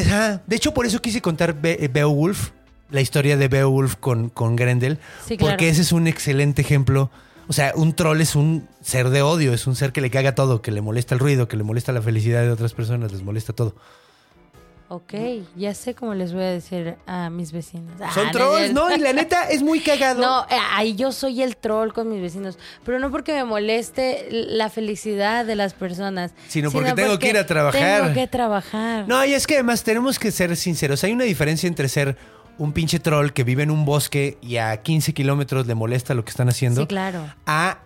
De 0.46 0.56
hecho, 0.56 0.74
por 0.74 0.84
eso 0.84 1.00
quise 1.00 1.22
contar 1.22 1.58
Be- 1.58 1.78
eh, 1.82 1.88
Beowulf, 1.88 2.50
la 2.90 3.00
historia 3.00 3.36
de 3.38 3.48
Beowulf 3.48 3.96
con, 3.96 4.28
con 4.28 4.56
Grendel. 4.56 4.98
Sí, 5.26 5.38
claro. 5.38 5.52
Porque 5.52 5.70
ese 5.70 5.80
es 5.82 5.92
un 5.92 6.06
excelente 6.06 6.60
ejemplo. 6.62 7.10
O 7.48 7.52
sea, 7.52 7.72
un 7.74 7.94
troll 7.94 8.20
es 8.20 8.36
un 8.36 8.68
ser 8.82 9.08
de 9.08 9.22
odio, 9.22 9.54
es 9.54 9.66
un 9.66 9.74
ser 9.74 9.92
que 9.92 10.02
le 10.02 10.10
caga 10.10 10.34
todo, 10.34 10.60
que 10.60 10.70
le 10.70 10.82
molesta 10.82 11.14
el 11.14 11.18
ruido, 11.18 11.48
que 11.48 11.56
le 11.56 11.64
molesta 11.64 11.92
la 11.92 12.02
felicidad 12.02 12.42
de 12.42 12.50
otras 12.50 12.74
personas, 12.74 13.10
les 13.10 13.22
molesta 13.22 13.54
todo. 13.54 13.74
Ok, 14.90 15.12
ya 15.54 15.74
sé 15.74 15.94
cómo 15.94 16.14
les 16.14 16.32
voy 16.32 16.44
a 16.44 16.50
decir 16.50 16.96
a 17.06 17.28
mis 17.28 17.52
vecinos. 17.52 17.92
Ah, 18.00 18.10
Son 18.14 18.30
trolls. 18.30 18.72
¿no? 18.72 18.94
Y 18.94 18.98
la 18.98 19.12
neta 19.12 19.44
es 19.50 19.62
muy 19.62 19.80
cagado. 19.80 20.22
No, 20.22 20.44
eh, 20.44 20.58
ahí 20.72 20.94
yo 20.94 21.12
soy 21.12 21.42
el 21.42 21.58
troll 21.58 21.92
con 21.92 22.10
mis 22.10 22.22
vecinos, 22.22 22.58
pero 22.86 22.98
no 22.98 23.10
porque 23.10 23.34
me 23.34 23.44
moleste 23.44 24.28
la 24.30 24.70
felicidad 24.70 25.44
de 25.44 25.56
las 25.56 25.74
personas, 25.74 26.32
Sino 26.48 26.70
porque 26.70 26.92
tengo 26.92 27.18
que 27.18 27.28
ir 27.28 27.36
a 27.36 27.44
trabajar. 27.44 28.00
Tengo 28.02 28.14
que 28.14 28.26
trabajar. 28.28 29.06
No, 29.06 29.22
y 29.26 29.34
es 29.34 29.46
que 29.46 29.54
además 29.54 29.84
tenemos 29.84 30.18
que 30.18 30.32
ser 30.32 30.56
sinceros. 30.56 31.04
Hay 31.04 31.12
una 31.12 31.24
diferencia 31.24 31.66
entre 31.66 31.88
ser 31.90 32.16
un 32.58 32.72
pinche 32.72 32.98
troll 32.98 33.30
que 33.30 33.44
vive 33.44 33.62
en 33.62 33.70
un 33.70 33.84
bosque 33.84 34.36
y 34.42 34.56
a 34.56 34.76
15 34.82 35.14
kilómetros 35.14 35.66
le 35.66 35.74
molesta 35.74 36.14
lo 36.14 36.24
que 36.24 36.30
están 36.30 36.48
haciendo. 36.48 36.82
Sí, 36.82 36.86
claro. 36.88 37.32
a 37.46 37.78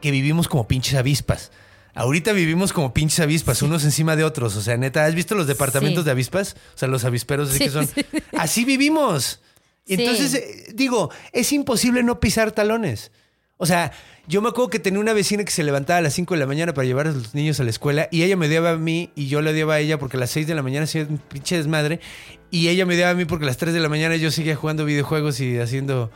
que 0.00 0.10
vivimos 0.10 0.48
como 0.48 0.66
pinches 0.68 0.94
avispas. 0.94 1.50
Ahorita 1.94 2.32
vivimos 2.32 2.72
como 2.72 2.92
pinches 2.92 3.20
avispas, 3.20 3.62
unos 3.62 3.84
encima 3.84 4.16
de 4.16 4.24
otros. 4.24 4.56
O 4.56 4.60
sea, 4.60 4.76
neta, 4.76 5.04
¿has 5.04 5.14
visto 5.14 5.34
los 5.34 5.46
departamentos 5.46 6.02
Sí. 6.02 6.04
de 6.06 6.10
avispas? 6.10 6.56
O 6.74 6.78
sea, 6.78 6.88
los 6.88 7.04
avisperos 7.04 7.48
así 7.50 7.58
Sí, 7.58 7.64
que 7.64 7.70
son. 7.70 7.86
sí. 7.86 8.04
Así 8.36 8.64
vivimos. 8.64 9.40
Entonces, 9.86 10.34
eh, 10.34 10.72
digo, 10.74 11.10
es 11.32 11.52
imposible 11.52 12.02
no 12.02 12.18
pisar 12.20 12.50
talones. 12.52 13.12
O 13.56 13.66
sea, 13.66 13.92
yo 14.26 14.42
me 14.42 14.48
acuerdo 14.48 14.70
que 14.70 14.78
tenía 14.80 14.98
una 14.98 15.12
vecina 15.12 15.44
que 15.44 15.52
se 15.52 15.62
levantaba 15.62 15.98
a 15.98 16.02
las 16.02 16.14
5 16.14 16.34
de 16.34 16.40
la 16.40 16.46
mañana 16.46 16.74
para 16.74 16.86
llevar 16.86 17.06
a 17.06 17.12
los 17.12 17.34
niños 17.34 17.60
a 17.60 17.64
la 17.64 17.70
escuela 17.70 18.08
y 18.10 18.22
ella 18.24 18.36
me 18.36 18.46
odiaba 18.46 18.70
a 18.70 18.76
mí 18.76 19.10
y 19.14 19.28
yo 19.28 19.40
le 19.42 19.50
odiaba 19.50 19.74
a 19.74 19.78
ella 19.80 19.98
porque 19.98 20.16
a 20.16 20.20
las 20.20 20.30
6 20.30 20.46
de 20.48 20.54
la 20.56 20.62
mañana 20.62 20.84
hacía 20.84 21.02
un 21.02 21.18
pinche 21.18 21.56
desmadre 21.56 22.00
y 22.58 22.68
ella 22.68 22.86
me 22.86 22.94
odiaba 22.94 23.10
a 23.12 23.14
mí 23.14 23.24
porque 23.24 23.44
a 23.44 23.48
las 23.48 23.56
3 23.56 23.74
de 23.74 23.80
la 23.80 23.88
mañana 23.88 24.16
yo 24.16 24.30
seguía 24.30 24.56
jugando 24.56 24.84
videojuegos 24.84 25.40
y 25.40 25.58
haciendo, 25.58 26.10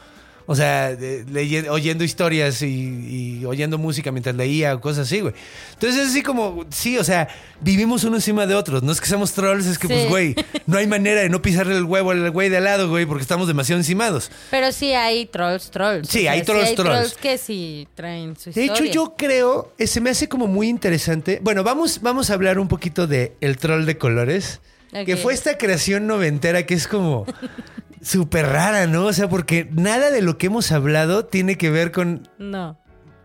o 0.47 0.55
sea, 0.57 0.95
de- 0.97 1.25
leye- 1.27 1.69
oyendo 1.69 2.05
historias 2.05 2.63
y, 2.63 3.39
y 3.41 3.45
oyendo 3.45 3.77
música 3.79 4.11
mientras 4.13 4.35
leía 4.35 4.75
o 4.75 4.81
cosas 4.81 5.07
así, 5.07 5.21
güey. 5.21 5.35
Entonces 5.75 6.01
es 6.03 6.09
así 6.11 6.23
como, 6.23 6.65
sí, 6.71 6.97
o 6.99 7.05
sea, 7.05 7.29
vivimos 7.61 8.05
uno 8.05 8.17
encima 8.17 8.47
de 8.47 8.55
otros. 8.55 8.83
No 8.83 8.93
es 8.93 9.01
que 9.01 9.07
seamos 9.07 9.33
trolls, 9.33 9.67
es 9.67 9.79
que 9.79 9.89
Sí. 9.89 9.93
pues, 9.95 10.09
güey, 10.09 10.35
no 10.67 10.79
hay 10.79 10.87
manera 10.87 11.21
de 11.21 11.29
no 11.29 11.43
pisarle 11.43 11.77
el 11.77 11.85
huevo 11.85 12.13
al 12.13 12.31
güey 12.31 12.49
de 12.49 12.57
al 12.59 12.65
lado, 12.65 12.89
güey, 12.89 13.05
porque 13.05 13.23
estamos 13.23 13.47
demasiado 13.47 13.79
encimados. 13.81 14.31
Pero 14.51 14.73
sí 14.73 14.93
hay 14.93 15.27
trolls, 15.27 15.71
trolls. 15.71 16.09
Sí, 16.09 16.27
hay 16.29 16.43
trolls, 16.45 16.69
hay 16.69 16.75
trolls. 16.77 17.15
que 17.15 17.37
sí 17.37 17.87
traen 17.95 18.37
su 18.37 18.51
De 18.51 18.65
historia. 18.65 18.73
hecho, 18.91 18.93
yo 18.93 19.15
creo, 19.19 19.73
eh, 19.79 19.87
se 19.87 20.01
me 20.01 20.11
hace 20.11 20.29
como 20.29 20.47
muy 20.47 20.69
interesante. 20.69 21.41
Bueno, 21.43 21.63
vamos, 21.63 22.01
vamos 22.01 22.31
a 22.31 22.35
hablar 22.35 22.59
un 22.59 22.69
poquito 22.69 23.07
de 23.07 23.35
El 23.41 23.57
Troll 23.59 23.85
de 23.87 23.99
Colores, 23.99 24.61
que 25.05 25.17
fue 25.17 25.35
esta 25.35 25.59
creación 25.59 26.07
noventera 26.07 26.65
que 26.67 26.75
es 26.75 26.87
como 26.89 27.27
súper 28.03 28.47
rara, 28.47 28.87
¿no? 28.87 29.07
O 29.07 29.13
sea, 29.13 29.29
porque 29.29 29.69
nada 29.73 30.11
de 30.11 30.23
lo 30.23 30.39
que 30.39 30.47
hemos 30.47 30.73
hablado 30.73 31.25
tiene 31.27 31.57
que 31.57 31.71
ver 31.71 31.93
con 31.93 32.29
No. 32.39 32.79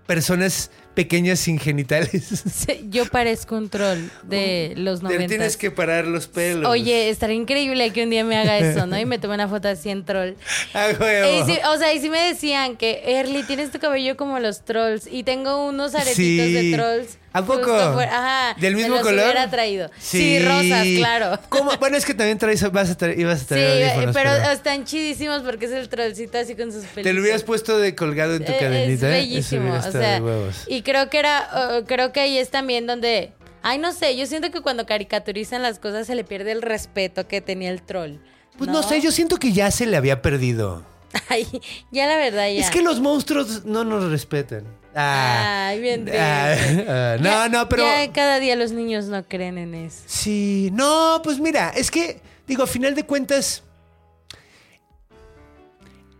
personas 0.07 0.72
pequeñas 0.93 1.39
sin 1.39 1.57
genitales. 1.57 2.43
Sí, 2.53 2.88
Yo 2.89 3.05
parezco 3.05 3.55
un 3.55 3.70
troll 3.70 3.97
de 4.24 4.74
los 4.78 4.99
Te 4.99 5.05
90. 5.05 5.28
tienes 5.28 5.57
que 5.57 5.72
parar 5.72 6.05
los 6.05 6.28
pelos. 6.28 6.70
Oye, 6.70 7.09
estaría 7.09 7.36
increíble 7.36 7.91
que 7.91 8.03
un 8.03 8.09
día 8.11 8.24
me 8.24 8.38
haga 8.38 8.59
eso, 8.59 8.86
¿no? 8.86 8.99
Y 8.99 9.05
me 9.05 9.18
tome 9.18 9.34
una 9.34 9.47
foto 9.47 9.68
así 9.70 9.89
en 9.89 10.05
troll. 10.05 10.34
Ah. 10.76 10.89
Y 10.91 11.45
sí, 11.45 11.57
o 11.68 11.78
sea, 11.78 11.93
y 11.93 11.99
sí 11.99 12.09
me 12.09 12.20
decían 12.20 12.78
que, 12.78 13.01
Erly, 13.20 13.43
tienes 13.43 13.72
tu 13.72 13.80
cabello 13.80 14.18
como 14.18 14.39
los 14.39 14.66
trolls. 14.66 15.07
Y 15.11 15.24
tengo 15.24 15.66
unos 15.68 15.95
aretitos 15.95 16.16
Sí. 16.16 16.53
de 16.53 16.78
trolls. 16.78 17.18
¿A 17.34 17.44
poco? 17.44 17.74
Ajá. 17.74 18.56
¿Del 18.60 18.76
mismo 18.76 18.96
los 18.96 19.02
color? 19.04 19.24
hubiera 19.26 19.50
traído. 19.50 19.90
Sí, 20.00 20.38
rosas, 20.40 20.86
claro. 20.98 21.40
¿Cómo? 21.50 21.72
Bueno, 21.80 21.98
es 21.98 22.06
que 22.06 22.14
también 22.14 22.38
traes, 22.38 22.72
vas 22.72 22.92
a 22.92 22.96
traer, 22.96 23.20
ibas 23.20 23.38
a 23.38 23.40
Sí, 23.40 23.46
traer 23.48 23.90
audífonos, 23.90 24.16
pero 24.16 24.52
están 24.52 24.86
chidísimos 24.86 25.42
porque 25.42 25.66
es 25.66 25.72
el 25.72 25.90
trollcito 25.90 26.38
así 26.38 26.56
con 26.56 26.72
sus 26.72 26.84
pelitos. 26.84 27.04
Te 27.04 27.14
lo 27.14 27.22
hubieras 27.22 27.42
puesto 27.44 27.78
de 27.80 27.96
colgado 27.96 28.36
en 28.36 28.46
tu 28.46 28.52
Eh, 28.52 28.58
cadenita. 28.60 29.08
Es 29.10 29.14
¿eh? 29.14 29.18
bellísimo. 29.18 29.76
Eso 29.76 29.90
hubiera 29.90 30.20
o 30.20 30.52
sea, 30.52 30.64
y 30.68 30.82
creo 30.84 31.10
que 31.10 31.18
era, 31.20 31.80
uh, 31.82 31.86
creo 31.86 32.12
que 32.14 32.20
ahí 32.20 32.38
es 32.38 32.50
también 32.52 32.86
donde, 32.86 33.32
ay, 33.64 33.80
no 33.80 33.94
sé, 33.94 34.16
yo 34.16 34.28
siento 34.28 34.52
que 34.52 34.62
cuando 34.62 34.86
caricaturizan 34.86 35.64
las 35.64 35.80
cosas 35.80 36.06
se 36.06 36.14
le 36.14 36.24
pierde 36.24 36.52
el 36.52 36.62
respeto 36.62 37.28
que 37.28 37.42
tenía 37.42 37.72
el 37.72 37.82
troll. 37.82 38.18
Pues 38.60 38.70
no 38.70 38.84
sé, 38.84 39.02
yo 39.02 39.12
siento 39.12 39.38
que 39.38 39.52
ya 39.52 39.72
se 39.72 39.88
le 39.88 39.98
había 39.98 40.22
perdido. 40.22 40.86
Ay, 41.30 41.48
ya 41.92 42.06
la 42.06 42.18
verdad 42.18 42.48
ya. 42.48 42.60
Es 42.62 42.70
que 42.70 42.84
los 42.84 43.00
monstruos 43.00 43.66
no 43.66 43.84
nos 43.84 44.12
respetan. 44.12 44.66
Ah, 44.96 45.68
Ay, 45.70 45.82
bien 45.82 46.08
ah, 46.14 46.56
ah, 46.88 47.16
no, 47.20 47.24
Ya- 47.24 47.50
no, 47.50 47.68
pero. 47.70 47.84
Ya 47.84 48.12
cada 48.14 48.39
día 48.39 48.56
los 48.56 48.72
niños 48.72 49.06
no 49.06 49.24
creen 49.24 49.58
en 49.58 49.74
eso. 49.74 50.04
Sí, 50.06 50.70
no, 50.74 51.22
pues 51.24 51.39
mira, 51.39 51.70
es 51.76 51.89
que, 51.89 52.22
digo, 52.48 52.64
a 52.64 52.68
final 52.68 52.94
de 52.94 53.04
cuentas, 53.06 53.64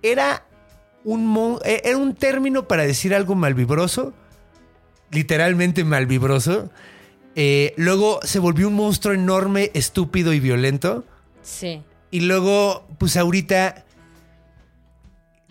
era 0.01 0.45
un, 1.03 1.59
eh, 1.65 1.82
era 1.86 1.97
un 1.97 2.15
término 2.15 2.67
para 2.67 2.84
decir 2.86 3.13
algo 3.13 3.36
malvibroso, 3.36 4.13
literalmente 5.11 5.84
malvibroso. 5.84 6.69
Eh, 7.36 7.74
luego 7.78 8.19
se 8.24 8.39
volvió 8.39 8.67
un 8.67 8.76
monstruo 8.76 9.13
enorme, 9.13 9.71
estúpido 9.74 10.34
y 10.34 10.39
violento. 10.39 11.03
Sí. 11.41 11.82
Y 12.11 12.21
luego, 12.21 12.88
pues 12.99 13.17
ahorita, 13.17 13.86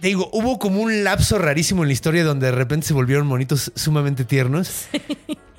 te 0.02 0.08
digo, 0.08 0.28
hubo 0.32 0.58
como 0.58 0.82
un 0.82 1.04
lapso 1.04 1.38
rarísimo 1.38 1.82
en 1.84 1.88
la 1.88 1.92
historia 1.92 2.24
donde 2.24 2.46
de 2.46 2.52
repente 2.52 2.86
se 2.88 2.92
volvieron 2.92 3.24
monitos 3.26 3.70
sumamente 3.76 4.24
tiernos. 4.24 4.86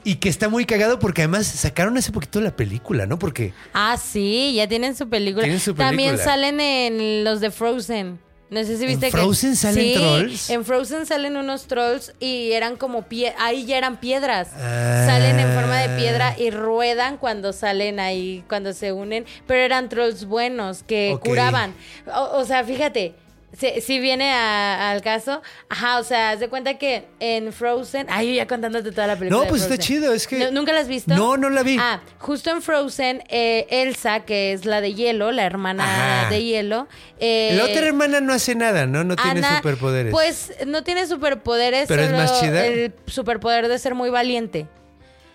Y 0.03 0.15
que 0.15 0.27
está 0.27 0.49
muy 0.49 0.65
cagado 0.65 0.99
porque 0.99 1.21
además 1.21 1.47
sacaron 1.47 1.97
hace 1.97 2.11
poquito 2.11 2.41
la 2.41 2.53
película, 2.53 3.05
¿no? 3.05 3.17
Porque 3.17 3.53
Ah, 3.73 3.95
sí, 3.97 4.51
ya 4.53 4.67
tienen 4.67 4.97
su 4.97 5.07
película. 5.07 5.43
Tienen 5.43 5.61
su 5.61 5.73
También 5.73 6.09
película. 6.15 6.31
salen 6.33 6.59
en 6.59 7.23
los 7.23 7.39
de 7.39 7.51
Frozen. 7.51 8.19
No 8.49 8.63
sé 8.65 8.77
si 8.77 8.85
viste 8.85 9.05
que. 9.05 9.11
Frozen 9.11 9.55
salen 9.55 9.83
Sí, 9.83 9.93
trolls? 9.95 10.49
En 10.49 10.65
Frozen 10.65 11.05
salen 11.05 11.37
unos 11.37 11.67
trolls 11.67 12.13
y 12.19 12.51
eran 12.51 12.75
como 12.75 13.03
pie... 13.03 13.33
ahí 13.39 13.65
ya 13.65 13.77
eran 13.77 13.97
piedras. 14.01 14.49
Ah. 14.57 15.05
Salen 15.07 15.39
en 15.39 15.53
forma 15.55 15.77
de 15.77 15.97
piedra 15.97 16.35
y 16.37 16.51
ruedan 16.51 17.15
cuando 17.17 17.53
salen 17.53 18.01
ahí, 18.01 18.43
cuando 18.49 18.73
se 18.73 18.91
unen. 18.91 19.25
Pero 19.47 19.61
eran 19.61 19.87
trolls 19.87 20.25
buenos 20.25 20.83
que 20.83 21.17
curaban. 21.23 21.73
O, 22.13 22.39
o 22.39 22.45
sea, 22.45 22.63
fíjate. 22.65 23.15
Si 23.55 23.99
viene 23.99 24.31
a- 24.33 24.89
al 24.89 25.03
caso, 25.03 25.43
ajá, 25.69 25.99
o 25.99 26.03
sea, 26.03 26.31
haz 26.31 26.39
de 26.39 26.49
cuenta 26.49 26.79
que 26.79 27.05
en 27.19 27.53
Frozen, 27.53 28.07
ay, 28.09 28.29
yo 28.29 28.33
ya 28.33 28.47
contándote 28.47 28.91
toda 28.91 29.05
la 29.05 29.15
película. 29.15 29.43
No, 29.43 29.47
pues 29.47 29.61
está 29.61 29.77
chido, 29.77 30.11
es 30.11 30.25
que- 30.27 30.39
¿Nu- 30.39 30.51
¿Nunca 30.51 30.73
la 30.73 30.79
has 30.79 30.87
visto? 30.87 31.13
No, 31.15 31.37
no 31.37 31.51
la 31.51 31.61
vi. 31.61 31.77
Ah, 31.79 32.01
justo 32.17 32.49
en 32.49 32.63
Frozen, 32.63 33.23
eh, 33.29 33.67
Elsa, 33.69 34.21
que 34.21 34.53
es 34.53 34.65
la 34.65 34.81
de 34.81 34.95
hielo, 34.95 35.31
la 35.31 35.43
hermana 35.45 35.83
Ajá. 36.23 36.29
de 36.31 36.43
hielo. 36.43 36.87
eh, 37.19 37.53
la 37.55 37.65
otra 37.65 37.85
hermana 37.85 38.19
no 38.21 38.33
hace 38.33 38.53
nada, 38.55 38.85
¿no? 38.85 39.03
No 39.03 39.15
tiene 39.15 39.41
superpoderes. 39.57 40.11
Pues 40.11 40.51
no 40.65 40.83
tiene 40.83 41.05
superpoderes, 41.07 41.87
Pero 41.87 42.01
es 42.01 42.07
solo 42.09 42.17
más 42.17 42.39
chida. 42.41 42.65
el 42.65 42.93
superpoder 43.07 43.67
de 43.69 43.77
ser 43.79 43.93
muy 43.95 44.09
valiente. 44.09 44.67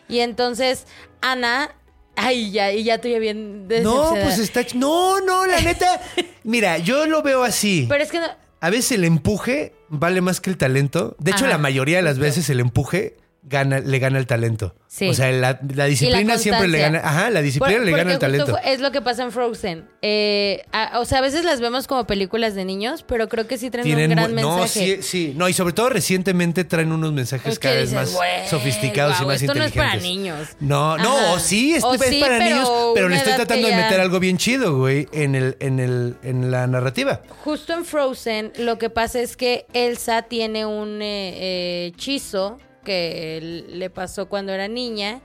Y 0.08 0.18
entonces, 0.20 0.86
Ana, 1.22 1.70
ay, 2.18 2.50
ya, 2.50 2.72
y 2.72 2.84
ya 2.84 3.00
tú 3.00 3.08
ya 3.08 3.18
bien 3.18 3.68
no, 3.82 4.10
pues 4.22 4.38
está... 4.38 4.62
No, 4.74 5.20
no, 5.20 5.46
la 5.46 5.60
neta. 5.62 6.00
Mira, 6.44 6.78
yo 6.78 7.06
lo 7.06 7.22
veo 7.22 7.44
así. 7.44 7.86
Pero 7.88 8.02
es 8.02 8.10
que 8.10 8.20
no, 8.20 8.26
A 8.60 8.70
veces 8.70 8.92
el 8.92 9.04
empuje 9.04 9.72
vale 9.88 10.20
más 10.20 10.40
que 10.40 10.50
el 10.50 10.56
talento. 10.56 11.16
De 11.18 11.30
hecho, 11.30 11.44
Ajá. 11.44 11.54
la 11.54 11.58
mayoría 11.58 11.98
de 11.98 12.02
las 12.02 12.18
veces 12.18 12.50
el 12.50 12.60
empuje 12.60 13.16
gana, 13.48 13.80
le 13.80 13.98
gana 13.98 14.18
el 14.18 14.26
talento. 14.26 14.74
Sí. 14.86 15.08
O 15.08 15.14
sea, 15.14 15.30
la, 15.32 15.60
la 15.74 15.84
disciplina 15.84 16.38
siempre 16.38 16.66
le 16.68 16.78
gana. 16.78 17.00
Ajá, 17.04 17.30
la 17.30 17.42
disciplina 17.42 17.76
Por- 17.78 17.86
le 17.86 17.92
gana 17.96 18.12
el 18.12 18.18
talento. 18.18 18.56
Es 18.64 18.80
lo 18.80 18.90
que 18.90 19.02
pasa 19.02 19.22
en 19.22 19.32
Frozen. 19.32 19.86
Eh, 20.02 20.64
a- 20.72 20.98
o 21.00 21.04
sea, 21.04 21.18
a 21.18 21.20
veces 21.20 21.44
las 21.44 21.60
vemos 21.60 21.86
como 21.86 22.06
películas 22.06 22.54
de 22.54 22.64
niños, 22.64 23.04
pero 23.06 23.28
creo 23.28 23.46
que 23.46 23.58
sí 23.58 23.70
traen 23.70 23.84
Tienen 23.84 24.10
un 24.10 24.16
gran 24.16 24.34
mu- 24.34 24.40
no, 24.40 24.56
mensaje. 24.58 24.96
sí, 24.96 25.02
sí. 25.02 25.32
No, 25.36 25.48
y 25.48 25.52
sobre 25.52 25.74
todo 25.74 25.90
recientemente 25.90 26.64
traen 26.64 26.90
unos 26.92 27.12
mensajes 27.12 27.52
Es 27.52 27.58
que 27.58 27.68
cada 27.68 27.74
vez 27.80 27.90
dices, 27.90 28.06
más 28.06 28.14
"Güey, 28.14 28.48
sofisticados 28.48 29.20
y 29.20 29.24
más 29.26 29.42
esto 29.42 29.54
no 29.54 29.62
es 29.64 29.68
inteligentes. 29.68 29.74
para 29.74 30.02
niños. 30.02 30.48
No, 30.60 30.96
no, 30.96 31.32
o 31.34 31.38
sí, 31.38 31.74
es, 31.74 31.84
O 31.84 31.94
es 31.94 32.00
sí, 32.02 32.20
para 32.20 32.38
pero 32.38 32.54
niños, 32.56 32.70
pero 32.94 33.08
le 33.08 33.16
estoy 33.16 33.34
tratando 33.34 33.68
de 33.68 33.76
meter 33.76 34.00
algo 34.00 34.18
bien 34.20 34.38
chido, 34.38 34.76
güey, 34.78 35.06
en 35.12 35.34
el, 35.34 35.56
en 35.60 35.80
el, 35.80 36.16
en 36.22 36.50
la 36.50 36.66
narrativa. 36.66 37.22
Justo 37.44 37.72
en 37.74 37.84
Frozen, 37.84 38.52
lo 38.58 38.78
que 38.78 38.88
pasa 38.90 39.20
es 39.20 39.36
que 39.36 39.66
Elsa 39.74 40.22
tiene 40.22 40.64
un 40.66 41.02
eh, 41.02 41.34
eh, 41.36 41.86
hechizo 41.94 42.58
que 42.88 43.64
le 43.68 43.90
pasó 43.90 44.28
cuando 44.30 44.52
era 44.52 44.66
niña. 44.66 45.20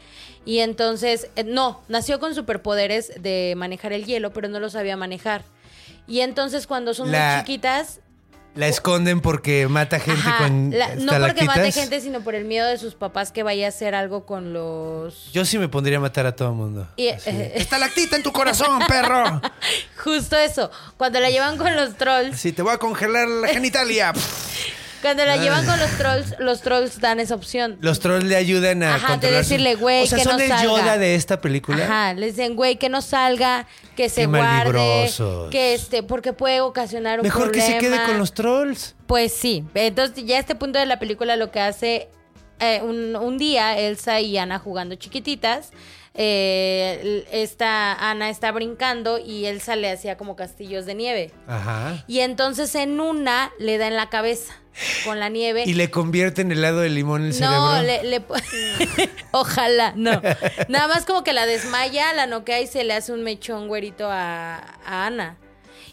Y 0.46 0.60
entonces, 0.60 1.30
eh, 1.38 1.46
no, 1.46 1.82
nació 1.88 2.20
con 2.20 2.36
superpoderes 2.36 3.14
de 3.22 3.54
manejar 3.56 3.94
el 3.94 4.06
hielo, 4.06 4.34
pero 4.34 4.50
no 4.50 4.60
lo 4.60 4.70
sabía 4.70 4.98
manejar. 4.98 5.44
Y 6.06 6.20
entonces 6.20 6.68
cuando 6.68 6.94
son 6.94 7.10
La- 7.14 7.36
muy 7.38 7.40
chiquitas, 7.46 8.02
La 8.56 8.68
esconden 8.68 9.22
porque 9.22 9.68
mata 9.68 10.00
gente 10.00 10.20
ajá, 10.20 10.44
con 10.44 10.70
la- 10.78 10.94
no 10.96 11.14
porque 11.26 11.46
mate 11.46 11.72
gente, 11.72 12.02
sino 12.02 12.22
por 12.22 12.36
el 12.36 12.44
miedo 12.46 12.68
de 12.68 12.78
sus 12.78 12.94
papás 12.94 13.32
que 13.32 13.42
vaya 13.42 13.66
a 13.66 13.70
hacer 13.70 13.96
algo 13.96 14.26
con 14.28 14.54
los... 14.54 15.32
Yo 15.32 15.44
sí 15.46 15.58
me 15.58 15.70
pondría 15.70 15.98
a 15.98 16.02
matar 16.02 16.26
a 16.28 16.36
todo 16.36 16.50
el 16.50 16.56
mundo. 16.56 16.88
Y, 16.98 17.08
eh, 17.08 17.18
Estalactita 17.56 18.16
en 18.18 18.22
tu 18.24 18.32
corazón, 18.34 18.80
perro. 18.88 19.42
justo 20.04 20.36
eso, 20.38 20.70
cuando 20.98 21.20
la 21.22 21.30
llevan 21.32 21.58
con 21.58 21.74
los 21.76 21.96
trolls, 21.96 22.38
Sí, 22.40 22.52
te 22.52 22.62
voy 22.62 22.74
a 22.74 22.78
congelar 22.78 23.28
la 23.30 23.48
genitalia. 23.48 24.12
cuando 25.04 25.24
la 25.26 25.38
llevan 25.38 25.64
con 25.68 25.80
los 25.80 25.92
trolls, 25.98 26.36
los 26.40 26.62
trolls 26.62 27.00
dan 27.00 27.20
esa 27.20 27.36
opción. 27.36 27.78
Los 27.82 28.00
trolls 28.00 28.24
le 28.24 28.36
ayudan 28.36 28.82
a 28.82 28.96
Ajá, 28.96 29.06
de 29.08 29.14
controlar 29.14 29.44
su- 29.44 29.50
decirle, 29.52 29.76
güey, 29.76 30.04
O 30.04 30.08
sea, 30.08 30.18
que 30.18 30.24
son 30.24 30.38
no 30.38 30.42
el 30.44 30.48
salga. 30.50 30.64
Yoda 30.64 30.98
de 30.98 31.14
esta 31.14 31.40
película. 31.42 31.84
Ajá, 31.86 32.14
les 32.16 32.36
dicen, 32.36 32.56
güey, 32.56 32.78
que 32.78 32.90
no 32.90 33.04
salga, 33.04 33.68
que 33.96 34.10
se 34.10 34.22
Qué 34.22 34.28
guarde, 34.28 35.12
que 35.52 35.76
este, 35.76 36.02
porque 36.02 36.34
puede 36.34 36.62
ocasionar 36.62 37.20
un 37.20 37.24
Mejor 37.24 37.52
que 37.52 37.62
se 37.62 37.74
quede 37.78 37.90
problema. 37.92 38.06
con 38.08 38.18
los 38.18 38.34
trolls. 38.34 38.96
Pues 39.06 39.32
sí, 39.34 39.64
entonces 39.76 40.26
ya 40.26 40.38
a 40.38 40.40
este 40.40 40.56
punto 40.56 40.80
de 40.80 40.88
la 40.88 40.98
película 40.98 41.36
lo 41.36 41.52
que 41.52 41.60
hace, 41.60 42.10
eh, 42.60 42.82
un, 42.82 43.16
un 43.16 43.38
día 43.38 43.78
Elsa 43.78 44.20
y 44.22 44.38
Ana 44.38 44.58
jugando 44.58 44.96
chiquititas, 44.96 45.72
eh, 46.16 47.26
esta 47.32 47.94
Ana 48.10 48.30
está 48.30 48.52
brincando 48.52 49.18
y 49.20 49.46
Elsa 49.46 49.76
le 49.76 49.90
hacía 49.92 50.18
como 50.18 50.36
castillos 50.36 50.86
de 50.86 50.96
nieve. 50.96 51.32
Ajá. 51.48 52.04
Y 52.08 52.20
entonces 52.20 52.74
en 52.76 53.00
una 53.00 53.52
le 53.60 53.78
da 53.78 53.88
en 53.88 53.96
la 53.96 54.10
cabeza 54.10 54.54
con 55.06 55.20
la 55.20 55.30
nieve. 55.30 55.64
Y 55.66 55.74
le 55.74 55.90
convierten 55.92 56.52
helado 56.52 56.80
de 56.80 56.90
limón 56.90 57.24
el 57.26 57.40
No, 57.40 57.78
cerebro. 57.78 57.82
le, 57.84 58.04
le 58.10 58.22
po- 58.22 58.36
ojalá, 59.32 59.94
no. 59.96 60.22
Nada 60.68 60.88
más 60.88 61.06
como 61.06 61.24
que 61.24 61.34
la 61.34 61.46
desmaya, 61.46 62.14
la 62.14 62.28
noquea 62.28 62.62
y 62.62 62.68
se 62.68 62.84
le 62.84 62.94
hace 62.94 63.12
un 63.12 63.24
mechón 63.24 63.68
güerito 63.68 64.08
a, 64.10 64.56
a 64.86 65.06
Ana. 65.06 65.38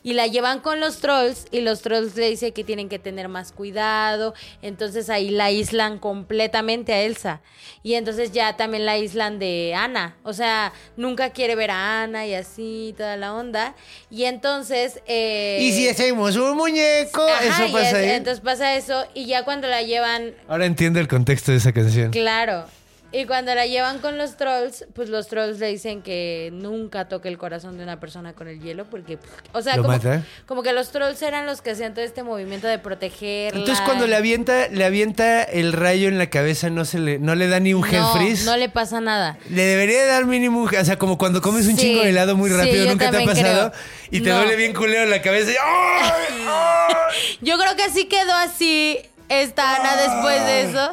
Y 0.02 0.14
la 0.14 0.26
llevan 0.26 0.60
con 0.60 0.80
los 0.80 0.98
trolls 1.00 1.46
y 1.50 1.60
los 1.60 1.82
trolls 1.82 2.16
le 2.16 2.30
dicen 2.30 2.52
que 2.52 2.64
tienen 2.64 2.88
que 2.88 2.98
tener 2.98 3.28
más 3.28 3.52
cuidado. 3.52 4.34
Entonces 4.62 5.10
ahí 5.10 5.30
la 5.30 5.44
aíslan 5.46 5.98
completamente 5.98 6.92
a 6.94 7.02
Elsa. 7.02 7.40
Y 7.82 7.94
entonces 7.94 8.32
ya 8.32 8.56
también 8.56 8.86
la 8.86 8.92
aíslan 8.92 9.38
de 9.38 9.74
Ana. 9.76 10.16
O 10.22 10.32
sea, 10.32 10.72
nunca 10.96 11.30
quiere 11.30 11.54
ver 11.54 11.70
a 11.70 12.02
Ana 12.02 12.26
y 12.26 12.34
así, 12.34 12.94
toda 12.96 13.16
la 13.16 13.34
onda. 13.34 13.74
Y 14.10 14.24
entonces... 14.24 15.00
eh, 15.06 15.58
Y 15.60 15.72
si 15.72 15.88
hacemos 15.88 16.36
un 16.36 16.56
muñeco, 16.56 17.22
ajá, 17.26 17.64
eso 17.64 17.72
pasa 17.72 17.88
es- 17.90 17.94
ahí. 17.94 18.10
Entonces 18.10 18.40
pasa 18.42 18.74
eso 18.76 19.04
y 19.14 19.26
ya 19.26 19.44
cuando 19.44 19.66
la 19.68 19.82
llevan 19.82 20.34
Ahora 20.48 20.66
entiendo 20.66 20.98
el 21.00 21.08
contexto 21.08 21.52
de 21.52 21.58
esa 21.58 21.72
canción. 21.72 22.10
Claro. 22.10 22.64
Y 23.12 23.24
cuando 23.26 23.52
la 23.56 23.66
llevan 23.66 23.98
con 23.98 24.18
los 24.18 24.36
trolls, 24.36 24.86
pues 24.94 25.08
los 25.08 25.26
trolls 25.26 25.58
le 25.58 25.66
dicen 25.66 26.00
que 26.00 26.50
nunca 26.52 27.08
toque 27.08 27.26
el 27.28 27.38
corazón 27.38 27.76
de 27.76 27.82
una 27.82 27.98
persona 27.98 28.34
con 28.34 28.46
el 28.46 28.60
hielo, 28.60 28.84
porque, 28.84 29.18
o 29.52 29.62
sea, 29.62 29.76
¿Lo 29.76 29.82
como, 29.82 29.98
como 30.46 30.62
que 30.62 30.72
los 30.72 30.92
trolls 30.92 31.20
eran 31.22 31.44
los 31.44 31.60
que 31.60 31.72
hacían 31.72 31.92
todo 31.92 32.04
este 32.04 32.22
movimiento 32.22 32.68
de 32.68 32.78
protegerla. 32.78 33.58
Entonces 33.58 33.84
cuando 33.84 34.06
le 34.06 34.14
avienta, 34.14 34.68
le 34.68 34.84
avienta 34.84 35.42
el 35.42 35.72
rayo 35.72 36.06
en 36.06 36.18
la 36.18 36.30
cabeza, 36.30 36.70
no 36.70 36.84
se 36.84 37.00
le, 37.00 37.18
no 37.18 37.34
le 37.34 37.48
da 37.48 37.58
ni 37.58 37.74
un 37.74 37.84
head 37.84 37.98
no, 38.00 38.12
freeze. 38.14 38.44
no 38.44 38.56
le 38.56 38.68
pasa 38.68 39.00
nada. 39.00 39.38
Le 39.48 39.64
debería 39.64 40.06
dar 40.06 40.26
mínimo, 40.26 40.62
un- 40.62 40.76
o 40.76 40.84
sea, 40.84 40.96
como 40.96 41.18
cuando 41.18 41.40
comes 41.42 41.66
un 41.66 41.76
Sí, 41.76 41.82
chingo 41.82 42.02
de 42.02 42.10
helado 42.10 42.36
muy 42.36 42.48
rápido, 42.50 42.86
nunca 42.86 43.10
te 43.10 43.24
ha 43.24 43.26
pasado 43.26 43.70
creo. 43.72 43.82
y 44.12 44.20
te 44.20 44.28
No. 44.30 44.36
duele 44.36 44.54
bien 44.54 44.72
culero 44.72 45.06
la 45.06 45.20
cabeza. 45.20 45.50
y 45.50 45.54
¡ay! 45.60 46.44
¡ay! 46.46 47.38
Yo 47.40 47.58
creo 47.58 47.74
que 47.74 47.82
así 47.82 48.04
quedó 48.06 48.34
así 48.34 48.98
esta 49.28 49.74
Ana 49.76 49.96
después 49.96 50.46
de 50.46 50.62
eso. 50.70 50.90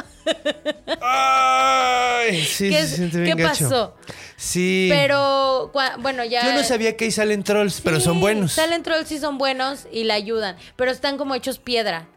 ¡Ay! 1.02 2.44
Sí, 2.45 2.70
¿Qué, 2.70 2.86
se 2.86 2.95
siente 2.95 3.20
bien 3.20 3.38
qué 3.38 3.44
gacho. 3.44 3.64
pasó? 3.66 3.95
Sí. 4.36 4.88
Pero, 4.90 5.72
bueno, 5.99 6.24
ya... 6.26 6.45
Yo 6.45 6.54
no 6.54 6.64
sabía 6.64 6.95
que 6.98 7.06
ahí 7.06 7.12
salen 7.12 7.44
trolls, 7.44 7.82
pero 7.82 7.99
son 7.99 8.20
buenos. 8.20 8.54
Salen 8.54 8.84
trolls 8.84 9.12
y 9.12 9.20
son 9.20 9.38
buenos 9.38 9.88
y 9.91 10.04
la 10.04 10.16
ayudan, 10.16 10.58
pero 10.76 10.91
están 10.91 11.18
como 11.18 11.36
hechos 11.36 11.60
piedra. 11.60 12.08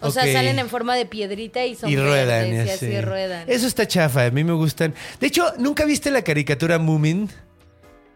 O 0.00 0.10
sea, 0.10 0.22
salen 0.32 0.58
en 0.58 0.68
forma 0.68 0.94
de 0.94 1.06
piedrita 1.06 1.64
y 1.64 1.74
son 1.74 1.90
y 1.90 1.96
ruedan. 1.96 2.52
y 2.54 2.58
así 2.58 3.00
ruedan. 3.00 3.44
Eso 3.48 3.66
está 3.66 3.86
chafa, 3.86 4.26
a 4.26 4.30
mí 4.30 4.44
me 4.44 4.52
gustan. 4.52 4.94
De 5.20 5.26
hecho, 5.26 5.52
¿nunca 5.58 5.84
viste 5.84 6.10
la 6.10 6.22
caricatura 6.22 6.78
Moomin? 6.78 7.28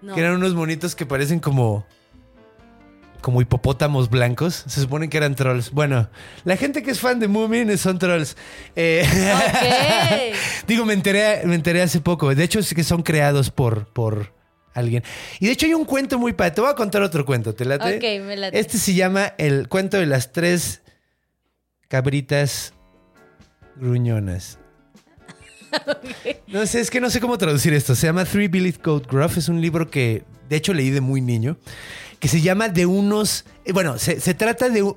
No. 0.01 0.15
Que 0.15 0.20
eran 0.20 0.35
unos 0.35 0.55
monitos 0.55 0.95
que 0.95 1.07
parecen 1.07 1.41
como. 1.41 1.85
Como 3.23 3.40
hipopótamos 3.40 4.11
blancos. 4.11 4.65
Se 4.66 4.81
supone 4.82 5.09
que 5.09 5.16
eran 5.16 5.35
trolls. 5.35 5.70
Bueno, 5.70 6.11
la 6.44 6.57
gente 6.57 6.82
que 6.82 6.90
es 6.90 7.01
fan 7.01 7.19
de 7.20 7.28
Moomin 7.28 7.78
son 7.78 7.99
trolls. 7.99 8.36
Eh. 8.77 10.35
Digo, 10.66 10.85
me 10.85 10.93
enteré, 10.93 11.47
me 11.47 11.55
enteré 11.55 11.81
hace 11.81 12.01
poco. 12.01 12.35
De 12.35 12.44
hecho, 12.44 12.59
es 12.59 12.74
que 12.74 12.85
son 12.85 13.03
creados 13.03 13.51
por, 13.51 13.86
por 13.86 14.35
alguien. 14.74 15.03
Y 15.40 15.47
de 15.47 15.53
hecho, 15.53 15.65
hay 15.65 15.73
un 15.73 15.86
cuento 15.86 16.19
muy 16.19 16.35
padre. 16.35 16.51
Te 16.51 16.61
voy 16.61 16.70
a 16.70 16.74
contar 16.74 17.03
otro 17.03 17.24
cuento, 17.24 17.55
¿te 17.55 17.65
late? 17.65 17.97
Ok, 17.97 18.27
me 18.27 18.36
late. 18.36 18.59
Este 18.59 18.77
se 18.77 18.93
llama 18.93 19.32
El 19.39 19.69
cuento 19.69 19.97
de 19.97 20.07
las 20.07 20.32
tres 20.32 20.82
cabritas 21.89 22.74
gruñonas. 23.77 24.59
No 26.49 26.66
sé, 26.66 26.81
es 26.81 26.90
que 26.90 27.01
no 27.01 27.09
sé 27.09 27.20
cómo 27.20 27.39
traducir 27.39 27.73
esto. 27.73 27.94
Se 27.94 28.07
llama 28.07 28.24
Three 28.24 28.49
Billy 28.49 28.74
Goat 28.82 29.07
Gruff. 29.07 29.39
Es 29.39 29.49
un 29.49 29.61
libro 29.61 29.90
que, 29.90 30.23
de 30.49 30.57
hecho, 30.57 30.74
leí 30.74 30.90
de 30.90 31.01
muy 31.01 31.20
niño. 31.20 31.57
Que 32.23 32.28
se 32.28 32.40
llama 32.40 32.69
de 32.69 32.86
unos. 32.86 33.44
eh, 33.65 33.73
Bueno, 33.73 33.99
se, 33.99 34.20
se 34.20 34.32
trata 34.35 34.69
de. 34.69 34.94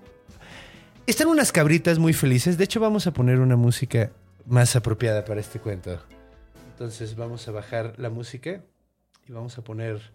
Están 1.07 1.27
unas 1.27 1.51
cabritas 1.51 1.97
muy 1.97 2.13
felices. 2.13 2.57
De 2.57 2.63
hecho, 2.65 2.79
vamos 2.79 3.07
a 3.07 3.13
poner 3.13 3.39
una 3.39 3.55
música 3.55 4.11
más 4.45 4.75
apropiada 4.75 5.25
para 5.25 5.41
este 5.41 5.59
cuento. 5.59 5.99
Entonces, 6.71 7.15
vamos 7.15 7.47
a 7.47 7.51
bajar 7.51 7.95
la 7.97 8.11
música 8.11 8.61
y 9.27 9.31
vamos 9.31 9.57
a 9.57 9.63
poner 9.63 10.11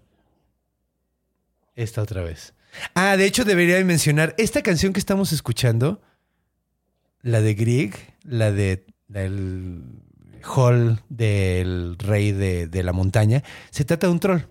esta 1.74 2.00
otra 2.02 2.22
vez. 2.22 2.54
Ah, 2.94 3.16
de 3.16 3.24
hecho, 3.24 3.44
debería 3.44 3.74
de 3.74 3.84
mencionar 3.84 4.34
esta 4.38 4.62
canción 4.62 4.92
que 4.92 5.00
estamos 5.00 5.32
escuchando. 5.32 6.00
La 7.22 7.40
de 7.40 7.54
Grieg, 7.54 7.96
la 8.22 8.52
de 8.52 8.86
del 9.08 9.82
Hall 10.54 11.02
del 11.08 11.96
Rey 11.98 12.30
de, 12.30 12.68
de 12.68 12.82
la 12.84 12.92
Montaña. 12.92 13.42
Se 13.70 13.84
trata 13.84 14.06
de 14.06 14.12
un 14.12 14.20
troll. 14.20 14.42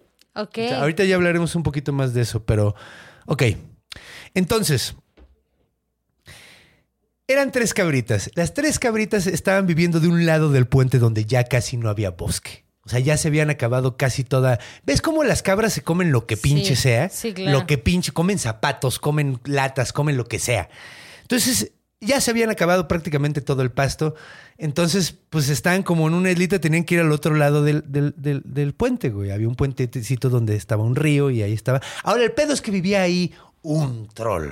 Ok. 0.41 0.57
O 0.57 0.67
sea, 0.69 0.81
ahorita 0.81 1.03
ya 1.05 1.15
hablaremos 1.15 1.55
un 1.55 1.63
poquito 1.63 1.93
más 1.93 2.13
de 2.13 2.21
eso, 2.21 2.43
pero. 2.45 2.75
Ok. 3.25 3.43
Entonces. 4.33 4.95
Eran 7.27 7.51
tres 7.51 7.73
cabritas. 7.75 8.31
Las 8.33 8.53
tres 8.55 8.79
cabritas 8.79 9.27
estaban 9.27 9.67
viviendo 9.67 9.99
de 9.99 10.07
un 10.07 10.25
lado 10.25 10.51
del 10.51 10.67
puente 10.67 10.97
donde 10.97 11.25
ya 11.25 11.43
casi 11.43 11.77
no 11.77 11.89
había 11.89 12.09
bosque. 12.11 12.65
O 12.85 12.89
sea, 12.89 12.99
ya 12.99 13.17
se 13.17 13.27
habían 13.27 13.51
acabado 13.51 13.97
casi 13.97 14.23
toda. 14.23 14.59
¿Ves 14.83 15.01
cómo 15.01 15.23
las 15.23 15.43
cabras 15.43 15.73
se 15.73 15.83
comen 15.83 16.11
lo 16.11 16.25
que 16.25 16.35
Sí, 16.35 16.41
pinche 16.41 16.75
sea? 16.75 17.09
sí, 17.09 17.33
claro. 17.33 17.59
Lo 17.59 17.67
que 17.67 17.77
pinche, 17.77 18.11
comen 18.11 18.39
zapatos, 18.39 18.97
comen 18.97 19.39
latas, 19.45 19.93
comen 19.93 20.17
lo 20.17 20.25
que 20.25 20.39
sea. 20.39 20.69
Entonces, 21.21 21.71
ya 22.01 22.21
se 22.21 22.31
habían 22.31 22.49
acabado 22.49 22.87
prácticamente 22.87 23.41
todo 23.41 23.61
el 23.61 23.71
pasto. 23.71 24.15
Entonces, 24.57 25.15
pues 25.29 25.49
estaban 25.49 25.83
como 25.83 26.07
en 26.07 26.13
una 26.13 26.31
islita, 26.31 26.59
tenían 26.59 26.83
que 26.83 26.95
ir 26.95 27.01
al 27.01 27.11
otro 27.11 27.35
lado 27.35 27.63
del, 27.63 27.83
del- 27.91 28.13
del- 28.17 28.41
del 28.45 28.73
puente, 28.73 29.09
güey. 29.09 29.31
Había 29.31 29.47
un 29.47 29.55
puentecito 29.55 30.29
donde 30.29 30.55
estaba 30.55 30.83
un 30.83 30.95
río 30.95 31.29
y 31.29 31.41
ahí 31.43 31.53
estaba. 31.53 31.81
Ahora, 32.03 32.23
el 32.23 32.31
pedo 32.31 32.53
es 32.53 32.61
que 32.61 32.71
vivía 32.71 33.01
ahí 33.01 33.33
un 33.61 34.07
troll. 34.13 34.51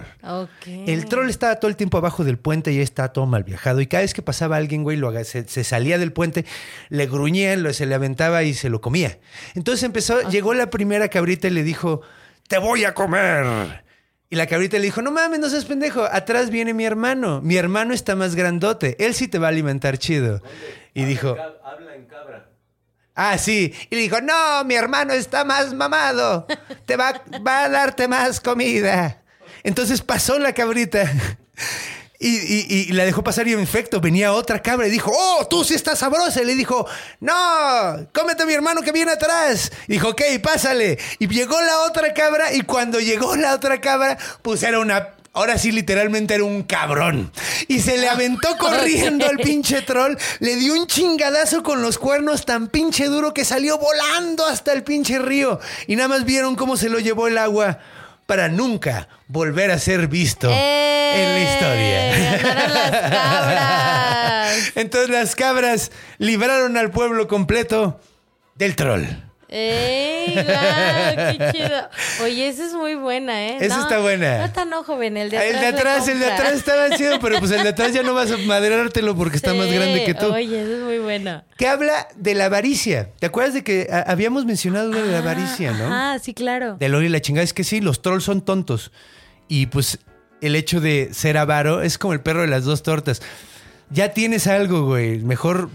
El 0.85 1.05
troll 1.05 1.29
estaba 1.29 1.55
todo 1.57 1.69
el 1.69 1.77
tiempo 1.77 1.97
abajo 1.97 2.25
del 2.25 2.37
puente 2.37 2.73
y 2.73 2.79
estaba 2.79 3.13
todo 3.13 3.25
mal 3.25 3.45
viajado. 3.45 3.79
Y 3.79 3.87
cada 3.87 4.01
vez 4.01 4.13
que 4.13 4.21
pasaba 4.21 4.57
alguien, 4.57 4.83
güey, 4.83 4.97
lo 4.97 5.11
se, 5.23 5.47
se 5.47 5.63
salía 5.63 5.97
del 5.97 6.11
puente, 6.11 6.45
le 6.89 7.05
gruñía, 7.05 7.55
lo- 7.55 7.71
se 7.71 7.85
le 7.85 7.95
aventaba 7.95 8.43
y 8.43 8.53
se 8.53 8.69
lo 8.69 8.81
comía. 8.81 9.17
Entonces 9.55 9.83
empezó, 9.83 10.29
llegó 10.29 10.53
la 10.53 10.69
primera 10.69 11.07
cabrita 11.07 11.47
y 11.47 11.51
le 11.51 11.63
dijo, 11.63 12.01
te 12.49 12.57
voy 12.57 12.83
a 12.83 12.93
comer. 12.93 13.85
Y 14.29 14.35
la 14.35 14.47
cabrita 14.47 14.77
le 14.77 14.83
dijo, 14.83 15.01
no 15.01 15.11
mames, 15.11 15.39
no 15.39 15.49
seas 15.49 15.65
pendejo, 15.65 16.03
atrás 16.03 16.49
viene 16.49 16.73
mi 16.73 16.85
hermano. 16.85 17.41
Mi 17.41 17.55
hermano 17.55 17.93
está 17.93 18.15
más 18.15 18.35
grandote, 18.35 18.97
él 18.99 19.13
sí 19.13 19.27
te 19.27 19.39
va 19.39 19.47
a 19.47 19.49
alimentar 19.49 19.97
chido. 19.97 20.41
Y 20.93 21.05
dijo... 21.05 21.37
Ah, 23.19 23.39
sí. 23.39 23.73
Y 23.89 23.95
le 23.95 24.01
dijo, 24.01 24.21
no, 24.21 24.63
mi 24.63 24.75
hermano 24.75 25.11
está 25.11 25.43
más 25.43 25.73
mamado. 25.73 26.45
Te 26.85 26.95
va, 26.95 27.19
va 27.45 27.63
a 27.63 27.69
darte 27.69 28.07
más 28.07 28.39
comida. 28.39 29.23
Entonces 29.63 30.01
pasó 30.01 30.37
la 30.37 30.53
cabrita. 30.53 31.11
Y, 32.19 32.29
y- 32.29 32.65
y 32.89 32.91
la 32.93 33.05
dejó 33.05 33.23
pasar 33.23 33.47
y 33.47 33.53
en 33.53 33.59
efecto 33.59 34.01
venía 34.01 34.33
otra 34.33 34.61
cabra 34.61 34.87
y 34.87 34.91
dijo, 34.91 35.11
oh, 35.15 35.45
tú 35.47 35.63
sí 35.63 35.75
estás 35.75 35.99
sabrosa. 35.99 36.41
Y 36.41 36.45
le 36.45 36.55
dijo, 36.55 36.87
no, 37.19 38.07
cómete 38.13 38.43
a 38.43 38.45
mi 38.45 38.53
hermano 38.53 38.81
que 38.81 38.91
viene 38.91 39.11
atrás. 39.11 39.71
Y 39.87 39.93
dijo, 39.93 40.09
ok, 40.09 40.21
pásale. 40.41 40.97
Y 41.19 41.27
llegó 41.27 41.61
la 41.61 41.81
otra 41.81 42.13
cabra 42.13 42.53
y 42.53 42.61
cuando 42.61 42.99
llegó 42.99 43.35
la 43.35 43.53
otra 43.53 43.79
cabra, 43.81 44.17
pues 44.41 44.63
era 44.63 44.79
una... 44.79 45.13
Ahora 45.33 45.59
sí, 45.59 45.71
literalmente 45.71 46.33
era 46.33 46.43
un 46.43 46.63
cabrón. 46.63 47.31
Y 47.67 47.79
se 47.81 47.99
le 47.99 48.09
aventó 48.09 48.57
corriendo 48.59 49.27
al 49.27 49.37
pinche 49.37 49.83
troll, 49.83 50.15
le 50.39 50.55
dio 50.55 50.73
un 50.73 50.87
chingadazo 50.87 51.61
con 51.61 51.83
los 51.83 51.99
cuernos 51.99 52.43
tan 52.45 52.69
pinche 52.69 53.05
duro 53.05 53.35
que 53.35 53.45
salió 53.45 53.77
volando 53.77 54.47
hasta 54.47 54.73
el 54.73 54.83
pinche 54.83 55.19
río. 55.19 55.59
Y 55.85 55.95
nada 55.95 56.07
más 56.09 56.25
vieron 56.25 56.55
cómo 56.55 56.75
se 56.75 56.89
lo 56.89 56.97
llevó 56.97 57.27
el 57.27 57.37
agua 57.37 57.77
para 58.27 58.49
nunca 58.49 59.07
volver 59.27 59.71
a 59.71 59.79
ser 59.79 60.07
visto 60.07 60.47
en 60.51 61.33
la 61.33 61.39
historia. 61.39 62.35
¡Eh! 62.35 62.41
¡Ganaron 62.43 62.73
las 62.73 62.91
cabras! 63.09 64.71
Entonces 64.75 65.09
las 65.09 65.35
cabras 65.35 65.91
libraron 66.19 66.77
al 66.77 66.91
pueblo 66.91 67.27
completo 67.27 67.99
del 68.55 68.75
troll. 68.75 69.26
¡Ey! 69.49 70.33
¡Guau! 70.33 71.37
¡Qué 71.37 71.51
chido! 71.53 71.89
Oye, 72.23 72.47
esa 72.49 72.65
es 72.65 72.73
muy 72.73 72.95
buena, 72.95 73.47
¿eh? 73.47 73.57
Esa 73.61 73.81
está 73.81 73.99
buena. 73.99 74.39
No 74.39 74.45
está 74.45 74.65
no, 74.65 74.83
joven. 74.83 75.15
El 75.17 75.29
de 75.29 75.37
atrás. 75.37 75.53
El 75.53 75.61
de 75.61 75.67
atrás, 75.67 76.07
el 76.09 76.19
de 76.19 76.25
atrás 76.31 76.53
estaba 76.53 76.89
chido, 76.97 77.19
pero 77.19 77.39
pues 77.39 77.51
el 77.51 77.63
de 77.63 77.69
atrás 77.69 77.93
ya 77.93 78.03
no 78.03 78.13
vas 78.13 78.31
a 78.31 78.37
madrártelo 78.37 79.15
porque 79.15 79.37
está 79.37 79.53
más 79.53 79.71
grande 79.71 80.03
que 80.03 80.13
tú. 80.13 80.33
Oye, 80.33 80.61
eso 80.61 80.73
es 80.77 80.81
muy 80.83 80.99
bueno. 80.99 81.43
Que 81.57 81.67
habla 81.67 82.07
de 82.15 82.33
la 82.35 82.45
avaricia. 82.45 83.09
¿Te 83.19 83.25
acuerdas 83.27 83.53
de 83.53 83.63
que 83.63 83.87
a- 83.91 84.01
habíamos 84.11 84.45
mencionado 84.45 84.91
lo 84.91 85.01
de 85.01 85.11
la 85.11 85.19
avaricia, 85.19 85.71
no? 85.71 85.93
Ah, 85.93 86.17
sí, 86.21 86.33
claro. 86.33 86.75
De 86.77 86.89
Lori 86.89 87.05
y 87.05 87.09
la 87.09 87.21
chingada. 87.21 87.43
Es 87.45 87.53
que 87.53 87.63
sí, 87.63 87.79
los 87.79 88.01
trolls 88.01 88.25
son 88.25 88.41
tontos. 88.41 88.91
Y 89.47 89.67
pues 89.67 89.99
el 90.41 90.55
hecho 90.55 90.81
de 90.81 91.09
ser 91.13 91.37
avaro 91.37 91.81
es 91.81 91.97
como 91.97 92.13
el 92.13 92.19
perro 92.19 92.41
de 92.41 92.47
las 92.47 92.65
dos 92.65 92.83
tortas. 92.83 93.21
Ya 93.89 94.09
tienes 94.13 94.45
algo, 94.47 94.85
güey. 94.85 95.19
Mejor 95.19 95.69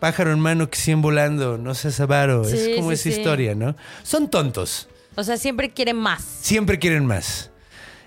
pájaro 0.00 0.32
en 0.32 0.40
mano 0.40 0.70
que 0.70 0.78
100 0.78 1.02
volando. 1.02 1.58
No 1.58 1.74
seas 1.74 2.00
avaro. 2.00 2.44
Sí, 2.44 2.56
es 2.56 2.76
como 2.76 2.88
sí, 2.90 2.94
esa 2.94 3.02
sí. 3.04 3.08
historia, 3.10 3.54
¿no? 3.54 3.76
Son 4.02 4.30
tontos. 4.30 4.88
O 5.16 5.24
sea, 5.24 5.36
siempre 5.36 5.70
quiere 5.70 5.94
más. 5.94 6.22
Siempre 6.22 6.78
quieren 6.78 7.04
más. 7.06 7.50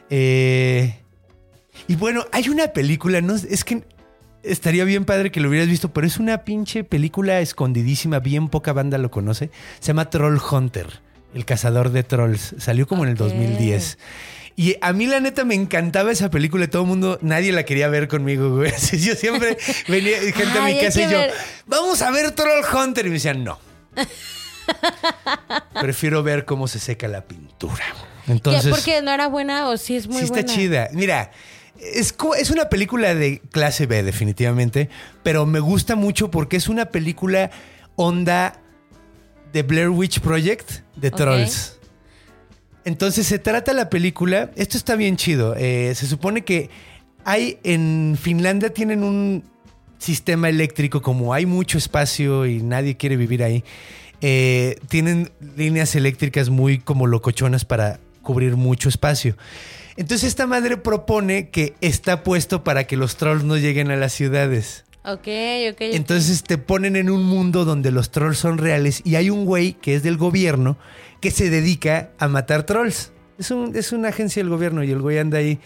Eh, 0.09 0.95
y 1.87 1.95
bueno, 1.95 2.25
hay 2.31 2.49
una 2.49 2.69
película, 2.69 3.21
no 3.21 3.35
es 3.35 3.63
que 3.63 3.83
estaría 4.43 4.83
bien 4.85 5.05
padre 5.05 5.31
que 5.31 5.39
lo 5.39 5.49
hubieras 5.49 5.67
visto, 5.67 5.93
pero 5.93 6.07
es 6.07 6.17
una 6.17 6.43
pinche 6.43 6.83
película 6.83 7.39
escondidísima, 7.41 8.19
bien 8.19 8.49
poca 8.49 8.73
banda 8.73 8.97
lo 8.97 9.11
conoce. 9.11 9.51
Se 9.79 9.87
llama 9.87 10.09
Troll 10.09 10.39
Hunter, 10.51 10.87
el 11.33 11.45
cazador 11.45 11.91
de 11.91 12.03
trolls. 12.03 12.55
Salió 12.57 12.87
como 12.87 13.03
en 13.03 13.09
el 13.09 13.15
Ok. 13.15 13.29
2010. 13.29 13.97
Y 14.55 14.75
a 14.81 14.93
mí 14.93 15.07
la 15.07 15.19
neta 15.19 15.45
me 15.45 15.55
encantaba 15.55 16.11
esa 16.11 16.29
película 16.29 16.65
y 16.65 16.67
todo 16.67 16.83
el 16.83 16.87
mundo, 16.87 17.19
nadie 17.21 17.51
la 17.51 17.63
quería 17.63 17.87
ver 17.87 18.07
conmigo, 18.07 18.55
güey. 18.55 18.71
Yo 18.91 19.15
siempre 19.15 19.57
venía 19.87 20.19
gente 20.33 20.59
a 20.59 20.63
mi 20.63 20.79
casa 20.79 21.01
y 21.01 21.09
yo, 21.09 21.17
ver. 21.17 21.31
vamos 21.65 22.01
a 22.01 22.11
ver 22.11 22.31
Troll 22.31 22.63
Hunter. 22.73 23.05
Y 23.05 23.09
me 23.09 23.15
decían, 23.15 23.43
no. 23.43 23.59
Prefiero 25.79 26.23
ver 26.23 26.45
cómo 26.45 26.67
se 26.67 26.79
seca 26.79 27.07
la 27.07 27.25
pintura. 27.25 27.83
¿Qué? 28.25 28.31
Entonces, 28.33 28.69
¿Porque 28.71 29.01
no 29.01 29.11
era 29.11 29.27
buena 29.27 29.69
o 29.69 29.77
sí 29.77 29.95
es 29.95 30.07
muy 30.07 30.19
sí 30.19 30.23
está 30.25 30.35
buena? 30.41 30.53
chida. 30.53 30.89
Mira, 30.93 31.31
es, 31.79 32.13
es 32.37 32.49
una 32.51 32.69
película 32.69 33.15
de 33.15 33.39
clase 33.51 33.87
B, 33.87 34.03
definitivamente, 34.03 34.89
pero 35.23 35.45
me 35.45 35.59
gusta 35.59 35.95
mucho 35.95 36.29
porque 36.29 36.57
es 36.57 36.69
una 36.69 36.85
película 36.87 37.49
onda 37.95 38.59
de 39.51 39.63
Blair 39.63 39.89
Witch 39.89 40.19
Project 40.19 40.69
de. 40.95 41.11
Trolls. 41.11 41.77
Entonces 42.85 43.27
se 43.27 43.39
trata 43.39 43.73
la 43.73 43.89
película. 43.89 44.51
Esto 44.55 44.77
está 44.77 44.95
bien 44.95 45.17
chido. 45.17 45.55
eh, 45.57 45.93
se 45.95 46.07
supone 46.07 46.43
que 46.43 46.69
hay 47.23 47.59
en 47.63 48.17
Finlandia 48.19 48.73
tienen 48.73 49.03
un 49.03 49.43
sistema 49.99 50.49
eléctrico 50.49 51.01
como 51.01 51.33
hay 51.33 51.45
mucho 51.45 51.77
espacio 51.77 52.47
y 52.47 52.63
nadie 52.63 52.97
quiere 52.97 53.17
vivir 53.17 53.43
ahí. 53.43 53.63
eh, 54.21 54.75
tienen 54.87 55.31
líneas 55.55 55.95
eléctricas 55.95 56.49
muy 56.49 56.77
como 56.79 57.07
locochonas 57.07 57.65
para 57.65 57.99
cubrir 58.21 58.55
mucho 58.55 58.89
espacio. 58.89 59.35
Entonces 59.97 60.27
esta 60.27 60.47
madre 60.47 60.77
propone 60.77 61.49
que 61.49 61.73
está 61.81 62.23
puesto 62.23 62.63
para 62.63 62.85
que 62.85 62.97
los 62.97 63.15
trolls 63.17 63.43
no 63.43 63.57
lleguen 63.57 63.91
a 63.91 63.95
las 63.95 64.13
ciudades. 64.13 64.85
Ok, 65.03 65.27
ok. 65.71 65.81
Entonces 65.81 66.43
te 66.43 66.57
ponen 66.57 66.95
en 66.95 67.09
un 67.09 67.23
mundo 67.23 67.65
donde 67.65 67.91
los 67.91 68.11
trolls 68.11 68.37
son 68.37 68.57
reales 68.59 69.01
y 69.03 69.15
hay 69.15 69.29
un 69.31 69.45
güey 69.45 69.73
que 69.73 69.95
es 69.95 70.03
del 70.03 70.17
gobierno 70.17 70.77
que 71.19 71.31
se 71.31 71.49
dedica 71.49 72.11
a 72.19 72.27
matar 72.27 72.63
trolls. 72.65 73.11
Es, 73.39 73.49
un- 73.51 73.75
es 73.75 73.91
una 73.91 74.09
agencia 74.09 74.41
del 74.43 74.49
gobierno 74.49 74.83
y 74.83 74.91
el 74.91 75.01
güey 75.01 75.17
anda 75.17 75.39
ahí. 75.39 75.59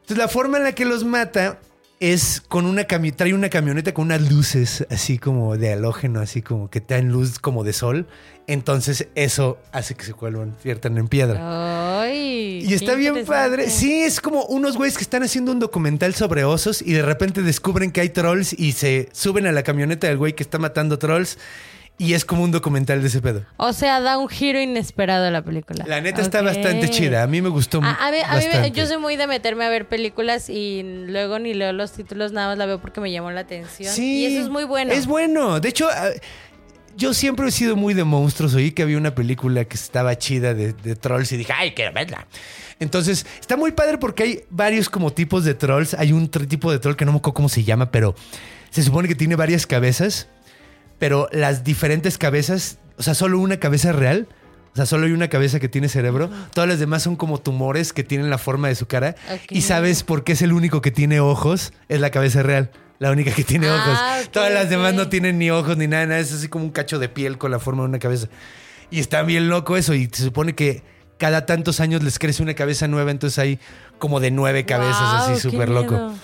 Entonces 0.00 0.16
la 0.18 0.28
forma 0.28 0.56
en 0.56 0.64
la 0.64 0.72
que 0.74 0.86
los 0.86 1.04
mata 1.04 1.58
es 2.00 2.40
con 2.40 2.66
una 2.66 2.84
cami 2.84 3.10
trae 3.12 3.34
una 3.34 3.48
camioneta 3.48 3.92
con 3.92 4.06
unas 4.06 4.30
luces 4.30 4.86
así 4.90 5.18
como 5.18 5.56
de 5.56 5.72
halógeno, 5.72 6.20
así 6.20 6.42
como 6.42 6.70
que 6.70 6.80
te 6.80 6.94
dan 6.94 7.08
luz 7.08 7.38
como 7.38 7.64
de 7.64 7.72
sol. 7.72 8.06
Entonces 8.46 9.08
eso 9.14 9.58
hace 9.72 9.94
que 9.94 10.04
se 10.04 10.12
vuelvan, 10.12 10.56
viertan 10.64 10.96
en 10.96 11.08
piedra. 11.08 12.00
Ay, 12.00 12.64
Y 12.66 12.72
está 12.72 12.94
bien 12.94 13.26
padre. 13.26 13.68
Sí, 13.68 14.02
es 14.02 14.20
como 14.20 14.44
unos 14.44 14.76
güeyes 14.76 14.96
que 14.96 15.02
están 15.02 15.22
haciendo 15.22 15.52
un 15.52 15.58
documental 15.58 16.14
sobre 16.14 16.44
osos 16.44 16.80
y 16.80 16.92
de 16.92 17.02
repente 17.02 17.42
descubren 17.42 17.90
que 17.90 18.00
hay 18.00 18.08
trolls 18.08 18.54
y 18.58 18.72
se 18.72 19.08
suben 19.12 19.46
a 19.46 19.52
la 19.52 19.62
camioneta 19.62 20.06
del 20.06 20.16
güey 20.16 20.34
que 20.34 20.42
está 20.42 20.58
matando 20.58 20.98
trolls 20.98 21.36
y 21.98 22.14
es 22.14 22.24
como 22.24 22.44
un 22.44 22.52
documental 22.52 23.02
de 23.02 23.08
ese 23.08 23.20
pedo. 23.20 23.42
O 23.56 23.72
sea, 23.72 24.00
da 24.00 24.18
un 24.18 24.28
giro 24.28 24.60
inesperado 24.60 25.26
a 25.26 25.30
la 25.32 25.42
película. 25.42 25.84
La 25.86 26.00
neta 26.00 26.20
está 26.22 26.40
bastante 26.42 26.88
chida. 26.90 27.24
A 27.24 27.26
mí 27.26 27.42
me 27.42 27.48
gustó 27.48 27.80
A, 27.82 28.06
a 28.06 28.10
mí, 28.12 28.18
a 28.24 28.34
mí 28.36 28.44
me- 28.44 28.48
bastante. 28.48 28.70
yo 28.70 28.86
soy 28.86 28.98
muy 28.98 29.16
de 29.16 29.26
meterme 29.26 29.64
a 29.64 29.68
ver 29.68 29.88
películas 29.88 30.48
y 30.48 30.82
luego 30.84 31.38
ni 31.40 31.54
leo 31.54 31.72
los 31.72 31.92
títulos, 31.92 32.30
nada 32.32 32.48
más 32.48 32.58
la 32.58 32.66
veo 32.66 32.80
porque 32.80 33.00
me 33.00 33.10
llamó 33.10 33.30
la 33.32 33.40
atención. 33.40 33.92
Sí. 33.92 34.20
Y 34.22 34.26
eso 34.26 34.44
es 34.44 34.48
muy 34.48 34.64
bueno. 34.64 34.92
Es 34.92 35.06
bueno. 35.06 35.58
De 35.60 35.68
hecho, 35.68 35.88
ah, 35.92 36.10
yo 36.96 37.14
siempre 37.14 37.48
he 37.48 37.50
sido 37.50 37.74
muy 37.76 37.94
de 37.94 38.04
monstruos. 38.04 38.54
Oí 38.54 38.70
que 38.70 38.82
había 38.82 38.96
una 38.98 39.14
película 39.14 39.64
que 39.64 39.74
estaba 39.76 40.16
chida 40.16 40.54
de, 40.54 40.72
de 40.72 40.94
trolls 40.96 41.32
y 41.32 41.36
dije, 41.36 41.52
ay, 41.56 41.72
quiero 41.72 41.92
verla. 41.92 42.26
Entonces, 42.80 43.26
está 43.40 43.56
muy 43.56 43.72
padre 43.72 43.98
porque 43.98 44.22
hay 44.22 44.40
varios 44.50 44.88
como 44.88 45.12
tipos 45.12 45.44
de 45.44 45.54
trolls. 45.54 45.94
Hay 45.94 46.12
un 46.12 46.28
tipo 46.28 46.70
de 46.70 46.78
troll 46.78 46.94
que 46.94 47.04
no 47.04 47.10
me 47.12 47.18
acuerdo 47.18 47.34
cómo 47.34 47.48
se 47.48 47.64
llama, 47.64 47.90
pero 47.90 48.14
se 48.70 48.82
supone 48.84 49.08
que 49.08 49.16
tiene 49.16 49.34
varias 49.34 49.66
cabezas. 49.66 50.28
Pero 50.98 51.28
las 51.32 51.64
diferentes 51.64 52.18
cabezas, 52.18 52.78
o 52.96 53.02
sea, 53.02 53.14
solo 53.14 53.38
una 53.38 53.58
cabeza 53.58 53.92
real. 53.92 54.26
O 54.72 54.76
sea, 54.78 54.86
solo 54.86 55.06
hay 55.06 55.12
una 55.12 55.28
cabeza 55.28 55.58
que 55.58 55.68
tiene 55.68 55.88
cerebro. 55.88 56.30
Todas 56.52 56.68
las 56.68 56.78
demás 56.78 57.02
son 57.02 57.16
como 57.16 57.38
tumores 57.40 57.92
que 57.92 58.04
tienen 58.04 58.30
la 58.30 58.38
forma 58.38 58.68
de 58.68 58.74
su 58.76 58.86
cara. 58.86 59.16
Y 59.50 59.62
sabes 59.62 60.02
por 60.04 60.22
qué 60.24 60.32
es 60.32 60.42
el 60.42 60.52
único 60.52 60.80
que 60.82 60.90
tiene 60.92 61.18
ojos. 61.20 61.72
Es 61.88 62.00
la 62.00 62.10
cabeza 62.10 62.42
real. 62.42 62.70
La 63.00 63.10
única 63.10 63.32
que 63.32 63.42
tiene 63.44 63.68
Ah, 63.68 63.74
ojos. 64.18 64.30
Todas 64.30 64.52
las 64.52 64.70
demás 64.70 64.94
no 64.94 65.08
tienen 65.08 65.38
ni 65.38 65.50
ojos 65.50 65.76
ni 65.76 65.86
nada, 65.88 66.06
nada. 66.06 66.20
Es 66.20 66.32
así 66.32 66.48
como 66.48 66.64
un 66.64 66.70
cacho 66.70 66.98
de 66.98 67.08
piel 67.08 67.38
con 67.38 67.50
la 67.50 67.58
forma 67.58 67.82
de 67.82 67.88
una 67.88 67.98
cabeza. 67.98 68.28
Y 68.90 69.00
está 69.00 69.22
bien 69.22 69.48
loco 69.48 69.76
eso. 69.76 69.94
Y 69.94 70.08
se 70.12 70.22
supone 70.22 70.54
que 70.54 70.82
cada 71.16 71.44
tantos 71.46 71.80
años 71.80 72.02
les 72.04 72.18
crece 72.18 72.42
una 72.42 72.54
cabeza 72.54 72.86
nueva. 72.88 73.10
Entonces 73.10 73.38
hay 73.38 73.58
como 73.98 74.20
de 74.20 74.30
nueve 74.30 74.64
cabezas, 74.64 75.00
así 75.28 75.40
súper 75.40 75.70
loco. 75.70 75.94
miedo. 75.94 76.14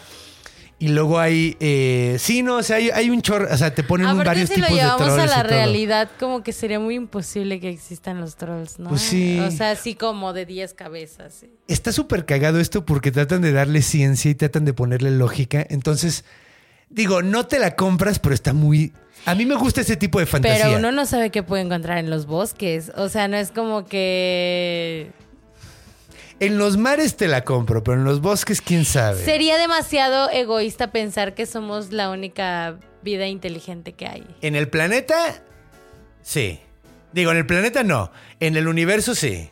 Y 0.85 0.89
luego 0.89 1.19
hay. 1.19 1.57
eh, 1.61 2.17
sí, 2.19 2.43
no, 2.43 2.57
o 2.57 2.63
sea, 2.63 2.77
hay, 2.77 2.91
hay 2.91 3.11
un 3.11 3.23
chorro. 3.23 3.47
O 3.53 3.57
sea, 3.57 3.75
te 3.75 3.83
ponen 3.83 4.07
Aparte, 4.07 4.25
varios 4.29 4.49
si 4.49 4.57
tipos 4.57 4.71
lo 4.71 4.77
de 4.77 4.83
llevamos 4.83 5.07
trolls. 5.07 5.21
a 5.23 5.25
y 5.25 5.29
la 5.29 5.43
todo. 5.43 5.51
realidad, 5.51 6.11
como 6.21 6.43
que 6.43 6.53
sería 6.53 6.79
muy 6.81 6.95
imposible 6.95 7.61
que 7.61 7.69
existan 7.71 8.21
los 8.21 8.37
trolls, 8.37 8.79
¿no? 8.79 8.91
Pues 8.91 9.01
sí. 9.03 9.39
O 9.41 9.51
sea, 9.51 9.71
así 9.71 9.95
como 9.95 10.33
de 10.33 10.47
10 10.47 10.75
cabezas. 10.75 11.35
sí. 11.41 11.51
Está 11.69 11.93
súper 11.93 12.27
cagado 12.27 12.61
esto 12.61 12.85
porque 12.85 13.11
tratan 13.13 13.41
de 13.43 13.53
darle 13.53 13.83
ciencia 13.83 14.31
y 14.31 14.35
tratan 14.35 14.65
de 14.65 14.75
ponerle 14.75 15.11
lógica. 15.11 15.67
Entonces, 15.71 16.25
digo, 16.91 17.23
no 17.23 17.47
te 17.47 17.59
la 17.59 17.75
compras, 17.77 18.19
pero 18.19 18.35
está 18.35 18.53
muy. 18.53 18.93
A 19.27 19.35
mí 19.35 19.47
me 19.47 19.55
gusta 19.55 19.81
ese 19.81 19.97
tipo 19.97 20.19
de 20.21 20.27
fantasía. 20.27 20.65
Pero 20.67 20.77
uno 20.79 20.93
no 20.93 21.07
sabe 21.07 21.31
qué 21.31 21.43
puede 21.43 21.63
encontrar 21.63 21.97
en 21.99 22.11
los 22.11 22.27
bosques. 22.27 22.93
O 22.97 23.09
sea, 23.09 23.27
no 23.29 23.37
es 23.39 23.51
como 23.51 23.87
que. 23.87 25.11
En 26.45 26.59
los 26.59 26.77
mares 26.77 27.17
te 27.17 27.27
la 27.27 27.43
compro, 27.43 27.83
pero 27.83 27.97
en 27.97 28.05
los 28.05 28.21
bosques, 28.21 28.61
quién 28.61 28.85
sabe. 28.85 29.25
Sería 29.25 29.57
demasiado 29.57 30.29
egoísta 30.31 30.93
pensar 30.93 31.35
que 31.35 31.47
somos 31.47 31.91
la 31.91 32.11
única 32.11 32.79
vida 33.03 33.27
inteligente 33.27 33.95
que 33.95 34.07
hay. 34.07 34.27
En 34.43 34.55
el 34.55 34.69
planeta, 34.69 35.43
sí. 36.23 36.61
Digo, 37.13 37.31
en 37.31 37.39
el 37.39 37.47
planeta 37.47 37.83
no. 37.83 38.11
En 38.41 38.57
el 38.57 38.69
universo 38.69 39.15
sí. 39.15 39.51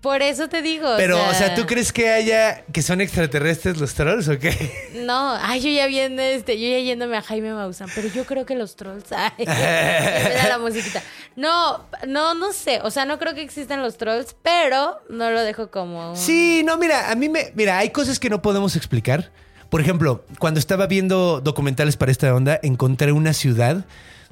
Por 0.00 0.22
eso 0.22 0.48
te 0.48 0.62
digo. 0.62 0.94
Pero, 0.96 1.22
o 1.28 1.34
sea, 1.34 1.54
¿tú 1.54 1.66
crees 1.66 1.92
que 1.92 2.10
haya 2.10 2.64
que 2.72 2.82
son 2.82 3.00
extraterrestres 3.00 3.78
los 3.78 3.94
trolls 3.94 4.28
o 4.28 4.38
qué? 4.38 4.90
No, 5.04 5.36
ay, 5.40 5.60
yo 5.60 5.68
ya 5.70 5.86
viendo 5.86 6.22
este, 6.22 6.58
yo 6.58 6.68
ya 6.68 6.78
yéndome 6.78 7.16
a 7.16 7.22
Jaime 7.22 7.52
Maussan, 7.52 7.88
pero 7.94 8.08
yo 8.08 8.24
creo 8.24 8.46
que 8.46 8.54
los 8.54 8.76
trolls. 8.76 9.12
Ay, 9.12 9.32
me 9.38 10.34
da 10.34 10.48
la 10.48 10.58
musiquita. 10.58 11.02
No, 11.36 11.86
no, 12.06 12.34
no 12.34 12.52
sé. 12.52 12.80
O 12.82 12.90
sea, 12.90 13.04
no 13.04 13.18
creo 13.18 13.34
que 13.34 13.42
existan 13.42 13.82
los 13.82 13.96
trolls, 13.96 14.34
pero 14.42 15.00
no 15.08 15.30
lo 15.30 15.42
dejo 15.42 15.70
como. 15.70 16.16
Sí, 16.16 16.62
no, 16.64 16.76
mira, 16.78 17.10
a 17.10 17.14
mí 17.14 17.28
me. 17.28 17.52
Mira, 17.54 17.78
hay 17.78 17.90
cosas 17.90 18.18
que 18.18 18.30
no 18.30 18.42
podemos 18.42 18.76
explicar. 18.76 19.32
Por 19.70 19.80
ejemplo, 19.80 20.24
cuando 20.38 20.60
estaba 20.60 20.86
viendo 20.86 21.40
documentales 21.40 21.96
para 21.96 22.12
esta 22.12 22.32
onda, 22.34 22.60
encontré 22.62 23.12
una 23.12 23.32
ciudad 23.32 23.84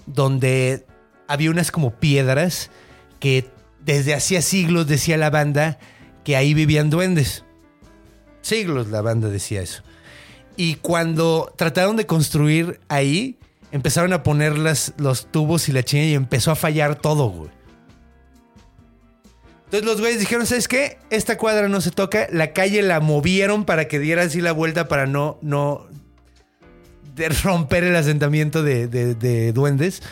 donde 0.06 0.86
había 1.26 1.50
unas 1.50 1.70
como 1.70 1.92
piedras 1.92 2.70
que 3.18 3.50
desde 3.84 4.14
hacía 4.14 4.42
siglos 4.42 4.86
decía 4.86 5.16
la 5.16 5.30
banda 5.30 5.78
que 6.24 6.36
ahí 6.36 6.54
vivían 6.54 6.90
duendes. 6.90 7.44
Siglos 8.40 8.88
la 8.88 9.02
banda 9.02 9.28
decía 9.28 9.60
eso. 9.62 9.82
Y 10.56 10.74
cuando 10.76 11.52
trataron 11.56 11.96
de 11.96 12.06
construir 12.06 12.80
ahí, 12.88 13.38
empezaron 13.70 14.12
a 14.12 14.22
poner 14.22 14.58
las- 14.58 14.92
los 14.98 15.26
tubos 15.32 15.68
y 15.68 15.72
la 15.72 15.82
chinga 15.82 16.04
y 16.04 16.14
empezó 16.14 16.50
a 16.50 16.56
fallar 16.56 16.96
todo, 16.96 17.28
güey. 17.30 17.50
Entonces 19.64 19.86
los 19.86 20.00
güeyes 20.00 20.20
dijeron, 20.20 20.46
¿sabes 20.46 20.68
qué? 20.68 20.98
Esta 21.08 21.38
cuadra 21.38 21.66
no 21.68 21.80
se 21.80 21.90
toca. 21.90 22.26
La 22.30 22.52
calle 22.52 22.82
la 22.82 23.00
movieron 23.00 23.64
para 23.64 23.88
que 23.88 23.98
diera 23.98 24.22
así 24.22 24.42
la 24.42 24.52
vuelta 24.52 24.86
para 24.86 25.06
no, 25.06 25.38
no 25.40 25.86
romper 27.42 27.84
el 27.84 27.96
asentamiento 27.96 28.62
de, 28.62 28.86
de- 28.86 29.14
de 29.14 29.52
duendes. 29.54 30.02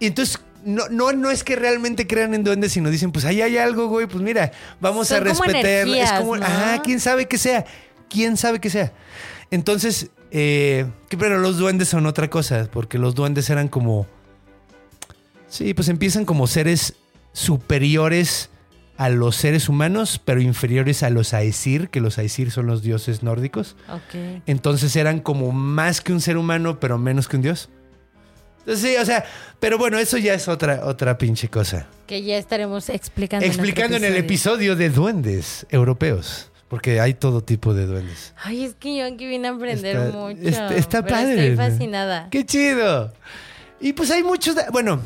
Y 0.00 0.06
entonces 0.06 0.40
no, 0.68 0.88
no, 0.90 1.12
no 1.12 1.30
es 1.30 1.44
que 1.44 1.56
realmente 1.56 2.06
crean 2.06 2.34
en 2.34 2.44
duendes, 2.44 2.72
sino 2.72 2.90
dicen, 2.90 3.10
pues 3.10 3.24
ahí 3.24 3.40
hay 3.40 3.56
algo, 3.56 3.88
güey, 3.88 4.06
pues 4.06 4.22
mira, 4.22 4.52
vamos 4.80 5.08
Son 5.08 5.26
a 5.26 5.32
como 5.32 5.42
respetar. 5.44 5.88
es 5.88 6.12
como, 6.12 6.36
¿no? 6.36 6.44
ajá, 6.44 6.82
quién 6.82 7.00
sabe 7.00 7.26
qué 7.26 7.38
sea. 7.38 7.64
¿Quién 8.10 8.36
sabe 8.36 8.60
qué 8.60 8.68
sea? 8.68 8.92
Entonces, 9.50 10.10
eh, 10.30 10.86
pero 11.18 11.38
los 11.38 11.56
duendes 11.56 11.88
son 11.88 12.04
otra 12.06 12.28
cosa, 12.28 12.68
porque 12.70 12.98
los 12.98 13.14
duendes 13.14 13.48
eran 13.48 13.68
como... 13.68 14.06
Sí, 15.48 15.72
pues 15.72 15.88
empiezan 15.88 16.26
como 16.26 16.46
seres 16.46 16.94
superiores 17.32 18.50
a 18.98 19.08
los 19.08 19.36
seres 19.36 19.70
humanos, 19.70 20.20
pero 20.22 20.42
inferiores 20.42 21.02
a 21.02 21.08
los 21.08 21.32
Aesir, 21.32 21.88
que 21.88 22.00
los 22.00 22.18
Aesir 22.18 22.50
son 22.50 22.66
los 22.66 22.82
dioses 22.82 23.22
nórdicos. 23.22 23.76
Entonces 24.44 24.94
eran 24.96 25.20
como 25.20 25.52
más 25.52 26.02
que 26.02 26.12
un 26.12 26.20
ser 26.20 26.36
humano, 26.36 26.78
pero 26.78 26.98
menos 26.98 27.26
que 27.26 27.36
un 27.36 27.42
dios. 27.42 27.70
Entonces, 28.68 28.90
sí, 28.90 28.96
o 29.00 29.04
sea, 29.06 29.24
pero 29.58 29.78
bueno, 29.78 29.98
eso 29.98 30.18
ya 30.18 30.34
es 30.34 30.46
otra, 30.46 30.82
otra 30.84 31.16
pinche 31.16 31.48
cosa. 31.48 31.86
Que 32.06 32.22
ya 32.22 32.36
estaremos 32.36 32.90
explicando. 32.90 33.46
Explicando 33.46 33.96
en 33.96 34.04
el 34.04 34.14
episodio 34.16 34.76
de 34.76 34.90
duendes 34.90 35.66
europeos, 35.70 36.50
porque 36.68 37.00
hay 37.00 37.14
todo 37.14 37.42
tipo 37.42 37.72
de 37.72 37.86
duendes. 37.86 38.34
Ay, 38.44 38.64
es 38.64 38.74
que 38.74 38.94
yo 38.98 39.06
aquí 39.06 39.26
vine 39.26 39.48
a 39.48 39.52
aprender 39.52 39.96
Está- 39.96 40.18
mucho. 40.18 40.40
está- 40.42 40.74
está 40.76 41.02
pero 41.02 41.16
padre, 41.16 41.48
Estoy 41.52 41.56
fascinada. 41.70 42.28
¡Qué 42.30 42.44
chido! 42.44 43.10
Y 43.80 43.94
pues 43.94 44.10
hay 44.10 44.22
muchos... 44.22 44.54
Bueno, 44.70 45.00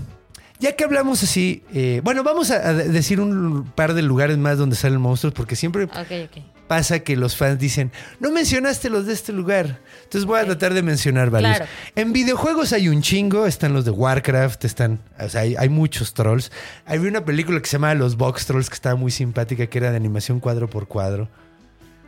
ya 0.59 0.73
que 0.75 0.83
hablamos 0.83 1.23
así... 1.23 1.63
eh, 1.73 2.01
bueno, 2.03 2.25
vamos 2.25 2.51
a, 2.51 2.69
a 2.69 2.73
decir 2.75 3.21
un 3.21 3.65
par 3.77 3.95
de 3.95 4.03
lugares 4.03 4.39
más 4.39 4.59
donde 4.59 4.75
salen 4.75 5.01
monstruos, 5.01 5.35
porque 5.35 5.55
siempre 5.55 5.85
Ok, 5.85 5.95
ok. 6.01 6.43
Pasa 6.73 7.01
que 7.01 7.17
los 7.17 7.37
fans 7.37 7.59
dicen, 7.59 7.93
no 8.19 8.31
mencionaste 8.31 8.89
los 8.89 9.05
de 9.05 9.13
este 9.13 9.31
lugar. 9.31 9.79
Entonces 10.05 10.25
voy 10.25 10.41
a 10.41 10.47
tratar 10.47 10.73
de 10.73 10.83
mencionar 10.83 11.29
varios. 11.29 11.59
Claro. 11.59 11.71
En 11.97 12.15
videojuegos 12.15 12.73
hay 12.73 12.89
un 12.89 13.03
chingo, 13.03 13.47
están 13.47 13.75
los 13.75 13.85
de 13.85 13.91
Warcraft, 13.91 14.65
están, 14.65 14.99
o 15.21 15.29
sea, 15.29 15.43
hay, 15.43 15.55
hay 15.55 15.69
muchos 15.69 16.15
trolls. 16.15 16.51
Había 16.87 17.11
una 17.11 17.27
película 17.27 17.61
que 17.61 17.67
se 17.67 17.73
llama 17.73 17.93
Los 17.93 18.17
Box 18.17 18.47
Trolls 18.47 18.71
que 18.71 18.75
estaba 18.75 18.97
muy 18.97 19.11
simpática, 19.11 19.67
que 19.67 19.77
era 19.77 19.91
de 19.91 19.99
animación 19.99 20.41
cuadro 20.41 20.71
por 20.71 20.89
cuadro. 20.89 21.29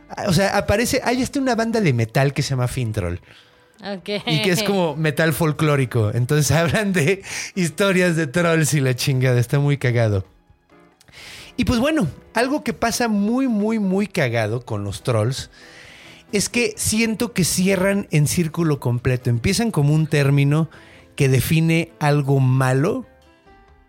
Ah, 0.09 0.23
O 0.29 0.33
sea, 0.33 0.57
aparece, 0.57 0.99
hay 1.03 1.21
hasta 1.21 1.39
una 1.39 1.53
banda 1.53 1.79
de 1.79 1.93
metal 1.93 2.33
que 2.33 2.41
se 2.41 2.49
llama 2.49 2.67
Fintroll. 2.67 3.21
Ok. 3.83 4.09
Y 4.25 4.41
que 4.41 4.49
es 4.49 4.63
como 4.63 4.95
metal 4.95 5.31
folclórico. 5.31 6.09
Entonces 6.11 6.49
hablan 6.57 6.91
de 6.91 7.21
historias 7.53 8.15
de 8.15 8.25
trolls 8.25 8.73
y 8.73 8.79
la 8.79 8.95
chingada. 8.95 9.39
Está 9.39 9.59
muy 9.59 9.77
cagado. 9.77 10.25
Y 11.57 11.65
pues 11.65 11.79
bueno, 11.79 12.07
algo 12.33 12.63
que 12.63 12.73
pasa 12.73 13.07
muy, 13.07 13.47
muy, 13.47 13.79
muy 13.79 14.07
cagado 14.07 14.65
con 14.65 14.83
los 14.83 15.03
trolls 15.03 15.49
es 16.31 16.49
que 16.49 16.73
siento 16.75 17.31
que 17.31 17.45
cierran 17.45 18.07
en 18.11 18.27
círculo 18.27 18.79
completo. 18.79 19.29
Empiezan 19.29 19.71
como 19.71 19.93
un 19.93 20.07
término 20.07 20.69
que 21.15 21.29
define 21.29 21.93
algo 21.99 22.39
malo 22.39 23.05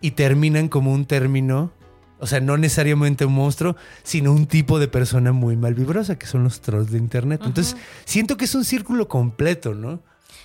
y 0.00 0.12
terminan 0.12 0.68
como 0.68 0.92
un 0.92 1.06
término, 1.06 1.72
o 2.20 2.26
sea, 2.26 2.38
no 2.40 2.56
necesariamente 2.56 3.24
un 3.24 3.34
monstruo, 3.34 3.74
sino 4.04 4.32
un 4.32 4.46
tipo 4.46 4.78
de 4.78 4.86
persona 4.86 5.32
muy 5.32 5.56
malvibrosa, 5.56 6.18
que 6.18 6.26
son 6.26 6.44
los 6.44 6.60
trolls 6.60 6.92
de 6.92 6.98
internet. 6.98 7.40
Entonces, 7.44 7.76
siento 8.04 8.36
que 8.36 8.44
es 8.44 8.54
un 8.54 8.64
círculo 8.64 9.08
completo, 9.08 9.74
¿no? 9.74 10.00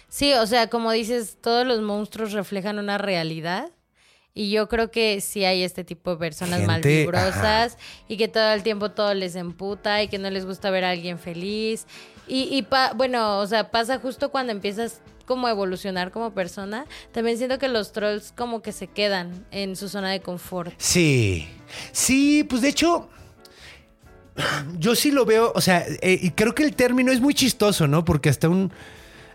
Sí, 0.10 0.34
o 0.34 0.48
sea, 0.48 0.69
como 0.69 0.91
dices, 0.91 1.38
todos 1.39 1.68
los 1.68 1.81
monstruos 1.81 2.31
reflejan 2.31 2.80
una 2.80 2.98
realidad. 2.98 3.69
Y 4.34 4.49
yo 4.49 4.70
creo 4.70 4.91
que 4.91 5.20
sí 5.20 5.44
hay 5.44 5.62
este 5.64 5.84
tipo 5.84 6.12
de 6.12 6.18
personas 6.18 6.60
Gente, 6.62 6.68
malvibrosas 6.72 7.78
y 8.08 8.16
que 8.18 8.28
todo 8.30 8.52
el 8.53 8.64
tiempo 8.64 8.91
todo 8.91 9.14
les 9.14 9.36
emputa 9.36 10.02
y 10.03 10.08
que 10.08 10.18
no 10.20 10.30
les 10.30 10.45
gusta 10.45 10.70
ver 10.70 10.86
a 10.86 10.91
alguien 10.91 11.20
feliz. 11.20 11.86
Y, 12.28 12.44
y 12.49 12.62
pa- 12.62 12.94
bueno, 12.95 13.40
o 13.40 13.48
sea, 13.48 13.72
pasa 13.72 13.99
justo 13.99 14.32
cuando 14.32 14.53
empiezas 14.53 15.02
como 15.26 15.48
a 15.48 15.52
evolucionar 15.52 16.12
como 16.12 16.34
persona. 16.34 16.86
También 17.12 17.38
siento 17.38 17.60
que 17.60 17.68
los 17.68 17.91
trolls 17.91 18.32
como 18.32 18.62
que 18.62 18.72
se 18.72 18.88
quedan 18.88 19.45
en 19.52 19.76
su 19.76 19.90
zona 19.90 20.10
de 20.12 20.22
confort. 20.22 20.74
Sí, 20.78 21.48
sí, 21.91 22.45
pues 22.45 22.62
de 22.62 22.70
hecho, 22.70 23.10
yo 24.80 24.95
sí 24.95 25.12
lo 25.12 25.26
veo, 25.26 25.52
o 25.56 25.62
sea, 25.62 25.86
eh, 26.02 26.20
y 26.22 26.32
creo 26.32 26.56
que 26.56 26.64
el 26.64 26.76
término 26.76 27.12
es 27.12 27.20
muy 27.20 27.34
chistoso, 27.34 27.88
¿no? 27.88 28.06
Porque 28.06 28.30
hasta 28.30 28.48
un... 28.49 28.72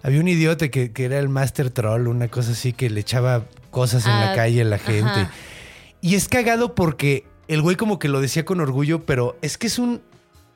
Había 0.07 0.21
un 0.21 0.29
idiota 0.29 0.69
que, 0.69 0.93
que 0.93 1.05
era 1.05 1.19
el 1.19 1.29
Master 1.29 1.71
Troll, 1.71 2.07
una 2.07 2.29
cosa 2.29 2.53
así, 2.53 2.73
que 2.73 2.89
le 2.91 3.01
echaba 3.01 3.45
cosas 3.71 4.07
en 4.07 4.13
la 4.13 4.33
Ah, 4.33 4.37
calle 4.37 4.63
a 4.63 4.65
la 4.65 4.79
gente. 4.79 5.11
ajá. 5.11 5.31
Y 6.01 6.15
es 6.15 6.29
cagado 6.29 6.75
porque 6.77 7.27
el 7.49 7.61
güey 7.63 7.75
como 7.75 7.99
que 7.99 8.09
lo 8.09 8.21
decía 8.21 8.45
con 8.45 8.61
orgullo, 8.61 9.05
pero 9.05 9.37
es 9.43 9.59
que 9.59 9.67
es 9.67 9.79
un, 9.81 10.01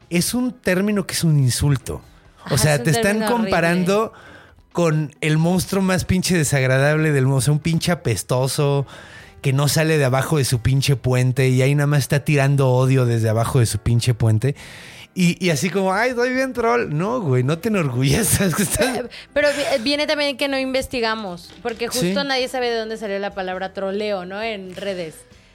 es 0.09 0.35
un 0.35 0.53
término 0.53 1.07
que 1.07 1.15
es 1.15 1.25
un 1.25 1.39
insulto. 1.39 2.01
O 2.51 2.59
sea, 2.59 2.77
es 2.77 2.85
te 2.85 2.91
están 2.91 3.23
comparando 3.27 4.13
con 4.73 5.13
el 5.21 5.37
monstruo 5.39 5.83
más 5.83 6.05
pinche 6.05 6.37
desagradable 6.39 7.11
del 7.11 7.25
mundo. 7.25 7.39
O 7.39 7.41
sea, 7.41 7.53
un 7.53 7.59
pinche 7.59 7.91
apestoso 7.91 8.87
que 9.43 9.53
no 9.53 9.67
sale 9.69 9.99
de 9.99 10.05
abajo 10.05 10.39
de 10.39 10.45
su 10.45 10.61
pinche 10.61 10.95
puente 10.97 11.49
y 11.49 11.63
ahí 11.63 11.75
nada 11.75 11.87
más 11.89 12.01
está 12.01 12.21
tirando 12.25 12.69
odio 12.69 13.05
desde 13.07 13.29
abajo 13.29 13.59
de 13.59 13.67
su 13.67 13.79
pinche 13.79 14.15
puente. 14.15 14.55
Y, 15.15 15.45
y 15.45 15.51
así 15.51 15.71
como, 15.71 15.93
ay, 15.93 16.13
doy 16.13 16.33
bien 16.33 16.53
troll. 16.53 16.89
No, 16.97 17.21
güey, 17.21 17.43
no 17.43 17.59
te 17.59 17.69
enorgullezas. 17.69 18.55
Pero 19.35 19.49
vi- 19.49 19.83
viene 19.83 20.07
también 20.07 20.37
que 20.37 20.47
no 20.49 20.59
investigamos, 20.59 21.53
porque 21.63 21.89
justo 21.89 22.01
Sí. 22.21 22.27
nadie 22.27 22.47
sabe 22.49 22.71
de 22.71 22.77
dónde 22.79 22.97
salió 22.97 23.19
la 23.19 23.31
palabra 23.35 23.73
troleo, 23.73 24.25
¿no? 24.25 24.41
En 24.43 24.75
redes. 24.77 25.15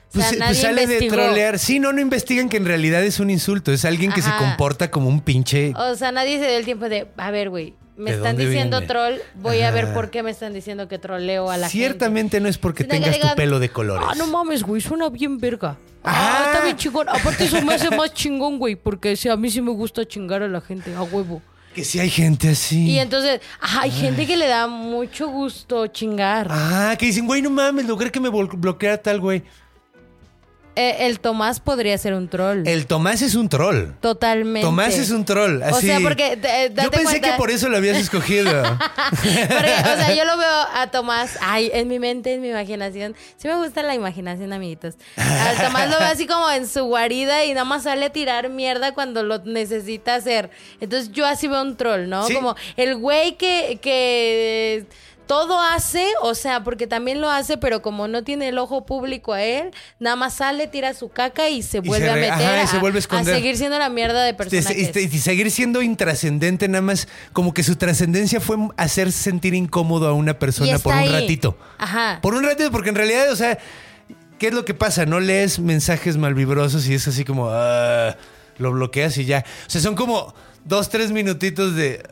O 0.10 0.12
Pues, 0.18 0.26
sea, 0.26 0.30
pues 0.30 0.40
nadie 0.40 0.62
sale 0.62 0.84
investigó. 0.84 1.16
de 1.16 1.22
trolear. 1.24 1.60
Sí, 1.60 1.80
no, 1.80 1.92
no 1.94 2.00
investigan 2.02 2.48
que 2.50 2.58
en 2.58 2.66
realidad 2.66 3.04
es 3.04 3.20
un 3.20 3.30
insulto. 3.30 3.72
Es 3.72 3.86
alguien 3.86 4.12
que 4.12 4.22
se 4.22 4.32
comporta 4.38 4.92
como 4.92 5.08
un 5.10 5.22
pinche. 5.22 5.74
O 5.76 5.96
sea, 5.96 6.12
nadie 6.12 6.40
se 6.40 6.48
dio 6.48 6.58
el 6.58 6.66
tiempo 6.66 6.88
de, 6.90 7.08
a 7.18 7.32
ver, 7.32 7.50
güey, 7.50 7.74
me 7.98 8.12
¿De 8.12 8.18
están 8.18 8.36
diciendo 8.38 8.80
viene? 8.80 8.94
troll, 8.94 9.14
voy 9.36 9.62
a 9.62 9.72
ver 9.72 9.94
por 9.94 10.10
qué 10.10 10.22
me 10.24 10.32
están 10.32 10.54
diciendo 10.54 10.88
que 10.88 11.00
troleo 11.00 11.50
a 11.50 11.58
la 11.58 11.70
gente. 11.70 11.86
Ciertamente 11.86 12.40
no 12.40 12.50
es 12.50 12.58
porque 12.58 12.84
Sino 12.84 12.96
tengas 12.96 13.20
tu 13.20 13.36
pelo 13.36 13.60
de 13.60 13.70
colores. 13.70 14.08
Ah, 14.10 14.16
no 14.16 14.28
mames, 14.28 14.64
güey, 14.64 14.82
suena 14.82 15.10
bien 15.10 15.38
verga. 15.38 15.78
Ah. 16.04 16.38
Ah, 16.38 16.44
está 16.52 16.64
bien 16.64 16.78
chingón. 16.78 17.10
Aparte 17.10 17.46
eso 17.46 17.62
me 17.62 17.74
hace 17.74 17.90
más 17.90 18.14
chingón, 18.14 18.60
güey, 18.60 18.76
porque 18.76 19.16
sí, 19.16 19.30
a 19.30 19.36
mí 19.36 19.50
sí 19.50 19.62
me 19.62 19.72
gusta 19.72 20.06
chingar 20.06 20.44
a 20.44 20.48
la 20.48 20.62
gente, 20.62 20.94
a 20.94 21.04
huevo. 21.04 21.42
Que 21.74 21.84
si 21.84 22.00
hay 22.00 22.10
gente 22.10 22.50
así. 22.50 22.90
Y 22.92 23.00
entonces, 23.00 23.42
ajá, 23.60 23.82
hay 23.82 23.92
gente 23.92 24.26
que 24.26 24.38
le 24.38 24.48
da 24.48 24.68
mucho 24.68 25.28
gusto 25.28 25.88
chingar. 25.88 26.48
Ah, 26.50 26.96
que 26.98 27.08
dicen, 27.08 27.26
güey, 27.26 27.42
no 27.42 27.50
mames, 27.50 27.86
logré 27.86 28.12
que 28.12 28.20
me 28.20 28.30
bloqueara 28.30 28.98
tal 28.98 29.20
güey. 29.20 29.44
Eh, 30.78 31.08
el 31.08 31.20
Tomás 31.22 31.60
podría 31.62 31.98
ser 31.98 32.14
un 32.14 32.28
troll. 32.28 32.68
El 32.68 32.86
Tomás 32.86 33.22
es 33.22 33.36
un 33.36 33.48
troll. 33.48 33.92
Totalmente. 34.02 34.66
Tomás 34.68 34.98
es 34.98 35.10
un 35.10 35.24
troll. 35.24 35.62
O 35.62 35.66
Así. 35.76 35.88
sea, 35.88 36.00
porque, 36.02 36.38
eh, 36.44 36.72
Yo 36.76 36.92
pensé 36.92 37.04
cuenta- 37.22 37.32
que 37.32 37.38
por 37.38 37.50
eso 37.50 37.70
lo 37.70 37.78
habías 37.78 37.98
escogido. 37.98 38.52
Porque, 39.22 39.74
o 39.74 39.96
sea, 39.98 40.14
yo 40.14 40.26
lo 40.26 40.38
veo 40.38 40.66
a 40.74 40.90
Tomás, 40.92 41.38
ay, 41.42 41.72
en 41.74 41.88
mi 41.88 42.00
mente, 42.00 42.34
en 42.34 42.42
mi 42.42 42.50
imaginación. 42.50 43.16
Sí 43.38 43.48
me 43.48 43.56
gusta 43.56 43.84
la 43.84 43.96
imaginación, 43.96 44.52
amiguitos. 44.54 44.96
A 45.18 45.64
Tomás 45.64 45.90
lo 45.90 45.98
veo 45.98 46.08
así 46.10 46.28
como 46.28 46.50
en 46.52 46.68
su 46.68 46.84
guarida 46.86 47.46
y 47.46 47.54
nada 47.54 47.64
más 47.66 47.84
sale 47.84 48.06
a 48.06 48.10
tirar 48.12 48.50
mierda 48.50 48.94
cuando 48.94 49.24
lo 49.24 49.40
necesita 49.40 50.16
hacer. 50.16 50.50
Entonces 50.82 51.12
yo 51.14 51.26
así 51.26 51.48
veo 51.48 51.62
un 51.62 51.78
troll, 51.78 52.10
¿no? 52.10 52.28
Sí. 52.28 52.34
Como 52.34 52.56
el 52.76 52.96
güey 52.98 53.38
que, 53.38 53.80
que 53.82 54.86
todo 55.28 55.60
hace, 55.62 56.06
o 56.22 56.36
sea, 56.36 56.64
porque 56.64 56.88
también 56.88 57.22
lo 57.22 57.30
hace, 57.30 57.58
pero 57.58 57.82
como 57.82 58.08
no 58.08 58.24
tiene 58.24 58.50
el 58.50 58.58
ojo 58.58 58.86
público 58.86 59.34
a 59.34 59.42
él, 59.44 59.72
nada 60.00 60.16
más 60.16 60.36
sale, 60.36 60.68
tira 60.68 60.94
su 60.94 61.10
caca 61.10 61.50
y 61.50 61.62
se 61.64 61.78
Y 61.78 61.82
vuelve 61.82 62.06
se 62.08 62.12
a 62.12 62.16
meter 62.16 62.32
ajá, 62.32 62.64
y 62.64 62.68
se 62.68 62.78
a- 62.78 62.80
vuelve 62.80 63.00
a 63.00 63.18
a, 63.18 63.24
seguir 63.24 63.58
siendo 63.58 63.80
la 63.80 63.90
mierda 63.90 64.24
de 64.24 64.34
este, 64.82 65.02
y 65.04 65.10
seguir 65.20 65.52
siendo 65.52 65.82
intrascendente, 65.82 66.68
nada 66.68 66.82
más 66.82 67.08
como 67.34 67.54
que 67.54 67.64
su 67.64 67.76
trascendencia 67.76 68.40
fue 68.40 68.58
hacer 68.78 69.12
sentir 69.12 69.54
incómodo 69.54 70.08
a 70.08 70.14
una 70.14 70.38
persona 70.40 70.78
por 70.80 70.94
un 70.94 71.00
ahí. 71.00 71.10
ratito. 71.10 71.58
Ajá. 71.78 72.20
Por 72.22 72.34
un 72.36 72.44
ratito, 72.44 72.72
porque 72.72 72.90
en 72.90 72.96
realidad, 72.96 73.32
o 73.32 73.36
sea, 73.36 73.58
¿qué 74.40 74.48
es 74.48 74.54
lo 74.54 74.66
que 74.66 74.74
pasa? 74.74 75.06
No 75.06 75.20
lees 75.20 75.60
mensajes 75.60 76.18
malvibrosos 76.18 76.88
y 76.88 76.94
es 76.94 77.08
así 77.08 77.26
como, 77.26 77.50
ah, 77.52 78.16
lo 78.58 78.72
bloqueas 78.72 79.18
y 79.18 79.26
ya. 79.26 79.44
O 79.68 79.70
sea, 79.70 79.82
son 79.82 79.96
como 79.96 80.34
dos, 80.66 80.90
tres 80.90 81.12
minutitos 81.12 81.76
de... 81.76 82.04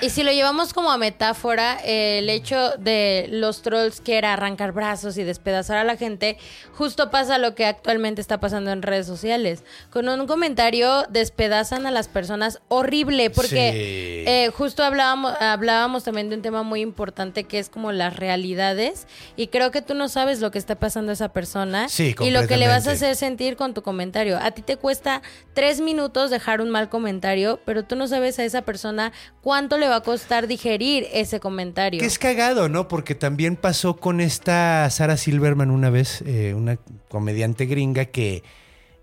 Y 0.00 0.10
si 0.10 0.22
lo 0.22 0.32
llevamos 0.32 0.72
como 0.72 0.90
a 0.90 0.96
metáfora, 0.98 1.78
eh, 1.84 2.18
el 2.18 2.30
hecho 2.30 2.70
de 2.78 3.28
los 3.30 3.62
trolls 3.62 4.00
que 4.00 4.16
era 4.18 4.32
arrancar 4.32 4.72
brazos 4.72 5.16
y 5.18 5.22
despedazar 5.22 5.76
a 5.76 5.84
la 5.84 5.96
gente, 5.96 6.38
justo 6.74 7.10
pasa 7.10 7.36
lo 7.38 7.54
que 7.54 7.66
actualmente 7.66 8.20
está 8.22 8.40
pasando 8.40 8.72
en 8.72 8.80
redes 8.82 9.06
sociales. 9.06 9.62
Con 9.90 10.08
un 10.08 10.26
comentario 10.26 11.04
despedazan 11.10 11.86
a 11.86 11.90
las 11.90 12.08
personas 12.08 12.60
horrible, 12.68 13.30
porque 13.30 13.50
Sí. 13.50 14.24
eh, 14.26 14.50
justo 14.56 14.82
hablábamos, 14.82 15.34
hablábamos 15.38 16.04
también 16.04 16.30
de 16.30 16.36
un 16.36 16.42
tema 16.42 16.62
muy 16.62 16.80
importante 16.80 17.44
que 17.44 17.58
es 17.58 17.68
como 17.68 17.92
las 17.92 18.16
realidades. 18.16 19.06
Y 19.36 19.48
creo 19.48 19.70
que 19.70 19.82
tú 19.82 19.94
no 19.94 20.08
sabes 20.08 20.40
lo 20.40 20.50
que 20.50 20.58
está 20.58 20.74
pasando 20.76 21.10
a 21.10 21.12
esa 21.12 21.28
persona 21.34 21.88
Sí, 21.90 22.14
y 22.20 22.30
lo 22.30 22.46
que 22.46 22.56
le 22.56 22.66
vas 22.66 22.88
a 22.88 22.92
hacer 22.92 23.14
sentir 23.14 23.56
con 23.56 23.74
tu 23.74 23.82
comentario. 23.82 24.38
A 24.40 24.52
ti 24.52 24.62
te 24.62 24.76
cuesta 24.78 25.20
tres 25.52 25.80
minutos 25.82 26.30
dejar 26.30 26.62
un 26.62 26.70
mal 26.70 26.88
comentario, 26.88 27.60
pero 27.66 27.84
tú 27.90 27.96
no 27.96 28.06
sabes 28.06 28.38
a 28.38 28.44
esa 28.44 28.62
persona 28.62 29.12
cuánto 29.42 29.76
le 29.76 29.88
va 29.88 29.96
a 29.96 30.02
costar 30.02 30.46
digerir 30.46 31.06
ese 31.12 31.40
comentario. 31.40 31.98
Que 31.98 32.06
es 32.06 32.18
cagado, 32.20 32.68
¿no? 32.68 32.86
Porque 32.86 33.16
también 33.16 33.56
pasó 33.56 33.96
con 33.96 34.20
esta 34.20 34.88
Sara 34.90 35.16
Silverman 35.16 35.72
una 35.72 35.90
vez, 35.90 36.22
eh, 36.24 36.54
una 36.56 36.76
comediante 37.08 37.66
gringa 37.66 38.04
que 38.04 38.44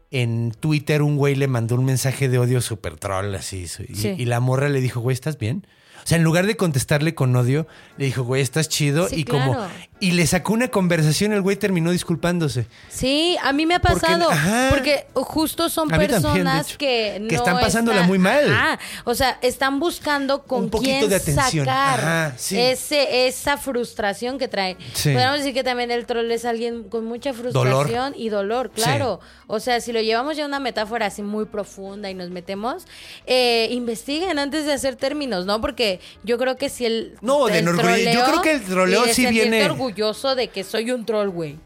en 0.10 0.52
Twitter 0.52 1.02
un 1.02 1.18
güey 1.18 1.36
le 1.36 1.48
mandó 1.50 1.76
un 1.76 1.84
mensaje 1.84 2.30
de 2.30 2.40
odio 2.40 2.62
súper 2.62 2.96
troll 2.96 3.36
así. 3.36 3.64
Y, 3.90 3.96
Sí. 3.96 4.16
y 4.18 4.24
la 4.24 4.40
morra 4.40 4.70
le 4.70 4.80
dijo, 4.80 5.02
güey, 5.02 5.14
¿estás 5.14 5.38
bien? 5.38 5.68
O 5.98 6.08
sea, 6.08 6.18
en 6.18 6.24
lugar 6.24 6.46
de 6.48 6.56
contestarle 6.56 7.14
con 7.14 7.36
odio, 7.36 7.68
le 7.98 8.06
dijo, 8.06 8.24
güey, 8.24 8.42
estás 8.42 8.70
chido. 8.70 9.10
Sí, 9.10 9.18
y 9.18 9.24
como. 9.26 9.68
Y 10.00 10.12
le 10.12 10.28
sacó 10.28 10.54
una 10.54 10.68
conversación, 10.68 11.34
el 11.34 11.42
güey 11.42 11.56
terminó 11.58 11.90
disculpándose. 11.92 12.68
Sí, 12.88 13.36
a 13.42 13.52
mí 13.52 13.66
me 13.66 13.74
ha 13.76 13.80
Porque- 13.80 14.00
pasado. 14.00 14.30
ajá. 14.30 14.68
Porque 14.70 15.08
justo 15.16 15.70
son 15.70 15.90
también, 15.90 16.12
de 16.12 16.22
personas 16.22 16.68
hecho. 16.70 16.78
que 16.78 17.18
no 17.20 17.28
Que 17.28 17.36
están 17.36 17.60
pasándola 17.60 17.98
están- 18.02 18.08
muy 18.10 18.20
mal. 18.20 18.52
Ajá. 18.52 18.80
O 19.06 19.16
sea, 19.16 19.40
están 19.42 19.80
buscando 19.80 20.44
con 20.44 20.66
Un 20.66 20.70
poquito 20.70 20.92
quién 21.00 21.10
de 21.10 21.16
atención. 21.16 21.66
sacar 21.66 22.00
Ajá, 22.00 22.34
sí. 22.38 22.60
ese, 22.60 23.28
esa 23.28 23.58
frustración 23.58 24.38
que 24.38 24.48
trae. 24.48 24.78
Sí. 24.94 25.10
Podríamos 25.14 25.40
decir 25.40 25.56
que 25.56 25.64
también 25.64 25.90
el 25.90 26.06
troll 26.06 26.30
es 26.32 26.46
alguien 26.46 26.84
con 26.84 27.04
mucha 27.06 27.34
frustración 27.34 28.14
y 28.16 28.30
dolor, 28.30 28.70
claro. 28.70 29.20
O 29.48 29.60
sea, 29.60 29.82
si 29.82 29.94
lo 29.94 30.02
llevamos 30.02 30.38
ya 30.38 30.44
a 30.44 30.48
una 30.48 30.60
metáfora 30.60 31.08
así 31.08 31.24
muy 31.24 31.46
profunda 31.46 32.10
y 32.10 32.14
nos 32.14 32.30
metemos, 32.30 32.84
eh, 33.26 33.70
investiguen 33.72 34.38
antes 34.40 34.66
de 34.66 34.74
hacer 34.74 34.96
términos, 34.96 35.46
¿no? 35.46 35.60
Porque 35.62 36.00
yo 36.24 36.38
creo 36.38 36.56
que 36.58 36.70
si 36.70 36.86
el. 36.86 37.16
No, 37.22 37.46
de 37.48 37.60
el 37.60 37.66
enorgulle- 37.68 38.14
yo 38.14 38.26
creo 38.26 38.42
que 38.42 38.52
el 38.52 38.62
troleo 38.62 39.06
de 39.06 39.14
sí 39.14 39.26
viene- 39.26 39.62
orgulloso 39.88 40.36
de 40.36 40.50
que 40.50 40.64
soy 40.64 40.92
un 40.92 41.06
troll, 41.06 41.30
güey. 41.30 41.58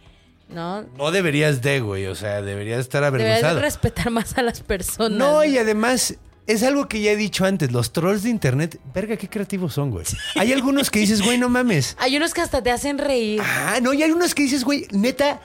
¿No? 0.49 0.83
No 0.97 1.11
deberías 1.11 1.61
de, 1.61 1.79
güey. 1.79 2.07
O 2.07 2.15
sea, 2.15 2.41
deberías 2.41 2.79
estar 2.79 3.03
Deberías 3.03 3.37
avergonzado. 3.37 3.61
respetar 3.61 4.11
más 4.11 4.37
a 4.37 4.41
las 4.41 4.61
personas. 4.61 5.17
No, 5.17 5.43
y 5.45 5.57
además 5.57 6.15
es 6.45 6.63
algo 6.63 6.89
que 6.89 7.01
ya 7.01 7.11
he 7.11 7.15
dicho 7.15 7.45
antes, 7.45 7.71
los 7.71 7.93
trolls 7.93 8.23
de 8.23 8.29
internet, 8.29 8.77
verga, 8.93 9.15
qué 9.15 9.29
creativos 9.29 9.73
son, 9.73 9.91
güey. 9.91 10.05
Hay 10.35 10.51
algunos 10.51 10.89
que 10.91 10.99
dices, 10.99 11.21
güey, 11.21 11.37
no 11.37 11.47
mames. 11.47 11.95
Hay 11.99 12.17
unos 12.17 12.33
que 12.33 12.41
hasta 12.41 12.61
te 12.61 12.69
hacen 12.71 12.97
reír. 12.97 13.41
Ah, 13.41 13.79
no, 13.81 13.93
y 13.93 14.03
hay 14.03 14.11
unos 14.11 14.35
que 14.35 14.43
dices, 14.43 14.63
güey, 14.65 14.87
neta, 14.91 15.39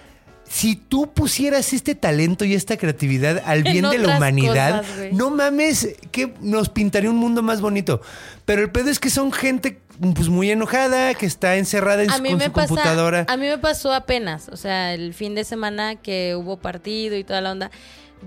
si 0.48 0.77
tú 0.77 1.12
pusieras 1.12 1.73
este 1.73 1.94
talento 1.94 2.44
y 2.44 2.55
esta 2.55 2.77
creatividad 2.77 3.43
al 3.44 3.59
En 3.66 3.73
bien 3.73 3.90
de 3.90 3.98
la 3.98 4.16
humanidad, 4.16 4.81
cosas, 4.82 5.12
no 5.12 5.31
mames, 5.31 5.97
que 6.12 6.35
nos 6.40 6.68
pintaría 6.68 7.10
un 7.10 7.16
mundo 7.16 7.43
más 7.43 7.60
bonito. 7.60 8.01
Pero 8.44 8.62
el 8.62 8.70
pedo 8.70 8.90
es 8.90 8.98
que 8.98 9.10
son 9.10 9.32
gente 9.32 9.81
pues 10.14 10.28
muy 10.28 10.51
enojada, 10.51 11.14
que 11.14 11.27
está 11.27 11.56
encerrada 11.56 12.02
en 12.02 12.10
a 12.10 12.16
su, 12.16 12.23
mí 12.23 12.31
con 12.31 12.39
me 12.39 12.44
su 12.47 12.52
pasa, 12.52 12.68
computadora. 12.68 13.24
a 13.28 13.36
mí 13.36 13.47
me 13.47 13.59
pasó 13.59 13.94
apenas, 13.94 14.48
o 14.51 14.56
sea, 14.56 14.93
el 14.93 15.14
fin 15.14 15.35
de 15.35 15.44
semana 15.44 15.97
que 15.97 16.36
hubo 16.36 16.59
partido 16.59 17.16
y 17.16 17.24
toda 17.24 17.40
la 17.40 17.52
onda. 17.52 17.70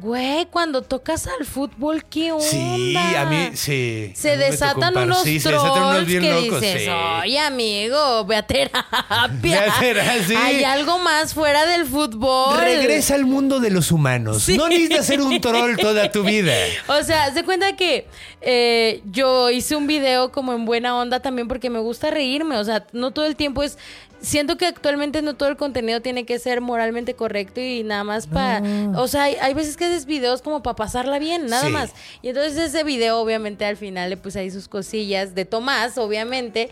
Güey, 0.01 0.45
cuando 0.45 0.81
tocas 0.81 1.27
al 1.27 1.45
fútbol, 1.45 2.05
¿qué 2.05 2.31
onda? 2.31 2.45
Sí, 2.45 2.95
a 2.95 3.25
mí 3.25 3.49
sí. 3.53 4.13
Se 4.15 4.37
mí 4.37 4.43
desatan 4.43 4.97
unos 4.97 5.23
Sí, 5.23 5.39
se 5.41 5.49
trolls 5.49 5.63
desatan 5.63 5.89
unos 5.89 6.05
bien 6.05 6.21
que 6.21 6.29
locos, 6.29 6.61
dices, 6.61 6.83
sí. 6.83 6.89
oye, 6.89 7.39
amigo, 7.39 8.25
ve 8.25 8.35
a 8.37 8.47
terapia. 8.47 8.85
Ve 9.41 9.55
a 9.55 9.79
terapia, 9.79 10.23
sí. 10.25 10.35
Hay 10.35 10.63
algo 10.63 10.99
más 10.99 11.33
fuera 11.33 11.65
del 11.65 11.85
fútbol. 11.85 12.57
Regresa 12.59 13.15
al 13.15 13.25
mundo 13.25 13.59
de 13.59 13.71
los 13.71 13.91
humanos. 13.91 14.43
Sí. 14.43 14.57
No 14.57 14.69
necesitas 14.69 15.05
ser 15.05 15.21
un 15.21 15.41
troll 15.41 15.75
toda 15.77 16.11
tu 16.11 16.23
vida. 16.23 16.53
O 16.87 17.03
sea, 17.03 17.33
se 17.33 17.43
cuenta 17.43 17.75
que 17.75 18.07
eh, 18.41 19.01
yo 19.05 19.49
hice 19.49 19.75
un 19.75 19.85
video 19.87 20.31
como 20.31 20.53
en 20.53 20.65
buena 20.65 20.95
onda 20.95 21.19
también 21.19 21.47
porque 21.47 21.69
me 21.69 21.79
gusta 21.79 22.09
reírme. 22.09 22.57
O 22.57 22.63
sea, 22.63 22.85
no 22.93 23.11
todo 23.11 23.25
el 23.25 23.35
tiempo 23.35 23.63
es. 23.63 23.77
Siento 24.21 24.57
que 24.57 24.65
actualmente 24.65 25.21
no 25.21 25.35
todo 25.35 25.49
el 25.49 25.55
contenido 25.57 26.01
tiene 26.01 26.25
que 26.25 26.39
ser 26.39 26.59
moralmente 26.61 27.13
correcto 27.15 27.61
y 27.61 27.83
nada 27.83 28.03
más 28.03 28.27
para. 28.27 28.61
O 28.97 29.07
sea, 29.07 29.23
hay, 29.23 29.35
hay 29.35 29.53
veces 29.53 29.77
que 29.77 29.85
haces 29.85 30.05
videos 30.05 30.41
como 30.41 30.61
para 30.61 30.75
pasarla 30.75 31.19
bien, 31.19 31.45
nada 31.47 31.67
Sí. 31.67 31.71
más. 31.71 31.93
Y 32.21 32.29
entonces 32.29 32.57
ese 32.57 32.83
video, 32.83 33.19
obviamente, 33.19 33.65
al 33.65 33.77
final 33.77 34.09
le 34.09 34.17
puse 34.17 34.39
ahí 34.39 34.51
sus 34.51 34.67
cosillas 34.67 35.35
de 35.35 35.45
Tomás, 35.45 35.97
obviamente. 35.97 36.69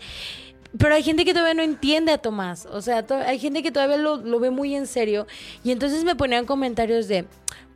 Pero 0.76 0.94
hay 0.94 1.02
gente 1.02 1.24
que 1.24 1.32
todavía 1.32 1.54
no 1.54 1.62
entiende 1.62 2.12
a 2.12 2.18
Tomás. 2.18 2.66
O 2.66 2.82
sea, 2.82 3.02
hay 3.26 3.38
gente 3.38 3.62
que 3.62 3.72
todavía 3.72 3.96
lo, 3.96 4.16
lo 4.18 4.38
ve 4.38 4.50
muy 4.50 4.74
en 4.74 4.86
serio. 4.86 5.26
Y 5.64 5.70
entonces 5.72 6.04
me 6.04 6.14
ponían 6.14 6.44
comentarios 6.44 7.08
de, 7.08 7.24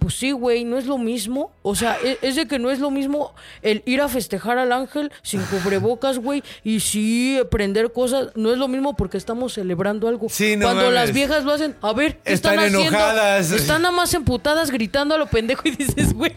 pues 0.03 0.15
sí, 0.15 0.33
güey, 0.33 0.65
no 0.65 0.77
es 0.79 0.87
lo 0.87 0.99
mismo. 0.99 1.53
O 1.63 1.75
sea, 1.77 1.97
e- 2.03 2.19
es, 2.23 2.35
de 2.37 2.47
que 2.49 2.59
no 2.59 2.71
es 2.71 2.81
lo 2.81 2.91
mismo 2.91 3.35
el 3.63 3.83
ir 3.87 4.01
a 4.01 4.09
festejar 4.09 4.59
al 4.59 4.73
ángel 4.73 5.13
sin 5.23 5.41
cubrebocas, 5.43 6.19
güey, 6.19 6.43
y 6.65 6.81
sí 6.81 7.39
prender 7.51 7.93
cosas. 7.93 8.29
No 8.35 8.51
es 8.53 8.59
lo 8.59 8.67
mismo 8.69 8.97
porque 8.97 9.17
estamos 9.17 9.53
celebrando 9.55 10.09
algo. 10.09 10.29
Sí, 10.29 10.57
no 10.57 10.67
Cuando 10.67 10.91
las 10.91 11.13
viejas 11.13 11.45
lo 11.45 11.53
hacen, 11.53 11.77
a 11.81 11.93
ver, 11.93 12.19
¿qué 12.19 12.33
Están 12.33 12.55
están, 12.55 12.67
haciendo? 12.75 12.97
enojadas. 12.99 13.51
Están 13.53 13.83
nada 13.83 13.95
más 13.95 14.13
emputadas 14.15 14.71
gritando 14.71 15.15
a 15.15 15.19
lo 15.19 15.27
pendejo 15.27 15.63
y 15.65 15.71
dices, 15.71 16.13
güey, 16.13 16.35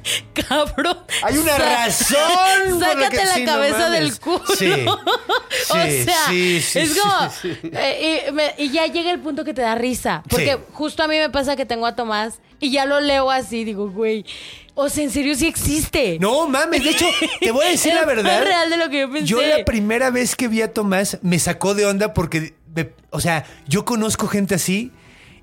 cabrón. 0.48 0.98
Hay 1.24 1.38
una 1.38 1.58
razón 1.58 2.80
Sácate 2.80 3.18
que- 3.18 3.26
la 3.26 3.34
sí, 3.34 3.46
cabeza 3.46 3.90
del 3.90 4.20
culo. 4.20 4.42
Sí. 4.58 4.72
o 5.70 5.74
sea, 5.74 6.28
sí, 6.28 6.62
sí, 6.62 6.80
es 6.80 6.98
como. 7.00 7.30
eh, 7.74 8.26
y, 8.30 8.32
me- 8.32 8.54
y 8.58 8.70
ya 8.72 8.86
llega 8.88 9.12
el 9.12 9.20
punto 9.20 9.44
que 9.44 9.54
te 9.54 9.62
da 9.62 9.76
risa. 9.76 10.24
Porque 10.30 10.58
justo 10.74 11.04
a 11.04 11.08
mí 11.08 11.18
me 11.18 11.30
pasa 11.30 11.56
que 11.56 11.66
tengo 11.66 11.86
a 11.86 11.96
Tomás 11.96 12.40
y 12.66 12.72
ya 12.72 12.86
lo 12.86 13.00
leo 13.00 13.32
así, 13.32 13.64
digo, 13.64 13.90
güey. 13.90 14.26
O 14.74 14.90
sea, 14.90 15.04
en 15.06 15.12
serio 15.12 15.36
sí 15.36 15.48
existe. 15.48 16.18
No 16.20 16.48
mames, 16.48 16.84
de 16.84 16.90
hecho, 16.90 17.06
te 17.40 17.52
voy 17.52 17.66
a 17.66 17.70
decir 17.70 17.92
Es 17.94 18.00
la 18.00 18.06
verdad. 18.06 18.44
real 18.44 18.70
de 18.70 18.78
lo 18.78 18.90
que 18.90 19.00
yo 19.02 19.12
pensé. 19.12 19.28
Yo 19.28 19.42
la 19.42 19.64
primera 19.64 20.10
vez 20.10 20.36
que 20.36 20.48
vi 20.50 20.62
a 20.62 20.74
Tomás 20.74 21.18
me 21.22 21.40
sacó 21.40 21.74
de 21.76 21.86
onda 21.86 22.14
porque, 22.14 22.54
me- 22.76 22.90
o 23.12 23.22
sea, 23.22 23.46
yo 23.68 23.86
conozco 23.86 24.28
gente 24.28 24.56
así 24.56 24.92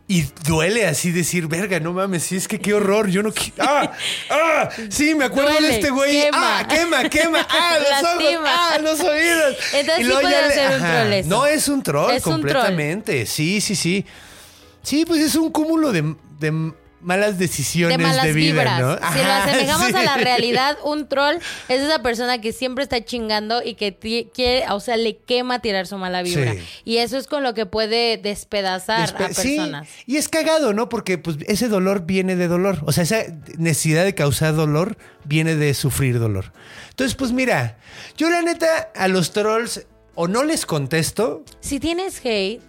y 0.07 0.25
duele 0.47 0.87
así 0.87 1.13
decir, 1.13 1.47
verga, 1.47 1.81
no 1.81 1.95
mames, 1.95 2.25
sí, 2.25 2.37
es 2.37 2.47
que 2.47 2.59
qué 2.59 2.75
horror, 2.75 3.09
yo 3.09 3.23
no 3.23 3.31
qui- 3.33 3.55
¡Ah! 3.59 3.91
¡Ah! 4.29 4.69
Sí, 4.91 5.15
me 5.15 5.25
acuerdo 5.25 5.51
Duele, 5.53 5.69
de 5.69 5.75
este 5.77 5.89
güey. 5.91 6.13
quema. 6.25 6.59
¡Ah! 6.59 6.69
¡Quema, 6.69 7.09
quema! 7.09 7.47
¡Ah! 7.49 7.79
¡Los 8.03 8.03
ojos! 8.13 8.45
¡Ah! 8.47 8.79
¡Los 8.83 9.01
oídos! 9.01 9.57
Entonces 9.73 10.07
sí 10.07 10.13
puede 10.21 10.49
le- 10.49 10.55
ser 10.55 10.73
un 10.73 10.87
troll 10.87 11.13
eso. 11.15 11.29
No, 11.31 11.47
es 11.47 11.69
un 11.69 11.83
troll 11.83 12.11
Es 12.11 12.27
un 12.27 12.33
troll. 12.43 12.43
completamente. 12.43 13.25
Sí, 13.25 13.63
sí, 13.63 13.75
sí. 13.77 14.05
Sí, 14.83 15.07
pues 15.07 15.21
es 15.23 15.37
un 15.37 15.51
cúmulo 15.51 15.91
de, 15.93 16.03
de 16.41 16.73
malas 17.03 17.39
decisiones 17.39 17.99
de 17.99 18.03
malas 18.03 18.35
vida, 18.35 18.63
vibras. 18.63 18.81
¿no? 18.81 18.95
Si 19.13 19.19
lo 19.19 19.33
asemejamos 19.33 19.87
sí. 19.89 19.95
a 19.97 20.03
la 20.03 20.17
realidad, 20.17 20.79
un 20.85 21.09
troll 21.09 21.37
es 21.69 21.81
esa 21.83 22.01
persona 22.03 22.41
que 22.41 22.53
siempre 22.53 22.85
está 22.85 23.05
chingando 23.05 23.63
y 23.63 23.75
que 23.75 23.97
quiere, 24.33 24.65
o 24.71 24.81
sea, 24.81 24.97
le 24.97 25.17
quema 25.19 25.61
tirar 25.61 25.87
su 25.87 25.99
mala 25.99 26.23
vibra. 26.23 26.53
Sí. 26.55 26.61
Y 26.85 26.97
eso 26.99 27.19
es 27.19 27.27
con 27.27 27.43
lo 27.43 27.55
que 27.55 27.67
puede 27.67 28.17
despedazar 28.19 29.13
Despe- 29.15 29.25
a 29.31 29.35
sí, 29.35 29.57
personas. 29.57 29.89
y 30.07 30.17
es 30.17 30.29
cagado, 30.29 30.73
¿no? 30.73 30.89
Porque 30.89 31.19
pues 31.19 31.37
ese 31.47 31.69
dolor 31.69 32.07
viene 32.07 32.37
de 32.37 32.49
dolor. 32.49 32.79
O 32.87 32.93
sea, 32.93 33.05
esa 33.05 33.23
necesidad 33.59 34.05
de 34.05 34.15
causar 34.15 34.55
dolor 34.55 34.97
viene 35.25 35.57
de 35.57 35.75
sufrir 35.75 36.19
dolor. 36.19 36.53
Entonces, 36.91 37.15
pues 37.15 37.33
mira, 37.33 37.79
yo 38.17 38.31
la 38.31 38.43
neta 38.43 38.91
a 38.95 39.09
los 39.09 39.33
trolls 39.33 39.87
o 40.15 40.29
no 40.29 40.45
les 40.45 40.67
contesto, 40.67 41.45
Si 41.61 41.81
tienes 41.81 42.21
hate, 42.25 42.61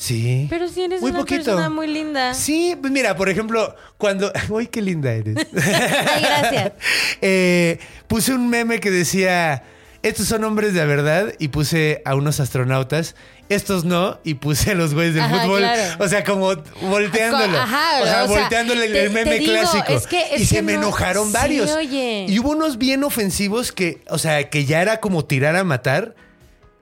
sí. 0.00 0.46
pero 0.48 0.66
si 0.68 0.82
eres 0.82 1.00
Muy 1.02 1.10
una 1.10 1.20
poquito. 1.20 1.44
persona 1.44 1.68
muy 1.68 1.86
linda. 1.86 2.32
Sí, 2.34 2.74
pues 2.80 2.90
mira, 2.92 3.14
por 3.16 3.28
ejemplo, 3.28 3.74
cuando... 3.98 4.32
¡Uy, 4.48 4.66
qué 4.68 4.80
linda 4.80 5.12
eres! 5.12 5.36
Ay, 5.54 6.22
gracias. 6.22 6.72
Eh, 7.22 7.78
puse 8.08 8.32
un 8.32 8.48
meme 8.48 8.80
que 8.80 8.90
decía, 8.90 9.62
estos 10.02 10.26
son 10.26 10.42
hombres 10.44 10.72
de 10.72 10.84
verdad, 10.86 11.34
y 11.38 11.48
puse 11.48 12.00
a 12.06 12.14
unos 12.14 12.40
astronautas, 12.40 13.14
estos 13.50 13.84
no, 13.84 14.18
y 14.24 14.34
puse 14.34 14.70
a 14.70 14.74
los 14.74 14.94
güeyes 14.94 15.14
del 15.14 15.24
Ajá, 15.24 15.40
fútbol. 15.42 15.58
claro. 15.60 16.04
O 16.04 16.08
sea, 16.08 16.24
como 16.24 16.54
volteándolo. 16.82 17.58
Ajá, 17.58 18.00
o 18.00 18.04
sea, 18.06 18.24
o 18.24 18.28
sea, 18.28 18.40
volteándole 18.40 18.86
el- 18.86 18.92
te- 18.92 19.04
el 19.06 19.10
meme 19.10 19.38
digo, 19.38 19.52
clásico. 19.52 19.92
es 19.92 20.06
que- 20.06 20.34
es 20.34 20.40
y 20.42 20.46
se 20.46 20.62
me 20.62 20.74
no- 20.74 20.78
enojaron 20.82 21.26
sí, 21.26 21.32
varios. 21.34 21.70
oye. 21.72 22.26
Y 22.28 22.38
hubo 22.38 22.50
unos 22.52 22.78
bien 22.78 23.02
ofensivos 23.04 23.72
que, 23.72 24.00
o 24.08 24.18
sea, 24.18 24.48
que 24.48 24.64
ya 24.64 24.80
era 24.80 25.00
como 25.00 25.24
tirar 25.26 25.56
a 25.56 25.64
matar. 25.64 26.14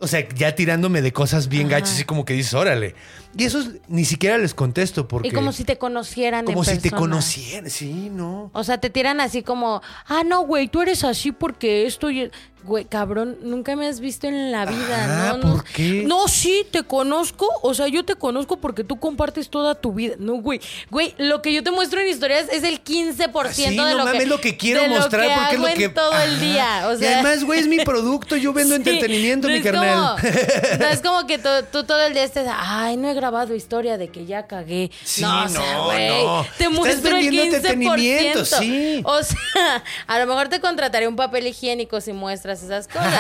O 0.01 0.07
sea, 0.07 0.29
ya 0.29 0.55
tirándome 0.55 1.03
de 1.03 1.13
cosas 1.13 1.49
bien 1.49 1.69
gachas, 1.69 1.93
así 1.95 2.05
como 2.05 2.25
que 2.25 2.33
dices, 2.35 2.55
órale. 2.55 2.95
Y 3.37 3.45
esos 3.45 3.71
ni 3.89 4.05
siquiera 4.05 4.39
les 4.39 4.55
contesto 4.55 5.09
porque. 5.09 5.29
Y 5.29 5.31
como 5.33 5.53
si 5.53 5.65
te 5.65 5.77
conocieran 5.77 6.45
como 6.45 6.65
en 6.65 6.71
si 6.77 6.79
te 6.79 6.91
conocieran. 6.91 7.69
Sí, 7.71 8.09
no. 8.11 8.51
O 8.55 8.63
sea, 8.65 8.79
te 8.79 8.91
tiran 8.91 9.21
así 9.21 9.43
como, 9.43 9.83
ah, 10.07 10.23
no, 10.25 10.43
güey, 10.43 10.69
tú 10.69 10.83
eres 10.83 11.05
así 11.05 11.33
porque 11.33 11.87
esto... 11.87 12.11
y- 12.11 12.31
Güey, 12.65 12.85
cabrón, 12.85 13.39
nunca 13.43 13.77
me 13.77 13.87
has 13.87 14.01
visto 14.01 14.27
en 14.27 14.51
la 14.53 14.67
vida, 14.67 15.31
Ah, 15.31 15.37
¿no? 15.37 15.49
no 15.49 15.55
¿por 15.55 15.65
qué? 15.65 16.03
No, 16.07 16.29
sí, 16.29 16.67
te 16.71 16.83
conozco. 16.83 17.49
O 17.63 17.73
sea, 17.73 17.89
yo 17.89 18.05
te 18.05 18.15
conozco 18.17 18.59
porque 18.59 18.85
tú 18.85 18.99
compartes 18.99 19.49
toda 19.49 19.75
tu 19.75 19.93
vida. 19.93 20.17
No, 20.19 20.35
güey. 20.35 20.61
Güey, 20.91 21.15
lo 21.19 21.41
que 21.41 21.53
yo 21.55 21.63
te 21.63 21.71
muestro 21.71 22.01
en 22.01 22.09
historias 22.09 22.47
es 22.53 22.65
el 22.65 22.83
15% 22.83 23.53
Sí, 23.53 23.63
de 23.65 23.71
no 23.77 23.89
lo 23.95 24.05
mames, 24.05 24.23
que... 24.25 24.27
lo 24.27 24.41
que 24.41 24.57
quiero 24.57 24.87
mostrar 24.89 25.29
que 25.29 25.35
porque 25.35 25.55
es 25.55 25.61
lo 25.61 25.67
que 25.79 25.89
todo 25.89 26.19
el 26.21 26.41
día. 26.41 26.89
O 26.89 27.01
y 27.01 27.07
además, 27.07 27.45
güey, 27.45 27.61
es 27.61 27.69
mi 27.69 27.79
producto, 27.85 28.37
yo 28.37 28.53
vendo 28.53 28.75
Sí, 28.75 28.83
entretenimiento, 28.83 29.49
no 29.49 29.55
mi 29.55 29.63
carnal. 29.63 30.17
como- 30.21 30.33
no 30.81 30.87
es 30.87 31.01
como 31.01 31.27
que 31.27 31.39
tú, 31.39 31.49
tú 31.73 31.85
todo 31.85 32.01
el 32.03 32.13
día 32.13 32.25
estés, 32.25 32.47
ay, 32.51 32.97
no 32.97 33.09
he 33.09 33.15
grabado 33.15 33.55
historia 33.55 33.97
de 33.99 34.09
que 34.09 34.27
ya 34.27 34.47
cagué. 34.47 34.91
Sí, 35.05 35.23
no, 35.23 35.45
o 35.45 35.49
sea, 35.49 35.75
no, 35.75 35.85
güey, 35.85 36.09
no. 36.25 36.47
te 36.59 36.69
muestro 36.69 37.09
el 37.17 37.23
vendiendo 37.23 37.57
15%. 37.57 37.57
entretenimiento, 37.57 38.45
sí. 38.45 39.01
O 39.05 39.23
sea, 39.23 39.85
a 40.07 40.19
lo 40.19 40.27
mejor 40.27 40.49
te 40.49 40.61
contrataré 40.61 41.07
un 41.09 41.17
papel 41.17 41.47
higiénico 41.47 42.01
si 42.01 42.13
muestras 42.13 42.48
esas 42.53 42.89
cosas. 42.89 43.13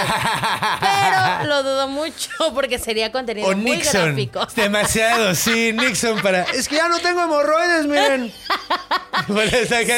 pero 0.80 1.48
lo 1.48 1.62
dudo 1.62 1.88
mucho 1.88 2.30
porque 2.54 2.78
sería 2.78 3.12
contenido 3.12 3.48
o 3.48 3.56
muy 3.56 3.72
Nixon. 3.76 4.06
gráfico. 4.06 4.46
Demasiado, 4.56 5.34
sí, 5.34 5.72
Nixon 5.72 6.20
para. 6.20 6.42
Es 6.44 6.68
que 6.68 6.76
ya 6.76 6.88
no 6.88 6.98
tengo 7.00 7.22
hemorroides, 7.22 7.86
miren. 7.86 8.32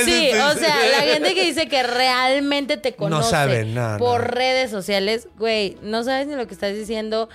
Sí, 0.05 0.31
o 0.33 0.55
sea, 0.55 0.77
la 0.91 1.03
gente 1.03 1.35
que 1.35 1.45
dice 1.45 1.69
que 1.69 1.83
realmente 1.83 2.77
te 2.77 2.95
conoce 2.95 3.31
saben, 3.31 3.75
no, 3.75 3.97
por 3.99 4.23
no. 4.23 4.29
redes 4.29 4.71
sociales, 4.71 5.29
güey, 5.37 5.77
no 5.83 6.03
sabes 6.03 6.27
ni 6.27 6.35
lo 6.35 6.47
que 6.47 6.55
estás 6.55 6.75
diciendo. 6.75 7.29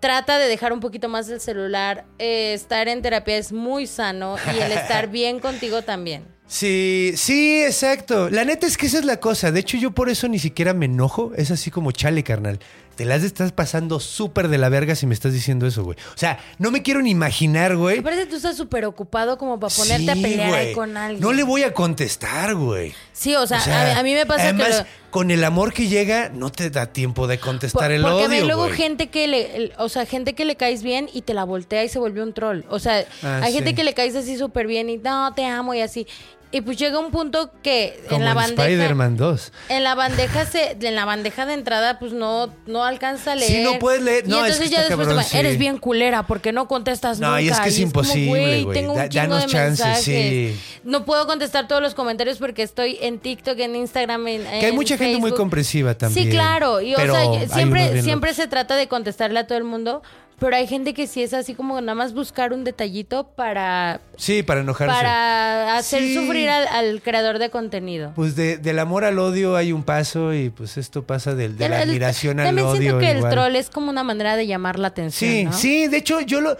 Trata 0.00 0.38
de 0.38 0.46
dejar 0.46 0.72
un 0.72 0.80
poquito 0.80 1.08
más 1.08 1.28
el 1.28 1.40
celular. 1.40 2.04
Eh, 2.18 2.52
estar 2.54 2.86
en 2.88 3.02
terapia 3.02 3.36
es 3.36 3.52
muy 3.52 3.86
sano 3.86 4.36
y 4.54 4.58
el 4.58 4.72
estar 4.72 5.08
bien 5.10 5.40
contigo 5.40 5.82
también. 5.82 6.24
Sí, 6.48 7.12
sí, 7.16 7.62
exacto. 7.62 8.30
La 8.30 8.44
neta 8.44 8.66
es 8.66 8.76
que 8.78 8.86
esa 8.86 8.98
es 8.98 9.04
la 9.04 9.20
cosa. 9.20 9.52
De 9.52 9.60
hecho, 9.60 9.76
yo 9.76 9.90
por 9.90 10.08
eso 10.08 10.28
ni 10.28 10.38
siquiera 10.38 10.72
me 10.72 10.86
enojo. 10.86 11.32
Es 11.36 11.50
así 11.50 11.70
como 11.70 11.92
chale, 11.92 12.24
carnal. 12.24 12.58
Te 12.96 13.04
las 13.04 13.22
estás 13.22 13.52
pasando 13.52 14.00
súper 14.00 14.48
de 14.48 14.58
la 14.58 14.68
verga 14.70 14.96
si 14.96 15.06
me 15.06 15.14
estás 15.14 15.32
diciendo 15.32 15.68
eso, 15.68 15.84
güey. 15.84 15.96
O 16.14 16.18
sea, 16.18 16.40
no 16.58 16.72
me 16.72 16.82
quiero 16.82 17.00
ni 17.00 17.10
imaginar, 17.10 17.76
güey. 17.76 17.98
Me 17.98 18.02
parece 18.02 18.24
que 18.24 18.30
tú 18.30 18.36
estás 18.36 18.56
súper 18.56 18.86
ocupado 18.86 19.38
como 19.38 19.60
para 19.60 19.72
ponerte 19.72 20.10
a 20.10 20.14
pelear 20.14 20.52
ahí 20.54 20.72
con 20.72 20.96
alguien. 20.96 21.20
No 21.20 21.32
le 21.32 21.44
voy 21.44 21.62
a 21.62 21.72
contestar, 21.72 22.56
güey. 22.56 22.92
Sí, 23.12 23.36
o 23.36 23.46
sea, 23.46 23.58
O 23.58 23.60
sea, 23.60 23.94
a, 23.96 24.00
a 24.00 24.02
mí 24.02 24.14
me 24.14 24.26
pasa 24.26 24.44
además, 24.44 24.68
que... 24.68 24.74
lo- 24.78 24.86
con 25.10 25.30
el 25.30 25.44
amor 25.44 25.72
que 25.72 25.86
llega, 25.86 26.28
no 26.30 26.50
te 26.50 26.70
da 26.70 26.86
tiempo 26.86 27.28
de 27.28 27.38
contestar 27.38 27.82
Por- 27.84 27.92
el 27.92 28.02
porque 28.02 28.16
odio, 28.26 28.30
hay 28.40 28.44
luego 28.44 28.64
güey. 28.64 28.74
gente 28.76 29.10
que 29.10 29.28
le, 29.28 29.56
el- 29.56 29.72
o 29.78 29.88
sea, 29.88 30.04
gente 30.04 30.34
que 30.34 30.44
le 30.44 30.56
caes 30.56 30.82
bien 30.82 31.08
y 31.12 31.22
te 31.22 31.34
la 31.34 31.44
voltea 31.44 31.84
y 31.84 31.88
se 31.88 32.00
vuelve 32.00 32.20
un 32.22 32.32
troll. 32.34 32.62
O 32.68 32.80
sea, 32.80 33.04
Ah, 33.22 33.42
hay 33.44 33.52
gente 33.52 33.76
que 33.76 33.84
le 33.84 33.94
caes 33.94 34.16
así 34.16 34.36
súper 34.36 34.66
bien 34.66 34.90
y 34.90 34.96
no, 34.96 35.32
te 35.34 35.44
amo 35.46 35.72
y 35.72 35.82
así. 35.82 36.06
Y 36.50 36.62
pues 36.62 36.78
llega 36.78 36.98
un 36.98 37.10
punto 37.10 37.50
que 37.62 38.02
Como 38.08 38.20
en 38.20 38.24
la 38.24 38.30
en 38.30 38.36
bandeja. 38.36 38.62
Spider-Man 38.68 39.16
2. 39.18 39.52
En 39.68 39.84
la 39.84 39.94
bandeja 39.94 40.46
se, 40.46 40.78
en 40.80 40.94
la 40.94 41.04
bandeja 41.04 41.44
de 41.44 41.52
entrada, 41.52 41.98
pues 41.98 42.12
no, 42.12 42.54
no 42.66 42.84
alcanza 42.84 43.32
a 43.32 43.34
leer. 43.34 43.50
Sí, 43.50 43.62
no 43.62 43.78
puedes 43.78 44.00
leer. 44.02 44.24
Y 44.26 44.30
No, 44.30 44.36
es 44.38 44.52
entonces 44.52 44.70
que 44.70 44.74
ya 44.74 44.80
después 44.80 45.06
cabrón, 45.08 45.24
te 45.28 45.34
va, 45.34 45.40
eres 45.40 45.52
sí. 45.52 45.58
bien 45.58 45.76
culera 45.76 46.22
porque 46.26 46.52
no 46.52 46.66
contestas 46.66 47.20
No, 47.20 47.28
nunca. 47.28 47.42
y 47.42 47.48
es 47.50 47.60
que 47.60 47.68
es 47.68 47.78
imposible, 47.78 48.62
güey. 48.64 48.74
Tengo 48.74 48.92
un 48.94 48.98
Da- 48.98 49.08
danos 49.08 49.46
de 49.46 49.58
mensajes. 49.58 50.02
sí. 50.04 50.58
No 50.84 51.04
puedo 51.04 51.26
contestar 51.26 51.68
todos 51.68 51.82
los 51.82 51.94
comentarios 51.94 52.38
porque 52.38 52.62
estoy 52.62 52.96
en 53.02 53.18
TikTok, 53.18 53.58
en 53.58 53.76
Instagram, 53.76 54.26
en 54.28 54.44
Que 54.44 54.66
hay 54.66 54.72
mucha 54.72 54.96
gente 54.96 55.18
muy 55.18 55.32
comprensiva 55.32 55.98
también. 55.98 56.24
Sí, 56.26 56.30
claro. 56.30 56.80
Y 56.80 56.94
o 56.94 56.98
sea, 56.98 57.46
siempre, 57.52 58.00
siempre 58.02 58.32
se 58.32 58.46
trata 58.48 58.74
de 58.76 58.88
contestarle 58.88 59.40
a 59.40 59.46
todo 59.46 59.58
el 59.58 59.64
mundo. 59.64 60.02
Pero 60.38 60.54
hay 60.54 60.68
gente 60.68 60.94
que 60.94 61.08
sí 61.08 61.20
es 61.22 61.34
así 61.34 61.54
como 61.54 61.80
nada 61.80 61.96
más 61.96 62.14
buscar 62.14 62.52
un 62.52 62.62
detallito 62.62 63.24
para, 63.34 64.00
Sí, 64.16 64.44
para 64.44 64.60
enojarse. 64.60 64.94
para 64.94 65.76
hacer 65.76 66.00
Sí. 66.02 66.14
sufrir 66.14 66.48
al, 66.48 66.68
al 66.68 67.02
creador 67.02 67.40
de 67.40 67.50
contenido. 67.50 68.12
Pues 68.14 68.36
de- 68.36 68.56
del 68.56 68.78
amor 68.78 69.04
al 69.04 69.18
odio 69.18 69.56
hay 69.56 69.72
un 69.72 69.82
paso 69.82 70.32
y 70.32 70.50
pues 70.50 70.76
esto 70.76 71.02
pasa 71.02 71.34
del, 71.34 71.56
de 71.58 71.64
El- 71.64 71.70
la 71.72 71.82
el- 71.82 71.88
admiración 71.90 72.38
al 72.38 72.46
También 72.46 72.66
odio. 72.68 72.80
siento 72.80 72.98
que 73.00 73.10
igual. 73.16 73.24
el 73.24 73.30
troll 73.36 73.56
es 73.56 73.68
como 73.68 73.90
una 73.90 74.04
manera 74.04 74.36
de 74.36 74.46
llamar 74.46 74.78
la 74.78 74.88
atención. 74.88 75.30
Sí, 75.30 75.44
¿no? 75.44 75.52
sí, 75.52 75.88
de 75.88 75.96
hecho 75.96 76.20
yo 76.20 76.40
lo... 76.40 76.56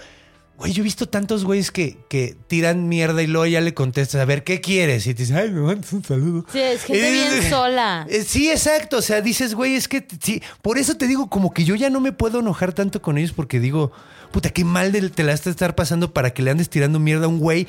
Güey, 0.58 0.72
yo 0.72 0.82
he 0.82 0.84
visto 0.84 1.08
tantos 1.08 1.44
güeyes 1.44 1.70
que, 1.70 1.96
que 2.08 2.36
tiran 2.48 2.88
mierda 2.88 3.22
y 3.22 3.28
luego 3.28 3.46
ya 3.46 3.60
le 3.60 3.74
contestas, 3.74 4.20
a 4.20 4.24
ver, 4.24 4.42
¿qué 4.42 4.60
quieres? 4.60 5.06
Y 5.06 5.14
te 5.14 5.22
dicen, 5.22 5.36
ay, 5.36 5.50
me 5.50 5.60
mandas 5.60 5.92
un 5.92 6.04
saludo. 6.04 6.44
Sí, 6.52 6.58
es 6.58 6.82
gente 6.82 7.08
Y 7.08 7.12
bien 7.38 7.48
sola. 7.48 8.06
Eh, 8.10 8.24
Sí, 8.26 8.50
exacto. 8.50 8.96
O 8.98 9.02
sea, 9.02 9.20
dices, 9.20 9.54
güey, 9.54 9.76
es 9.76 9.86
que 9.86 10.04
sí. 10.20 10.42
Por 10.60 10.76
eso 10.78 10.96
te 10.96 11.06
digo, 11.06 11.30
como 11.30 11.54
que 11.54 11.64
yo 11.64 11.76
ya 11.76 11.90
no 11.90 12.00
me 12.00 12.10
puedo 12.10 12.40
enojar 12.40 12.72
tanto 12.72 13.00
con 13.00 13.18
ellos 13.18 13.32
porque 13.32 13.60
digo, 13.60 13.92
puta, 14.32 14.50
qué 14.50 14.64
mal 14.64 14.90
de- 14.90 15.08
te 15.10 15.22
la 15.22 15.32
has 15.32 15.44
de 15.44 15.52
estar 15.52 15.76
pasando 15.76 16.12
para 16.12 16.30
que 16.34 16.42
le 16.42 16.50
andes 16.50 16.68
tirando 16.68 16.98
mierda 16.98 17.26
a 17.26 17.28
un 17.28 17.38
güey 17.38 17.68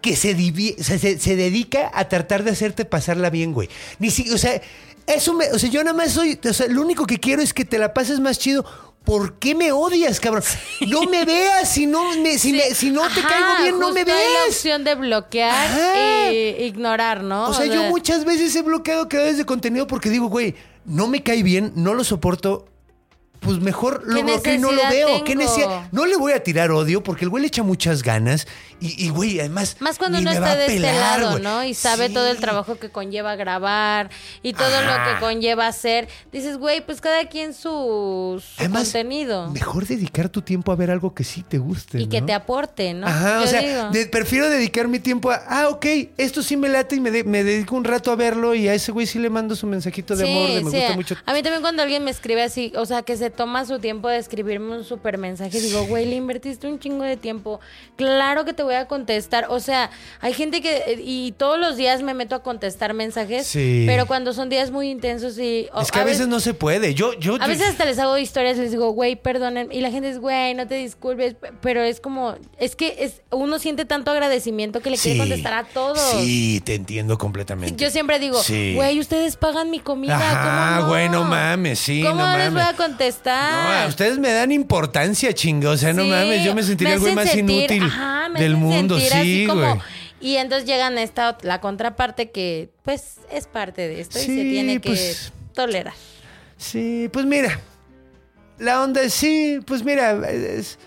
que 0.00 0.16
se, 0.16 0.34
divi- 0.34 0.76
o 0.80 0.82
sea, 0.82 0.98
se, 0.98 1.18
se 1.18 1.36
dedica 1.36 1.90
a 1.92 2.08
tratar 2.08 2.42
de 2.42 2.52
hacerte 2.52 2.86
pasarla 2.86 3.28
bien, 3.28 3.52
güey. 3.52 3.68
Ni 3.98 4.10
si, 4.10 4.30
o 4.30 4.38
sea, 4.38 4.62
eso 5.06 5.34
me, 5.34 5.50
o 5.52 5.58
sea, 5.58 5.68
yo 5.68 5.84
nada 5.84 5.94
más 5.94 6.12
soy, 6.12 6.40
o 6.42 6.52
sea, 6.54 6.68
lo 6.68 6.80
único 6.80 7.04
que 7.06 7.18
quiero 7.18 7.42
es 7.42 7.52
que 7.52 7.66
te 7.66 7.76
la 7.78 7.92
pases 7.92 8.18
más 8.18 8.38
chido. 8.38 8.64
¿Por 9.04 9.38
qué 9.38 9.54
me 9.54 9.72
odias, 9.72 10.20
cabrón? 10.20 10.42
No 10.88 11.04
me 11.04 11.24
veas, 11.24 11.72
si 11.72 11.86
no, 11.86 12.14
me, 12.16 12.38
si, 12.38 12.52
me- 12.52 12.74
si 12.74 12.90
no 12.90 13.02
te 13.08 13.20
Ajá, 13.20 13.28
caigo 13.28 13.62
bien, 13.62 13.78
no 13.78 13.92
me 13.92 14.00
justo 14.02 14.14
hay 14.16 14.32
la 14.34 14.44
opción 14.48 14.84
de 14.84 14.94
bloquear 14.94 15.70
e 15.96 16.66
ignorar, 16.66 17.22
¿no? 17.22 17.48
O 17.48 17.54
sea, 17.54 17.66
yo 17.66 17.84
muchas 17.84 18.24
veces 18.24 18.54
he 18.54 18.62
bloqueado 18.62 19.08
creadores 19.08 19.38
de 19.38 19.46
contenido 19.46 19.86
porque 19.86 20.10
digo, 20.10 20.28
güey, 20.28 20.54
no 20.84 21.08
me 21.08 21.22
cae 21.22 21.42
bien, 21.42 21.72
no 21.76 21.94
lo 21.94 22.04
soporto. 22.04 22.66
Pues 23.50 23.62
mejor 23.62 24.02
lo 24.06 24.16
¿Qué 24.16 24.22
bloqueo 24.22 24.54
y 24.54 24.58
no 24.58 24.72
lo 24.72 24.82
veo. 24.88 25.24
¿Qué 25.24 25.32
tengo? 25.34 25.42
necesidad? 25.42 25.88
No 25.92 26.06
le 26.06 26.16
voy 26.16 26.32
a 26.32 26.42
tirar 26.42 26.70
odio 26.70 27.02
porque 27.02 27.24
el 27.24 27.30
güey 27.30 27.42
le 27.42 27.48
echa 27.48 27.62
muchas 27.62 28.02
ganas 28.02 28.46
y, 28.80 29.04
y, 29.04 29.10
güey, 29.10 29.40
además. 29.40 29.76
Más 29.80 29.98
cuando 29.98 30.22
va 30.24 30.32
está 30.32 30.56
de 30.56 30.66
este 30.66 30.80
lado, 30.80 31.30
güey. 31.32 31.42
¿no? 31.42 31.64
Y 31.64 31.74
sabe 31.74 32.08
Sí. 32.08 32.14
todo 32.14 32.28
el 32.28 32.38
trabajo 32.38 32.78
que 32.78 32.90
conlleva 32.90 33.36
grabar 33.36 34.10
y 34.42 34.52
todo 34.52 34.80
lo 34.82 34.92
que 34.92 35.20
conlleva 35.20 35.66
hacer. 35.66 36.08
Dices, 36.32 36.56
güey, 36.56 36.84
pues 36.84 37.00
cada 37.00 37.28
quien 37.28 37.52
su, 37.54 38.42
su 38.44 38.60
Además, 38.60 38.84
contenido. 38.84 39.50
Mejor 39.50 39.86
dedicar 39.86 40.28
tu 40.28 40.42
tiempo 40.42 40.72
a 40.72 40.76
ver 40.76 40.90
algo 40.90 41.14
que 41.14 41.24
sí 41.24 41.42
te 41.42 41.58
guste. 41.58 42.00
Y 42.00 42.06
que 42.08 42.20
¿no? 42.20 42.26
te 42.26 42.32
aporte, 42.32 42.94
¿no? 42.94 43.06
Ajá, 43.06 43.38
Yo 43.40 43.44
o 43.44 43.46
sea, 43.48 43.90
de- 43.90 44.06
prefiero 44.06 44.48
dedicar 44.48 44.88
mi 44.88 44.98
tiempo 44.98 45.30
a, 45.30 45.42
ah, 45.46 45.68
ok, 45.68 45.86
esto 46.16 46.42
sí 46.42 46.56
me 46.56 46.68
late 46.68 46.96
y 46.96 47.00
me, 47.00 47.10
de- 47.10 47.24
me 47.24 47.44
dedico 47.44 47.76
un 47.76 47.84
rato 47.84 48.10
a 48.12 48.16
verlo 48.16 48.54
y 48.54 48.68
a 48.68 48.74
ese 48.74 48.92
güey 48.92 49.06
sí 49.06 49.18
le 49.18 49.28
mando 49.30 49.54
su 49.56 49.66
mensajito 49.66 50.16
de 50.16 50.30
amor, 50.30 50.48
de 50.48 50.64
me 50.64 50.70
sí. 50.70 50.76
gusta 50.78 50.94
mucho. 50.94 51.16
A 51.26 51.32
mí 51.34 51.42
también 51.42 51.60
cuando 51.62 51.82
alguien 51.82 52.02
me 52.04 52.10
escribe 52.10 52.42
así, 52.42 52.72
o 52.76 52.86
sea, 52.86 53.02
que 53.02 53.16
se 53.16 53.30
toma 53.40 53.64
su 53.64 53.78
tiempo 53.78 54.06
de 54.10 54.18
escribirme 54.18 54.76
un 54.76 54.84
super 54.84 55.16
mensaje, 55.16 55.58
digo, 55.62 55.86
güey, 55.86 56.04
le 56.04 56.16
invertiste 56.16 56.66
un 56.68 56.78
chingo 56.78 57.04
de 57.04 57.16
tiempo. 57.16 57.58
Claro 57.96 58.44
que 58.44 58.52
te 58.52 58.62
voy 58.62 58.74
a 58.74 58.86
contestar. 58.86 59.46
O 59.48 59.60
sea, 59.60 59.90
hay 60.20 60.34
gente 60.34 60.60
que, 60.60 61.00
y 61.02 61.32
todos 61.38 61.58
los 61.58 61.78
días 61.78 62.02
me 62.02 62.12
meto 62.12 62.34
a 62.34 62.42
contestar 62.42 62.92
mensajes, 62.92 63.46
Sí. 63.46 63.84
pero 63.86 64.04
cuando 64.04 64.34
son 64.34 64.50
días 64.50 64.70
muy 64.70 64.90
intensos 64.90 65.38
y... 65.38 65.70
Es 65.80 65.90
que 65.90 66.00
a, 66.00 66.04
veces 66.04 66.28
no 66.28 66.38
se 66.38 66.52
puede. 66.52 66.92
Yo, 66.92 67.14
yo, 67.14 67.36
A 67.40 67.46
veces 67.46 67.68
hasta 67.68 67.86
les 67.86 67.98
hago 67.98 68.18
historias, 68.18 68.58
les 68.58 68.72
digo, 68.72 68.90
güey, 68.90 69.16
perdonen. 69.16 69.72
Y 69.72 69.80
la 69.80 69.90
gente 69.90 70.10
es, 70.10 70.18
güey, 70.18 70.52
no 70.52 70.66
te 70.66 70.74
disculpes. 70.74 71.34
Pero 71.62 71.80
es 71.80 71.98
como, 71.98 72.34
es 72.58 72.76
que 72.76 72.96
es, 72.98 73.22
uno 73.30 73.58
siente 73.58 73.86
tanto 73.86 74.10
agradecimiento 74.10 74.80
que 74.82 74.90
le 74.90 74.98
quiere 74.98 75.14
Sí. 75.14 75.18
contestar 75.18 75.54
a 75.54 75.64
todos. 75.64 75.98
Sí, 75.98 76.60
te 76.62 76.74
entiendo 76.74 77.16
completamente. 77.16 77.82
Yo 77.82 77.88
siempre 77.88 78.18
digo, 78.18 78.42
Sí. 78.42 78.74
güey, 78.74 79.00
ustedes 79.00 79.36
pagan 79.36 79.70
mi 79.70 79.80
comida. 79.80 80.16
Ajá, 80.18 80.76
¿cómo 80.76 80.82
no? 80.82 80.88
güey, 80.90 81.08
no 81.08 81.24
mames, 81.24 81.78
sí, 81.78 82.02
¿Cómo 82.02 82.16
no 82.16 82.32
no 82.32 82.36
les 82.36 82.52
mames. 82.52 82.64
voy 82.66 82.74
a 82.74 82.76
contestar? 82.76 83.19
No, 83.24 83.88
ustedes 83.88 84.18
me 84.18 84.32
dan 84.32 84.52
importancia, 84.52 85.32
chinga. 85.32 85.70
O 85.70 85.76
sea, 85.76 85.92
no 85.92 86.02
Sí, 86.04 86.08
mames, 86.10 86.44
yo 86.44 86.54
me 86.54 86.62
sentiría 86.62 86.94
el 86.94 87.00
güey 87.00 87.14
más 87.14 87.28
sentir- 87.30 87.60
inútil 87.60 87.82
ajá, 87.84 88.28
me 88.28 88.40
del 88.40 88.56
mundo. 88.56 88.96
así 88.96 89.08
Sí, 89.10 89.46
como- 89.46 89.60
güey. 89.60 89.80
Y 90.22 90.36
entonces 90.36 90.66
llegan 90.68 90.98
a 90.98 91.02
esta, 91.02 91.38
la 91.42 91.60
contraparte 91.60 92.30
que, 92.30 92.70
pues, 92.82 93.16
es 93.32 93.46
parte 93.46 93.88
de 93.88 94.00
esto 94.00 94.18
y 94.18 94.22
se 94.22 94.26
tiene 94.42 94.80
que 94.80 94.90
pues- 94.90 95.32
tolerar. 95.54 95.94
Sí, 96.58 97.08
pues 97.12 97.24
mira. 97.24 97.58
La 98.58 98.82
onda 98.82 99.08
sí, 99.08 99.60
pues 99.66 99.82
mira, 99.82 100.12
es 100.28 100.78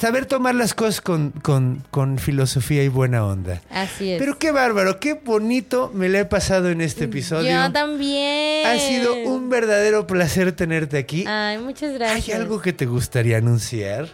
saber 0.00 0.24
tomar 0.24 0.54
las 0.54 0.74
cosas 0.74 1.00
con, 1.00 1.30
con, 1.30 1.84
con 1.90 2.18
filosofía 2.18 2.82
y 2.82 2.88
buena 2.88 3.24
onda. 3.24 3.60
Así 3.70 4.12
es. 4.12 4.18
Pero 4.18 4.38
qué 4.38 4.50
bárbaro, 4.50 4.98
qué 4.98 5.14
bonito 5.14 5.90
me 5.94 6.08
le 6.08 6.20
he 6.20 6.24
pasado 6.24 6.70
en 6.70 6.80
este 6.80 7.04
episodio. 7.04 7.50
Yo 7.50 7.70
también. 7.70 8.66
Ha 8.66 8.78
sido 8.78 9.14
un 9.14 9.50
verdadero 9.50 10.06
placer 10.06 10.52
tenerte 10.52 10.96
aquí. 10.96 11.24
Ay, 11.26 11.58
muchas 11.58 11.92
gracias. 11.92 12.28
¿Hay 12.28 12.42
algo 12.42 12.62
que 12.62 12.72
te 12.72 12.86
gustaría 12.86 13.36
anunciar? 13.36 14.08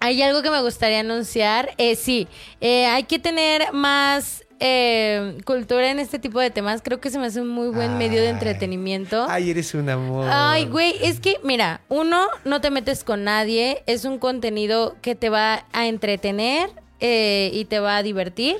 Hay 0.00 0.20
algo 0.22 0.42
que 0.42 0.50
me 0.50 0.62
gustaría 0.62 1.00
anunciar. 1.00 1.70
Eh, 1.78 1.94
sí, 1.94 2.26
eh, 2.60 2.86
hay 2.86 3.04
que 3.04 3.18
tener 3.18 3.72
más 3.72 4.44
eh, 4.60 5.38
cultura 5.44 5.90
en 5.90 5.98
este 5.98 6.18
tipo 6.18 6.38
de 6.38 6.50
temas. 6.50 6.82
Creo 6.82 7.00
que 7.00 7.10
se 7.10 7.18
me 7.18 7.26
hace 7.26 7.40
un 7.40 7.48
muy 7.48 7.68
buen 7.68 7.98
medio 7.98 8.20
de 8.20 8.28
entretenimiento. 8.28 9.26
Ay, 9.28 9.50
eres 9.50 9.74
un 9.74 9.88
amor. 9.88 10.28
Ay, 10.30 10.66
güey, 10.66 10.94
es 11.02 11.18
que, 11.18 11.36
mira, 11.42 11.80
uno, 11.88 12.26
no 12.44 12.60
te 12.60 12.70
metes 12.70 13.02
con 13.02 13.24
nadie, 13.24 13.82
es 13.86 14.04
un 14.04 14.18
contenido 14.18 14.96
que 15.00 15.14
te 15.14 15.30
va 15.30 15.64
a 15.72 15.86
entretener 15.86 16.70
eh, 17.00 17.50
y 17.54 17.64
te 17.64 17.80
va 17.80 17.96
a 17.96 18.02
divertir, 18.02 18.56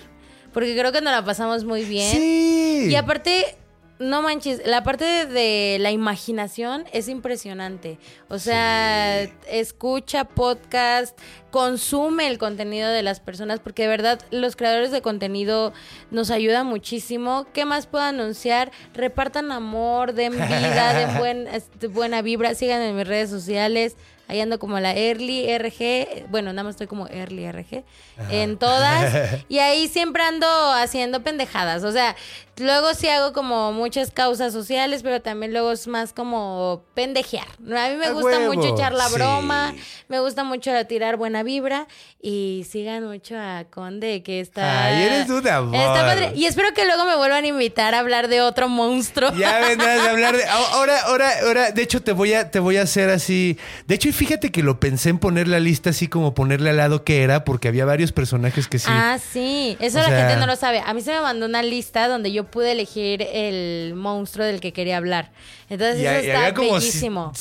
porque 0.52 0.74
creo 0.76 0.90
que 0.90 1.02
nos 1.02 1.12
la 1.12 1.24
pasamos 1.24 1.64
muy 1.64 1.84
bien. 1.84 2.10
Sí. 2.10 2.88
Y 2.90 2.94
aparte, 2.96 3.56
no 4.00 4.22
manches, 4.22 4.62
la 4.64 4.82
parte 4.82 5.04
de, 5.04 5.26
de 5.26 5.78
la 5.78 5.90
imaginación 5.90 6.84
es 6.92 7.06
impresionante. 7.06 7.98
O 8.28 8.38
sea, 8.38 9.20
escucha 9.46 10.24
podcast, 10.24 11.16
consume 11.50 12.26
el 12.26 12.38
contenido 12.38 12.88
de 12.88 13.02
las 13.02 13.20
personas, 13.20 13.60
porque 13.60 13.82
de 13.82 13.88
verdad 13.88 14.18
los 14.30 14.56
creadores 14.56 14.90
de 14.90 15.02
contenido 15.02 15.74
nos 16.10 16.30
ayudan 16.30 16.66
muchísimo. 16.66 17.46
¿Qué 17.52 17.66
más 17.66 17.86
puedo 17.86 18.04
anunciar? 18.04 18.72
Repartan 18.94 19.52
amor, 19.52 20.14
den 20.14 20.32
vida, 20.32 20.94
den 20.98 21.18
buen, 21.18 21.46
este, 21.48 21.86
buena 21.86 22.22
vibra, 22.22 22.54
sigan 22.54 22.80
en 22.80 22.96
mis 22.96 23.06
redes 23.06 23.28
sociales. 23.28 23.96
Ahí 24.30 24.40
ando 24.40 24.60
como 24.60 24.78
la 24.78 24.94
Early 24.94 25.58
RG. 25.58 26.28
Bueno, 26.30 26.52
nada 26.52 26.62
más 26.62 26.74
estoy 26.74 26.86
como 26.86 27.08
Early 27.08 27.50
RG. 27.50 27.84
En 28.30 28.58
todas. 28.58 29.12
Y 29.48 29.58
ahí 29.58 29.88
siempre 29.88 30.22
ando 30.22 30.46
haciendo 30.72 31.24
pendejadas. 31.24 31.82
O 31.82 31.90
sea, 31.90 32.14
luego 32.60 32.94
sí 32.94 33.08
hago 33.08 33.32
como 33.32 33.72
muchas 33.72 34.10
causas 34.10 34.52
sociales, 34.52 35.02
pero 35.02 35.20
también 35.20 35.52
luego 35.52 35.72
es 35.72 35.86
más 35.86 36.12
como 36.12 36.82
pendejear. 36.94 37.46
A 37.58 37.88
mí 37.88 37.96
me 37.96 38.06
A 38.06 38.12
gusta 38.12 38.38
huevo, 38.38 38.54
mucho 38.54 38.74
echar 38.74 38.92
la 38.92 39.08
sí. 39.08 39.14
broma. 39.14 39.74
Me 40.08 40.20
gusta 40.20 40.44
mucho 40.44 40.70
tirar 40.86 41.16
buena 41.16 41.42
vibra. 41.42 41.86
Y 42.22 42.66
sigan 42.70 43.06
mucho 43.06 43.34
a 43.38 43.64
Conde, 43.70 44.22
que 44.22 44.40
está. 44.40 44.84
Ay, 44.88 45.04
eres 45.04 45.30
un 45.30 45.48
amor. 45.48 45.74
Está 45.74 45.94
padre. 46.04 46.32
Y 46.34 46.44
espero 46.44 46.74
que 46.74 46.84
luego 46.84 47.06
me 47.06 47.16
vuelvan 47.16 47.44
a 47.44 47.46
invitar 47.46 47.94
a 47.94 48.00
hablar 48.00 48.28
de 48.28 48.42
otro 48.42 48.68
monstruo. 48.68 49.32
Ya 49.34 49.58
vendrás 49.68 50.00
a 50.00 50.10
hablar 50.10 50.36
de. 50.36 50.44
Ahora, 50.44 51.00
ahora, 51.06 51.30
ahora. 51.44 51.70
De 51.70 51.80
hecho, 51.82 52.02
te 52.02 52.12
voy 52.12 52.34
a, 52.34 52.50
te 52.50 52.58
voy 52.58 52.76
a 52.76 52.82
hacer 52.82 53.08
así. 53.08 53.56
De 53.86 53.94
hecho, 53.94 54.08
y 54.10 54.12
fíjate 54.12 54.52
que 54.52 54.62
lo 54.62 54.78
pensé 54.80 55.08
en 55.08 55.18
poner 55.18 55.48
la 55.48 55.60
lista 55.60 55.90
así 55.90 56.08
como 56.08 56.34
ponerle 56.34 56.68
al 56.70 56.76
lado 56.76 57.04
que 57.04 57.22
era, 57.22 57.44
porque 57.44 57.68
había 57.68 57.86
varios 57.86 58.12
personajes 58.12 58.68
que 58.68 58.78
sí. 58.78 58.88
Ah, 58.90 59.18
sí. 59.32 59.78
Eso 59.80 59.98
O 59.98 60.02
la 60.02 60.08
sea- 60.08 60.18
gente 60.28 60.36
no 60.38 60.46
lo 60.46 60.56
sabe. 60.56 60.82
A 60.84 60.92
mí 60.92 61.00
se 61.00 61.12
me 61.12 61.22
mandó 61.22 61.46
una 61.46 61.62
lista 61.62 62.06
donde 62.06 62.32
yo 62.32 62.49
pude 62.50 62.72
elegir 62.72 63.22
el 63.22 63.94
monstruo 63.94 64.46
del 64.46 64.60
que 64.60 64.72
quería 64.72 64.96
hablar. 64.96 65.30
Entonces 65.68 66.00
y, 66.00 66.06
eso 66.06 66.14
y 66.14 66.26
está 66.26 66.40
había 66.40 66.54
como 66.54 66.74
bellísimo. 66.74 67.32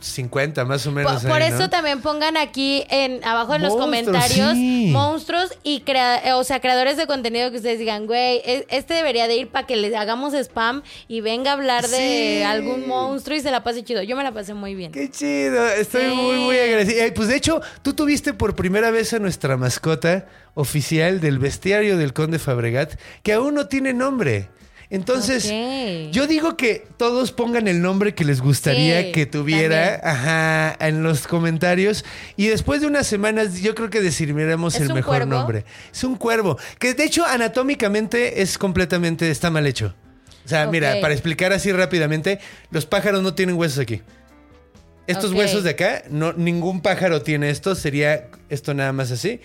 150 0.00 0.64
más 0.64 0.86
o 0.86 0.92
menos. 0.92 1.22
Por, 1.22 1.30
por 1.30 1.42
ahí, 1.42 1.48
eso 1.50 1.60
¿no? 1.60 1.70
también 1.70 2.00
pongan 2.00 2.36
aquí 2.36 2.84
en 2.90 3.22
abajo 3.24 3.54
en 3.54 3.62
los 3.62 3.74
comentarios 3.76 4.52
sí. 4.54 4.88
monstruos 4.92 5.50
y 5.62 5.80
crea- 5.82 6.18
eh, 6.24 6.32
o 6.32 6.44
sea, 6.44 6.60
creadores 6.60 6.96
de 6.96 7.06
contenido 7.06 7.50
que 7.50 7.58
ustedes 7.58 7.78
digan, 7.78 8.06
güey, 8.06 8.38
e- 8.44 8.66
este 8.70 8.94
debería 8.94 9.28
de 9.28 9.36
ir 9.36 9.48
para 9.48 9.66
que 9.66 9.76
le 9.76 9.94
hagamos 9.96 10.34
spam 10.34 10.82
y 11.08 11.20
venga 11.20 11.50
a 11.50 11.54
hablar 11.54 11.86
de 11.88 12.44
algún 12.44 12.86
monstruo 12.88 13.36
y 13.36 13.40
se 13.40 13.50
la 13.50 13.62
pase 13.62 13.84
chido. 13.84 14.02
Yo 14.02 14.16
me 14.16 14.24
la 14.24 14.32
pasé 14.32 14.54
muy 14.54 14.74
bien. 14.74 14.92
Qué 14.92 15.10
chido, 15.10 15.66
estoy 15.68 16.10
Sí. 16.10 16.14
muy, 16.16 16.36
muy 16.36 16.58
agradecido. 16.58 17.04
Eh, 17.04 17.12
Pues 17.12 17.28
de 17.28 17.36
hecho, 17.36 17.60
tú 17.82 17.92
tuviste 17.94 18.32
por 18.34 18.54
primera 18.56 18.90
vez 18.90 19.12
a 19.12 19.18
nuestra 19.18 19.56
mascota 19.56 20.26
oficial 20.54 21.20
del 21.20 21.38
bestiario 21.38 21.96
del 21.96 22.12
Conde 22.12 22.38
Fabregat, 22.38 22.94
que 23.22 23.32
aún 23.32 23.54
no 23.54 23.66
tiene 23.68 23.92
nombre. 23.92 24.48
Entonces, 24.90 25.48
yo 26.10 26.26
digo 26.26 26.56
que 26.56 26.84
todos 26.96 27.30
pongan 27.30 27.68
el 27.68 27.80
nombre 27.80 28.12
que 28.12 28.24
les 28.24 28.40
gustaría 28.40 29.02
Sí, 29.02 29.12
que 29.12 29.24
tuviera 29.24 30.00
ajá, 30.02 30.76
en 30.84 31.04
los 31.04 31.28
comentarios. 31.28 32.04
Y 32.36 32.48
después 32.48 32.80
de 32.80 32.88
unas 32.88 33.06
semanas, 33.06 33.60
yo 33.60 33.76
creo 33.76 33.88
que 33.88 34.00
decidiremos 34.00 34.74
¿Es 34.74 34.82
el 34.82 34.88
mejor 34.88 35.18
cuervo? 35.18 35.26
nombre. 35.26 35.64
Es 35.92 36.02
un 36.02 36.16
cuervo, 36.16 36.58
que 36.80 36.94
de 36.94 37.04
hecho 37.04 37.24
anatómicamente 37.24 38.42
es 38.42 38.58
completamente, 38.58 39.30
está 39.30 39.48
mal 39.48 39.66
hecho. 39.66 39.94
O 40.44 40.48
sea, 40.48 40.66
mira, 40.66 40.96
para 41.00 41.14
explicar 41.14 41.52
así 41.52 41.70
rápidamente, 41.70 42.40
los 42.72 42.84
pájaros 42.84 43.22
no 43.22 43.34
tienen 43.34 43.56
huesos 43.56 43.78
aquí. 43.78 44.02
Estos 45.06 45.32
huesos 45.32 45.62
de 45.62 45.70
acá, 45.70 46.02
no, 46.10 46.32
ningún 46.32 46.82
pájaro 46.82 47.22
tiene 47.22 47.50
esto, 47.50 47.74
sería 47.76 48.28
esto 48.48 48.74
nada 48.74 48.92
más 48.92 49.12
así. 49.12 49.40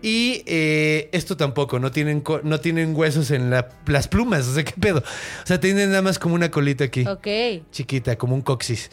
Y 0.00 0.42
eh, 0.46 1.08
esto 1.12 1.36
tampoco, 1.36 1.78
no 1.80 1.90
tienen, 1.90 2.22
no 2.44 2.60
tienen 2.60 2.94
huesos 2.94 3.30
en 3.32 3.50
la- 3.50 3.68
las 3.86 4.06
plumas, 4.06 4.46
o 4.46 4.54
sea, 4.54 4.64
¿qué 4.64 4.74
pedo? 4.80 5.00
O 5.00 5.46
sea, 5.46 5.58
tienen 5.58 5.88
nada 5.90 6.02
más 6.02 6.18
como 6.20 6.34
una 6.36 6.50
colita 6.50 6.84
aquí, 6.84 7.04
Ok. 7.06 7.26
chiquita, 7.72 8.16
como 8.16 8.34
un 8.36 8.42
coxis. 8.42 8.90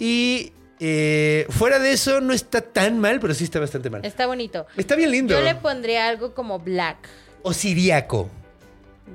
Y 0.00 0.52
eh, 0.80 1.46
fuera 1.50 1.78
de 1.78 1.92
eso, 1.92 2.20
no 2.20 2.32
está 2.32 2.60
tan 2.60 2.98
mal, 2.98 3.20
pero 3.20 3.34
sí 3.34 3.44
está 3.44 3.60
bastante 3.60 3.88
mal. 3.90 4.04
Está 4.04 4.26
bonito. 4.26 4.66
Está 4.76 4.96
bien 4.96 5.10
lindo. 5.12 5.34
Yo 5.34 5.42
le 5.44 5.54
pondría 5.54 6.08
algo 6.08 6.34
como 6.34 6.58
black. 6.58 7.08
O 7.42 7.52
siriaco. 7.52 8.28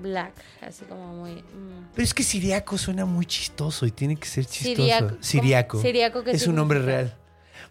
Black, 0.02 0.34
así 0.62 0.86
como 0.86 1.14
muy... 1.14 1.34
mm. 1.36 1.92
Pero 1.94 2.04
es 2.04 2.14
que 2.14 2.24
siriaco 2.24 2.78
suena 2.78 3.06
muy 3.06 3.26
chistoso 3.26 3.86
y 3.86 3.92
tiene 3.92 4.16
que 4.16 4.26
ser 4.28 4.46
chistoso. 4.46 4.76
Siriaco. 4.76 5.18
Siriaco. 5.20 5.82
Siriaco, 5.82 6.24
¿qué 6.24 6.32
Es 6.32 6.48
un 6.48 6.56
nombre 6.56 6.80
real. 6.80 7.16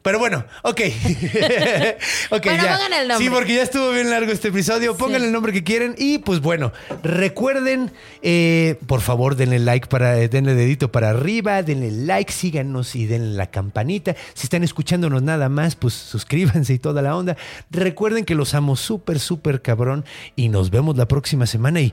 Pero 0.03 0.19
bueno, 0.19 0.45
ok. 0.63 0.81
ok, 2.31 2.45
Bueno, 2.45 2.63
ya. 2.65 2.75
pongan 2.77 2.93
el 2.93 3.09
nombre. 3.09 3.25
Sí, 3.27 3.31
porque 3.31 3.55
ya 3.55 3.63
estuvo 3.63 3.91
bien 3.93 4.11
largo 4.11 4.33
este 4.33 4.49
episodio. 4.49 4.97
Pongan 4.97 5.21
Sí. 5.21 5.27
el 5.27 5.33
nombre 5.33 5.53
que 5.53 5.63
quieren. 5.63 5.95
Y 5.97 6.19
pues 6.19 6.41
bueno, 6.41 6.73
recuerden, 7.05 7.93
eh, 8.23 8.79
por 8.87 9.01
favor, 9.01 9.37
denle 9.37 9.59
like 9.61 9.87
para, 9.87 10.19
eh, 10.19 10.29
denle 10.29 10.55
dedito 10.55 10.91
para 10.91 11.11
arriba, 11.11 11.63
denle 11.63 11.91
like, 11.93 12.33
síganos 12.33 12.97
y 12.97 13.07
denle 13.07 13.37
la 13.37 13.47
campanita. 13.51 14.17
Si 14.35 14.45
están 14.47 14.65
escuchándonos 14.65 15.23
nada 15.23 15.49
más, 15.49 15.77
pues 15.77 15.95
suscríbanse 15.95 16.75
y 16.75 16.79
toda 16.79 17.01
la 17.03 17.17
onda. 17.17 17.37
Recuerden 17.71 18.25
que 18.25 18.35
los 18.35 18.55
amo 18.55 18.75
súper, 18.77 19.21
súper 19.21 19.63
cabrón. 19.63 20.05
Y 20.35 20.49
nos 20.49 20.71
vemos 20.71 20.97
la 20.97 21.07
próxima 21.07 21.47
semana. 21.47 21.81
Y 21.81 21.93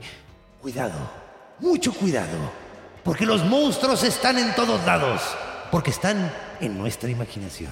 Cuidado, 0.60 0.92
mucho 1.60 1.92
cuidado, 1.92 2.36
porque 3.04 3.24
los 3.24 3.44
monstruos 3.46 4.02
están 4.04 4.36
en 4.38 4.54
todos 4.54 4.84
lados, 4.84 5.22
porque 5.70 5.90
están 5.90 6.30
en 6.60 6.76
nuestra 6.76 7.08
imaginación. 7.08 7.70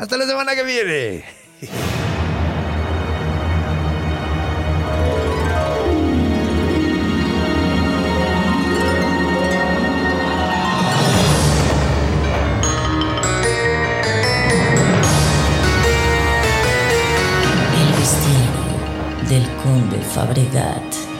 Hasta 0.00 0.16
la 0.16 0.24
semana 0.26 0.54
que 0.54 0.62
viene. 0.64 1.24
del 19.28 19.48
conde 19.62 19.98
Fabregat. 19.98 21.19